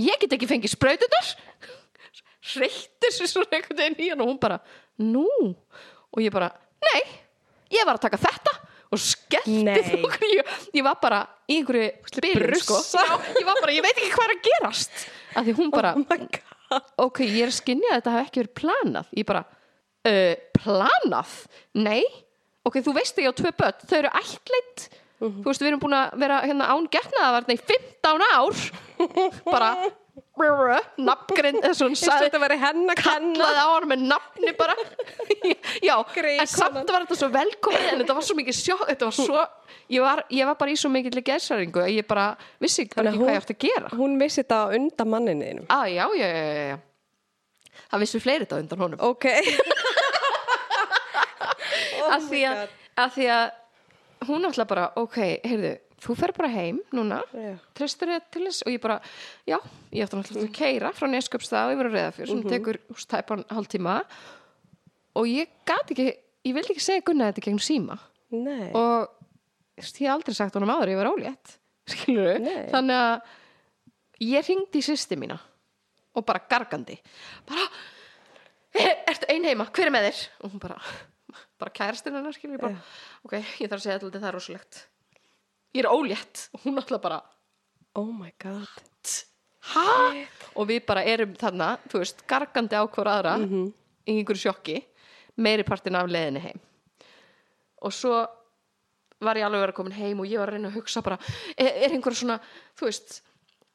[0.00, 1.32] ég get ekki fengið sprautunar
[2.58, 4.58] reyktir sér svona einhvern veginn í hann og hún bara,
[4.98, 5.26] nú?
[6.12, 6.50] Og ég bara,
[6.82, 7.02] nei
[7.72, 8.54] ég var að taka þetta
[8.92, 12.80] og skellti þókur ég, ég var bara í einhverju byrjun sko.
[13.38, 15.06] Ég var bara, ég veit ekki hvað er að gerast.
[15.32, 15.94] Að því hún bara,
[16.72, 19.08] Oh ok, ég er að skynja að þetta hafi ekki verið planað.
[19.18, 19.42] Ég bara,
[20.08, 21.32] uh, planað?
[21.76, 22.00] Nei,
[22.64, 24.12] ok, þú veist ekki á tvö börn, þau eru
[25.22, 28.62] ættleitt þú veist, við erum búin að vera hérna án getnaðavarna í 15 ár.
[29.52, 29.72] Bara
[31.02, 33.46] nafngrind, þetta væri henn að kenna?
[33.46, 34.74] kallaði á hann með nafni bara.
[35.88, 39.08] Já, Grey en samt var þetta svo velkomið en þetta var svo mikið sjokk þetta
[39.08, 39.44] var svo,
[39.92, 42.26] ég var, ég var bara í svo mikið geðsæringu að ég bara
[42.62, 43.92] vissi ekki að hvað ég átti að gera.
[43.98, 45.66] Hún missi þetta undan manninum.
[45.72, 49.04] ah, já, já, já, já, það vissi fleiri þetta undan honum.
[49.12, 49.30] Ok.
[52.02, 53.42] Oh að, því að, að því að
[54.28, 55.72] hún alltaf bara, ok, heyrðu
[56.02, 57.52] þú fer bara heim núna Já.
[57.78, 58.62] treystur þér til þess?
[58.66, 58.96] Og ég bara
[59.46, 59.58] já,
[59.94, 63.44] ég ætti náttúrulega að keira frá Neskjöpstað yfir að reyða fyrir, sem tekur úst, tæpan
[63.52, 63.98] hálftíma.
[65.20, 66.08] Og ég gat ekki,
[66.48, 67.98] ég vildi ekki segja Gunna þetta gegn síma.
[68.32, 68.70] Nei.
[68.72, 69.10] og
[69.76, 71.50] ég hef aldrei sagt honum áður, ég var ólétt
[71.92, 72.66] skilur Nei.
[72.72, 73.32] þannig að
[74.24, 75.36] ég ringdi í sýsti mína
[76.16, 76.96] og bara gargandi.
[77.48, 77.64] Bara,
[78.74, 80.20] "Er- ertu ein heima, hver er með þér?
[80.44, 80.78] Og hún bara,
[81.62, 82.80] bara kærastinn hennar skilur ég bara,
[83.26, 84.80] ok, ég þarf að segja þetta það er rosalegt.
[85.72, 86.46] Ég er ólétt.
[86.52, 87.22] Og hún alltaf bara
[87.94, 89.16] Oh my god.
[89.72, 90.26] hæ?
[90.56, 94.78] og við bara erum þarna, þú veist, gargandi á hver aðra í einhverju sjokki
[95.36, 96.60] meiri partin af leiðinni heim.
[97.82, 98.16] Og svo
[99.22, 101.18] var ég alveg að vera komin heim og ég var að reyna að hugsa bara
[101.56, 102.40] er, er einhver svona,
[102.78, 103.20] þú veist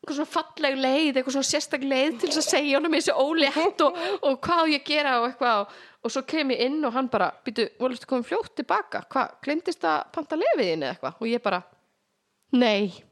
[0.08, 3.84] einhver svona falleg leið, eitthvað svona sérstak leið til þess að segja honum þessi ólétt
[3.84, 6.96] og, og hvað ég að gera og eitthvað og, og svo kem ég inn og
[6.96, 9.04] hann bara býtu, volstu komin fljótt tilbaka?
[9.12, 11.20] Hvað, glemdist að panta lefiðin eða eitthvað?
[11.20, 11.62] Og ég bara,
[12.56, 13.04] nei.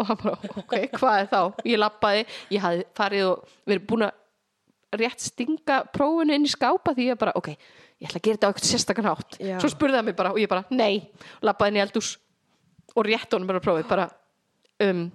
[0.00, 1.40] Og hann bara, ok, hvað er þá?
[1.68, 2.26] Ég lappaði,
[2.56, 7.20] ég hafði farið og verið búin að rétt stinga prófunu inn í skápa því ég
[7.20, 9.40] bara, ok, ég ætla að gera þetta á eitthvað sérstakann hátt.
[9.40, 9.56] Já.
[9.60, 11.08] svo spurði hann mig bara og ég bara, nei.
[11.44, 12.14] Lappaði inn í eldús
[12.92, 14.08] og rétt honum bara prófið bara,
[14.88, 15.10] um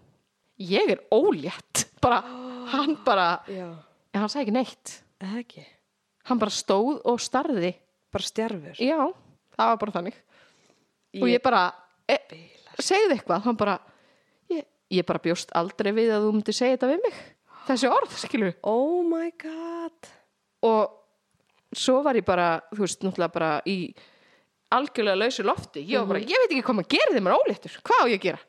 [0.59, 1.85] ég er ólétt.
[2.01, 2.21] Bara,
[2.73, 3.67] hann bara, Já.
[4.13, 4.95] en hann sagði ekki neitt.
[5.21, 5.65] Eða ekki.
[6.29, 7.73] hann bara stóð og starði.
[8.13, 8.75] Bara stjarfur.
[8.79, 8.97] já,
[9.57, 10.17] það var bara þannig.
[11.21, 11.61] Og ég bara
[12.07, 12.17] e,
[12.79, 13.77] segði eitthvað, hann bara
[14.51, 14.63] ég,
[14.93, 17.17] ég bara bjóst aldrei við að þú myndi segja þetta við mig.
[17.67, 20.11] Þessi orð, skilur Oh my god.
[20.63, 20.93] og
[21.75, 23.93] svo var ég bara, þú veist, náttúrulega bara í
[24.71, 25.83] algjörlega lausu lofti.
[25.87, 27.75] Ég var bara, ég veit ekki hvað maður gerir þegar maður er óléttur.
[27.87, 28.39] Hvað á ég að gera?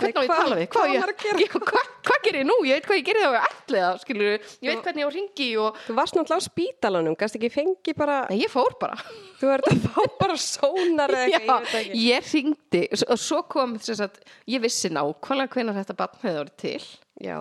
[0.00, 0.68] Hvernig á ég að hvað- tala við?
[0.74, 1.40] hvað á ég?
[1.44, 2.56] Ég, hvað, hvað gerir ég nú?
[2.68, 5.48] ég veit hvað ég gerir ég er allega skilur, ég veit hvernig ég á ringi
[5.64, 8.98] og Þú varst náttúrulega á spítalanum, gæst ekki fengi bara, Nei, ég fór bara
[9.40, 12.04] þú ert að fá bara sónar eða eitthvað, ég veit Já, ekki.
[12.10, 14.20] ég ringdi og svo kom að
[14.50, 16.84] ég vissi nákvæmlega hvenær þetta barn hefði orðið til
[17.30, 17.38] Já.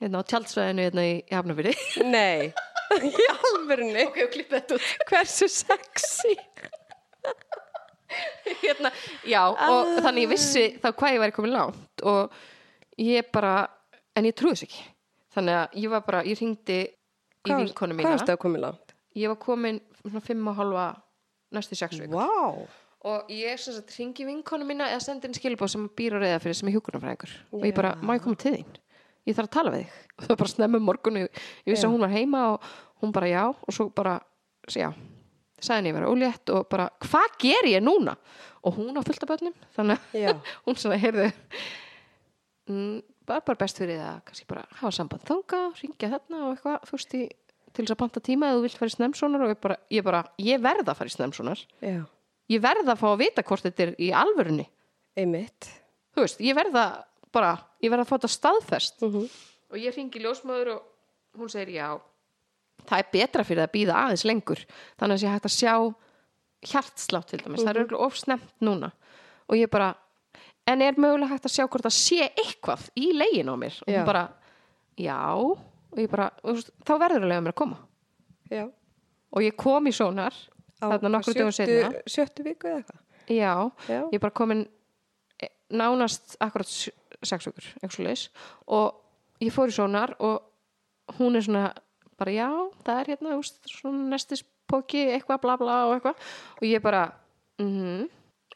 [0.00, 1.74] hérna á tjaldsvæðinu hérna í Hafnafyrði
[2.16, 2.50] Nei.
[3.06, 4.02] Í alvörunni.
[4.08, 6.32] ok, og klippið þetta út Hversu sexy.
[8.62, 8.90] hérna,
[9.28, 12.34] já, og þannig ég vissi þá hvað ég væri komin langt og
[13.00, 13.54] ég bara,
[14.18, 14.82] en ég trúi þess ekki.
[15.34, 18.14] Þannig að ég var bara, ég ringdi í vinkonu Hvað mína.
[18.16, 18.94] varstu að koma langt?
[19.18, 20.84] ég var komin svona fimm og halva
[21.56, 22.28] næstu sex vik Vá.
[23.10, 26.42] og ég sem sagt ringi vinkonu mína eða sendi inn skilbóð sem býr á reyða
[26.44, 28.76] fyrir sem er hjúkunarfræðingur og ég bara, má ég koma til þín?
[29.26, 29.96] Ég þarf að tala við þig.
[30.14, 31.88] Og það var bara snemmu morgun ég, ég vissi Já.
[31.90, 32.68] að hún var heima og
[33.02, 33.42] hún bara já.
[33.50, 34.14] Og svo bara,
[34.70, 34.88] já
[35.60, 38.16] sagði henni ég vera ólétt og bara hvað ger ég núna?
[38.62, 41.30] og hún á fullt af börnum þannig að hún svona heyrðu
[42.68, 46.88] mm, bara, bara best fyrir það kannski bara hafa samband þanga ringja þarna og eitthvað
[46.90, 47.14] þú veist
[47.70, 50.04] til þess að panta tíma eða þú vilt fara í snemsonar og ég bara, ég
[50.06, 52.00] bara, ég verð að fara í snemsonar Já.
[52.50, 54.66] ég verð að fá að vita hvort þetta er í alvörunni
[55.18, 55.70] Einmitt.
[56.16, 56.96] þú veist, ég verð að
[57.34, 59.28] bara, ég verð að fá þetta staðfest Mhm.
[59.70, 60.82] og ég ringi ljósmaður og
[61.38, 61.88] hún segir já
[62.90, 64.62] það er betra fyrir að býða aðeins lengur.
[65.00, 65.74] Þannig að sé hægt að sjá
[66.70, 68.90] hjartslátt til dæmis, það er auðvitað of snemt núna.
[69.48, 69.94] Og ég bara
[70.68, 73.78] en er mögulega hægt að sjá hvort það sé eitthvað í legin á mér?
[73.86, 74.02] Og Já.
[74.06, 74.24] bara,
[75.00, 75.20] já.
[75.40, 77.80] Og ég bara, og þá verður að lega mér að koma.
[78.50, 78.66] Já.
[79.30, 80.34] og ég kom í sónar
[80.80, 83.02] þarna nokkur dögum setna Sjöttu viku eða eitthvað?
[83.30, 83.52] Já,
[83.86, 84.00] Já.
[84.10, 84.64] ég bara komin
[85.38, 88.24] eh, nánast akkurat sex leis
[88.66, 88.98] og
[89.38, 90.42] ég fór í sónar og
[91.20, 91.68] hún er svona
[92.20, 92.48] bara já,
[92.86, 96.32] það er hérna úst, svona nestispóki, eitthvað bla bla og eitthvað.
[96.60, 97.04] Og ég bara
[97.60, 98.08] mm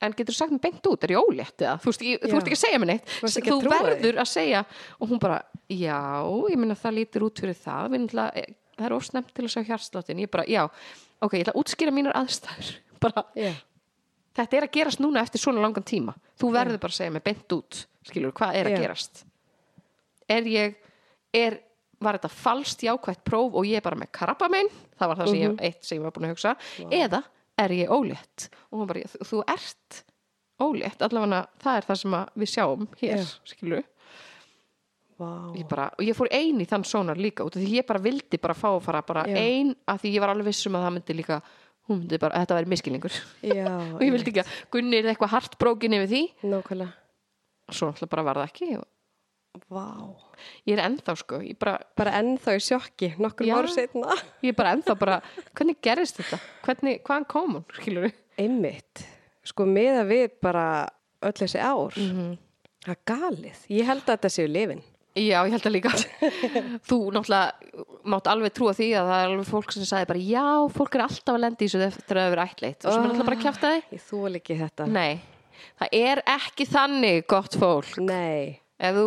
[0.04, 1.78] en getur sagt mér beint út, er ég ólétt eða?
[1.80, 3.12] Þú veist, þú ekki að segja mér neitt.
[3.24, 4.60] Ekki þú að verður að segja.
[4.98, 5.38] Og hún bara,
[5.70, 6.00] já,
[6.50, 9.62] ég meina það lítur út fyrir það, við náttúrulega það er ofsnemt til að sjá
[9.70, 10.64] hjartsláttin, ég bara, já
[11.24, 12.70] ok, ég ætla að útskýra mínar aðstæður.
[13.04, 13.50] Bara, Já.
[14.38, 16.14] þetta er að gerast núna eftir svona langan tíma.
[16.40, 18.80] Þú verður bara að segja mig beint út skilur, hvað er að Já.
[18.84, 19.24] gerast.
[20.30, 20.78] Er ég
[21.36, 21.58] er,
[22.04, 25.40] var þetta falskt jákvætt próf og ég er bara með krabbamein það var það sem
[25.42, 26.54] ég, eitt sem ég var búin að hugsa
[26.90, 27.22] eða
[27.64, 30.04] er ég ólétt og hún bara, þú, ert
[30.62, 33.26] ólétt allavega það er það sem við sjáum hér, Já.
[33.50, 33.82] skilur
[35.14, 35.28] Vá.
[35.54, 38.02] ég bara, og ég fór ein í þann sónar líka út af því ég bara
[38.02, 39.36] vildi bara fá að fara bara Já.
[39.38, 41.38] ein af því ég var alveg vissum að það myndi líka
[41.86, 43.14] hún myndi bara, þetta væri miskilningur
[43.46, 43.68] Já.
[43.94, 46.90] og ég vildi ekki að Gunni er eitthvað hart brókin yfir því Nákvæmlega.
[47.70, 48.88] svo náttúrulega bara var það ekki og
[49.70, 49.86] Vá.
[50.66, 54.16] ég er ennþá sko bara, Bara ennþá í sjokki, nokkur voru setna.
[54.42, 55.18] ég er bara ennþá bara
[55.54, 58.14] hvernig gerist þetta, hvernig, hvaðan kom hún skilur við
[58.44, 59.04] Einmitt.
[59.46, 60.88] Sko meða við bara
[61.22, 61.94] öll þessi ár.
[61.94, 62.32] Mhm.
[62.84, 63.60] Það er galið.
[63.70, 64.82] Ég held að þetta séu lifin.
[65.14, 65.92] Já, ég held að líka
[66.90, 67.52] þú náttúrulega
[68.10, 71.04] mátt alveg trúa því að það er alveg fólk sem sagði bara já, fólk er
[71.06, 73.38] alltaf að lenda í þessu eftir að það vera ættleitt og sem er alltaf bara
[73.38, 74.88] að kjafta þið Ég þúl ekki þetta.
[74.90, 75.20] Nei,
[75.78, 78.58] það er ekki þannig gott fólk Nei.
[78.82, 79.06] ef þú,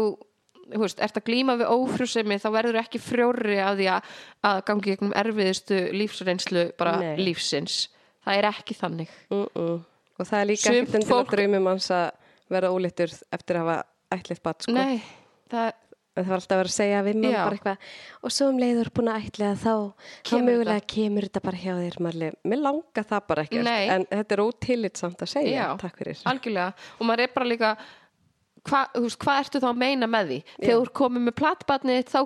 [0.73, 4.15] þú veist, ert að glíma við ófrjósemi þá verður ekki frjóri af því að,
[4.49, 7.15] að gangi gegnum erfiðustu lífsreynslu bara Nei.
[7.21, 7.87] lífsins
[8.25, 9.79] það er ekki þannig Mm -mm.
[10.17, 12.11] Og það er líka ekkert endilega fólk- draumum hans að
[12.49, 14.71] vera ólittur eftir að hafa ætlitt bat, sko.
[14.71, 15.01] Nei,
[15.51, 15.71] það
[16.17, 17.43] það var alltaf að vera að segja við Já.
[17.43, 17.77] bara eitthvað
[18.23, 21.73] og svo um leiður búin að ætla þá þá Kemur mögulega kemur þetta bara hjá
[21.77, 22.31] þér Marli.
[22.43, 26.73] Mér langar það bara ekkert en þetta er ótillitsamt að segja Já.
[26.99, 27.77] og maður er bara líka
[28.63, 32.19] hva, hvað ertu þá að meina með því þegar þú komið með platbarni þá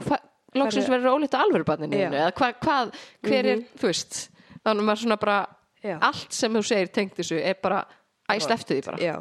[0.51, 1.95] Hverju- verður ólíkt á alvörubarninu.
[1.95, 2.13] Mhm.
[2.13, 2.93] eða hva, hvað,
[3.23, 4.29] hver er, þú veist
[4.65, 5.37] þannig að maður svona bara
[5.83, 5.97] Já.
[6.01, 7.85] allt sem þú segir tengt þessu er bara
[8.29, 9.15] að ég sleftu því bara Já,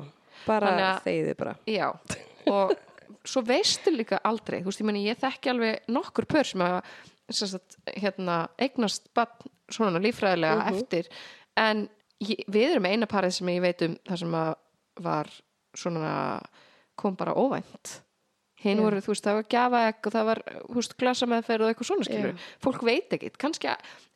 [0.46, 1.92] bara að- þegiðu bara Já,
[2.50, 2.74] og
[3.24, 6.82] svo veistu líka aldrei, þú veist, ég meni, ég þekki alveg nokkur pör sem að
[7.30, 9.28] sem sagt, hérna, eignast bann
[9.70, 10.74] svona líffræðilega Mhm.
[10.74, 11.06] eftir
[11.56, 11.88] en
[12.20, 14.54] ég, við erum eina parið sem ég veit um þar sem að
[14.98, 15.26] var
[15.76, 16.42] svona
[17.00, 17.96] kom bara óvænt
[18.60, 18.84] hinn Já.
[18.84, 22.04] voru, þú veist, það var gjafaegg og það var, þú veist, glasameðferð og eitthvað svona
[22.10, 22.46] skilur Já.
[22.66, 23.70] fólk veit ekkit, kannski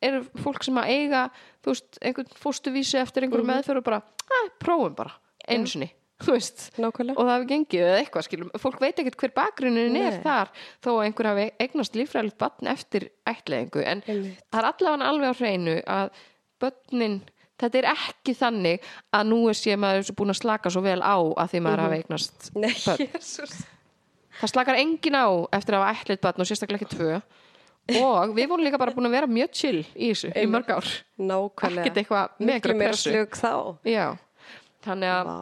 [0.05, 1.23] eru fólk sem að eiga,
[1.65, 4.03] þú veist, einhvern fóstuvísi eftir einhverju meðferð og bara,
[4.41, 5.15] að, prófum bara,
[5.49, 5.65] einu Mhm.
[5.65, 5.73] Já.
[5.73, 5.91] sinni
[6.25, 9.97] þú veist, Nákvæmlega og það hefur gengið eða eitthvað skilum, fólk veit ekkert hver bakgrunin
[9.99, 10.53] er þar
[10.85, 14.45] þó að einhver hafi eignast líffræðilegt batn eftir ættleðingu en Einmitt.
[14.53, 16.13] það er allavega alveg á hreinu að
[16.63, 17.17] börnin,
[17.61, 21.17] þetta er ekki þannig að nú er sé maður búin að slaka svo vel á
[21.17, 23.63] að því maður hafi eignast Nei, jésús
[24.41, 27.19] það slakar engin á eftir að hafa ættleitt batn og sérstaklega ekki tvö.
[28.01, 30.89] Og við vorum líka bara búin að vera mjög chill í þessu í mörg ár.
[31.21, 32.23] Nákvæmlega.
[32.41, 33.53] Miklu meira slug þá.
[33.89, 34.07] Já,
[34.87, 35.41] þannig að Vá,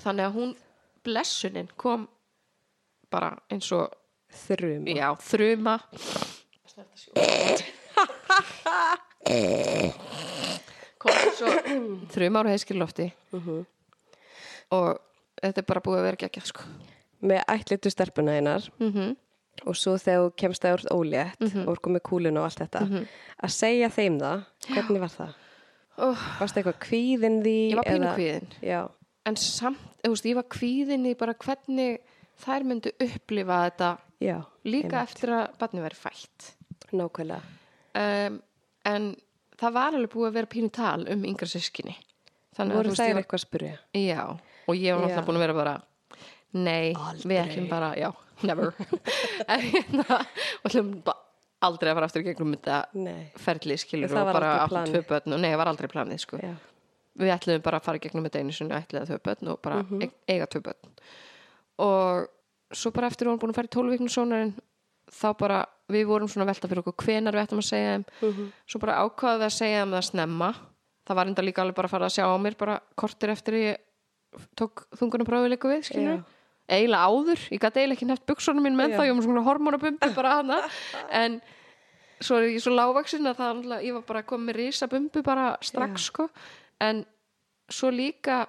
[0.00, 0.54] þannig að hún
[1.04, 2.08] blessunin kom
[3.12, 3.92] bara eins og
[4.46, 5.78] þrjum já, þruma.
[9.24, 10.43] Kom
[11.12, 11.68] eins og
[12.14, 13.10] þruma ára heiskilofti
[14.74, 14.98] og
[15.42, 16.64] þetta er bara búið að vera geggjað sko.
[17.24, 18.70] Með ætlitu stelpuna einar.
[18.82, 19.14] Mm
[19.70, 21.60] og svo þegar þú kemst að úr ólétt Mhm.
[21.62, 22.80] og voru komið kúlun og allt þetta.
[23.38, 25.34] Að segja þeim það, hvernig var það?
[26.40, 27.52] Varst eitthvað kvíðin því?
[27.70, 28.80] ég var pínu eða- kvíðin Já,
[29.26, 32.00] en samt, veist, ég var kvíðin í bara hvernig
[32.42, 35.08] þær myndu upplifa þetta já líka einmitt.
[35.14, 36.50] eftir að barni væri fætt.
[36.92, 37.42] Nákvæmlega.
[37.94, 38.42] Um,
[38.84, 39.16] en
[39.60, 41.96] það var alveg búið að vera pínu tal um yngra sískinni
[42.58, 43.78] Voru þær eitthvað að spyrja?
[43.98, 44.20] já,
[44.68, 45.74] og ég var náttúrulega búin að vera bara
[46.54, 47.38] nei, við Aldrei.
[47.44, 48.10] ætlum bara já,
[48.48, 48.72] never
[49.48, 50.18] en hérna,
[50.62, 51.18] og ætlum bara
[51.64, 54.92] aldrei að fara aftur í gegnum þetta Nei ferli skilur Það og bara planið.
[54.94, 56.38] tvö börn og nei, það var aldrei planið sko.
[56.44, 56.52] Já,
[57.24, 59.80] við ætlum bara að fara í gegnum þetta einu sinni ætliða tvö börn og bara
[59.82, 60.02] Mhm.
[60.02, 60.92] e eiga tvö börn
[61.78, 62.28] og
[62.74, 64.54] svo bara eftir við vorum búin að fara í tólvíknu sónarinn
[65.12, 68.04] þá bara, við vorum svona að velta fyrir okkur hvenar við ættum að segja þeim.
[68.20, 68.52] Mhm.
[68.66, 70.54] svo bara ákvaðum við að segja þeim það snemma.
[71.04, 73.54] Það var enda líka alveg bara að fara að sjá á mér bara kortir eftir
[73.54, 73.76] að ég
[74.56, 76.24] tók þungunum prófið líka við, skilur Já.
[76.68, 78.96] eiginlega áður, ég gæti eiginlega ekki nefnt buksunum mín með Já.
[78.96, 80.58] það, ég var með svona hormonabumbu bara hana,
[81.10, 81.38] en
[82.24, 85.46] svo er ég svo lágvaksin að það ég var bara komið með risa bumbu bara
[85.60, 86.28] strax sko,
[86.80, 87.04] en
[87.68, 88.46] svo líka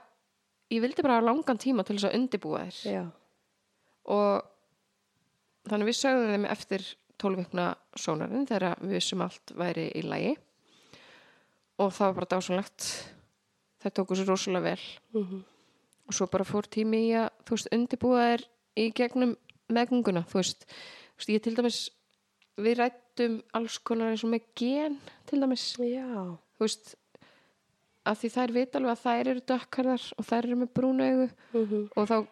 [0.73, 3.11] ég vildi bara langan tíma til þess að
[4.05, 4.43] og
[5.69, 6.85] þannig við sögðum þeim eftir
[7.21, 7.65] 12 vikna
[7.97, 10.35] sónarinn þegar við vissum allt væri í lagi.
[11.79, 12.87] Og það var bara dásanlegt
[13.83, 14.85] það tóku sér rosalega vel.
[15.13, 15.43] Mhm.
[16.05, 18.41] og svo bara fór tími í að þú veist, undibúa þér
[18.77, 19.31] í gegnum
[19.73, 21.79] meðgönguna, þú veist, þú veist ég til dæmis
[22.61, 25.63] við rættum alls konar eins og með gen til dæmis.
[25.81, 26.05] Já.
[26.59, 26.93] Þú veist
[28.05, 31.89] að því þær vita alveg að þær eru dökkarðar og þær eru með brúnaugu Mhm.
[31.97, 32.27] og þá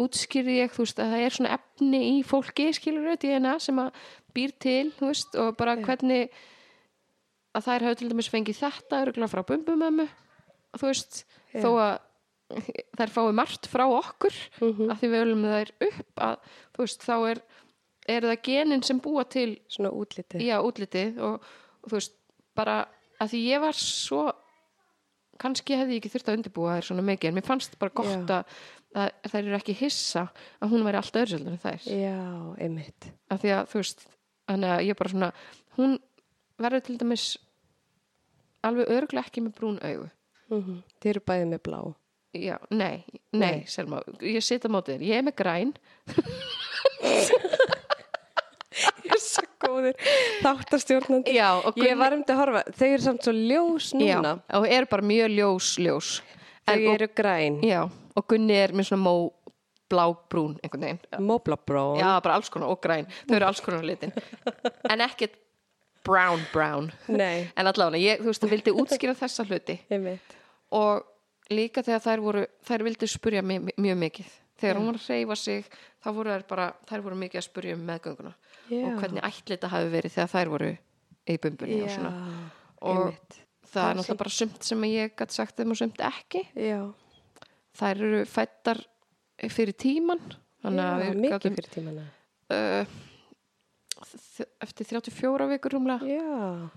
[0.00, 3.78] útskýrði ég, þú veist, að það er svona efni í fólki, skilur við, DNA sem
[3.78, 3.92] að
[4.34, 6.30] býr til, þú veist, og bara hvernig
[7.54, 10.08] að þær hafa til dæmis fengið þetta örgulega frá bumbumömmu
[10.74, 11.20] þú veist,
[11.54, 11.60] Já.
[11.62, 11.94] þó að
[12.98, 14.90] þær fái margt frá okkur Mhm.
[14.90, 16.34] að því við ölum þær upp að,
[16.74, 17.42] þú veist, þá er
[18.14, 21.38] eru það genin sem búa til Svona útliti já, útlitið og,
[21.82, 22.12] og þú veist,
[22.58, 22.74] bara
[23.22, 24.26] að því ég var svo
[25.40, 28.06] kannski hefði ég ekki þurft að undirbúa þær svona mikið en mér fannst bara gott
[28.30, 28.44] að, að
[28.94, 30.26] þær eru ekki hissa
[30.62, 31.86] að hún væri alltaf öðru en þær.
[31.90, 32.18] Já,
[32.62, 33.08] einmitt.
[33.34, 34.06] Af því að þú veist,
[34.50, 35.30] þannig að ég bara svona
[35.78, 35.96] hún
[36.62, 37.26] verður til dæmis
[38.64, 40.08] alveg örglega ekki með brún augu.
[40.52, 41.78] Mm Þið eru bæðið með blá.
[42.34, 43.58] Já, nei, nei, Nei.
[43.70, 45.74] Selma ég sita mótið þér, ég er með græn.
[49.04, 49.94] Ég er svo góður
[50.42, 51.34] Þáttastjórnandi.
[51.36, 51.48] Já,
[51.78, 54.32] Ég var um til að horfa Þau eru samt svo ljós já, núna.
[54.58, 56.08] og er bara mjög ljós ljós.
[56.66, 57.60] Þau eru græn.
[57.62, 57.84] Já,
[58.14, 59.14] og Gunni er með svona mó
[59.90, 61.00] blábrún einhvern veginn.
[61.26, 61.98] Moblabrón.
[62.00, 64.12] já, bara alls konar og græn, þau eru alls konar litin.
[64.92, 65.36] En ekkert
[66.04, 66.90] brown brown.
[67.08, 69.78] Nei, en allavega, ég, þú veist, vildi útskýra þessa hluti.
[70.74, 71.04] Og
[71.52, 74.32] líka þegar þær voru þær vildi spurja mig, mjög mikið.
[74.60, 75.64] Þegar hún var að reyfa sig
[76.04, 78.34] þá voru þær bara, þær voru mikið að spurja um meðgönguna.
[78.72, 78.80] Já.
[78.88, 80.68] og hvernig ætli þetta hafi verið þegar þær voru
[81.28, 82.12] í bumbunni og Já, svona.
[82.80, 83.34] Og einmitt.
[83.68, 86.44] það er náttúrulega bara sumt sem ég gæti sagt þeim og sumt ekki.
[86.56, 86.78] Já,
[87.74, 88.80] þær eru fættar
[89.50, 90.22] fyrir tíman
[90.64, 90.70] Já,
[91.20, 92.06] mikið fyrir tímana.
[92.54, 92.86] uh,
[94.00, 96.70] þ- eftir 34 vikur rúmlega Já.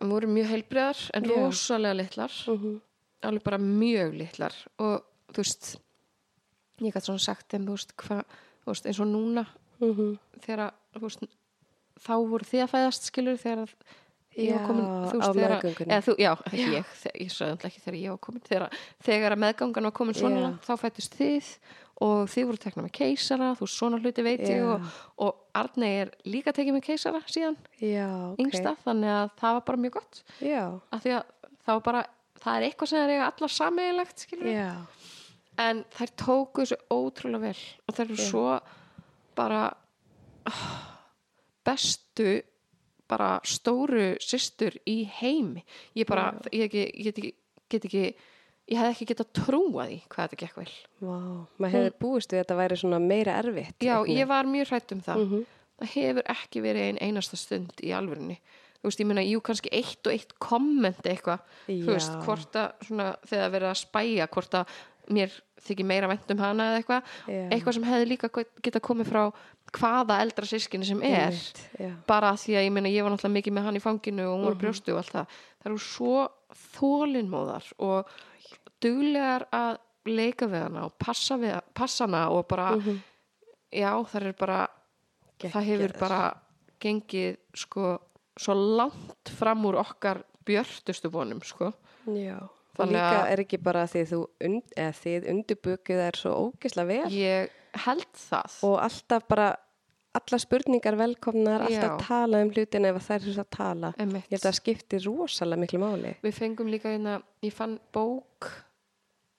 [0.00, 1.34] við vorum mjög heilbriðar en Já.
[1.36, 2.80] rosalega litlar Mm
[3.26, 5.70] alveg bara mjög litlar og þú veist
[6.80, 8.20] ég gæti svona sagt þeim þú veist, hva,
[8.64, 9.46] þú veist eins og núna
[9.80, 10.18] -hmm.
[10.40, 11.24] þegar þú veist,
[12.00, 13.74] þá voru þið að fæðast skilur þegar
[14.40, 15.54] ég Já, var komin þú á þegar,
[15.86, 16.94] eða, þú, já, ekki ég,
[17.24, 20.50] ég sagði ekki þegar ég var komin þegar, þegar að meðgangan var komin svona Já.
[20.66, 21.50] þá fættist þið
[22.00, 24.68] og þið voru tekna með keisara þú veist, svona hluti veit ég Já.
[24.70, 24.86] og,
[25.26, 28.40] og Arnei er líka tekið með keisara síðan, Já, ok.
[28.46, 32.04] yngsta, þannig að það var bara mjög gott Já, af því að það var bara
[32.40, 34.70] það er eitthvað sem er eiga allar já,
[35.60, 38.28] en þær tóku þessu ótrúlega vel og þær eru Já.
[38.30, 38.44] svo
[39.36, 39.64] bara
[40.48, 40.70] ah,
[41.66, 42.40] bestu
[43.10, 45.64] bara stóru systur í heimi.
[45.98, 47.32] Ég bara, ég, ekki, ég get ekki,
[47.70, 48.04] get ekki
[48.70, 50.72] ég hef ekki getað trúa því hvað þetta gekk vel.
[51.02, 51.16] Vá.
[51.58, 53.76] Maður hefði búist við að þetta væri svona meira erfitt.
[53.82, 55.24] já, ég var mjög hrætt um það.
[55.24, 55.46] Mhm.
[55.80, 58.36] það hefur ekki verið ein einasta stund í alvörinni
[58.80, 62.86] þú veist, ég meina, jú, kannski eitt og eitt komment eitthvað, þú veist, hvort að
[62.88, 64.74] svona, þegar verið að spæja, hvort að
[65.10, 65.34] mér
[65.66, 67.10] þykir meira vænt um hana eða eitthvað.
[67.50, 68.30] Eitthvað sem hefði líka
[68.64, 69.22] geta komið frá
[69.72, 71.32] hvaða eldra sískinni sem er
[71.78, 71.90] já.
[72.06, 74.44] bara því að ég meina, ég var náttúrulega mikið með hann í fanginu og hún
[74.48, 75.26] var brjóstu og allt það
[75.60, 76.28] það eru svo
[76.74, 78.10] þólinmóðar og
[78.82, 79.78] duglegar að
[80.10, 83.00] leika við hana og passa, við, passa hana og bara, Mhm.
[83.72, 84.60] já, það er bara
[85.40, 86.00] það hefur Geggjaðar.
[86.00, 86.34] bara
[86.80, 87.98] gengið sko
[88.40, 91.72] svo langt fram úr okkar björtustu vonum sko
[92.06, 92.38] Já.
[92.76, 94.00] Þannig líka að- er ekki bara því
[94.76, 97.48] eða þið undirbukið er svo ógeðslega vel ég
[97.86, 99.48] held það og alltaf bara
[100.18, 102.06] alla spurningar velkomnar, alltaf Já.
[102.08, 103.92] tala um hlutin ef það er þess að tala.
[103.98, 104.24] Einmitt.
[104.26, 106.14] Ég held að það skiptir rosalega miklu máli.
[106.22, 108.50] við fengum líka hérna, ég fann bók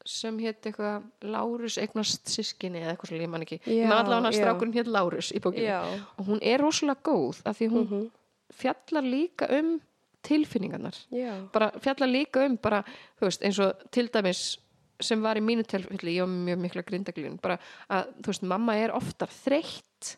[0.05, 3.99] sem hétt eitthvað Lárus eignast sískinni eða eitthvað svo ég man ekki, Já, ég man
[4.05, 4.39] allavega hann já.
[4.41, 5.81] strákurinn hétt Lárus í bókinu Já.
[6.17, 8.07] og hún er rosalega góð af því hún Mhm.
[8.51, 9.79] fjallar líka um
[10.23, 11.51] tilfinningarnar Já.
[11.53, 12.83] bara fjallar líka um bara,
[13.19, 14.57] þú veist, eins og til dæmis
[15.01, 17.57] sem var í mínu tilfelli, ég var mjög mikla grindaglíðun, bara
[17.89, 20.17] að, þú veist, mamma er oftar þreytt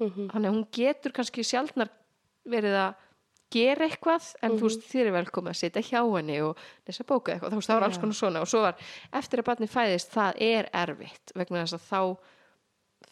[0.00, 0.30] Mhm.
[0.32, 1.88] þannig að hún getur kannski sjaldnar
[2.48, 2.94] verið að
[3.52, 4.58] gera eitthvað en Mhm.
[4.58, 6.56] þú veist, þér er velkomið að sitja hjá henni og
[6.88, 8.74] lesa bóka eitthvað, þú veist, það var alls konar svona og svo var,
[9.12, 12.18] eftir að barni fæðist, það er erfitt vegna þess að þá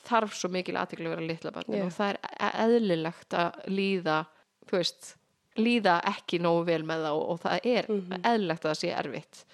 [0.08, 1.84] þarf svo mikil aðtekli að vera litla barni Já.
[1.84, 4.26] og það er e- eðlilegt að líða
[4.66, 5.14] þú veist,
[5.58, 8.22] líða ekki nógu vel með það og, það er Mhm.
[8.22, 9.44] eðlilegt að það sé erfitt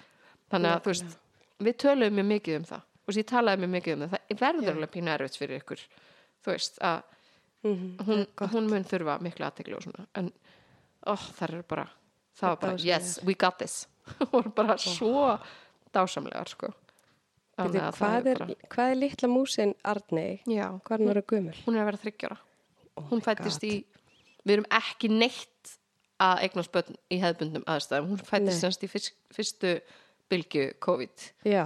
[0.51, 1.17] þannig að þú veist,
[1.63, 2.81] við töluðum mjög mikið um það.
[3.07, 4.15] Veist, ég talaði mjög mikið um það.
[4.29, 5.83] Það verður alveg pínu erfitt fyrir ykkur
[6.45, 7.03] þú veist, að
[7.63, 7.97] Mhm.
[8.05, 10.05] hún, hún mun þurfa miklu aðtekli og svona.
[10.15, 10.31] En
[11.07, 11.87] ó, það er bara
[12.37, 13.87] það var bara, yes, we got this.
[14.21, 15.39] Og voru bara svo
[15.93, 16.69] dásamlegar sko.
[17.57, 20.41] Að það Hvað er, bara, hvað er litla músin Arnei?
[20.45, 21.55] Hvað er hann orðið gömul?
[21.65, 22.37] hún er að vera þryggjara
[22.97, 23.71] Oh hún fættist í
[24.45, 25.73] við erum ekki neitt
[26.21, 28.07] að eignast börn í hefðbundum aðstæðum.
[28.13, 29.81] Hún fættist semst í fyrst, fyrstu
[30.31, 31.65] bylgju COVID Já,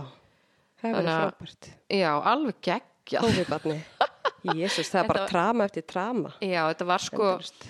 [0.81, 1.69] það er verið frábært.
[1.89, 3.77] já, alveg geggja Kófibarni.
[4.61, 6.33] Jésús, það er bara trama eftir trama.
[6.41, 7.67] já, þetta var sko Endalaust.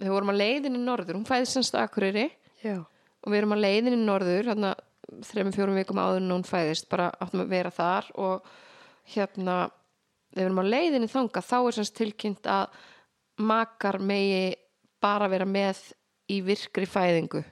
[0.00, 1.86] við vorum að leiðin í norður, hún fæðist semst á
[2.60, 4.74] Já, og við erum að leiðin í norður hérna
[5.26, 8.48] þreim, fjórum vikum áður en hún fæðist bara áttum að vera þar og
[9.14, 9.56] hérna
[10.36, 12.76] við erum að leiðin í þanga þá er semst tilkynnt að
[13.40, 14.52] makar megi
[15.02, 15.80] bara vera með
[16.30, 17.42] í virkri fæðingu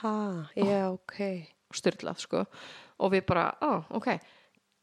[0.00, 0.14] ha,
[0.56, 1.18] já, ok.
[1.80, 2.44] Styrlað sko
[2.98, 4.08] og við bara, á, ok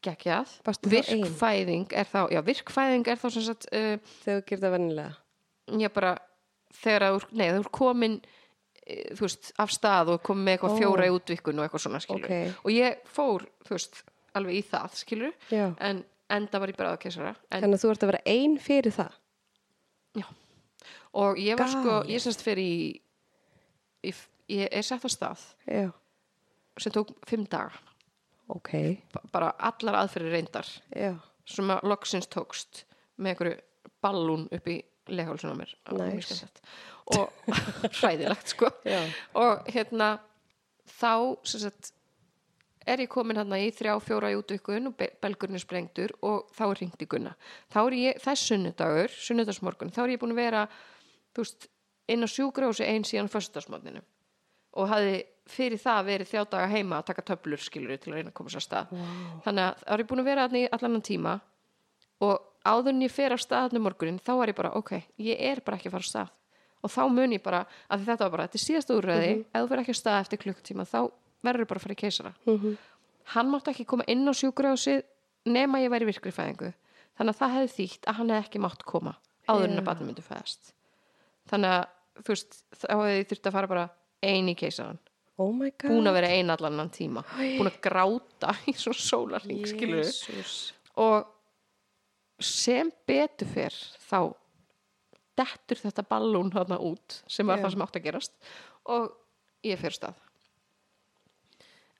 [0.02, 0.50] geggjað,
[0.90, 5.12] virkfæðing er þá, já, virkfæðing er þá sem sagt uh, Þegar þú gerir það vennilega.
[5.78, 6.12] ég bara,
[6.82, 8.16] þegar þú- nei, þú er komin
[8.86, 10.78] eh, þú veist, af stað og komin með eitthvað Ó.
[10.82, 12.56] fjóra í útvikun og eitthvað svona skilur Ok.
[12.66, 14.02] og ég fór, þú veist,
[14.34, 15.68] alveg í það skilur, Já.
[15.78, 16.02] en
[16.32, 19.12] enda var ég bara aðkessara en, Þannig að þú ert að vera ein fyrir það.
[21.12, 22.10] og ég var sko, Galið.
[22.14, 23.00] ég semst fyrir í,
[24.08, 24.12] í
[24.56, 25.90] ég er sett á stað Já,
[26.80, 27.72] sem tók fimm daga.
[28.52, 28.70] Ok.
[29.12, 30.66] ba- bara allar aðferðir reyndar
[30.96, 31.14] Já,
[31.48, 32.84] sem að loksins tókst
[33.18, 33.58] með einhverju
[34.02, 34.78] ballún upp í
[35.08, 35.72] leghálsuna á mér.
[35.92, 36.46] Nice.
[37.16, 37.32] og
[38.00, 38.68] hræðilegt sko.
[38.86, 39.00] Já.
[39.34, 40.18] og hérna
[41.00, 41.92] þá sem sagt
[42.86, 46.48] er ég komin hérna í þrjá, fjóra í útvikun og be- belgurinn er sprengtur og
[46.56, 47.34] þá er hringt í gunna.
[47.70, 50.64] Þá er ég, það er sunnudagur, sunnudagsmorgun þá er ég búin að vera,
[51.38, 51.68] veist
[52.10, 54.02] inn á sjúkrahúsi einn síðan föstudagsmorguninu
[54.72, 55.16] og hafði
[55.52, 58.52] fyrir það verið þjá daga heima að taka töflur skilur til að reyna að koma
[58.54, 59.40] sér stað wow.
[59.44, 60.44] þannig að það er búin að vera
[60.78, 61.32] allan tíma
[62.22, 65.60] og áður en ég fer af staðinu morgunin þá var ég bara, ok, ég er
[65.66, 66.30] bara ekki að fara af stað
[66.82, 69.68] og þá mun ég bara, að þetta var bara þetta er síðasta úrræði, ef þú
[69.72, 70.98] fer ekki af stað eftir klukkutíma þá
[71.42, 72.76] verður bara að fara í keisara Mhm.
[73.34, 75.02] hann mátti ekki koma inn á sjúkrahúsið
[75.46, 76.72] nema ég væri virkri fæðingu
[77.18, 79.16] þannig að það hefði þýtt að hann hefði ekki mátt koma
[79.48, 79.80] áður en Já.
[79.82, 80.72] að barnum myndi fæðast
[81.50, 81.84] þannig að,
[82.22, 83.88] þú veist, þá hefði ég þurft að fara bara
[84.22, 85.00] ein í keisaran
[85.40, 87.22] oh búin að vera ein allan annan tíma.
[87.36, 90.72] Búin að gráta í svo sólarling skilur Jesus.
[91.00, 91.28] og
[92.42, 94.20] sem betur fyrr þá
[95.38, 97.64] dettur þetta ballún þarna út sem var Já.
[97.64, 98.38] það sem átt að gerast
[98.92, 99.12] og
[99.66, 100.18] ég fyrir stað.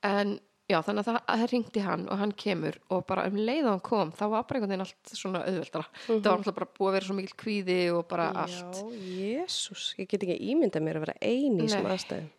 [0.03, 0.36] En
[0.73, 3.66] já þannig að það, að það ringdi hann og hann kemur og bara um leið
[3.66, 5.89] og hann kom þá var bara einhvern veginn allt svona auðveldara.
[6.09, 8.81] Það var alltaf bara búið að vera svo mikil kvíði og bara allt.
[8.81, 11.82] Já, jésús, ég get ekki ímyndað mér að vera ein í Nei.
[11.82, 12.31] aðstæðum.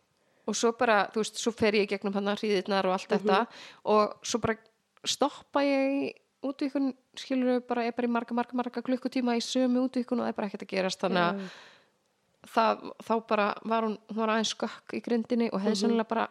[0.43, 3.43] og svo bara, þú veist, svo fer ég gegnum hann hríðirnar og allt þetta
[3.93, 4.57] og svo bara
[5.07, 6.09] stoppa ég í
[6.43, 10.27] útvíkun, skilur við bara, er bara í marga, marga, marga klukkutíma í sömu útvíkun og
[10.27, 10.99] það er bara ekkert að gerast.
[10.99, 11.45] Þannig að
[12.51, 16.25] það, þá bara var hún, hún var aðeins skökk í grindinni og hefði sennilega bara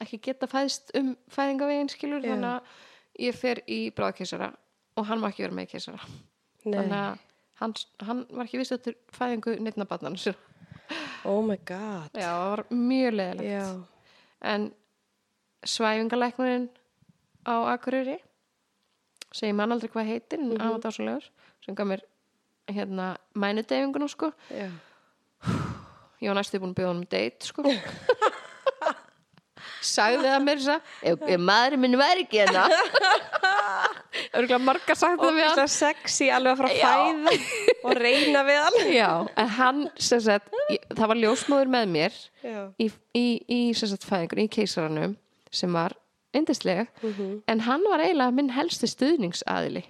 [0.00, 2.34] ekki geta fæðst um fæðingavegin skilur, Já.
[2.34, 2.60] þannig að
[3.26, 4.50] ég fer í bráðkeisara
[4.96, 6.00] og hann má ekki vera með í keisara
[6.64, 7.22] þannig að
[7.60, 7.74] hann,
[8.08, 10.34] hann var ekki vist eftir fæðingu já,
[11.24, 12.10] oh my god.
[12.14, 13.66] það var mjög leðilegt Já,
[14.52, 14.68] en
[15.66, 16.68] svæfingalæknurinn
[17.46, 18.18] á Akureyri
[19.32, 20.76] sem ég man aldrei hvað heitir en mm -hmm.
[20.76, 21.30] átásulegur
[21.64, 22.04] sem gaf mér
[22.68, 24.70] hérna mænudeyfinguna sko já.
[26.20, 27.62] ég var næstu búin að bjóða hann um date sko
[29.86, 30.80] sagði það mér þess að
[31.12, 32.66] ef, ef maðurinn minn væri ekki hérna
[34.36, 36.92] örgulega margar sagt það Og við hann það sexy alveg að fara að Já.
[36.92, 37.34] fæða
[37.86, 38.78] og reyna við hann.
[38.94, 39.10] já,
[39.42, 40.48] en hann sem sagt,
[40.96, 42.62] það var ljósmóður með mér Já.
[42.82, 45.16] í, í, í sem sagt fæðingur, í keisaranum
[45.54, 45.94] sem var
[46.36, 47.42] yndisleg Mhm.
[47.48, 49.84] en hann var eiginlega minn helsti stuðningsaðili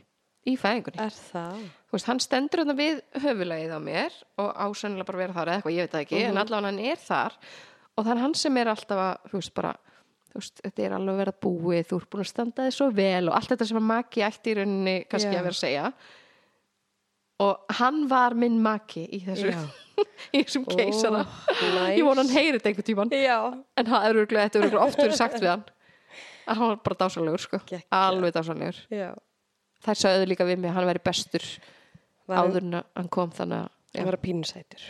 [0.46, 1.62] í fæðingunni Er það?
[1.86, 4.12] Þú veist, hann stendur þarna við höfulegið á mér
[4.42, 7.00] og ásönnilega bara vera þar eða eitthvað, ég veit það ekki, en allavega hann er
[7.02, 7.36] þar
[7.96, 9.72] og það er hann sem er alltaf að, þú veist, bara
[10.40, 13.24] veist, þetta er alveg að vera búið, þú ert búin að standa þið svo vel
[13.30, 15.38] og allt þetta sem að maki ætti í rauninni kannski Já.
[15.40, 15.90] að vera að segja
[17.46, 19.62] og hann var minn maki í þessu Já.
[20.36, 21.94] í þessum keisara nice.
[21.98, 23.38] ég vona hann heyri þetta einhvern tíman Já.
[23.76, 25.64] en það er örugglega- þetta er örugglega oft verið sagt við hann
[26.46, 27.58] að hann var bara dásanlegur sko.
[27.66, 27.86] Geggjað.
[27.98, 28.76] alveg dásanlegur
[29.86, 31.44] þær sögðu líka við mig að hann væri bestur
[32.26, 34.82] Var hann- áður en hann kom þannig að Hann var að pínusætur.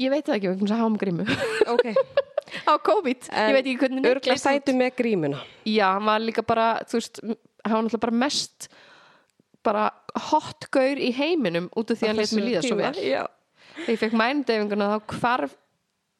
[0.00, 1.24] ég veit það ekki, að hafa um grímu
[1.68, 1.88] Ok.
[2.68, 5.40] á COVID, En ég veit ekki hvernig Örgla sætu með grímuna.
[5.66, 8.68] já, hann var líka bara, þú veist hann var náttúrulega bara mest
[9.66, 9.86] bara
[10.30, 14.00] hotgaur í heiminum út af því að hann leit mér líða svo vel þegar ég
[14.00, 15.56] fekk mænudeyfinguna þá hvarf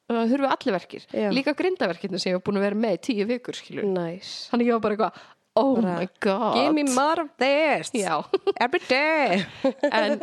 [0.09, 1.29] það þurfi allir verkir Já.
[1.35, 4.49] líka grindaverkinu sem ég var búin að vera með í tíu vikur Nice.
[4.51, 5.21] þannig ég var bara eitthvað
[5.59, 7.91] oh Bara, my god Give me more of this.
[8.65, 9.45] Every day.
[9.93, 10.21] en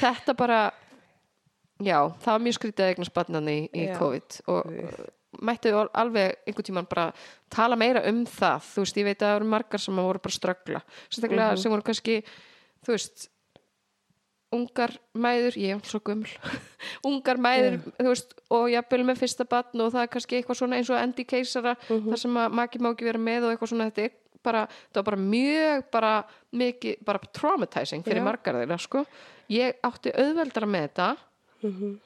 [0.00, 0.60] þetta bara
[1.78, 3.86] já, það var mjög skrítið barnan í, í.
[3.98, 4.72] COVID og
[5.42, 7.12] mættu al- alveg einhvern tímann bara
[7.50, 10.32] tala meira um það þú veist, ég veit að það eru margar sem voru bara
[10.32, 10.80] að ströggla
[11.10, 11.58] sérstaklega Mhm.
[11.62, 12.22] sem voru kannski
[12.84, 13.28] þú veist
[14.50, 16.30] ungar mæður, ég er svo gömul
[17.04, 20.76] ungar mæður, þú veist og jafnvel með fyrsta barn og það er kannski eitthvað svona
[20.78, 22.08] eins og endi keisara Mhm.
[22.08, 24.10] þar sem að maki má ekki vera með og eitthvað svona þetta er
[24.42, 26.24] bara, það var bara mjög bara
[26.54, 28.24] mikið, bara traumatizing fyrir Já.
[28.24, 29.04] margar þeirra, sko
[29.50, 31.16] ég átti auðveldara með þetta
[31.62, 32.00] Mhm.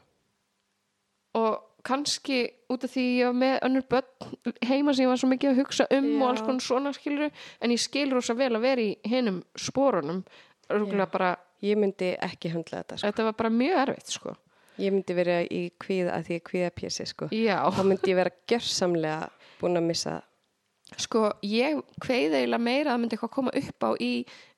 [1.34, 2.36] og kannski
[2.70, 5.60] út af því ég var með önnur börn heima sem ég var svo mikið að
[5.62, 6.16] hugsa um Já.
[6.22, 7.30] og alls konar svona skilur
[7.60, 10.22] en ég skil rosa vel að vera í hinum sporunum
[10.70, 11.32] rúglega bara,
[11.62, 13.06] Ég myndi ekki höndla þetta, sko.
[13.06, 14.32] þetta var bara mjög erfitt sko.
[14.82, 17.28] Ég myndi vera í kvíða að því að kvíða pjessi, sko.
[17.30, 19.28] já, Þá myndi ég vera gjörsamlega
[19.60, 20.16] búin að missa.
[20.98, 24.10] sko ég kveið eiginlega meira að myndi eitthvað koma upp á í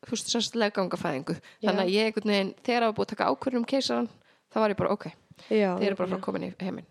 [0.03, 3.63] þú veist, semst leggangafæðingu þannig að ég einhvern veginn, þegar var búið að taka ákvörðum
[3.63, 4.09] um keisaran,
[4.51, 5.05] þá var ég bara ok
[5.51, 5.71] Já.
[5.79, 6.89] þeir eru bara frá komin í heiminn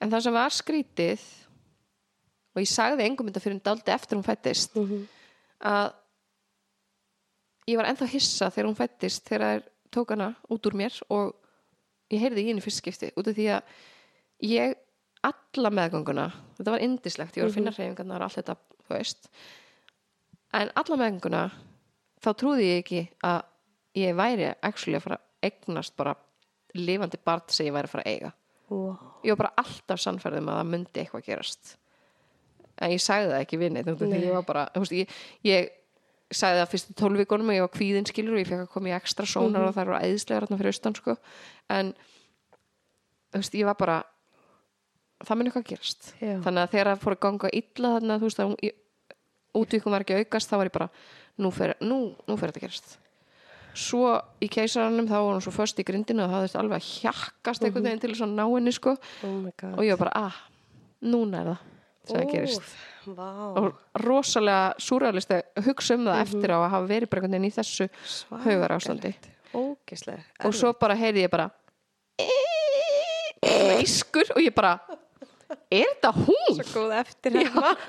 [0.00, 1.24] en það sem var skrítið
[2.54, 5.06] og ég sagði engum þetta fyrir en daldi eftir hún fættist Mhm.
[5.60, 5.92] að
[7.68, 9.62] ég var ennþá hissa þegar hún fættist þegar
[9.92, 11.34] tók hana út úr mér og
[12.10, 13.62] ég heyrði í henni fyrst skipti út af því að
[14.48, 14.74] ég
[15.28, 18.54] alla meðgönguna, þetta var indislegt ég var að finna hreyfingarnar og allt þetta
[18.86, 19.28] þú veist.
[20.54, 21.42] En alla meðgönguna
[22.22, 23.42] þá trúði ég ekki að
[23.98, 26.14] ég væri actually að fara að eignast bara
[26.74, 28.32] lifandi barn sem ég væri að fara að eiga
[28.68, 28.96] Wow.
[29.24, 31.74] ég var bara alltaf sannfærðum að það myndi eitthvað gerast
[32.78, 34.20] en ég sagði það ekki neitt því Nei.
[34.26, 35.14] ég var bara, veist, ég,
[35.48, 35.70] ég
[36.28, 38.94] sagði það fyrstu tólvíkonum og ég var kvíðin skilur og ég fekk að koma í
[38.98, 41.16] ekstra sónar og það eru æðislega þarna fyrir austan sko
[41.78, 41.94] en
[43.34, 43.98] veist, ég var bara
[45.24, 46.36] það mun eitthvað gerast Já.
[46.44, 48.54] þannig að þegar það fór að ganga illa þannig að þú veist að
[49.58, 50.90] útvíkum var ekki að aukast þá var ég bara,
[51.40, 52.98] nú fer, nú, nú fer þetta að gerast
[53.78, 56.92] svo í keisaranum þá var hún svo först í grindinu og það þurfti alveg að
[56.98, 58.94] hjakkast einhvern veginn til þess að ná henni sko.
[59.24, 60.38] Oh og ég var bara, ah,
[61.06, 61.66] núna er það
[62.08, 62.76] sem það gerist.
[63.16, 63.28] vá,
[63.60, 67.88] og rosalega súralist að hugsa um það eftir á að hafa verið bara í þessu
[68.78, 69.14] ástandi
[69.56, 71.50] ógislega og svo bara heyrði ég bara
[73.82, 74.74] ískur og ég bara
[75.70, 76.58] er þetta hún?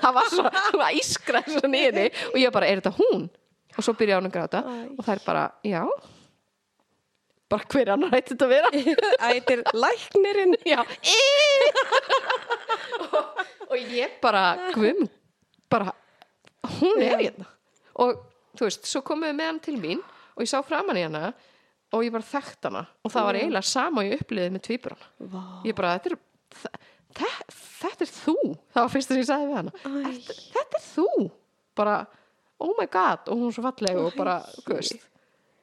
[0.00, 0.46] það var svo,
[1.58, 3.28] svo niður og ég bara, er þetta hún?
[3.76, 4.60] Og svo byrja að gráta.
[4.64, 4.78] Æ.
[4.98, 5.82] og það er bara, já.
[7.50, 8.70] Bara hver annar hætti þetta að vera?
[9.30, 10.54] Ættir læknirinn.
[13.00, 13.40] Og,
[13.70, 14.44] og ég bara
[14.74, 15.06] gvum,
[15.70, 15.92] bara
[16.78, 17.46] hún er hérna.
[18.00, 18.20] Og
[18.58, 20.02] þú veist, svo komum við með hann til mín
[20.36, 21.30] og ég sá framan í hana
[21.90, 22.84] og ég bara þekkt hana.
[23.04, 25.10] Og það var eiginlega sama ég uppliðið með tvíburana.
[25.66, 26.20] Ég bara, þetta er
[26.60, 28.36] þe- þetta er þú.
[28.70, 29.74] Það var fyrst sem ég sagði við hana.
[29.82, 31.08] Þetta, þetta er þú.
[31.80, 31.96] Bara,
[32.60, 34.36] oh my god og hún var svo falleg og bara,
[34.68, 34.98] veist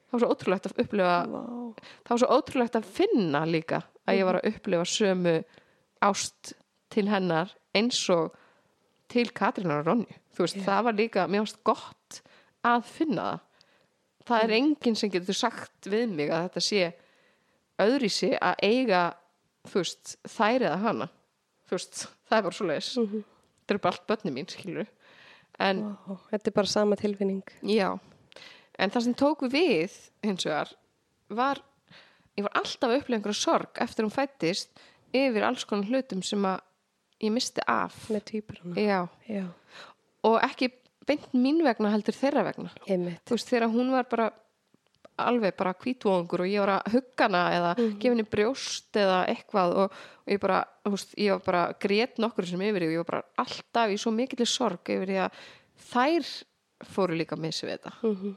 [0.08, 1.40] það var svo ótrúlegt að upplifa Vá.
[2.04, 5.34] það var svo ótrúlegt að finna líka að ég var að upplifa sömu
[6.04, 6.54] ást
[6.92, 8.36] til hennar eins og
[9.08, 10.16] til Katrínar og Ronju.
[10.36, 12.18] Þú veist, það var líka, mér varst gott
[12.66, 13.44] að finna það.
[14.28, 16.90] Það er enginn sem getur sagt við mig að þetta sé
[17.80, 19.02] öðrísi að eiga
[19.68, 21.08] þú veist, þær eða hana.
[21.68, 24.88] Þú veist, það er bara svo leiðis þetta er bara allt börni mín, skilur
[25.58, 27.42] en Vá, þetta er bara sama tilfinning.
[27.66, 27.90] Já,
[28.78, 30.70] en það sem tók við hins vegar
[31.28, 31.60] var,
[32.38, 34.70] ég var alltaf að upplega einhverja sorg eftir hún fættist
[35.12, 36.60] yfir alls konar hlutum sem að
[37.24, 37.96] ég misti af.
[38.12, 39.46] með týpurana Já, já,
[40.28, 40.70] og ekki
[41.08, 42.70] beint mín vegna heldur þeirra vegna.
[42.86, 43.22] einmitt.
[43.26, 44.30] Þú veist, þegar hún var bara
[45.18, 49.76] alveg bara kvítvóðungur og ég var að hugga hana eða gefa henni brjóst eða eitthvað
[49.84, 49.96] og,
[50.26, 50.58] og ég bara,
[50.88, 53.98] veist, ég var bara grét nokkur sem yfir því og ég var bara alltaf í
[54.00, 55.42] svo mikill sorg yfir því að
[55.92, 56.30] þær
[56.94, 58.36] fóru líka að missi við þetta Mhm.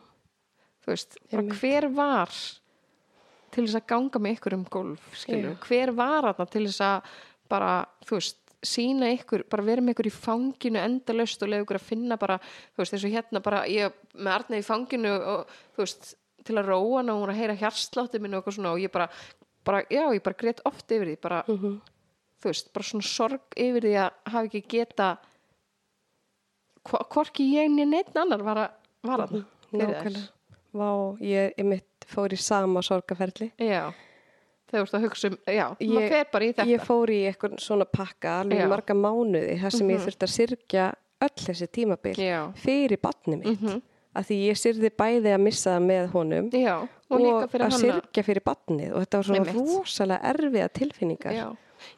[0.81, 1.59] þú veist, bara Einmitt.
[1.61, 2.29] hver var
[3.51, 7.01] til þess að ganga með ykkur um golf skilur, hver var þarna til þess að
[7.51, 7.73] bara,
[8.07, 11.85] þú veist sína ykkur, bara vera með ykkur í fanginu endalaust og leiða ykkur að
[11.87, 15.81] finna bara þú veist, eins og hérna bara, ég með Arna í fanginu og þú
[15.81, 16.11] veist
[16.43, 18.91] til að róa hana og hún að heyra hjarsláttu minn og eitthvað svona og ég
[18.91, 19.07] bara,
[19.65, 21.79] bara já, ég bara grét oft yfir því, bara Mhm.
[22.41, 25.09] þú veist, bara svona sorg yfir því að hafa ekki geta
[26.83, 28.71] hvorki ég niður neitt annar var að
[29.07, 29.35] var að
[29.71, 30.29] nákvæmlega
[30.71, 30.87] Vá,
[31.19, 33.91] ég, ég mitt fór í sama sorgaferli Já,
[34.71, 36.65] þegar þú ert að hugsa um, já, maður fer bara í þetta.
[36.71, 38.67] Ég fór í eitthvað svona pakka alveg Já.
[38.71, 40.85] marga mánuði þar sem ég þurfti að syrgja
[41.27, 42.37] öll þessi tímabil Já.
[42.63, 43.65] fyrir batni mitt
[44.15, 47.79] af því ég syrði bæði að missa það með honum Já, og, fyrir að hana.
[47.79, 49.59] syrgja fyrir batnið og þetta var svona Einmitt.
[49.79, 51.45] rosalega erfiða tilfinningar Já,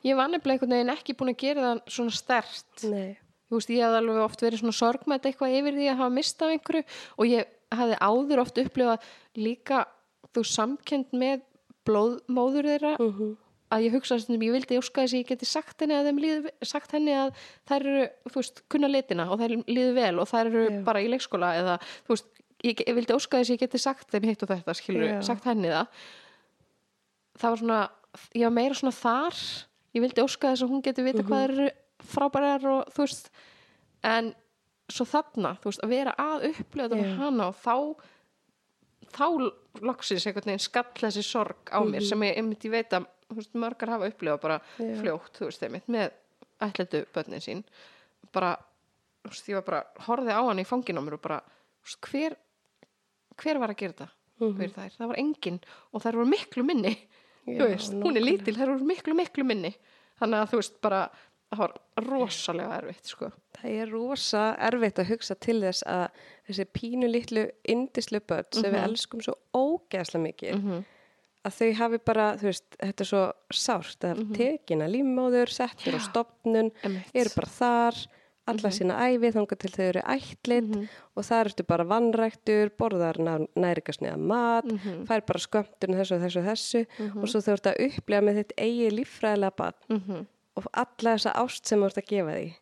[0.06, 2.84] ég var nefnilega einhvern veginn ekki búin að gera það svona stert.
[2.90, 3.18] Nei,
[3.50, 6.54] Þú veist, ég hafði alveg oft verið svona sorgmætt eitthvað yfir því að hafa mistað
[6.56, 6.84] einhverju
[7.18, 9.82] og ég hafði áður oft upplifað líka
[10.34, 11.42] þú samkend með
[11.86, 13.36] blóðmóður þeirra Mhm.
[13.74, 16.54] Að ég hugsa stundum, ég vildi óska þess að ég geti sagt henni að líðu,
[16.66, 17.32] sagt henni að
[17.70, 20.80] þær eru, þú veist, kunna litina og þær líðu vel og þær eru Já.
[20.88, 22.30] bara í leikskóla eða, þú veist,
[22.64, 25.18] ég, ég vildi óska þess að ég geti sagt þeim hitt og þetta, skilur, Já.
[25.30, 26.06] sagt henni það
[27.40, 27.82] það var svona
[28.38, 29.42] ég var meira svona þar
[29.94, 31.70] ég vildi óska þess að hún geti vita hvað þær eru
[32.14, 33.30] frábærar og þú veist
[34.04, 34.34] en
[34.92, 37.76] svo þarna, þú veist, að vera að upplifa þetta með hana og þá
[39.14, 39.26] þá
[39.86, 43.54] loksins einhvern veginn skall þessi sorg á mér sem ég, einmitt ég veit að veist,
[43.56, 44.96] margar hafa upplifað bara Já.
[45.02, 46.12] fljótt, þú veist, einmitt með
[46.62, 47.64] ætlendu börnin sín.
[48.34, 48.56] Bara,
[49.24, 51.42] þú veist, ég var bara horfði á hann í fangin á mér og bara,
[51.84, 52.36] veist, hver
[53.42, 54.10] hver var að gera þetta
[54.58, 55.60] fyrir þær, það var enginn
[55.94, 56.94] og þær voru miklu minni
[57.48, 59.74] Já, veist, hún er lítil, þær voru miklu, miklu minni.
[60.20, 61.00] Þannig að þú veist, bara
[61.54, 61.74] það var
[62.08, 63.28] rosalega erfitt, sko.
[63.60, 66.06] Það er rosa erfitt að hugsa til þess að
[66.48, 68.74] þessi pínu litlu indislu börn sem Mhm.
[68.74, 70.64] við elskum svo ógeðslega mikið
[71.46, 75.98] að þau hafi bara, þú veist, þetta er svo sárt að tekin að límmóður, settur
[75.98, 76.92] á stopnun, Mhm.
[76.92, 77.04] Mhm.
[77.14, 78.08] eru bara þar
[78.46, 83.16] alla sína æfi þangað til þau eru ættlit og það ertu bara vannræktur, borðar
[83.56, 85.06] næringasniða mat, Mhm.
[85.08, 86.88] fær bara skömmtun þessu og þessu og þessu
[87.24, 90.26] og svo þau ert að upplega með þitt eigi líffræðilega bad mm
[90.56, 92.54] og alla þessa ást sem þú ert að gefa því.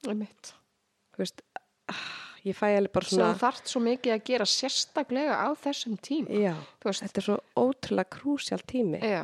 [1.12, 1.42] Þú veist,
[1.90, 5.98] ah, ég fæ alveg bara svona, þú þarft svo mikið að gera sérstaklega á þessum
[6.02, 6.40] tíma.
[6.42, 6.56] Já,
[6.88, 9.00] þetta er svo ótrúlega krúsjál tími.
[9.02, 9.24] já,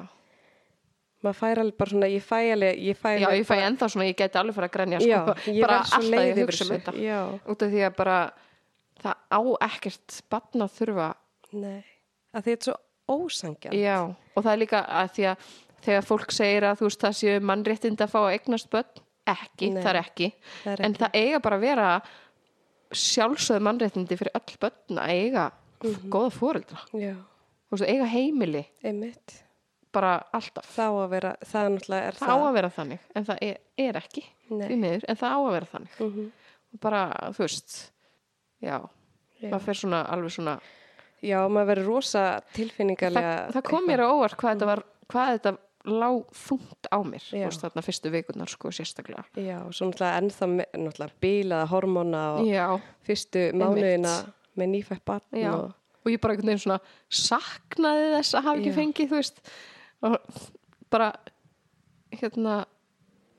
[1.25, 4.05] maður fær alveg bara svona, ég fæ alveg ég fæ Já, ég fæ ennþá svona,
[4.09, 6.93] ég geti alveg fyrir að grenja sko, já, ég bara alltaf ég hugsa um þetta.
[7.01, 7.19] Já,
[7.53, 8.17] út af því að bara
[9.01, 9.39] það á
[9.71, 11.07] ekkert batna að þurfa.
[11.57, 11.81] Nei,
[12.35, 12.77] að því þetta er svo
[13.17, 13.97] ósangjan Já,
[14.35, 15.49] og það er líka að því að
[15.87, 19.69] þegar fólk segir að þú veist það séu mannréttind að fá að eignast börn ekki,
[19.73, 20.27] Nei, það er ekki.
[20.63, 21.01] það er en ekki.
[21.03, 21.87] það eiga bara að vera
[22.91, 25.51] sjálfsögð mannréttindi fyrir öll börn að eiga
[25.83, 26.09] Mhm.
[26.09, 27.13] góða fóreldra já,
[27.69, 28.65] þú veist, eiga heimili.
[28.83, 29.43] Einmitt.
[29.93, 30.65] Bara alltaf.
[30.75, 34.23] Þá að vera, það er það á að vera þannig, en það er, er ekki
[34.49, 35.99] miður, en það á að vera þannig.
[35.99, 36.31] Mhm.
[36.73, 37.91] og bara, þú veist
[38.61, 38.89] já,
[39.41, 39.49] Já.
[39.49, 40.59] maður fer svona alveg svona
[41.23, 45.39] já, maður verður rosa það, tilfinningarlega það kom mér á óvart hvað þetta var hvað
[45.39, 45.57] þetta
[45.87, 49.25] lá þungt á mér veist, þarna fyrstu vikurnar sko sérstaklega.
[49.39, 52.65] Já, svo náttúrulega ennþá náttúrulega bílaða hormóna og já,
[53.07, 54.15] fyrstu mánuðina
[54.57, 55.75] með nýfætt barn og
[56.07, 56.79] og ég bara einhvern veginn svona
[57.11, 58.77] saknaði þess að hafa ekki Já.
[58.77, 59.41] fengið þú veist
[60.07, 60.17] og
[60.93, 61.09] bara
[62.15, 62.57] hérna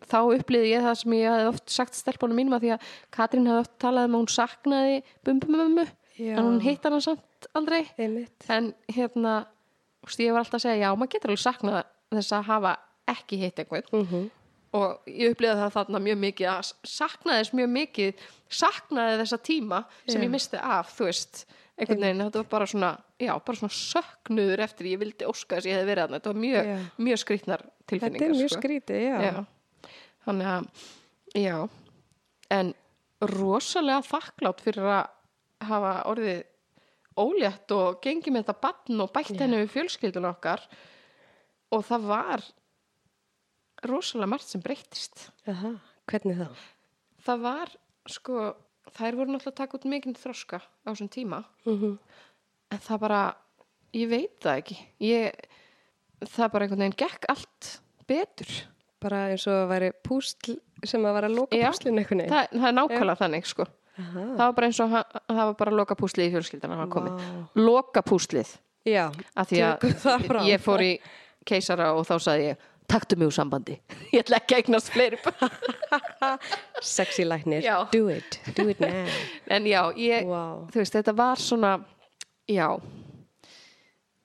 [0.09, 3.49] þá upplýði ég það sem ég hafði oft sagt stelpunum mínum að því að Katrín
[3.49, 5.87] hafði oft talað um að hún saknaði bumbumömmu
[6.19, 6.35] Já.
[6.35, 7.85] en hún hitt hana samt aldrei.
[7.97, 8.49] Einmitt.
[8.51, 9.35] En hérna
[10.19, 11.79] ég var alltaf að segja já, maður getur alveg saknað
[12.13, 12.75] þess að hafa
[13.09, 14.29] ekki hitt einhvern mm
[14.77, 18.25] og ég upplýði það þarna mjög mikið að saknaði þess mjög mikið
[18.59, 20.25] saknaði þessa tíma sem Já.
[20.27, 21.41] ég misti af þú veist,
[21.79, 22.91] einhvern veginn þetta var bara svona,
[23.23, 26.33] já, bara svona söknuður eftir ég vildi óska þess að ég hefði verið þarna þetta
[26.33, 26.77] var mjög, Já.
[27.09, 28.61] mjög skrýtnar þetta tilfinningar er mjög sko.
[28.61, 29.97] skrítið, já, já.
[30.29, 30.69] þannig að
[31.47, 31.57] já,
[32.59, 32.75] en
[33.39, 36.45] rosalega þakklátt fyrir að hafa orðið
[37.19, 39.41] ólétt og gengið með þetta batn og bætt Já.
[39.43, 40.63] henni við fjölskyldun okkar
[41.75, 42.45] og það var
[43.89, 45.29] rosalega margt sem breyttist.
[45.51, 45.75] Aha,
[46.11, 46.49] hvernig þá?
[47.29, 47.73] það var
[48.09, 48.39] sko
[48.97, 51.43] þær voru náttúrulega að taka út mikinn þroska á þessum tíma.
[51.69, 51.99] Mm
[52.69, 53.19] en það bara,
[53.97, 54.75] ég veit það ekki.
[55.01, 55.37] Ég,
[56.21, 57.69] það bara einhvern veginn gekk allt
[58.11, 58.51] betur.
[59.01, 62.35] Bara eins og að væri púsl sem að vera að loka púslinu einhvern veginn.
[62.35, 63.67] það, það er nákvæmlega þannig sko.
[63.99, 64.25] Aha.
[64.27, 67.23] það var bara eins og það var bara loka púslið í fjölskyldan að hafa komið,
[67.25, 67.49] Vá.
[67.65, 68.53] loka púslið
[68.87, 69.07] já,
[69.41, 70.45] Tökum það að fram.
[70.53, 70.93] ég fór í
[71.49, 73.75] keisara og þá sagði ég taktu mig úr sambandi,
[74.15, 75.51] ég ætla ekki að eignast fleiri börn."
[76.97, 77.65] sexy læknir.
[77.67, 77.77] Já.
[77.93, 79.11] do it, do it now.
[79.57, 80.67] En já, ég, wow.
[80.73, 81.75] þú veist, þetta var svona
[82.49, 82.69] já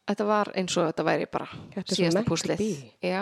[0.03, 2.63] þetta var eins og þetta væri bara Þetta síðasta púslið.
[3.03, 3.21] já,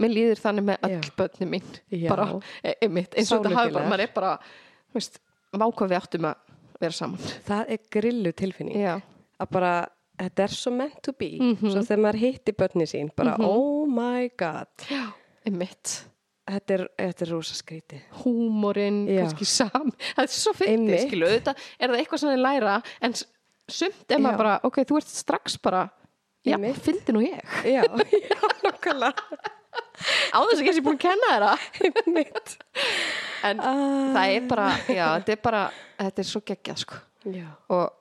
[0.00, 1.70] mér líður þannig með öll börni mín.
[1.92, 2.08] Já.
[2.12, 2.26] bara,
[2.62, 5.20] e- einmitt, eins og þetta hafi bara, maður er bara þú veist,
[5.56, 7.30] vákvað við áttum að vera saman.
[7.48, 8.94] Það er grillu tilfinning já,
[9.40, 9.72] að bara,
[10.18, 11.30] þetta er svo meant to be.
[11.38, 11.70] Mhm.
[11.72, 14.68] svo þegar maður hitti börni sín bara, oh my god.
[14.90, 15.04] Já,
[15.46, 16.04] einmitt.
[16.48, 18.00] Þetta er, þetta er rosa skrítið.
[18.22, 21.02] Húmorinn, kannski sam það er svo fyndið, Einmitt.
[21.10, 23.16] skilu auðvitað er það eitthvað sem þið læra en
[23.68, 25.82] sumt er maður bara, ok, þú ert strax bara
[26.46, 26.80] já, Einmitt.
[26.86, 27.42] fyndi nú ég.
[27.68, 27.82] Já,
[28.32, 29.12] já, nokkala
[30.32, 32.56] á þess að ég sé búin að kenna þér það mitt
[33.44, 34.08] en Ah.
[34.16, 35.62] það er bara, já, þetta er bara
[36.00, 37.02] þetta er svo geggjað, sko.
[37.28, 37.92] Já, og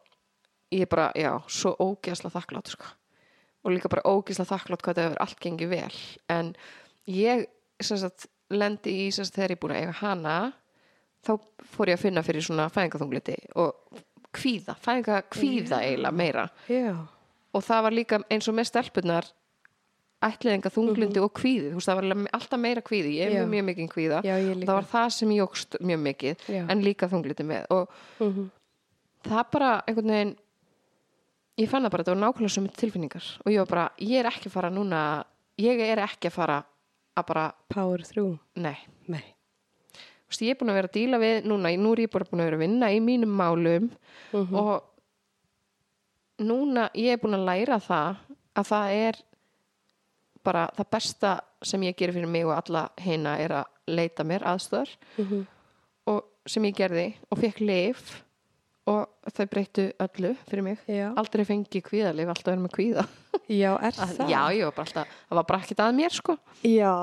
[0.72, 2.86] ég er bara, já, svo ógeðslega þakklátt, sko.
[3.66, 6.00] Og líka bara ógeðslega þakklátt hvað þetta hefur allt gengið vel.
[6.30, 6.54] En
[7.12, 7.46] ég,
[7.82, 10.36] sagt lendi í, sagt, þegar ég er búin að eiga hana
[11.28, 11.32] þá
[11.74, 14.04] fór ég að finna fyrir svona fæðingaþungliti og
[14.38, 16.46] kvíða, fæðinga kvíða eiginlega meira.
[16.72, 16.94] Já,
[17.54, 19.28] og það var líka eins og með stelpunar
[20.24, 21.74] ætliðinga þunglindi og kvíði.
[21.76, 23.12] Veist, það var alltaf meira kvíði.
[23.20, 24.22] Ég er með mjög mikið kvíða.
[24.26, 27.66] Já, ég það var það sem jógst mjög mikið en líka þunglindi með.
[27.70, 27.90] Og
[28.20, 28.48] Mhm.
[29.28, 30.36] það bara einhvern veginn
[31.58, 33.28] ég fann það bara, þetta var nákvæmlega sem tilfinningar.
[33.46, 35.02] Og ég var bara, ég er ekki að fara núna
[35.58, 36.58] ég er ekki að fara
[37.18, 38.78] að bara, power through, nei.
[39.08, 39.24] Nei.
[40.28, 42.26] Þú veist, ég er búin að vera að díla við núna, nú er ég bara
[42.30, 43.90] búin að vera að vinna í mínum málum.
[44.34, 44.56] Mhm.
[44.56, 44.84] og
[46.40, 48.18] núna ég er búin að læra það
[48.58, 49.16] að það er
[50.46, 51.32] bara það besta
[51.66, 55.48] sem ég gerir fyrir mig og alla hina er að leita mér aðstöðar Mhm.
[56.08, 58.24] og sem ég gerði og fekk leif
[59.36, 60.78] þau breyttu öllu fyrir mig.
[60.88, 63.04] Já, aldrei fengi kvíðalif, alltaf verið með kvíða.
[63.48, 64.30] Já, er Að- það?
[64.32, 66.38] Já, ég var bara alltaf, það var bara ekkert að mér sko.
[66.64, 66.94] Já,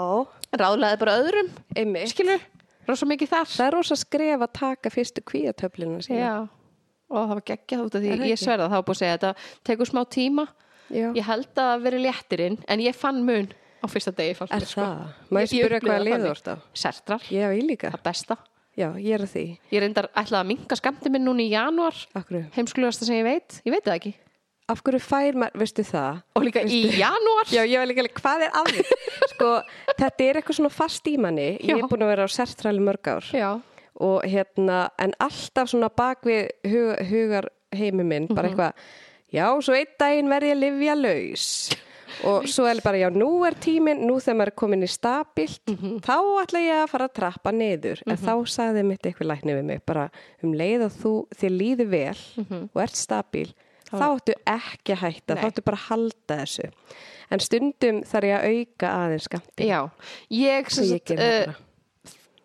[0.61, 2.09] ráðlaði bara öðrum, einmitt.
[2.15, 2.41] Skilur
[2.89, 3.47] rosa mikið þar.
[3.55, 6.35] Það er rosa skref að taka fyrstu kvíatöflina sína Já,
[7.11, 9.35] og það var geggjað út af því ég sverða var búið að segja að þetta
[9.71, 10.47] tekur smá tíma.
[10.93, 11.09] Já.
[11.17, 13.47] ég held að veri léttirinn en ég fann mun
[13.81, 14.83] á fyrsta degi er sko.
[14.85, 15.15] það?
[15.33, 16.35] Má ég Ég- ég spyrja upplifi hvað það liður þannig.
[16.35, 16.57] orð á?
[16.75, 18.37] Sertrar, það besta
[18.75, 19.45] Já, ég er að því.
[19.71, 22.47] Ég reyndar ætlaði að minka skamti minn núna í janúar Akkur.
[22.57, 24.15] heimskulegasta sem ég veit, ég veit það ekki
[24.73, 26.23] Af hverju fær maður, veistu það?
[26.35, 28.85] og líka í janúar Já, ég var líka alveg, hvað er því?
[29.35, 29.51] sko,
[29.99, 31.49] þetta er eitthvað svona fast í manni.
[31.61, 33.29] Ég er búin að vera á sertræli mörg ár.
[33.37, 33.51] Já,
[33.95, 37.47] Og hérna, en alltaf svona bak við hug, hugar
[37.77, 38.81] heimi minn, bara eitthvað,
[39.31, 41.45] já, svo einn daginn verð ég livja laus.
[42.25, 45.61] Og svo er bara, já, nú er tíminn, nú þegar maður er komin í stabilt,
[45.71, 46.01] Mhm.
[46.05, 48.03] þá ætla ég að fara að trappa niður.
[48.07, 50.11] En þá sagði mitt eitthvað lækni við mig, bara
[50.43, 53.53] um leið og þú, þér líður vel og ert stabíl,
[53.91, 55.35] þá áttu ekki að hætta.
[55.35, 55.43] Nei.
[55.43, 56.71] þá áttu bara að halda þessu.
[57.31, 59.67] En stundum þarf ég að auka aðeins skamti.
[59.67, 59.91] Já,
[60.31, 61.55] ég, sem Ég uh,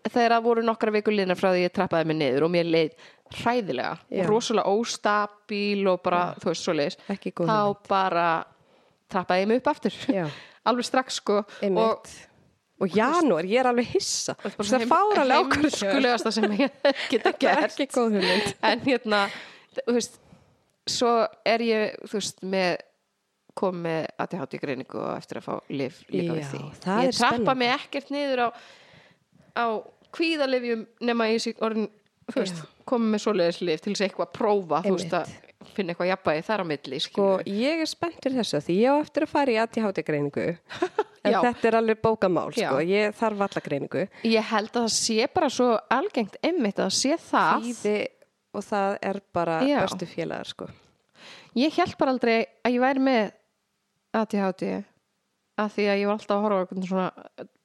[0.10, 2.94] þegar það voru nokkra vikur liðnar frá því ég trappaði mig niður og mér leið
[3.30, 4.24] hræðilega, Já.
[4.26, 8.46] rosalega óstabíl og bara, þú veist, svoleiðis Ekki góð þá bara
[9.12, 10.00] trappaði mig upp aftur.
[10.70, 11.42] Alveg strax sko.
[11.44, 12.18] Og Einmitt.
[12.80, 14.38] Og janúar, ég er alveg hissa.
[14.40, 15.66] Það fáralega ákvörð.
[15.66, 17.98] heimskulegasta sem ég geta er gert.
[18.70, 19.26] en hérna,
[19.82, 20.16] þú veist
[20.90, 21.12] svo
[21.48, 22.78] er ég, þú veist, með
[23.60, 26.60] kom með ADHD greiningu og eftir að fá lif líka við Já, því.
[26.86, 28.48] það ég trappa mig ekkert niður á,
[29.60, 29.66] á
[30.16, 31.90] kvíðalifjum nema ég sé orðin
[32.30, 35.34] þú veist, komið með svoleiðis lif til þess að eitthvað að prófa, þú veist, að
[35.76, 38.96] finna eitthvað jafnvægi þar á milli, skilur ég er spennt fyrir þessu því ég á
[39.04, 40.46] eftir að fara í ADHD greiningu
[41.26, 41.40] en Já.
[41.44, 42.78] þetta er alveg bókamál sko.
[42.86, 47.18] ég þarf alla greiningu ég held að það sé bara svo algengt einmitt að sé
[47.30, 47.98] það Þýði,
[48.56, 49.82] og það er bara Já.
[49.84, 50.70] bestu félagar sko.
[51.60, 53.26] ég held bara aldrei að ég væri með
[54.20, 54.64] ADHD
[55.60, 57.10] að því að ég var alltaf að horfa á svona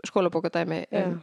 [0.05, 1.15] skólabókadæmi um,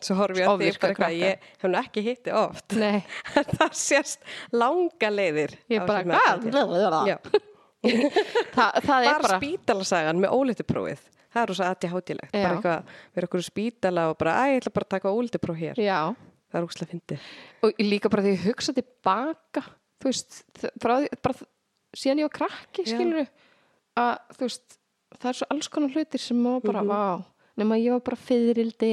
[0.00, 2.74] svo horf ég að því bara eitthvað ég hef nú ekki hitti oft.
[2.76, 3.04] Nei,
[3.58, 4.20] það sést
[4.52, 6.20] langa leiðir ég á bara.
[7.08, 7.16] Já.
[7.84, 11.02] Þa, það er bara, bara spítalasagan með ólítuprófið
[11.34, 11.66] það er rosa
[12.30, 12.44] Já.
[12.44, 15.80] bara eitthvað, vera okkur spítala og bara, æ, ég ætla bara að taka ólítupróf hér.
[15.82, 15.98] Já,
[16.48, 17.24] það er úkslega fyndið.
[17.66, 19.64] Og líka bara því ég hugsa tilbaka
[20.00, 20.70] þú veist, því
[21.26, 21.36] bara
[21.98, 23.26] síðan ég var krakki, skilur
[23.98, 24.78] að þú veist,
[25.18, 26.88] það er svo alls konar hlutir sem má bara, Mhm.
[26.88, 27.24] vá
[27.58, 28.92] nema ég var bara fyririldi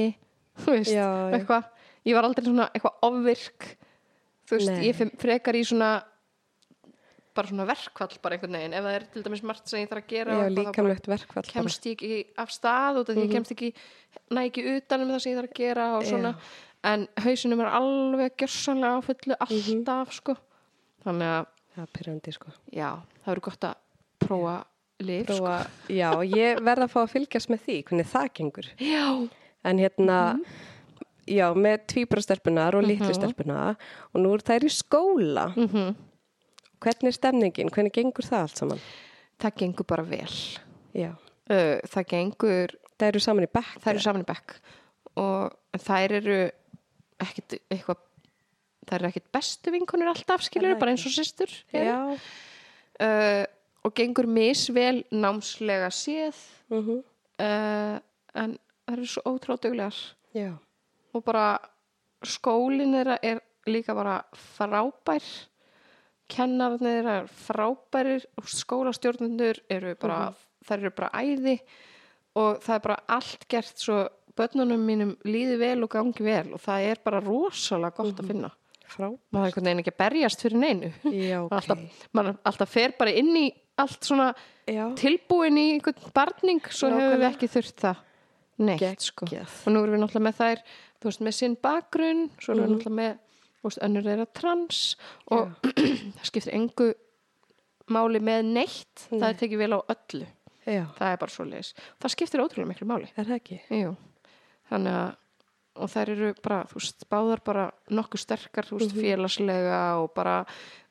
[0.62, 1.36] þú veist, Já, já.
[1.38, 1.68] eitthvað.
[2.02, 3.68] Ég var aldrei svona eitthvað ofvirk
[4.48, 4.88] þú veist, Nei.
[4.90, 5.90] ég frekar í svona
[7.32, 10.02] bara svona verkvall bara einhvern veginn, ef það er til dæmis margt sem ég þarf
[10.02, 11.54] að gera já, líkamlegt verkfall bara.
[11.54, 13.70] kemst ég ekki af stað út af því ég kemst ekki
[14.36, 16.32] næ ekki utan um það sem ég þarf að gera og svona,
[16.92, 20.36] en hausinum er alveg gjörsanlega á fullu alltaf sko,
[21.06, 22.52] þannig að það er pyrrandi sko.
[22.68, 22.90] Já,
[23.24, 23.80] það eru gott að
[24.26, 24.56] prófa
[25.00, 25.38] lif sko.
[25.38, 25.56] Prófa,
[25.88, 28.68] já, ég verð að fá að fylgjast með því hvernig það gengur.
[28.76, 29.06] Já,
[29.64, 30.44] en hérna Mhm.
[31.26, 33.76] já, með tvíbrastelpunar og litlu stelpunar
[34.12, 35.54] og nú er þær í skóla.
[35.56, 35.94] Mhm.
[36.82, 38.80] hvernig er stemningin, hvernig gengur það allt saman?
[39.38, 40.36] Það gengur bara vel.
[40.94, 41.12] Já,
[41.50, 44.56] uh, það gengur það eru saman í bekk þær eru saman í bekk.
[45.16, 46.50] Og þær eru
[47.20, 47.96] ekkit eitthvað
[48.88, 52.18] þær eru ekkit bestu vinkonur alltaf skilur, það bara eins og já,
[53.00, 53.44] uh,
[53.84, 56.34] og gengur misvel námslega séð.
[56.70, 57.02] Mm
[57.38, 57.98] uh,
[58.34, 58.58] en
[58.92, 60.00] það eru svo ótrúduglegar
[60.36, 60.52] já.
[61.12, 61.46] og bara
[62.26, 65.24] skólinn þeirra er líka bara frábær.
[66.32, 70.32] Kennararnir þeirra er frábærir og skólastjórnendur eru bara,
[70.64, 71.58] þær eru bara æði.
[72.40, 73.98] Og það er bara allt gert svo
[74.38, 76.54] börnunum mínum líði vel og gangi vel.
[76.56, 78.52] Og það er bara rosalega gott að finna.
[78.92, 80.92] Frá maður er einhvern veginn ekki að berjast fyrir neinu.
[81.08, 81.52] Já, ok.
[81.58, 83.46] alltaf, maður alltaf fer bara inn í
[83.80, 84.32] allt svona
[84.68, 88.02] já, tilbúin í einhvern barning svo hefur við ekki þurft það
[88.66, 89.28] neitt sko.
[89.28, 90.62] Og nú erum við náttúrulega með þær
[91.02, 93.16] þú veist með sinn bakgrunn svo erum við náttúrulega með
[93.62, 94.82] veist, önnur er að trans
[95.32, 95.72] og
[96.18, 96.92] það skiptir engu
[97.92, 100.28] máli með neitt það er tekið vel á öllu.
[100.62, 101.72] Já, það er bara svo leiðis
[102.02, 103.10] það skiptir ótrúlega miklu máli.
[103.16, 103.60] Er það ekki?
[103.82, 103.96] Jú.
[104.70, 105.18] þannig að
[105.72, 107.62] og þær eru bara, þú veist, báðar bara
[107.96, 110.42] nokkuð sterkar, þú veist, félagslega og bara,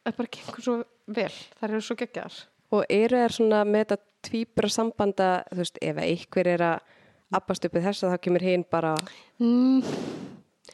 [0.01, 2.39] það bara gengur svo vel, þær eru svo geggjar
[2.71, 6.97] og eru þær svona með þetta tvíbra sambanda, þú veist, ef einhver er að
[7.37, 8.93] appast uppið þess að þá kemur hinn bara
[9.41, 9.81] mm,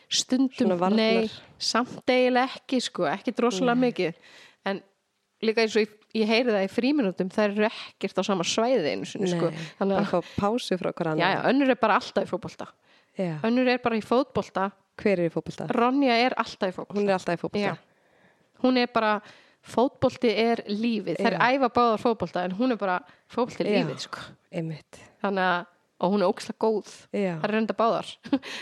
[0.09, 4.19] stundum, nei samt eiginlega ekki, sko, ekki droslega mikið.
[4.69, 4.81] En
[5.43, 8.93] líka eins og ég, ég heyri það í fríminútum þær eru ekkert á sama svæði
[8.93, 9.51] einu sinni, sko.
[9.53, 12.69] Nei, þannig að, fá pásu frá já, annan já, önnur er bara alltaf í fótbolta.
[13.17, 13.33] Já.
[13.47, 14.69] önnur er bara í fótbolta.
[14.97, 15.65] Hver er í fótbolta?
[15.73, 16.99] Ronja er alltaf í fótbolta.
[16.99, 17.73] Hún er alltaf í fótbolta.
[17.73, 17.87] Já.
[18.63, 19.17] hún er bara
[19.67, 24.23] fótbolti er lífið, þær æfa báðar fótbolta en hún er bara fótbolti er lífið sko.
[25.23, 25.65] þannig að,
[25.99, 26.91] og hún er ókslega góð.
[27.11, 28.11] Það er reynda báðar.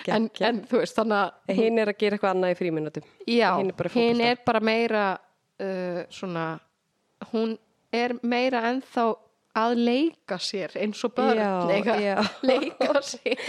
[0.07, 3.49] En, en þú veist, þannig að hinn er að gera eitthvað annað í fríminutum já,
[3.59, 4.31] Hin er bara hinn fótbolta.
[4.31, 6.45] er bara meira uh, svona
[7.33, 7.57] hún
[7.95, 9.05] er meira ennþá
[9.55, 12.15] að leika sér eins og börn Já, að já.
[12.43, 13.43] leika sér.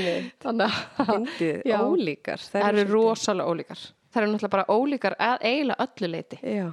[0.42, 2.42] Þannig að ólíkar.
[2.50, 3.84] Það eru rosalega ólíkar.
[4.10, 6.66] Það eru náttúrulega bara ólíkar að eiginlega öllu leiti já,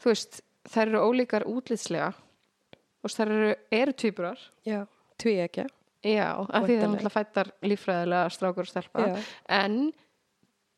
[0.00, 0.40] þú veist,
[0.70, 2.12] þær eru ólíkar útlitslega.
[3.00, 4.40] Og þær eru, eru tvíburar.
[4.68, 4.82] Já,
[5.20, 5.66] tví ekki
[6.06, 9.06] já, af því það er náttúrulega fættar líffræðilega strákur og stelpa.
[9.06, 9.24] Já.
[9.60, 9.78] en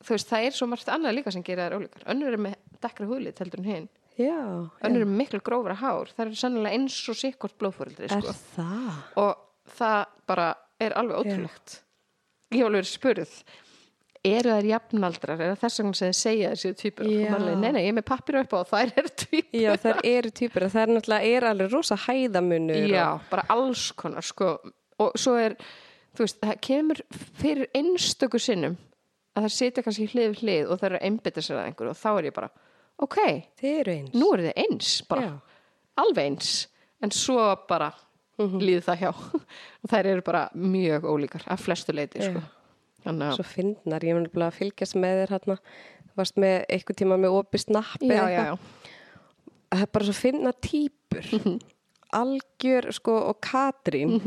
[0.03, 2.07] þú veist, það er svo margt annað líka sem gerir þær ólíkar.
[2.15, 3.91] Önnur er með dekkra húlit heldur en hinn
[4.21, 6.11] Já, önnur er miklu grófra hár.
[6.13, 8.35] Það eru sennilega eins og sikkort blóðfóreldri er sko.
[8.57, 8.99] það?
[9.23, 10.49] og það bara
[10.83, 11.79] er alveg ótrúlegt.
[12.53, 13.37] Ég hef alveg spurð
[14.25, 17.89] eru þær jafnaldrar, er það þess vegna sem þið segja þessi týpur, nei nei, ég
[17.91, 20.93] er með pappir upp á og þær eru týpur Já, þær eru týpur, það er
[20.95, 22.87] náttúrulega er alveg rosa hæðamunur.
[22.93, 24.53] Já, og- bara alls konar sko.
[25.03, 25.57] og svo er
[26.15, 27.01] þú veist, það kemur
[27.41, 28.77] fyrir einstöku sinnum
[29.35, 31.97] að það sitja kannski hlið hlið og það eru að einbytta sér að einhverju og
[31.97, 32.51] þá er ég bara,
[33.03, 33.19] ok,
[33.63, 34.13] eru eins.
[34.15, 35.33] nú eru þið eins bara, Já.
[35.99, 36.67] alveg eins
[37.03, 37.93] en svo bara
[38.39, 38.61] Mhm.
[38.61, 39.09] líði það hjá
[39.83, 42.39] og þær eru bara mjög ólíkar af flestu leiti sko.
[42.41, 42.62] Já.
[43.37, 45.59] Svo fyndnar, ég mun að fylgjast með þér hérna.
[46.17, 48.09] Varst með eitthvað tíma með snappi.
[48.09, 48.57] já, já, já.
[49.73, 51.29] Það er bara svo fyndna týpur.
[51.39, 51.61] Mhm.
[52.13, 54.19] Algjör, sko, og Katrín,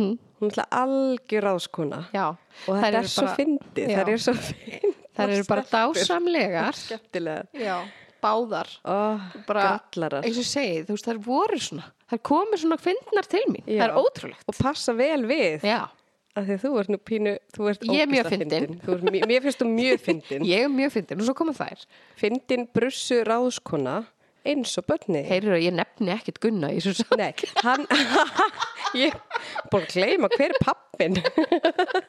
[0.42, 2.08] hún er algjör ráskona.
[2.14, 2.36] já.
[2.68, 4.96] Og þetta eru er svo bara- fyndið, það er svo fyndið.
[5.16, 7.46] þær eru bara dásamlegar Skemmtilega.
[7.54, 7.78] já,
[8.24, 9.82] báðar Ó, bara,
[10.26, 13.64] eins og ég segi, þú veist, þær voru svona þær komu svona fyndnar til mín
[13.68, 13.84] Já.
[13.84, 15.62] það er ótrúlegt Og passa vel við.
[15.62, 15.88] já,
[16.36, 19.28] Af því að þú ert nú pínu, þú ert er mjög ógeðslega fyndin.
[19.32, 20.44] Mér finnst þú mjög fyndin.
[20.52, 21.86] ég er mjög fyndin og svo komu þær
[22.20, 24.02] Fyndin brussu ráðskona
[24.46, 25.22] eins og börni.
[25.26, 27.32] heyrður að ég nefni ekkit Gunna í sá Nei,
[27.64, 27.88] hann,
[29.02, 29.16] ég
[29.72, 31.16] búin að gleyma hver er pappin.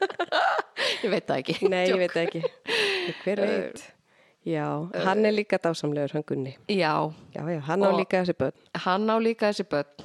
[1.04, 2.42] ég veit það ekki Nei, ég veit það ekki.
[3.22, 3.84] Hver veit?
[4.46, 4.66] Já,
[5.02, 6.52] hann er líka dásamlegur, hann Gunni.
[6.70, 6.92] já,
[7.34, 8.54] Já, já, hann á líka þessi börn.
[8.84, 10.04] hann á líka þessi börn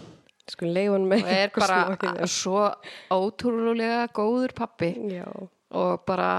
[0.52, 2.66] Sko leiði hann með og er bara svo
[3.14, 5.28] ótrúlega góður pappi Já,
[5.72, 6.32] og bara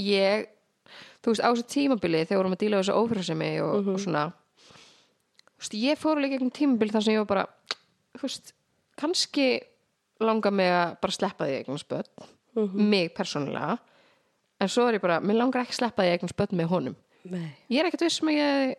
[0.00, 0.48] ég
[1.22, 4.24] þú veist á þessu tímabili þegar við vorum að díla þessu ófyrirsemi og, og svona
[4.32, 7.46] þú veist, ég fór alveg gegnum tímabili þar sem ég var bara
[8.16, 8.54] þú veist,
[9.00, 9.48] kannski
[10.22, 12.28] langar mig að bara sleppa því eignum spöld
[12.76, 13.78] mig persónulega
[14.62, 16.98] en svo er ég bara, mér langar ekki að sleppa því eignum spöld með honum.
[17.22, 17.52] Nei.
[17.70, 18.72] ég er ekkert viss um að ég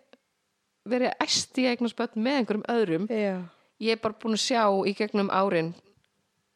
[0.92, 3.38] verið æst í eignum spöld með einhverjum öðrum Já,
[3.84, 5.74] ég er bara búin að sjá í gegnum árin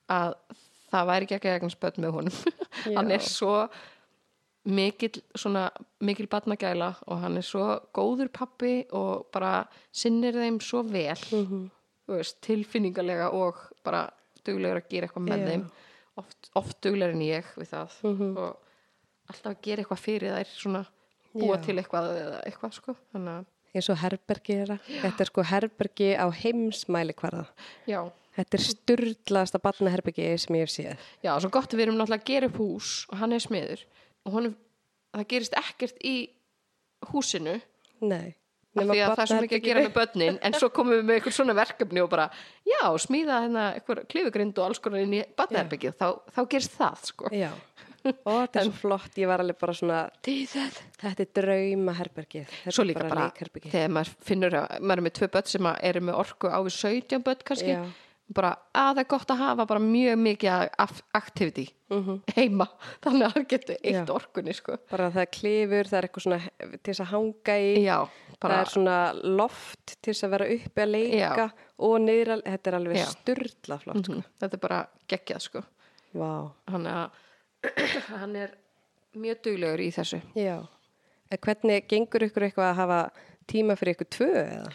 [0.10, 0.36] að
[0.92, 2.38] það væri ekki ekki eignum spöld með honum
[2.98, 3.56] hann er svo
[4.68, 5.70] mikil, svona,
[6.04, 9.62] mikil batnagæla og hann er svo góður pappi og bara
[9.96, 11.70] sinnir þeim svo vel Mhm.
[12.08, 14.06] þú veist, tilfinningarlega og bara
[14.46, 15.48] duglegur að gera eitthvað með Já.
[15.48, 15.66] þeim
[16.18, 18.38] oft, oft duglegur en ég við það Mhm.
[18.38, 18.58] og
[19.30, 20.86] alltaf að gera eitthvað fyrir þær svona
[21.36, 21.64] búa Já.
[21.66, 23.46] til eitthvað eða eitthvað sko þannig að
[23.80, 24.88] eins og herbergi er það.
[25.04, 27.46] Þetta er sko herbergi á heimsmæli hverða.
[27.90, 28.02] já,
[28.38, 31.06] Þetta er styrlaðasta barnaherbergi sem ég hef séð.
[31.26, 33.82] Já, svo gott við erum náttúrulega að gera upp hús og hann er smiður
[34.28, 34.54] og honum,
[35.16, 36.12] það gerist ekkert í
[37.12, 37.56] húsinu
[38.06, 38.36] Nei.
[38.78, 41.08] af því að það er svo mikið að gera með börnin en svo komum við
[41.08, 42.28] með eitthvað svona verkefni og bara
[42.68, 47.04] já, smíða hérna eitthvað klifugrind og alls konar inn í barnaherbyggið þá, þá gerist það
[47.10, 47.50] sko Já.
[48.28, 52.50] Og þetta er svo flott, ég var alveg bara svona, þetta er drauma herbergið.
[52.64, 53.72] Þetta Svo líka bara, leikherbergið.
[53.74, 56.76] þegar maður finnur að maður er með tvö börn sem eru með orku á við
[56.78, 57.82] 17 börn kannski Já.
[58.38, 61.68] bara að það er gott að hafa bara mjög mikið af activity
[62.36, 62.68] heima
[63.06, 63.94] þannig að það getur eitt.
[63.96, 64.04] Já.
[64.18, 66.40] orkunni sko Bara það er klifur, það er eitthvað svona
[66.76, 67.70] til þess að hanga í.
[67.86, 67.98] Já,
[68.42, 68.98] bara Það er svona
[69.38, 71.48] loft til þess að vera uppi að leika
[71.88, 73.06] og niður þetta er alveg Já.
[73.14, 74.20] styrla flott, sko.
[74.44, 75.64] Þetta er bara geggjað sko
[76.18, 76.30] Vá,
[76.72, 77.24] hann, að,
[78.22, 78.52] hann er
[79.18, 80.58] mjög duglegur í þessu já.
[81.32, 83.00] En hvernig gengur ykkur eitthvað að hafa
[83.50, 84.70] tíma fyrir ykkur tvö eða?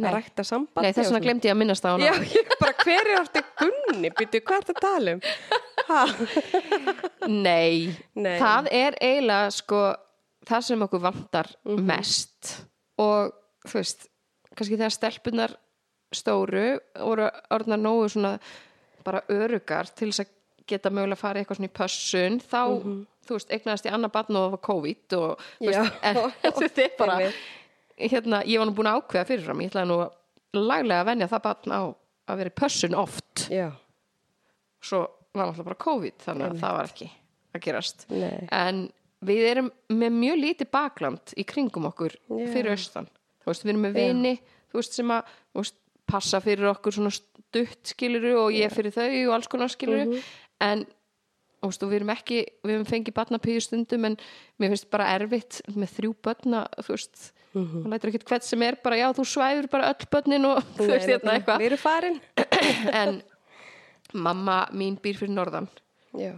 [0.00, 0.12] Nei.
[0.14, 0.86] Rækta sambandi?
[0.86, 3.48] Nei, þess vegna glemdi ég að minnast á hana Já, ég bara, hver er orðið
[3.60, 4.10] Gunni?
[4.16, 5.20] Býtu, hvað er þetta að tala um?
[7.28, 8.36] Nei, Nei.
[8.40, 9.80] það er eiginlega sko
[10.48, 11.84] það sem okkur vantar Mhm.
[11.86, 12.52] mest
[13.00, 13.32] og
[13.66, 14.06] þú veist,
[14.56, 15.56] kannski þegar stelpunar
[16.14, 18.32] stóru voru orðnar nógu svona
[19.04, 20.32] bara örugar til þess að
[20.68, 22.60] geta mögulega í eitthvað svona í pössun þá,
[23.26, 25.44] þú veist, eignaðist ég annað barn og það var COVID og.
[25.60, 25.80] Já.
[26.60, 27.18] þetta er bara
[28.00, 29.98] hérna, ég var nú búin að ákveða fyrirfram ég ætlaði nú
[30.66, 31.80] laglega að venja það barn á
[32.30, 33.68] að vera í pössun oft Já,
[34.82, 35.02] svo
[35.34, 36.62] var náttúrulega bara COVID þannig að Einmitt.
[36.64, 37.10] það var ekki
[37.54, 38.48] að gerast Nei.
[38.54, 38.80] en
[39.26, 42.46] við erum með mjög lítið bakland í kringum okkur Já.
[42.54, 43.08] fyrir austan
[43.44, 44.34] þú veist, við erum með vini
[44.70, 45.76] þú veist, sem að þú veist,
[46.10, 50.22] passa fyrir okkur svona stutt skiluru og ég fyrir þau og alls konar skiluru Mhm.
[50.60, 50.86] En
[51.60, 54.14] og við erum ekki við erum fengið barnapíu stundum en
[54.60, 57.80] mér finnst bara erfitt með þrjú börna þú veist, Mhm.
[57.82, 60.86] það lætur ekkert hvert sem er bara já, þú svæfur bara öll börnin og þú
[60.92, 62.20] veist, hérna eitthvað Við erum farin?
[63.02, 63.22] en
[64.14, 65.66] mamma mín býr fyrir norðan
[66.14, 66.32] Já,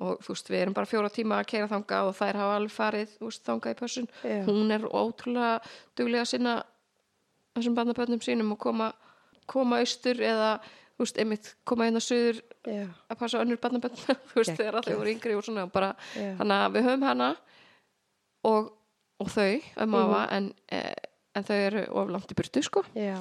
[0.00, 2.72] og þú veist, við erum bara fjóra tíma að keira þangað og þær hafa alveg
[2.74, 4.40] farið veist, þangað í pössun Já.
[4.48, 5.60] hún er ótrúlega
[5.96, 6.56] duglega að sinna
[7.56, 8.90] þessum barnaböndum sínum og koma,
[9.46, 10.58] koma austur eða
[10.96, 13.98] þú veist, einmitt koma hérna suður já, að passa önnur barnabönd
[14.30, 16.30] þú veist, þegar allir voru yngri og svona bara, Já.
[16.40, 17.28] þannig að við höfum hana
[18.44, 18.72] og,
[19.20, 19.94] og þau um Mhm.
[20.00, 20.94] afa en, eh,
[21.34, 23.18] en þau eru of langt í burtu sko Já.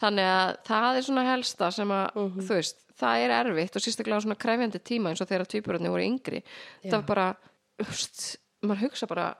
[0.00, 2.40] þannig að það er svona helsta sem að Mhm.
[2.48, 5.90] þú veist, það er erfitt og sérstaklega á svona krefjandi tíma eins og þegar tvíburarnir
[5.90, 6.42] voru yngri
[6.84, 7.36] það var bara,
[7.80, 9.34] úst, maður hugsa bara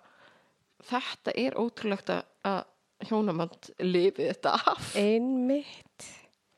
[0.84, 2.64] þetta er ótrúlegt að- að
[3.08, 6.04] hjónamand lifi þetta af Einmitt.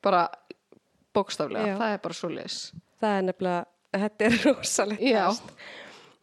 [0.02, 0.28] bara
[1.16, 1.76] bókstaflega, Já.
[1.80, 2.60] það er bara svo leis
[3.00, 3.66] Það er nefnilega,
[3.96, 5.02] þetta er rosalegt.
[5.04, 5.24] Já.
[5.26, 5.52] kast.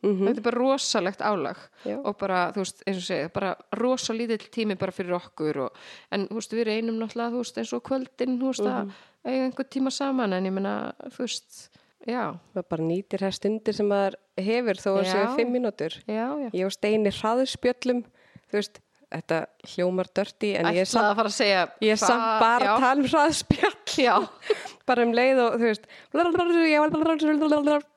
[0.04, 0.26] Mhm.
[0.28, 1.96] þetta er bara rosalegt álag Já.
[2.04, 5.78] og bara, þú veist, eins og segja bara rosalítill tími bara fyrir okkur og,
[6.12, 8.92] en, þú veist, við reynum náttúrulega, þú veist, eins og kvöldin, þú veist, Mhm.
[9.24, 10.74] að eiga einhver tíma saman, en ég meina,
[11.08, 11.70] þú veist
[12.06, 15.94] já, Maður bara nýtir þær stundir sem maður hefur þó að séu fimm mínútur.
[16.06, 18.04] já, já Ég og Steini hraðspjöllum,
[18.52, 18.80] þú veist,
[19.14, 19.38] þetta
[19.74, 22.72] hljómar dörti en ég er samt, að að segja ég er samt hvað- bara já,
[22.74, 24.28] að tala um hraðspjall.
[24.90, 25.86] bara um leið og þú veist,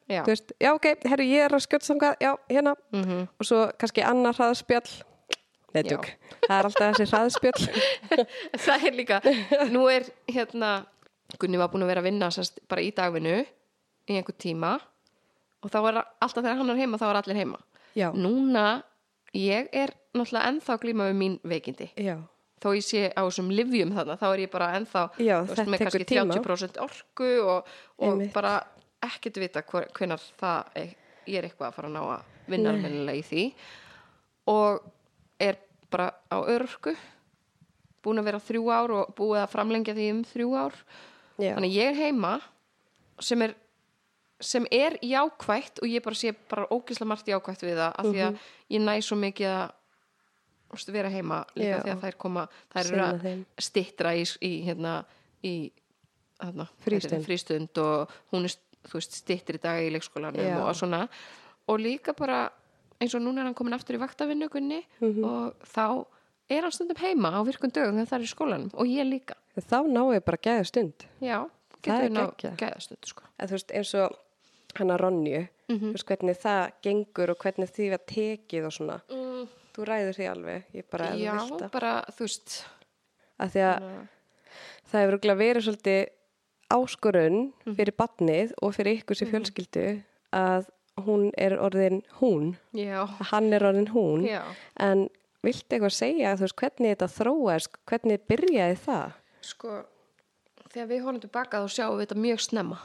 [0.07, 0.21] Já.
[0.23, 2.75] þú veist, já ok, herru ég er að skjóta samkvæð, já, hérna.
[2.95, 3.23] Mhm.
[3.41, 4.91] og svo kannski annar hraðspjall.
[5.75, 6.07] Neðtug,
[6.47, 7.65] það er alltaf þessi hraðspjall.
[8.65, 9.19] Það er líka
[9.75, 10.87] nú er hérna
[11.43, 14.77] Gunni var búin að vera að vinna sérst, bara í dagvinnu í einhver tíma.
[15.67, 17.59] Og þá er alltaf þegar hann er heima þá er allir heima.
[17.99, 18.83] Já, núna,
[19.37, 21.89] ég er náttúrulega ennþá glíma við mín veikindi.
[22.01, 22.17] Já,
[22.63, 25.85] þó ég sé á þessum livjum þarna þá er ég bara ennþá Já, þetta með
[25.85, 26.39] kannski tíma.
[26.39, 27.75] 30% orku og,
[28.07, 28.55] og bara
[29.07, 30.95] ekkert vita hvenar það er,
[31.27, 33.45] ég er eitthvað að fara að ná að vinna almennilega í því.
[34.53, 34.89] Og
[35.43, 35.61] er
[35.93, 36.95] bara á örku
[38.07, 40.83] búin að vera þrjú ár og búið að framlengja því um þrjú ár.
[41.37, 42.37] Já, þannig ég er heima
[43.21, 43.57] sem er
[44.41, 48.21] sem er jákvætt og ég bara sé bara ógislega margt jákvætt við það af því
[48.27, 48.39] að
[48.71, 51.83] ég næ svo mikið að vera heima líka Já.
[51.87, 55.05] því að þær koma þær eru að stittra í, í hérna
[55.47, 55.55] í
[56.43, 57.25] hérna, Frístund.
[57.25, 58.53] frístund og hún er
[58.93, 60.59] veist, stittir í dag í leikskólanum Já.
[60.61, 61.09] og svona
[61.69, 62.51] og líka bara
[63.01, 65.25] eins og núna er hann komin aftur í vaktavinnugunni Mhm.
[65.25, 66.05] og þá
[66.51, 69.35] er hann stundum heima á virkun dögum þegar það er í skólanum og ég líka
[69.57, 71.49] þá náu ég bara gæða stund já,
[71.83, 72.57] Það er ná geggjað.
[72.59, 73.23] gæðastund sko.
[73.39, 74.17] en þú veist, eins og
[74.81, 75.49] hana Ronju.
[75.69, 75.79] Mhm.
[75.91, 79.01] þú veist hvernig það gengur og hvernig því var tekið og svona.
[79.11, 82.65] Mm, þú ræður því alveg, ég bara já, vilt bara þú veist.
[83.39, 83.83] Af því að
[84.93, 86.07] það hefur verið svolítið
[86.71, 87.75] áskorun Mhm.
[87.77, 90.67] fyrir badnið og fyrir ykkur sem fjölskyldu að
[90.99, 92.57] hún er orðin hún.
[92.73, 94.25] Já, að hann er orðin hún.
[94.27, 94.43] Já.
[94.77, 95.09] En
[95.45, 96.37] viltu eitthvað segja?
[96.39, 97.69] Veist, hvernig þetta þróaðist?
[97.87, 99.13] Hvernig byrjaði það?
[99.43, 99.85] Sko,
[100.71, 102.79] þegar við horfum tilbaka þá sjáum við þetta mjög snemma.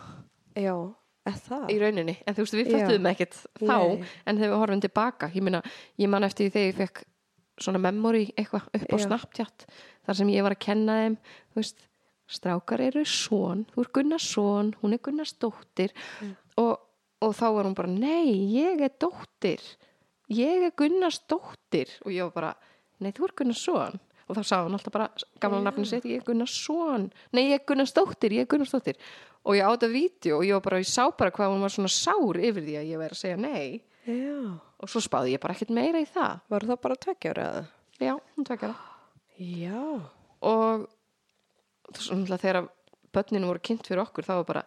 [0.55, 0.93] Já,
[1.29, 2.73] í rauninni, en þú veist, við Já.
[2.79, 4.09] föttuðum ekkert þá, Nei.
[4.25, 5.61] en þegar við horfum tilbaka ég meina,
[6.01, 7.03] ég man eftir þegar ég fekk
[7.61, 8.97] svona memory eitthvað upp á.
[9.05, 9.65] Snapchat
[10.07, 11.87] þar sem ég var að kenna þeim þú veist,
[12.31, 15.93] strákar eru son þú er Gunnars son, hún er Gunnars dóttir.
[16.57, 16.73] Og,
[17.21, 19.61] og þá var hún bara nei, ég er dóttir.
[20.31, 21.91] Ég er Gunnars dóttir.
[22.05, 22.53] Og ég var bara,
[23.03, 23.99] nei, þú er Gunnars son.
[24.29, 25.09] Og þá sagði hann alltaf bara
[25.43, 27.09] gamla nafni sitt, ég er Gunnars son.
[27.35, 28.99] Nei, ég er Gunnars dóttir, ég er Gunnars dóttir
[29.45, 31.73] og ég á þetta vídeo og ég var bara, ég sá bara hvað hún var
[31.73, 33.81] svona sár yfir því að ég væri að segja nei.
[34.05, 34.37] Já,
[34.81, 36.39] og svo spáði ég bara ekkert meira í það.
[36.49, 37.65] Var það bara tveggjára eða?
[38.01, 38.87] já, hún tvekja það
[39.41, 39.81] já,
[40.41, 40.87] og
[42.01, 42.67] svona þegar
[43.13, 44.63] börninu voru kynnt fyrir okkur þá var bara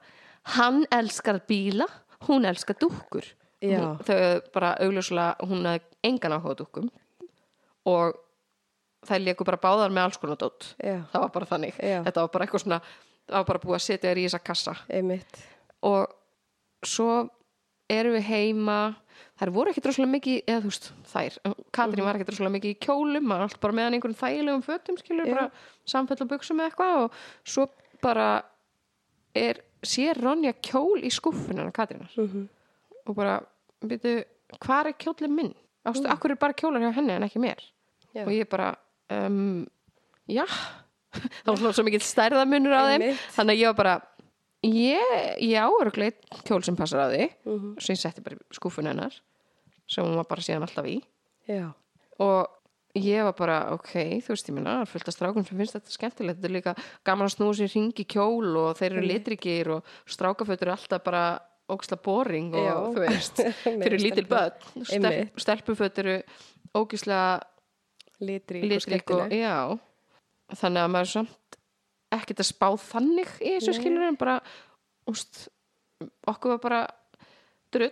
[0.59, 1.87] hann elskar bíla,
[2.29, 3.25] hún elskar dúkkur.
[3.65, 6.91] Hún- þau bara augljóslega hún hafði engan áhuga dúkkum.
[7.89, 8.15] Og
[9.09, 12.03] þær leiku bara báðar með alls konar dótt það var bara þannig, Já.
[12.05, 12.81] þetta var bara eitthvað svona
[13.29, 15.41] það var bara búið að setja þér í þessa kassa einmitt
[15.83, 16.13] og
[16.85, 17.29] svo
[17.91, 18.79] erum við heima
[19.41, 21.39] þær voru ekki droslega mikið eða þú veist, þær,
[21.75, 22.05] Katrín Mhm.
[22.07, 25.35] var ekki droslega mikið í kjólum, maður alltaf bara meðan einhverjum þægilegum fötum skilur, Já.
[25.35, 25.51] bara
[25.87, 27.13] samfell og buksum eða eitthvað og
[27.45, 27.67] svo
[28.03, 28.43] bara
[29.35, 32.49] er, sér Ronja kjól í skúffunum Katrínar Mhm.
[33.07, 33.41] og bara,
[33.83, 34.25] byrju,
[34.61, 35.55] hvað er kjólinn minn?
[35.87, 37.59] Ástu, akkur er bara kjólar hjá henni en ekki mér?
[38.15, 38.23] Já.
[38.25, 38.77] og ég bara,
[39.11, 39.67] um,
[40.29, 40.47] já
[41.15, 43.07] þá var svona svo mikill stærðamunur á þeim.
[43.37, 43.95] Þannig að ég var bara
[44.65, 45.15] ég,
[45.45, 47.31] ég á örgleit kjól sem passar á því.
[47.45, 47.79] Mhm.
[47.81, 49.15] sem ég setti bara skúfun hennar
[49.87, 50.99] sem hún var bara síðan alltaf í.
[51.49, 51.73] Já,
[52.19, 52.49] og
[52.97, 56.39] ég var bara, ok, þú veist ég minna fullt af strákum sem finnst þetta skemmtilegt.
[56.41, 56.75] Þetta er líka
[57.05, 61.25] gaman að snúa sér hringi kjól og þeir eru litrikir og strákafötur eru alltaf bara
[61.69, 62.75] ógisla boring og Já.
[62.95, 63.41] þú veist,
[63.85, 64.57] fyrir lítil börn.
[64.85, 65.35] Stel, Einmitt.
[65.41, 66.17] stelpuföt eru
[66.77, 67.21] ógisla
[68.25, 69.33] litrík og, skemmtileg.
[69.43, 69.79] Já
[70.61, 71.59] þannig að maður er samt
[72.15, 74.37] ekkert að spá þannig í þessu skilur en bara
[75.11, 75.49] úst,
[76.31, 76.83] okkur var bara
[77.75, 77.91] drull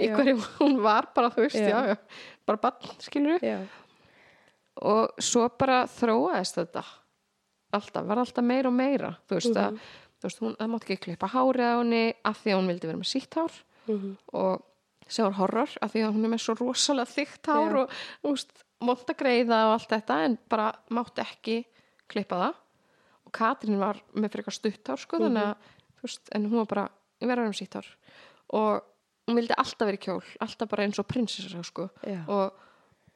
[0.00, 1.92] í hverju hún var bara þú veist, Já.
[1.92, 1.96] já,
[2.48, 3.58] bara bann skilur já,
[4.80, 6.84] og svo bara þróaðist þetta.
[7.76, 9.10] Alltaf, var alltaf meira og meira.
[9.28, 9.76] Þú veist að
[10.20, 12.88] þú veist, hún, það mátti ekki klippa hárið á henni af því að hún vildi
[12.88, 13.58] vera með sítt hár.
[13.90, 14.10] Mhm.
[14.36, 14.66] og
[15.10, 17.78] sem var horror af því að hún er með svo rosalega þykkt hár Já.
[17.80, 18.52] og þú veist,
[18.86, 21.56] mótt að greiða og allt þetta en bara mátti ekki
[22.10, 22.58] klippa það.
[23.28, 25.68] Og Katrín var með frekar stutt ár sko þannig að
[26.00, 26.86] þú veist, en hún var bara
[27.20, 27.88] ég verður um sítt ár
[28.56, 28.86] og
[29.28, 31.86] hún vildi alltaf vera í kjól, alltaf bara eins og prinsessa sko.
[32.02, 32.22] Já.
[32.26, 32.56] og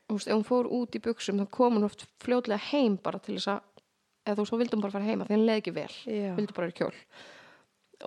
[0.07, 3.19] þú veist, ef hún fór út í buksum þá kom hún oft fljótlega heim bara
[3.19, 3.63] til þess að
[4.25, 6.35] eða þú veist, þá vildi hún bara fara heima því hann leið ekki vel Já.
[6.37, 6.99] vildi bara vera í kjól.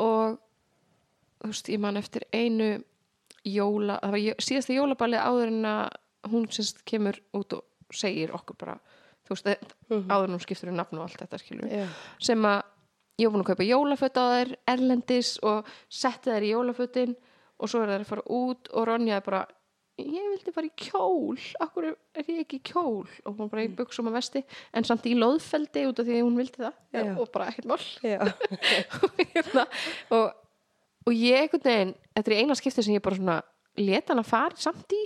[0.08, 0.38] Og
[1.42, 2.70] þú veist, ég man eftir einu
[3.48, 8.58] jóla, það var síðasta jólaballi áður en að hún sérst kemur út og segir okkur
[8.60, 8.78] bara
[9.28, 11.86] þú veist, eh, áður en hún skiptur um nafn og allt þetta skilur Já.
[12.24, 12.64] sem að
[13.18, 17.16] ég var búin að kaupa jólaföt á þær erlendis og setti þær í jólafötin
[17.58, 19.46] og svo er þær að fara út og Ronja er bara
[19.98, 21.38] ég vildi bara í kjól.
[21.64, 23.08] Akkur er ég ekki í kjól?
[23.26, 24.44] Og hún bara í buksum að vesti
[24.78, 26.76] en samt í loðfeldi út af því að hún vildi það.
[26.94, 27.06] Já.
[27.18, 27.80] og bara ekkert mál.
[29.08, 29.66] Og, hérna,
[30.14, 30.28] og,
[31.08, 33.40] og ég einhvern veginn þetta er eina skipti sem ég bara svona
[33.78, 35.04] leta hann að fara samt í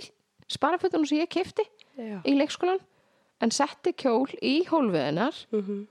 [0.52, 1.64] sparafötunum sem ég kefti
[2.28, 2.80] í leikskólan
[3.42, 5.86] en setti kjól í hólfiðinar Mhm.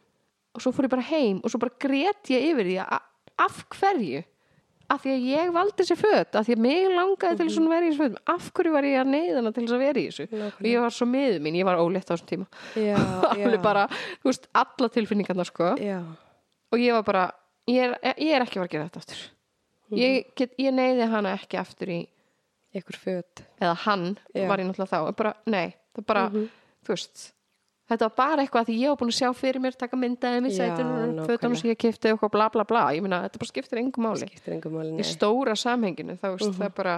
[0.56, 2.78] og svo fór ég bara heim og svo bara grét ég yfir því
[3.40, 4.24] af hverju
[4.92, 7.70] af því að ég valdi þessi föt af því að mig langaði til þess að
[7.72, 10.08] vera í þessu föt af hverju var ég að neyðana til þess að vera í
[10.10, 10.60] þessu Nákvæmlega.
[10.60, 13.62] og ég var svo miður mín, ég var ólétt á þessum tíma já.
[13.68, 13.86] bara,
[14.20, 16.02] þú veist, alla tilfinningarna sko Já.
[16.72, 17.24] og ég var bara,
[17.72, 19.22] ég er, ég er ekki fara að gera þetta aftur
[19.96, 22.02] ég, get, ég neyði hana ekki aftur í
[22.76, 23.42] Ykkur föt.
[23.60, 24.48] eða hann Já.
[24.48, 26.30] var ég náttúrulega þá bara, nei, það bara,
[26.84, 27.32] þú veist
[27.92, 30.52] þetta var bara eitthvað að því ég var búin að sjá fyrir mér taka myndaði
[30.52, 33.82] Já, sætunum fötunum sem ég kifti og bla bla bla ég meina, þetta bara skiptir
[33.82, 36.60] engum máli Skiptir engum máli, í stóra samhenginu þá veist, Mhm.
[36.62, 36.96] það bara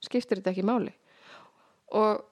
[0.00, 0.92] skiptir þetta ekki máli
[1.92, 2.24] og,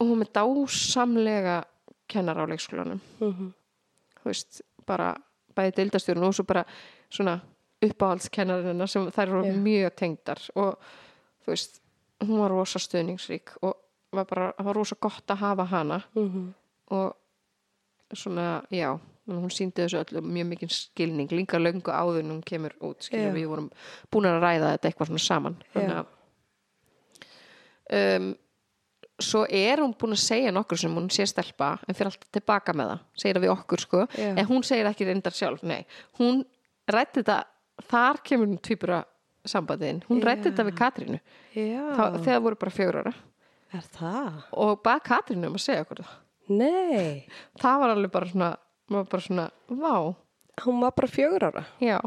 [0.00, 1.64] og hún með dásamlega
[2.08, 3.52] kennar á leikskólanum Mhm.
[4.20, 5.14] þú veist, bara
[5.56, 6.64] bæði deildastjórun og svo bara
[7.10, 7.40] svona
[7.82, 9.52] uppáhaldskennarina sem þær eru Já.
[9.56, 10.78] mjög tengdar og
[11.44, 11.80] þú veist,
[12.20, 13.74] hún var rosa stöðningsrík og
[14.12, 16.54] var bara, það var rosa gott að hafa hana Mhm.
[16.90, 18.98] Og svona, já
[19.30, 23.34] hún síndi þessu öllu mjög mikið skilning líka löngu áður en hún kemur út skilur
[23.36, 23.68] við vorum
[24.12, 25.58] búin að ræða þetta eitthvað svona saman.
[25.74, 26.06] Þannig að
[27.98, 28.30] um,
[29.20, 32.74] svo er hún búin að segja nokkur sem hún sé stelpa en fyrir alltaf tilbaka
[32.76, 34.02] með það segir það við okkur sko.
[34.16, 34.32] Já.
[34.32, 35.84] en hún segir ekki reyndar sjálf, nei.
[36.18, 36.42] Hún
[36.90, 37.42] rætti þetta,
[37.90, 39.04] þar kemur hún tvíbura
[39.48, 40.50] sambandiðin, hún rætti Já.
[40.50, 41.20] þetta við Katrínu.
[41.54, 43.14] Þá, þegar voru bara fjögur ára.
[43.70, 44.42] Er það?
[44.58, 46.18] og bað Katrínu um að segja okkur það
[46.50, 47.26] Nei.
[47.60, 48.50] það var alveg bara svona
[48.90, 50.14] maður bara svona, vá,
[50.60, 51.64] Hún var bara fjögur ára.
[51.80, 52.00] já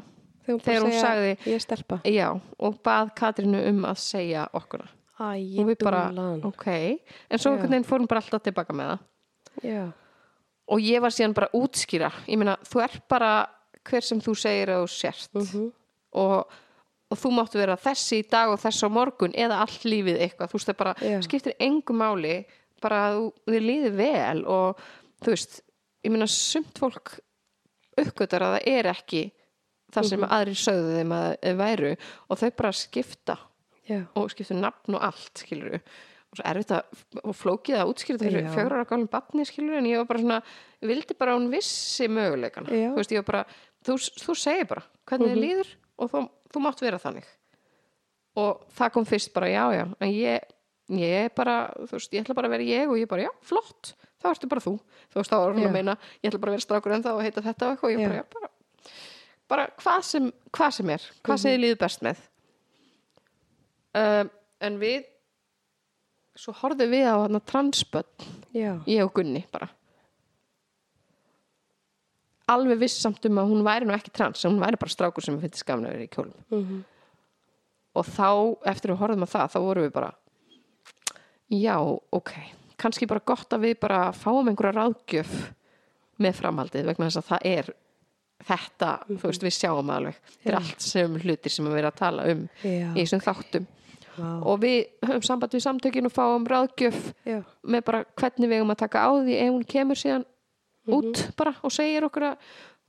[0.44, 2.02] Þegar hún, Þegar hún sagði- Ég er stelpa.
[2.04, 4.84] já, og bað Katrínu um að segja okkur
[5.20, 6.44] Æ, bara, dúllan.
[6.46, 9.00] ok en svo einhvern veginn fór hún bara alltaf tilbaka með það
[9.64, 9.94] Já.
[10.68, 13.48] og ég var síðan bara útskýra ég meina, þú er bara
[13.86, 15.72] hver sem þú segir að þú sért Mhm.
[16.14, 16.48] og,
[17.12, 20.50] og þú máttu vera þessi í dag og þessi á morgun eða allt lífið eitthvað,
[20.52, 21.22] þú veist það bara Já.
[21.22, 22.46] skiptir engu máli,
[22.84, 23.20] bara að
[23.50, 24.84] þið líði vel og
[25.24, 25.62] þú veist
[26.04, 27.18] ég meina, sumt fólk
[28.00, 29.24] uppgötar að það er ekki
[29.94, 33.38] það sem aðrir sögðu þeim að væru og þau bara skipta
[33.84, 34.00] Já.
[34.16, 38.48] og skiptu nafn og allt skilur og svo erfitt að flókið að útskýra þetta fyrir
[38.48, 38.54] Já.
[38.56, 40.40] fjórar ára gálum batni skilur en ég var bara svona,
[40.82, 42.90] vildi bara hún vissi möguleikana, Já.
[42.94, 43.44] þú veist ég var bara
[43.86, 46.24] þú, þú segir bara hvernig þið líður og þú,
[46.54, 47.30] þú mátt vera þannig
[48.42, 50.53] og það kom fyrst bara já já en ég,
[50.90, 53.32] ég er bara, þú veist ég ætla bara að vera ég og ég bara já,
[53.42, 53.94] flott
[54.24, 54.74] þá ertu bara þú,
[55.12, 57.12] þú veist þá var hún að meina ég ætla bara að vera strákur en þá
[57.14, 58.50] og heita þetta og eitthvað ég bara já, bara,
[59.54, 62.22] bara hvað sem, hvað sem er hvað sem þið líður best með?
[63.94, 64.30] Um,
[64.64, 65.04] en við
[66.40, 68.26] svo horfðum við á hana transböld
[68.58, 68.80] Já.
[68.90, 69.68] ég og Gunni bara.
[72.50, 75.62] Alveg vissamt um að hún væri nú ekki trans hún væri bara strákur sem finnst
[75.62, 76.42] skamna að vera í kjólum.
[76.50, 76.82] Mhm.
[77.94, 78.30] og þá,
[78.66, 80.12] eftir að við horfðum á það þá vorum við bara
[81.54, 81.78] já,
[82.12, 82.32] ok,
[82.82, 85.34] kannski bara gott að við bara fáum einhverja ráðgjöf
[86.24, 87.70] með framhaldið vegna þess að það er
[88.44, 90.60] þetta, þú veist, við sjáum alveg þetta er Já.
[90.60, 92.90] allt sem hlutir sem við erum að tala um Já.
[92.92, 93.68] í þessum þáttum
[94.14, 94.28] Vá.
[94.46, 97.40] og við höfum samband við samtökin og fáum ráðgjöf Já.
[97.64, 100.26] með bara hvernig við eigum að taka á því ef hún kemur síðan
[100.84, 100.96] Mhm.
[100.98, 102.38] út bara og segir okkur að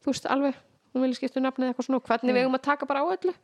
[0.02, 0.54] þú veist alveg,
[0.92, 3.14] hún vilja skipta um nafnið eitthvað svona og hvernig við eigum að taka bara á
[3.14, 3.34] öllu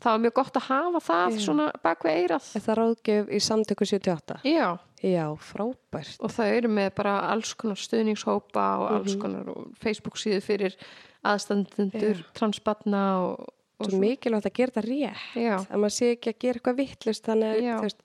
[0.00, 1.44] það var mjög gott að hafa það Já.
[1.44, 4.40] svona bak við eirað það ráðgjöf í samtöku 78?
[4.44, 6.16] já, Já, frábært.
[6.20, 8.96] og það eru með bara alls konar stuðningshópa og Mhm.
[9.00, 10.76] alls konar og Facebook síðu fyrir
[11.24, 13.48] aðstandendur, transbatna og,
[13.80, 15.42] og Svo mikilvægt að gera þetta rétt.
[15.42, 15.56] Já.
[15.58, 18.02] Að maður sé ekki að gera eitthvað vittlust, þannig að, þú veist,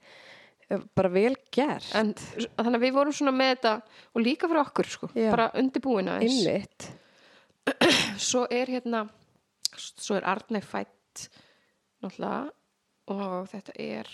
[0.72, 1.95] eh, bara vel gert.
[1.95, 3.81] en þannig að við vorum svona með þetta
[4.15, 5.30] og líka fyrir okkur sko, Já.
[5.31, 6.89] bara undirbúina Einmitt.
[8.18, 9.07] svo er hérna
[9.77, 11.27] svo er Arnei fætt
[12.07, 12.51] náttúrulega
[13.07, 14.07] og þetta er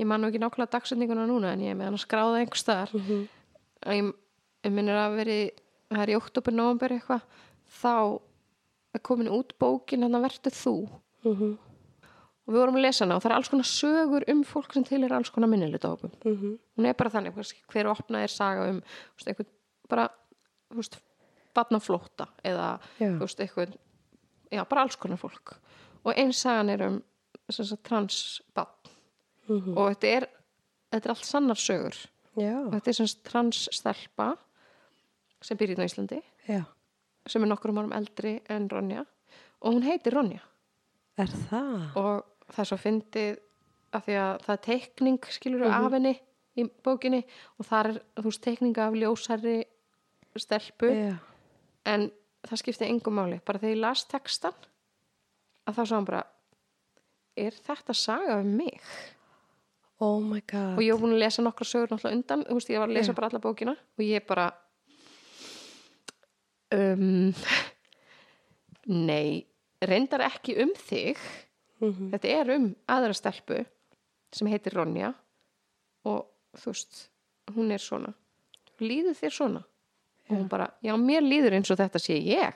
[0.00, 2.60] ég man nú ekki nákvæmlega dagsetninguna núna en ég er með hann að skráða einhver
[2.60, 2.92] staðar
[3.86, 4.12] að ég,
[4.64, 5.38] ég minnir að veri
[5.90, 7.24] það er í oktober, november eitthvað
[7.80, 8.20] þá
[8.94, 10.76] er komin út bókin hann að verður þú
[11.24, 11.58] Mhm.
[12.46, 14.84] og við vorum að lesa hana og það er alls konar sögur um fólk sem
[14.84, 16.58] til er alls konar minnilitahópum Mhm.
[16.78, 17.34] hún er bara þannig,
[17.68, 19.46] hver opnað er saga um veist, einhvern,
[19.88, 20.08] bara
[21.54, 23.18] barnaflótta eða Já.
[23.18, 23.74] veist, einhvern
[24.52, 25.56] já, bara alls konar fólk
[26.04, 27.02] og eins sagan er um
[27.50, 28.76] sagt, transbarn.
[29.48, 29.76] Mhm.
[29.76, 30.26] og þetta er,
[30.92, 31.96] þetta er allt sannar sögur.
[32.38, 34.28] Já, og þetta er sagt transstelpa
[35.42, 36.20] sem býr í Íslandi.
[36.46, 36.64] Já.
[37.26, 39.04] sem er nokkrum árum eldri en Ronja.
[39.60, 40.40] Og hún heitir Ronja.
[41.18, 41.96] Er það?
[41.96, 43.38] og það er svo fyndið
[43.92, 46.14] af því að það er teikning skilur af henni
[46.56, 47.24] í bókinni.
[47.58, 49.64] Og það er þú veist teikning af ljósari
[50.36, 50.86] stelpu.
[50.94, 51.18] Já.
[51.84, 52.10] en
[52.46, 53.40] það skipti engum máli.
[53.44, 54.54] Bara þegar ég las textan
[55.70, 56.22] að þá sá hann bara
[57.40, 58.80] er þetta saga um mig
[60.00, 60.78] Oh my god.
[60.78, 62.96] og ég var búin að lesa nokkra sögur náttúrulega undan þú veist ég var að
[62.96, 63.16] lesa Já.
[63.18, 64.46] bara alla bókina og ég bara
[66.72, 67.32] um,
[69.10, 69.44] nei
[69.84, 71.20] reyndar ekki um þig
[71.80, 72.10] Mhm.
[72.12, 73.62] þetta er um aðra stelpu
[74.36, 75.14] sem heitir Ronja
[76.04, 76.26] og
[76.60, 76.98] þú veist,
[77.56, 78.10] hún er svona
[78.84, 79.62] líður þér svona
[80.28, 82.52] og hún bara, já mér líður eins og þetta sé ég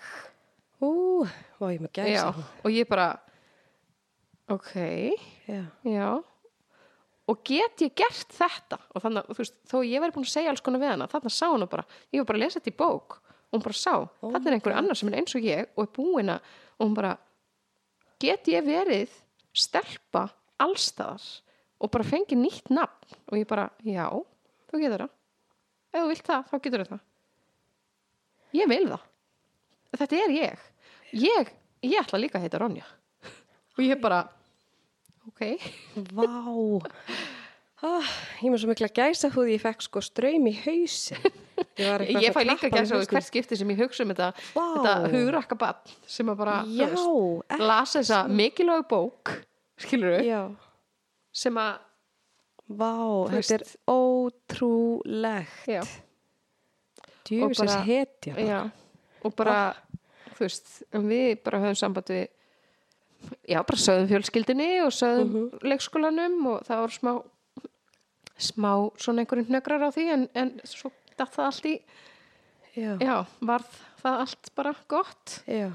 [0.82, 1.24] Ú,
[1.60, 2.44] vá, ég já, gæsa.
[2.64, 3.20] og ég bara
[4.48, 4.72] ok,
[5.48, 5.62] Já.
[5.84, 6.08] já.
[7.26, 8.76] Og get ég gert þetta?
[8.92, 11.06] Og þannig, að, þú veist, þó ég væri búin að segja alls konar við hana,
[11.08, 11.84] þannig sá hún bara.
[12.12, 13.94] Ég var bara að lesa þetta í bók og hún bara sá.
[14.20, 16.84] Oh þetta er einhver annar sem er eins og ég og er búin að, og
[16.88, 17.14] hún bara
[18.20, 19.14] get ég verið
[19.56, 20.26] stelpa
[20.60, 21.24] allstaðar
[21.80, 23.16] og bara fengi nýtt nafn?
[23.32, 24.04] Og ég bara, já,
[24.68, 25.16] þú getur það.
[25.94, 27.02] Ef þú vilt það, þá getur það.
[28.60, 29.08] Ég vil það
[30.00, 30.58] þetta er ég
[31.12, 31.52] ég,
[31.82, 32.86] ég ætla líka að heita Ronja
[33.74, 34.22] og ég bara
[35.28, 35.40] ok,
[36.14, 36.26] Vá.
[37.84, 38.06] Ah,
[38.40, 41.18] ég með svo mikla gæsa húð ég fekk sko ströym í hausin.
[41.76, 43.10] Ég, ég að fæ líka að sjá hausnum.
[43.12, 47.10] hvert skipti sem ég hugsa um þetta, þetta hugrakka bann sem að bara, Já, þú
[47.42, 49.34] veist, lasa þessa mikilvæg bók
[49.84, 50.40] skilur Já.
[51.34, 51.74] sem að,
[52.72, 52.92] Vá,
[53.28, 55.66] Þú þetta er ótrúlegt.
[55.68, 55.82] já,
[57.28, 58.34] Djúfisins bara- hetja.
[58.38, 58.70] já
[59.24, 59.74] og bara,
[60.34, 62.28] þú veist við bara höfum samband við
[63.48, 65.62] já, bara sögðum fjölskyldinni og sögðum Mhm.
[65.70, 67.12] leikskólanum og það voru smá
[68.38, 71.74] smá svona einhverjum hnögrar á því en, en svo datt það allt í
[72.74, 72.96] Já.
[72.98, 73.70] já, varð
[74.02, 75.68] það allt bara gott Já.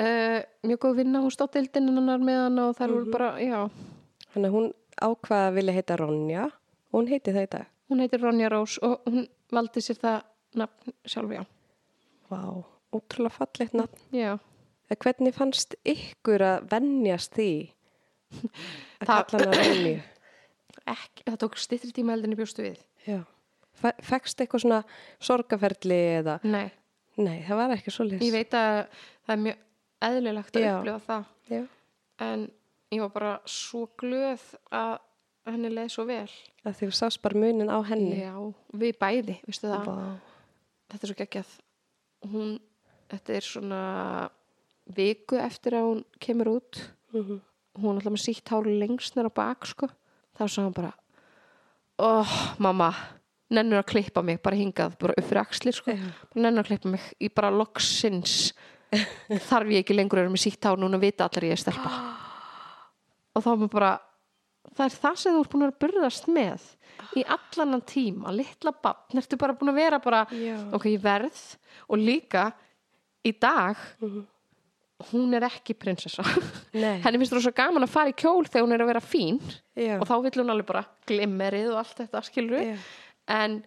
[0.00, 2.94] uh, mjög góð vinna, hún stótt deildinn hennar með hann og þær Mhm.
[2.96, 3.70] voru bara, já
[4.32, 4.72] Þannig að hún
[5.02, 7.66] ákvaða að vilja heita Ronja og hún heiti það í dag.
[7.90, 10.22] hún heitir Ronja Rós og hún valdi sér það
[10.54, 11.44] nafn sjálf, já
[12.32, 12.40] Vá,
[12.96, 14.00] ótrúlega fallegt nafn.
[14.12, 14.38] já,
[14.90, 17.50] En Hvernig fannst ykkur að venjast því
[19.00, 20.02] að Það- kalla hana Ronju?
[20.92, 23.22] ekki, það tók styttri tíma ég bjóstu við Já.
[23.74, 24.82] Fe- Fekkst eitthvað svona
[25.20, 26.38] sorgaferli eða?
[26.44, 26.70] nei,
[27.16, 28.86] Nei, það var ekki svo ég veit að
[29.26, 29.56] það er mjög
[30.02, 30.74] eðlilegt að Já.
[30.78, 31.66] upplifa það Já.
[32.20, 32.50] en
[32.92, 34.40] ég var bara svo glöð
[34.72, 34.98] að
[35.46, 36.28] henni leið svo vel
[36.64, 38.20] Að því þú sást bara munin á henni.
[38.22, 38.32] já,
[38.76, 40.18] við bæði, veistu það Vá.
[40.90, 41.58] þetta er svo geggjað
[42.30, 42.58] hún,
[43.10, 43.82] þetta er svona
[44.96, 46.80] viku eftir að hún kemur út
[47.12, 47.40] Mhm.
[47.78, 49.88] hún er alltaf með sítt hár lengst nýra bak sko.
[50.38, 50.92] þá sá hann bara
[51.98, 52.94] oh, mamma,
[53.50, 55.92] nennur að klippa mig bara hingað, bara upp fyrir axlir sko.
[55.92, 58.52] Bara nennur að klippa mig í bara loksins
[59.48, 61.90] þarf ég ekki lengur að vera með sítt hár núna vita allir ég er stelpa
[63.34, 63.92] og þá var maður bara
[64.76, 66.66] það er það sem þú ert búin að burðast með
[67.18, 70.56] í allan tíma, litla bann ertu bara búin að vera bara Já.
[70.76, 71.40] ok, ég verð
[71.88, 72.52] og líka
[73.26, 74.26] í dag Mhm.
[75.12, 76.22] hún er ekki prinsessa
[76.72, 79.40] henni finnst þú svo gaman að fara í kjól þegar hún er að vera fín
[79.74, 79.98] Já.
[79.98, 82.76] og þá vill hún alveg bara glimmerið og allt þetta skilur Já.
[83.28, 83.64] en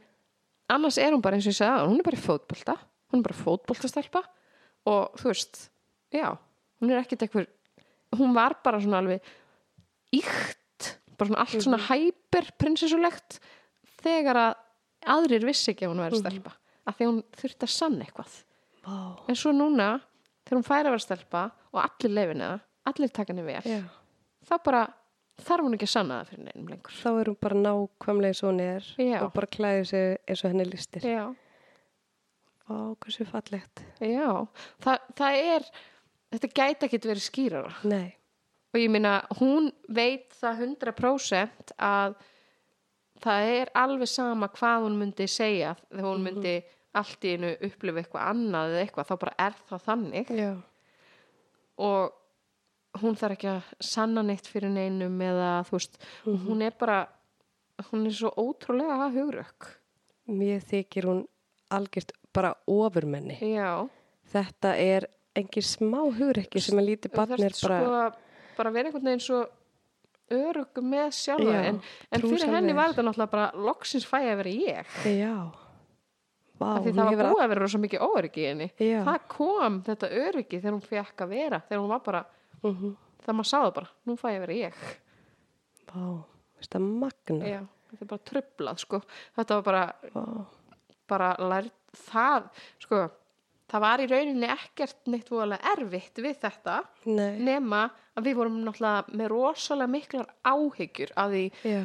[0.72, 2.78] annars er hún bara eins og ég áðan, hún er bara í fótbolta
[3.12, 4.24] hún er bara fótboltastelpa
[4.88, 5.70] og þú veist,
[6.14, 6.38] já
[6.82, 7.48] hún er ekkert eitthvað
[8.16, 9.20] hún var bara svona alveg
[10.16, 10.56] íkt
[11.20, 13.40] bara svona allt svona hæper prinsessulegt
[14.04, 14.54] þegar að
[15.16, 16.54] aðrir vissi ekki að hún væri stelpa
[16.86, 18.36] af því að hún þurfti að sanna eitthvað
[18.86, 18.98] Vá.
[19.30, 19.90] en svo núna
[20.46, 22.50] þegar hún færi að vera stelpa og allir leifina
[22.86, 23.82] allir taka henni vel Já.
[24.46, 24.84] þá bara
[25.46, 28.44] þarf hún ekki að sanna það fyrir neinum lengur Þá er hún bara nákvæmlega eins
[28.46, 29.18] og hún er Já.
[29.26, 31.02] og bara klæði sig eins og henni listir.
[31.06, 31.26] já,
[32.66, 33.84] Vá, hversu fallegt.
[34.02, 34.30] já.
[34.82, 35.66] Þa, það er
[36.34, 38.16] þetta gæti ekki verið skýrara Nei.
[38.76, 42.18] Og ég meina hún veit það 100% að
[43.24, 45.72] það er alveg sama hvað hún myndi segja.
[45.88, 46.56] Þegar hún myndi
[46.96, 50.32] allt í einu upplifa eitthvað annað eða eitthvað, þá bara er það þannig.
[50.36, 50.52] Já.
[51.76, 57.02] og hún þarf ekki að sanna neitt fyrir neinum eða þú veist, hún er bara
[57.90, 59.68] hún er svo ótrúlega hugrökk.
[60.32, 61.26] Mér þykir hún
[61.76, 63.40] algjört bara ofurmenni.
[63.42, 63.88] já.
[64.32, 68.25] Þetta er engin smá hugrekki sem að lítið barn er bara, sko,
[68.58, 69.44] bara vera einhvern veginn svo
[70.36, 71.78] örug með sjálfa Já, en,
[72.10, 74.96] en fyrir henni var þetta náttúrulega bara loksins fæ að vera ég.
[75.20, 75.36] Já,
[76.58, 78.70] vá, það var búið að vera svo mikið óöryggi í henni.
[78.82, 79.00] Já.
[79.06, 82.24] það kom þetta öryggi þegar hún fekk að vera þegar hún var bara,
[82.62, 82.94] all, uh
[83.26, 84.82] það maður sáðu bara nú fæ ég að vera ég.
[85.90, 86.02] Vá,
[86.60, 87.62] veist það magna, Já,
[87.92, 89.00] þetta er bara trublað sko.
[89.38, 90.26] þetta var bara,
[91.10, 92.50] bara lært það
[92.84, 93.02] sko,
[93.72, 96.80] það var í rauninni ekkert neitt voðalega erfitt við þetta
[97.10, 97.86] nei, nema
[98.16, 101.82] að við vorum náttúrulega með rosalega miklar áhyggjur af því já,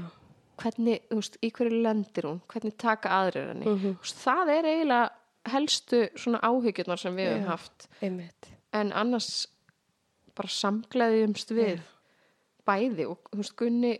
[0.60, 3.64] hvernig, þú veist, í hverju lendir hún hvernig taka aðrir henni.
[3.64, 7.46] Þú veist, það er eiginlega helstu svona áhyggjurnar sem við Já.
[7.48, 7.88] haft.
[8.04, 9.48] einmitt, en annars
[10.36, 11.80] bara samgleðjumst við
[12.68, 13.94] bæði og þú veist Gunni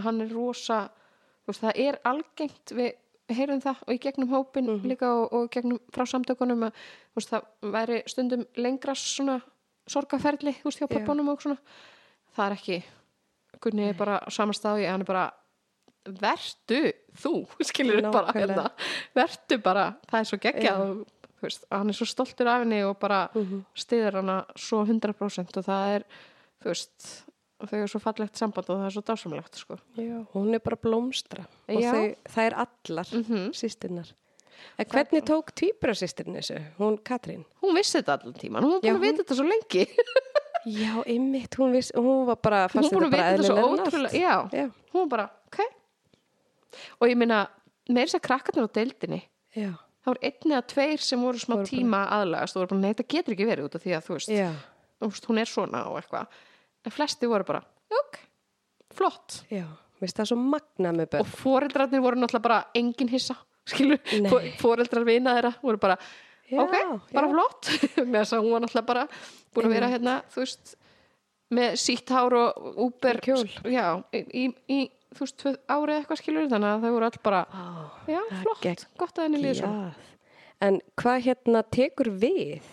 [0.00, 2.90] hann er rosa þú veist, það er algengt við
[3.36, 4.86] heyrum það og í gegnum hópin Mhm.
[4.90, 6.72] líka og, og gegnum frá samtökunum að
[7.16, 9.40] veist, það væri stundum lengra svona
[9.88, 10.98] sorgaferli veist hjá Já.
[10.98, 11.58] pappanum og svona
[12.36, 12.82] það er ekki
[13.60, 15.30] Gunni er bara á sama staði hann er bara
[16.06, 18.46] vertu þú skilur bara Nákvæmlega.
[18.46, 18.70] hérna
[19.14, 21.06] vertu bara, það er svo geggjað og
[21.72, 23.64] hann er svo stoltur af henni og bara Mhm.
[23.74, 26.04] stiður hana svo 100% og það er,
[26.62, 27.24] þú veist
[27.68, 29.76] þau er svo fallegt samband og það er svo dásamlegt sko.
[29.98, 31.44] já, hún er bara blómstra.
[31.68, 34.14] Og þau, það er allar mm sýstinnar.
[34.76, 37.44] En hvernig tók tvíbrasýstirinn þessu, hún Katrín?
[37.62, 39.86] hún vissi þetta allan tíman, hún var búin að vita þetta svo lengi.
[40.80, 43.86] Já, ymmit, hún, viss, hún var bara, fannst þetta að bara vita þetta svo eðlilega
[43.86, 46.82] ótrúlega já, Já, hún var bara, ok.
[47.00, 47.38] Og ég meina,
[47.88, 49.20] með þess að krakkarnir á deildinni
[49.56, 49.70] já,
[50.04, 52.92] það voru einni að tveir sem voru smá Voru tíma aðlagast og voru bara, nei,
[52.92, 54.50] þetta getur ekki verið út af því að þú veist, já,
[55.30, 56.36] hún er svona og eitthvað
[56.86, 57.60] en flesti voru bara,
[58.00, 58.18] ok
[58.96, 59.66] flott já,
[60.00, 61.30] veist það er svo magna með og börn.
[61.42, 63.36] foreldrarnir voru náttúrulega bara engin hissa
[63.70, 64.52] skilu, Nei.
[64.60, 65.96] foreldrar vina þeirra voru bara,
[66.50, 66.76] Já, ok,
[67.14, 67.32] bara já.
[67.36, 67.68] flott
[68.10, 69.04] með þess að hún var náttúrulega bara
[69.54, 70.72] búin að vera hérna, þú veist
[71.50, 74.80] með sítt hár og úber já, í, í,
[75.14, 77.70] þú veist, árið eitthvað skilur þannig að þau voru all bara, Vá,
[78.10, 79.96] já, það flott gott að henni líður.
[80.60, 82.66] En hvað hérna tekur við?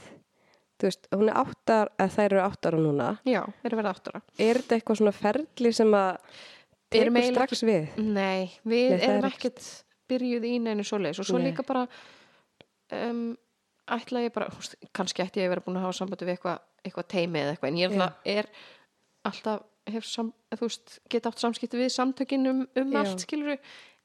[0.78, 3.08] Þú veist, hún er áttar, að þær eru áttar núna.
[3.26, 6.20] já, er að verða áttara Er þetta eitthvað svona ferli sem að
[6.94, 7.88] eiginlega strax við?
[7.98, 9.64] Nei, við Nei, erum er ekkert
[10.08, 11.50] byrjuð í neinu svoleiðis og svo Nei.
[11.50, 11.88] líka bara
[12.94, 13.24] um,
[13.98, 16.62] ætla ég bara, húst, kannski ætti ég að vera búin að hafa sambandi við eitthvað
[16.88, 18.08] eitthva teimi eða eitthvað en ég Já.
[18.38, 18.50] er,
[19.28, 23.58] alltaf hef sam, þú veist, geta átt samskipti við samtökin um, um allt skilur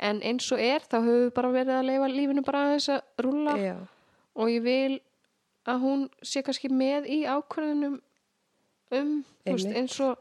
[0.02, 3.25] en eins og er þá höfum við bara verið að leifa lífinu bara aðeins að
[3.26, 3.75] rúlla Já,
[4.39, 5.01] og ég vil
[5.68, 8.00] að hún sé kannski með í ákvörðunum
[8.92, 9.12] um,
[9.47, 10.18] veist, eins og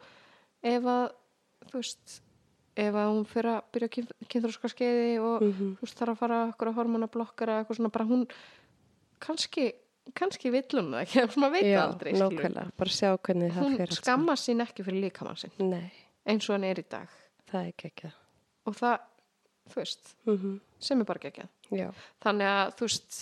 [0.64, 1.06] ef að
[1.72, 2.22] þú veist,
[2.82, 3.90] ef að hún fyrir að byrja
[4.32, 5.72] kynþróska skeiði og Mhm.
[5.80, 8.28] þú veist, þarf að fara okkur að hormonablokkara eitthvað svona, bara hún
[9.20, 9.72] kannski,
[10.18, 12.38] kannski vill hún það ekki, maður veit það já, aldrei skilurðu.
[12.38, 12.72] nákvæmlega.
[12.78, 15.70] Bara sjá hvernig það hún skamma sín ekki fyrir líkamann saman.
[15.70, 15.92] Nei,
[16.26, 17.10] eins og hann er í dag
[17.52, 18.12] það er ekki.
[18.66, 19.00] og það,
[19.72, 21.20] þú veist, Mm sem er bara
[21.72, 21.92] Já,
[22.24, 23.18] þannig að þú veist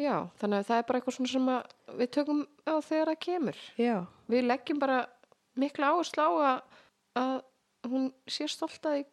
[0.00, 1.50] já, þannig að það er bara eitthvað svona sem
[2.00, 3.62] við tökum á þegar það kemur.
[3.80, 3.96] Já,
[4.32, 5.00] við leggjum bara
[5.56, 6.60] mikla áherslu á að,
[7.22, 7.34] að
[7.90, 9.04] hún sé stolt að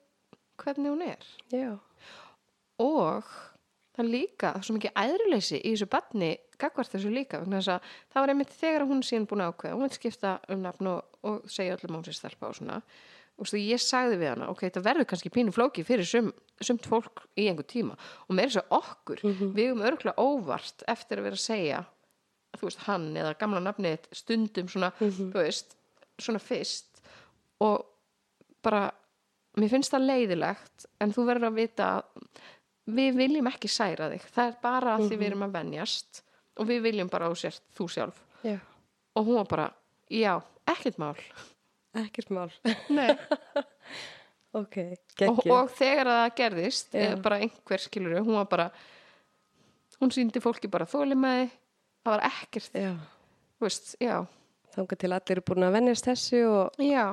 [0.64, 1.34] hvernig hún er.
[1.54, 1.72] Já,
[2.84, 3.34] og
[3.94, 6.30] það líka það er svo mikið æðruleysi í þessu barni
[6.62, 10.64] gagvart þessu líka það var einmitt þegar hún síðan búin ákveða hún vil skipta um
[10.64, 12.80] nafn og, og segja öllum hún sér stelpa og svona
[13.40, 16.30] og svo ég sagði við hana, ok, þetta verður kannski pínu flóki fyrir sum,
[16.62, 17.98] sumt fólk í einhver tíma.
[18.28, 19.24] Og með þess að okkur.
[19.58, 21.84] Við um örgulega óvart eftir að vera að segja
[22.54, 25.78] þú veist, hann eða gamla nafnið stundum svona, þú veist
[26.22, 27.02] svona fyrst.
[27.66, 27.80] Og
[28.64, 28.86] bara,
[29.58, 32.36] mér finnst það leiðilegt en þú verður að vita að
[32.94, 34.28] við viljum ekki særa þig.
[34.36, 36.24] Það er bara að því við erum að venjast.
[36.62, 38.22] Og við viljum bara á sér þú sjálf.
[38.44, 38.60] Já.
[39.16, 39.66] og hún var bara,
[40.10, 41.16] já, ekkert mál
[42.02, 42.50] Ekkert mál.
[42.90, 43.14] Nei.
[44.62, 44.78] ok,
[45.28, 48.70] og, og þegar það gerðist eða bara einhver skilur hún var bara
[50.02, 51.50] hún síndi fólki bara þólimaði
[52.04, 52.94] það var ekkert, Já,
[53.58, 54.16] þú veist, já.
[54.74, 57.06] Þanga til allir eru búin að vennjast þessu og, já,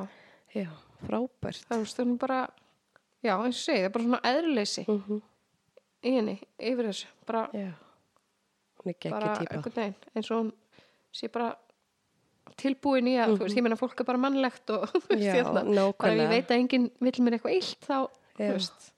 [0.57, 0.69] já,
[1.05, 1.65] frábært.
[1.69, 2.41] það hún bara
[3.21, 5.21] já, eins og segi, það er bara svona eðruleysi Mm
[6.01, 9.35] í henni, yfir þessu bara, er bara
[10.17, 10.53] eins og hún
[11.13, 11.53] sé bara
[12.57, 15.63] tilbúin í að, þú veist, ég meina fólk er bara mannlegt og þú veist, hérna,
[15.99, 17.99] bara ef ég veit að enginn vill mér eitthvað illt þá,
[18.39, 18.93] þú veist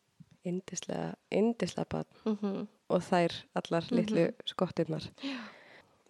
[0.44, 4.34] Indislega, indislega barn mm og þær allar litlu Mhm.
[4.44, 5.04] skottirnar.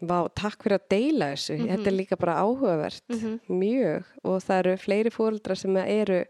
[0.02, 1.58] Vá, takk fyrir að deila þessu.
[1.60, 1.68] Mhm.
[1.68, 3.02] Þetta er líka bara áhugavert,
[3.48, 4.04] mjög.
[4.24, 6.24] Og það eru fleiri fóreldrar sem eru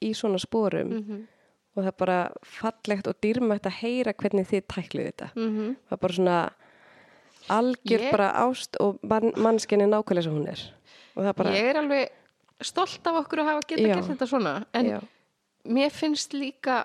[0.00, 1.26] í svona spórum Mhm.
[1.74, 5.30] og það er bara fallegt og dýrmætt að heyra hvernig þið tækluðu þetta.
[5.34, 6.50] mm Það er bara svona
[7.48, 10.60] algjör Ég- bara ást og man, mannskinni nákvæmlega sem hún er.
[11.18, 12.08] Er bara, ég er alveg
[12.62, 14.54] stolt af okkur að hafa geta gert þetta svona.
[14.74, 15.00] En já,
[15.66, 16.84] mér finnst líka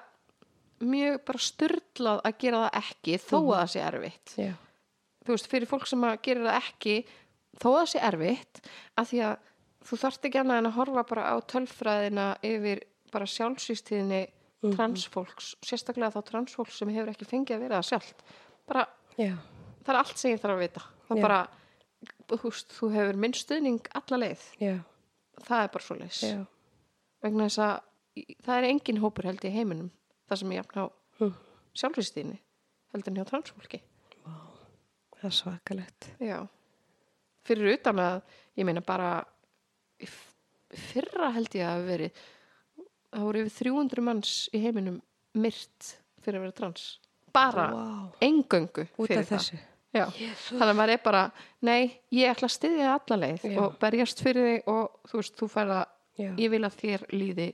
[0.83, 3.50] mjög bara styrlað að gera það ekki þó Mhm.
[3.53, 4.35] að það sé erfitt.
[4.38, 4.53] Já,
[5.25, 7.06] þú veist, fyrir fólk sem að gera það ekki
[7.59, 8.61] þó að það sé erfitt
[8.98, 9.38] af því að
[9.83, 12.80] þú þarft ekki annað en að horfa bara á tölfræðina yfir
[13.11, 14.27] bara sjálfsýstíðinni
[14.64, 14.75] Mhm.
[14.77, 18.16] transfólks, sérstaklega þá transfólks sem hefur ekki fengið að vera það sjálft.
[18.67, 18.88] Bara,
[19.19, 19.35] já,
[19.84, 20.84] það er allt sem ég þarf að vita.
[21.08, 21.40] Það er bara,
[22.34, 24.76] veist, þú hefur minn stuðning alla leið, já,
[25.48, 26.22] það er bara svo leis
[27.24, 29.90] vegna þess að það er engin hópur held í heiminum
[30.30, 30.86] það sem ég jafn á
[31.20, 31.34] Hm.
[31.78, 32.40] sjálfsýstíðinni
[32.94, 33.80] heldur en hjá transfólki.
[35.14, 36.08] Það er svakalegt.
[36.20, 36.40] Já,
[37.45, 38.18] fyrir utan að
[38.58, 39.12] ég meina bara
[40.74, 42.22] fyrra held ég að hafa verið
[43.14, 44.98] það voru yfir 300 manns í heiminum
[45.38, 45.92] myrt
[46.24, 46.86] fyrir að vera trans.
[47.34, 47.86] Bara Vá,
[48.26, 49.60] engöngu fyrir af þessu.
[49.93, 51.23] Þannig að maður er bara
[51.61, 53.57] nei, ég ætla að styðja þig alla leið Já.
[53.61, 55.85] og berjast fyrir þig og þú veist, þú fær að
[56.17, 57.47] Já, ég vil að þér líði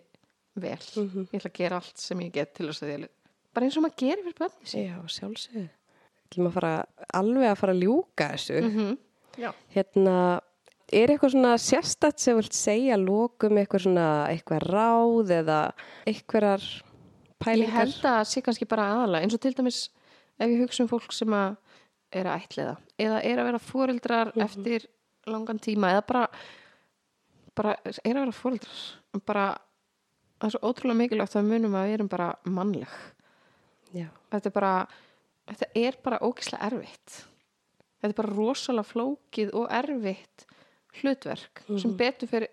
[0.59, 1.27] vel Mhm.
[1.31, 3.07] ég ætla að gera allt sem ég get til þess að þér
[3.53, 8.27] bara eins og maður gerir fyrir bönni sín já, fara alveg að fara að ljúka
[8.33, 8.59] þessu.
[8.61, 8.97] -hmm.
[9.39, 10.41] Já, Hérna,
[10.91, 15.71] er eitthvað svona sérstætt sem vilt segja lókum eitthvað svona, eitthvað ráð eða
[16.05, 16.83] eitthvað Ég
[17.39, 17.71] pælingar?
[17.71, 19.89] held að það sé kannski bara aðalega eins og til dæmis
[20.39, 21.55] ef ég hugsa um fólk sem að
[22.11, 24.43] er að ætliða eða er að vera fóreldrar Mhm.
[24.45, 24.85] eftir
[25.27, 26.27] langan tíma eða bara,
[27.55, 29.45] bara er að vera fóreldrar bara
[30.39, 32.87] það er svo ótrúlega mikilvægt að munum að við erum bara mannleg.
[33.93, 34.87] Já, þetta er bara
[35.49, 37.25] þetta er bara ógislega erfitt.
[37.99, 40.45] Þetta er bara rosalega flókið og erfitt
[41.01, 41.61] hlutverk.
[41.81, 42.47] Sem betur fyrir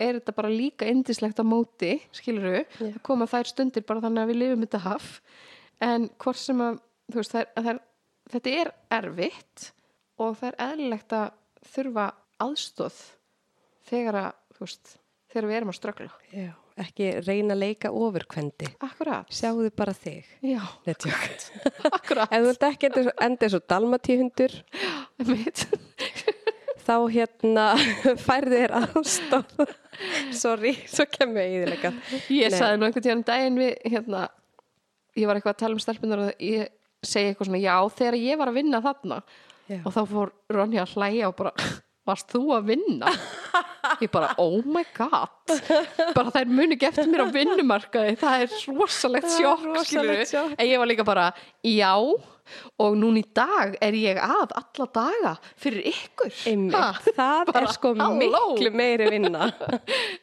[0.00, 2.92] er þetta bara líka indislegt á móti skilur við, Já.
[2.96, 5.20] það koma þær stundir bara þannig að við lifum þetta haf
[5.80, 6.80] en hvort sem að,
[7.14, 7.78] veist, þær, þær,
[8.32, 9.70] þetta er erfitt
[10.22, 11.26] og það er eðlilegt að
[11.74, 12.06] þurfa
[12.46, 13.00] aðstóð
[13.90, 14.94] þegar að, þú veist,
[15.32, 16.48] þegar við erum að ströggla já,
[16.84, 18.68] ekki reyna að leika ofurkvendi.
[18.84, 20.26] Akkurat, Sjáðu bara þig.
[20.44, 21.26] já, Netjók.
[21.96, 24.56] akkurat Ef þú vilt ekki enda eins- enda eins og dalmatíhundur,
[25.22, 25.66] Einmitt.
[26.86, 27.66] þá hérna
[28.26, 29.54] færði þér aðstof.
[30.36, 31.92] Sorry, svo kemur ég í því leika.
[32.30, 32.58] Ég Nei.
[32.58, 34.26] sagði nú einhvern tíðan daginn við hérna,
[35.16, 36.68] ég var eitthvað að tala um stelpunar og ég
[37.04, 39.20] segi eitthvað svona, já, þegar ég var að vinna þarna
[39.66, 39.80] Já.
[39.82, 41.52] og þá fór Ronja að hlæja og bara,
[42.06, 43.10] varst þú að vinna?
[44.02, 45.52] Ég bara, oh my god
[46.14, 50.30] bara þær muni ekki eftir mér á vinnumarkaði það er rosalegt Það er sjokk rosalegt
[50.32, 50.54] sjokk.
[50.58, 51.28] en ég var líka bara,
[51.66, 51.92] já
[52.78, 57.72] og núna í dag er ég að alla daga fyrir ykkur Einmitt, það Bara, er
[57.74, 58.20] sko halló.
[58.20, 59.48] miklu meiri vinna.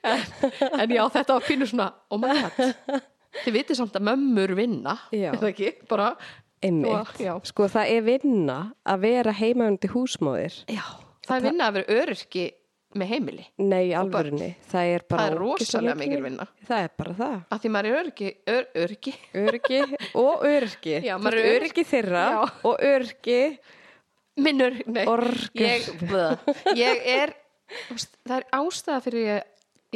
[0.03, 3.01] en já, þetta var pínu svona oh my god
[3.43, 6.11] þið vitið samt að mömmur vinna er það ekki, bara
[6.63, 6.91] Einmitt.
[6.93, 7.33] Og- já.
[7.49, 10.59] Sko það er vinna að vera heimaundi húsmóðir.
[10.71, 10.83] já,
[11.27, 12.45] það er vinna að vera öryrki
[12.93, 14.51] með heimili, Nei, í alvörunni.
[14.69, 17.37] Það er bara það er rosalega mikil vinna Það er bara það.
[17.49, 19.79] að því maður er öryrki, ör, öryrki Öryggi
[20.21, 20.93] og öryggi.
[21.09, 22.43] Já, maður er öryggi þeirra Já.
[22.69, 23.39] og öryggi
[24.37, 25.49] minnur, nei orgur.
[25.57, 25.89] ég,
[26.77, 27.33] ég er
[28.27, 29.43] það er ástæða fyrir ég,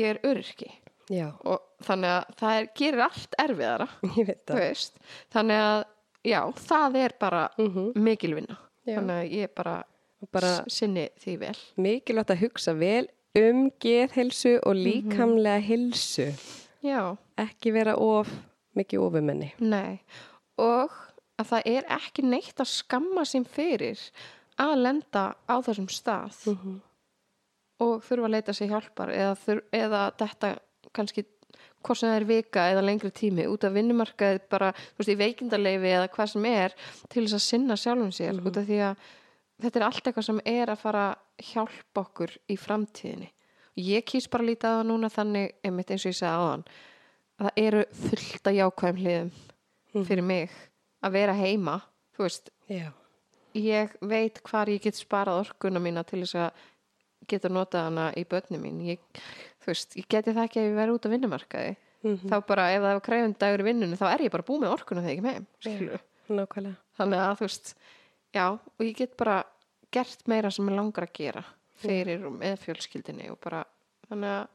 [0.01, 0.71] ég er öryrki
[1.13, 3.87] Já, og þannig að það er, gerir allt erfiðara
[4.17, 4.89] ég veit það.
[5.37, 5.85] þannig að
[6.27, 7.93] já, það er bara Mhm.
[7.95, 8.57] mikil vinna
[8.87, 8.97] Já.
[8.99, 9.83] þannig að ég bara,
[10.31, 14.83] bara sinni því vel mikilvægt að hugsa vel um geðhelsu og Mhm.
[14.85, 16.31] líkamlega hilsu.
[16.83, 18.27] já, Ekki vera of
[18.75, 19.51] mikið ofumenni.
[19.59, 19.99] nei
[20.57, 20.89] og
[21.39, 23.99] að það er ekki neitt að skamma sín fyrir
[24.57, 26.81] að lenda á þessum stað Mhm.
[27.79, 30.57] og þurfa að leita sér hjálpar eða, eða þetta
[30.93, 31.25] kannski
[31.85, 35.21] hvort sem það er vika eða lengri tími út af vinnumarkaði bara, þú veist, í
[35.21, 36.75] veikindarleifi eða hvað sem er
[37.07, 39.07] til þess að sinna sjálfum sér út af því að
[39.63, 43.31] þetta er allt eitthvað sem er að fara að hjálpa okkur í framtíðinni.
[43.77, 46.63] Ég kýs bara að líta á það núna þannig einmitt eins og ég sagði áðan
[47.37, 50.55] að það eru fullt af jákvæðum hliðum fyrir mig
[51.05, 51.77] að vera heima
[52.17, 52.89] þú veist, Já.
[53.53, 56.65] ég veit hvar ég get sparað orkuna mína til þess að
[57.27, 58.99] geta notað hana í börnum mín ég,
[59.63, 62.29] þú veist, ég geti það ekki ef ég verið út á vinnumarkaði Mhm.
[62.29, 64.73] þá bara ef það var krefund dagur í vinnunni þá er ég bara búið með
[64.75, 65.99] orkuna þegar ég kem heim.
[66.29, 66.75] Nákvæmlega.
[66.99, 67.73] þannig að þú veist
[68.35, 69.43] já, og ég get bara
[69.91, 71.43] gert meira sem ég langar að gera
[71.81, 73.63] fyrir og með fjölskyldinni og bara
[74.09, 74.47] þannig að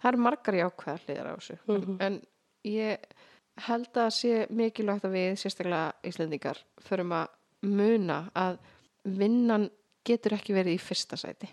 [0.00, 1.96] það eru margar jákvæðar hliðar á þessu Mhm.
[2.00, 2.22] en
[2.64, 2.98] ég
[3.68, 7.28] held að sé mikilvægt að við sérstaklega Íslendingar förum að
[7.62, 8.58] muna að
[9.04, 9.70] vinnan
[10.04, 11.48] getur ekki verið í fyrsta sæti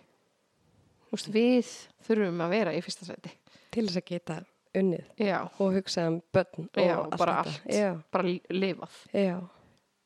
[1.13, 1.67] Þú veist, við
[2.07, 3.29] þurfum að vera í fyrsta sæti.
[3.73, 4.37] Til þess að geta
[4.73, 7.59] unnið já, og hugsað um börn og Já, allt bara allt.
[7.69, 8.95] Já, bara li- lifað.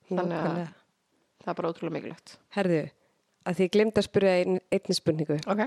[0.10, 0.74] Þannig að-
[1.44, 2.34] það er bara ótrúlega mikilvægt.
[2.58, 2.82] Herðu,
[3.48, 5.40] að því ég glemt að spyrja ein, einni spurningu.
[5.48, 5.64] ok.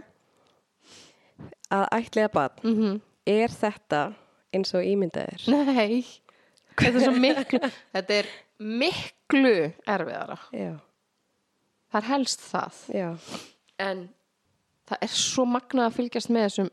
[1.73, 4.15] Að ætliða barn, mm er þetta
[4.53, 5.45] eins og ímyndaðir?
[5.49, 6.05] nei,
[6.77, 7.61] þetta er miklu
[7.95, 9.53] þetta er miklu
[9.87, 10.39] erfiðara.
[11.91, 12.81] Það er helst það.
[13.79, 14.09] En
[14.91, 16.71] það er svo magnað að fylgjast með þessum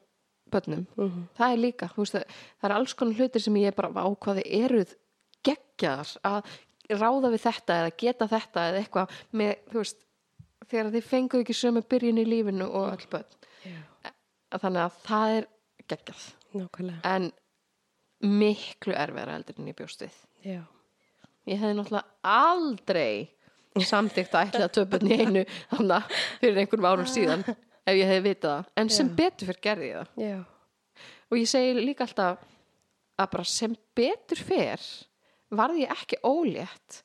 [0.54, 0.86] börnum.
[0.96, 4.06] Mhm, það er líka, þú veist, það, það er alls konar hlutir sem ég bara
[4.08, 4.96] ákvaði eruð
[5.48, 6.54] geggjaðar að
[6.98, 10.00] ráða við þetta eða geta þetta eða eitthvað með, þú veist,
[10.68, 13.38] þegar þið fenguðu ekki sömu byrjun í lífinu og all börn.
[14.48, 15.48] Að þannig að það er
[15.92, 16.26] geggjað.
[16.58, 17.00] Nákvæmlega.
[17.04, 17.32] en
[18.24, 20.14] miklu erfiðara heldur en ég bjóst við.
[20.48, 20.62] Já,
[21.46, 23.28] ég hefði náttúrulega aldrei
[23.78, 27.44] samþykkt að ætla töpun í einu þannig að fyrir einhverjum árum síðan
[27.88, 29.16] ef ég hefði vitað það, en sem Já.
[29.22, 30.24] betur fyrir gerði ég það.
[30.28, 30.38] Já,
[31.32, 32.46] og ég segi líka alltaf
[33.18, 34.84] að bara sem betur fer
[35.58, 37.02] varði ég ekki ólétt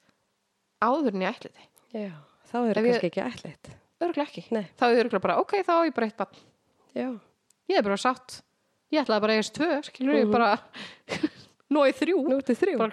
[0.82, 2.12] áður en ég ætli þið já.
[2.52, 3.70] Þá er ég- kannski ekki ætlit.
[4.02, 4.66] örgulega ekki, Nei.
[4.76, 6.40] þá er örgulega bara ok, þá er ég bara eitt barn,
[6.94, 7.06] Já,
[7.70, 8.42] ég er bara sátt.
[8.92, 10.58] Ég ætlaði bara að eigast tvö, skilur ég bara
[11.72, 12.18] nóið þrjú.
[12.28, 12.76] Nú til þrjú.
[12.76, 12.92] bara,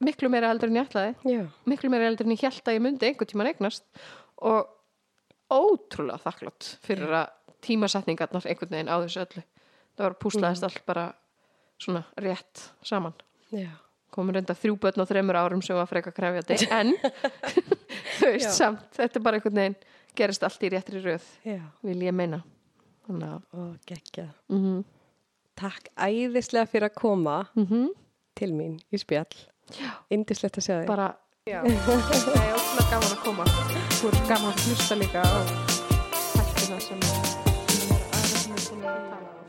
[0.00, 1.10] miklu meira heldur en ég ætlaði.
[1.28, 3.84] Já, miklu meira heldur en ég held að ég myndi einhvern tíman eignast.
[4.40, 4.70] Og
[5.52, 7.32] ótrúlega þakklátt fyrir að
[7.66, 9.42] tímasetningarnar einhvern veginn á þessu öllu
[9.96, 11.06] það var púslaðist allt bara
[11.80, 13.14] svona rétt saman
[13.52, 13.68] já,
[14.10, 16.94] komum reynda þrjú börn á þreymur árum sem var freka krefjandi en
[18.18, 18.56] þú veist Já.
[18.58, 19.78] samt, þetta er bara einhvern veginn
[20.16, 21.60] gerist allt í réttri röð já.
[21.82, 22.42] vil ég meina
[23.06, 24.32] þannig að Og geggjað.
[24.48, 24.84] mm -hmm.
[25.56, 27.88] Takk æðislega fyrir að koma Mm
[28.36, 29.32] til mín í spjall.
[30.12, 30.86] Indislegt að sjá þig.
[30.86, 31.16] bara
[31.46, 33.44] já, það er ótrúlega gaman að koma.
[34.00, 35.38] Þú er gaman að hlusta líka á
[36.34, 39.45] hættina sem sem er aðra sem er búin að tala um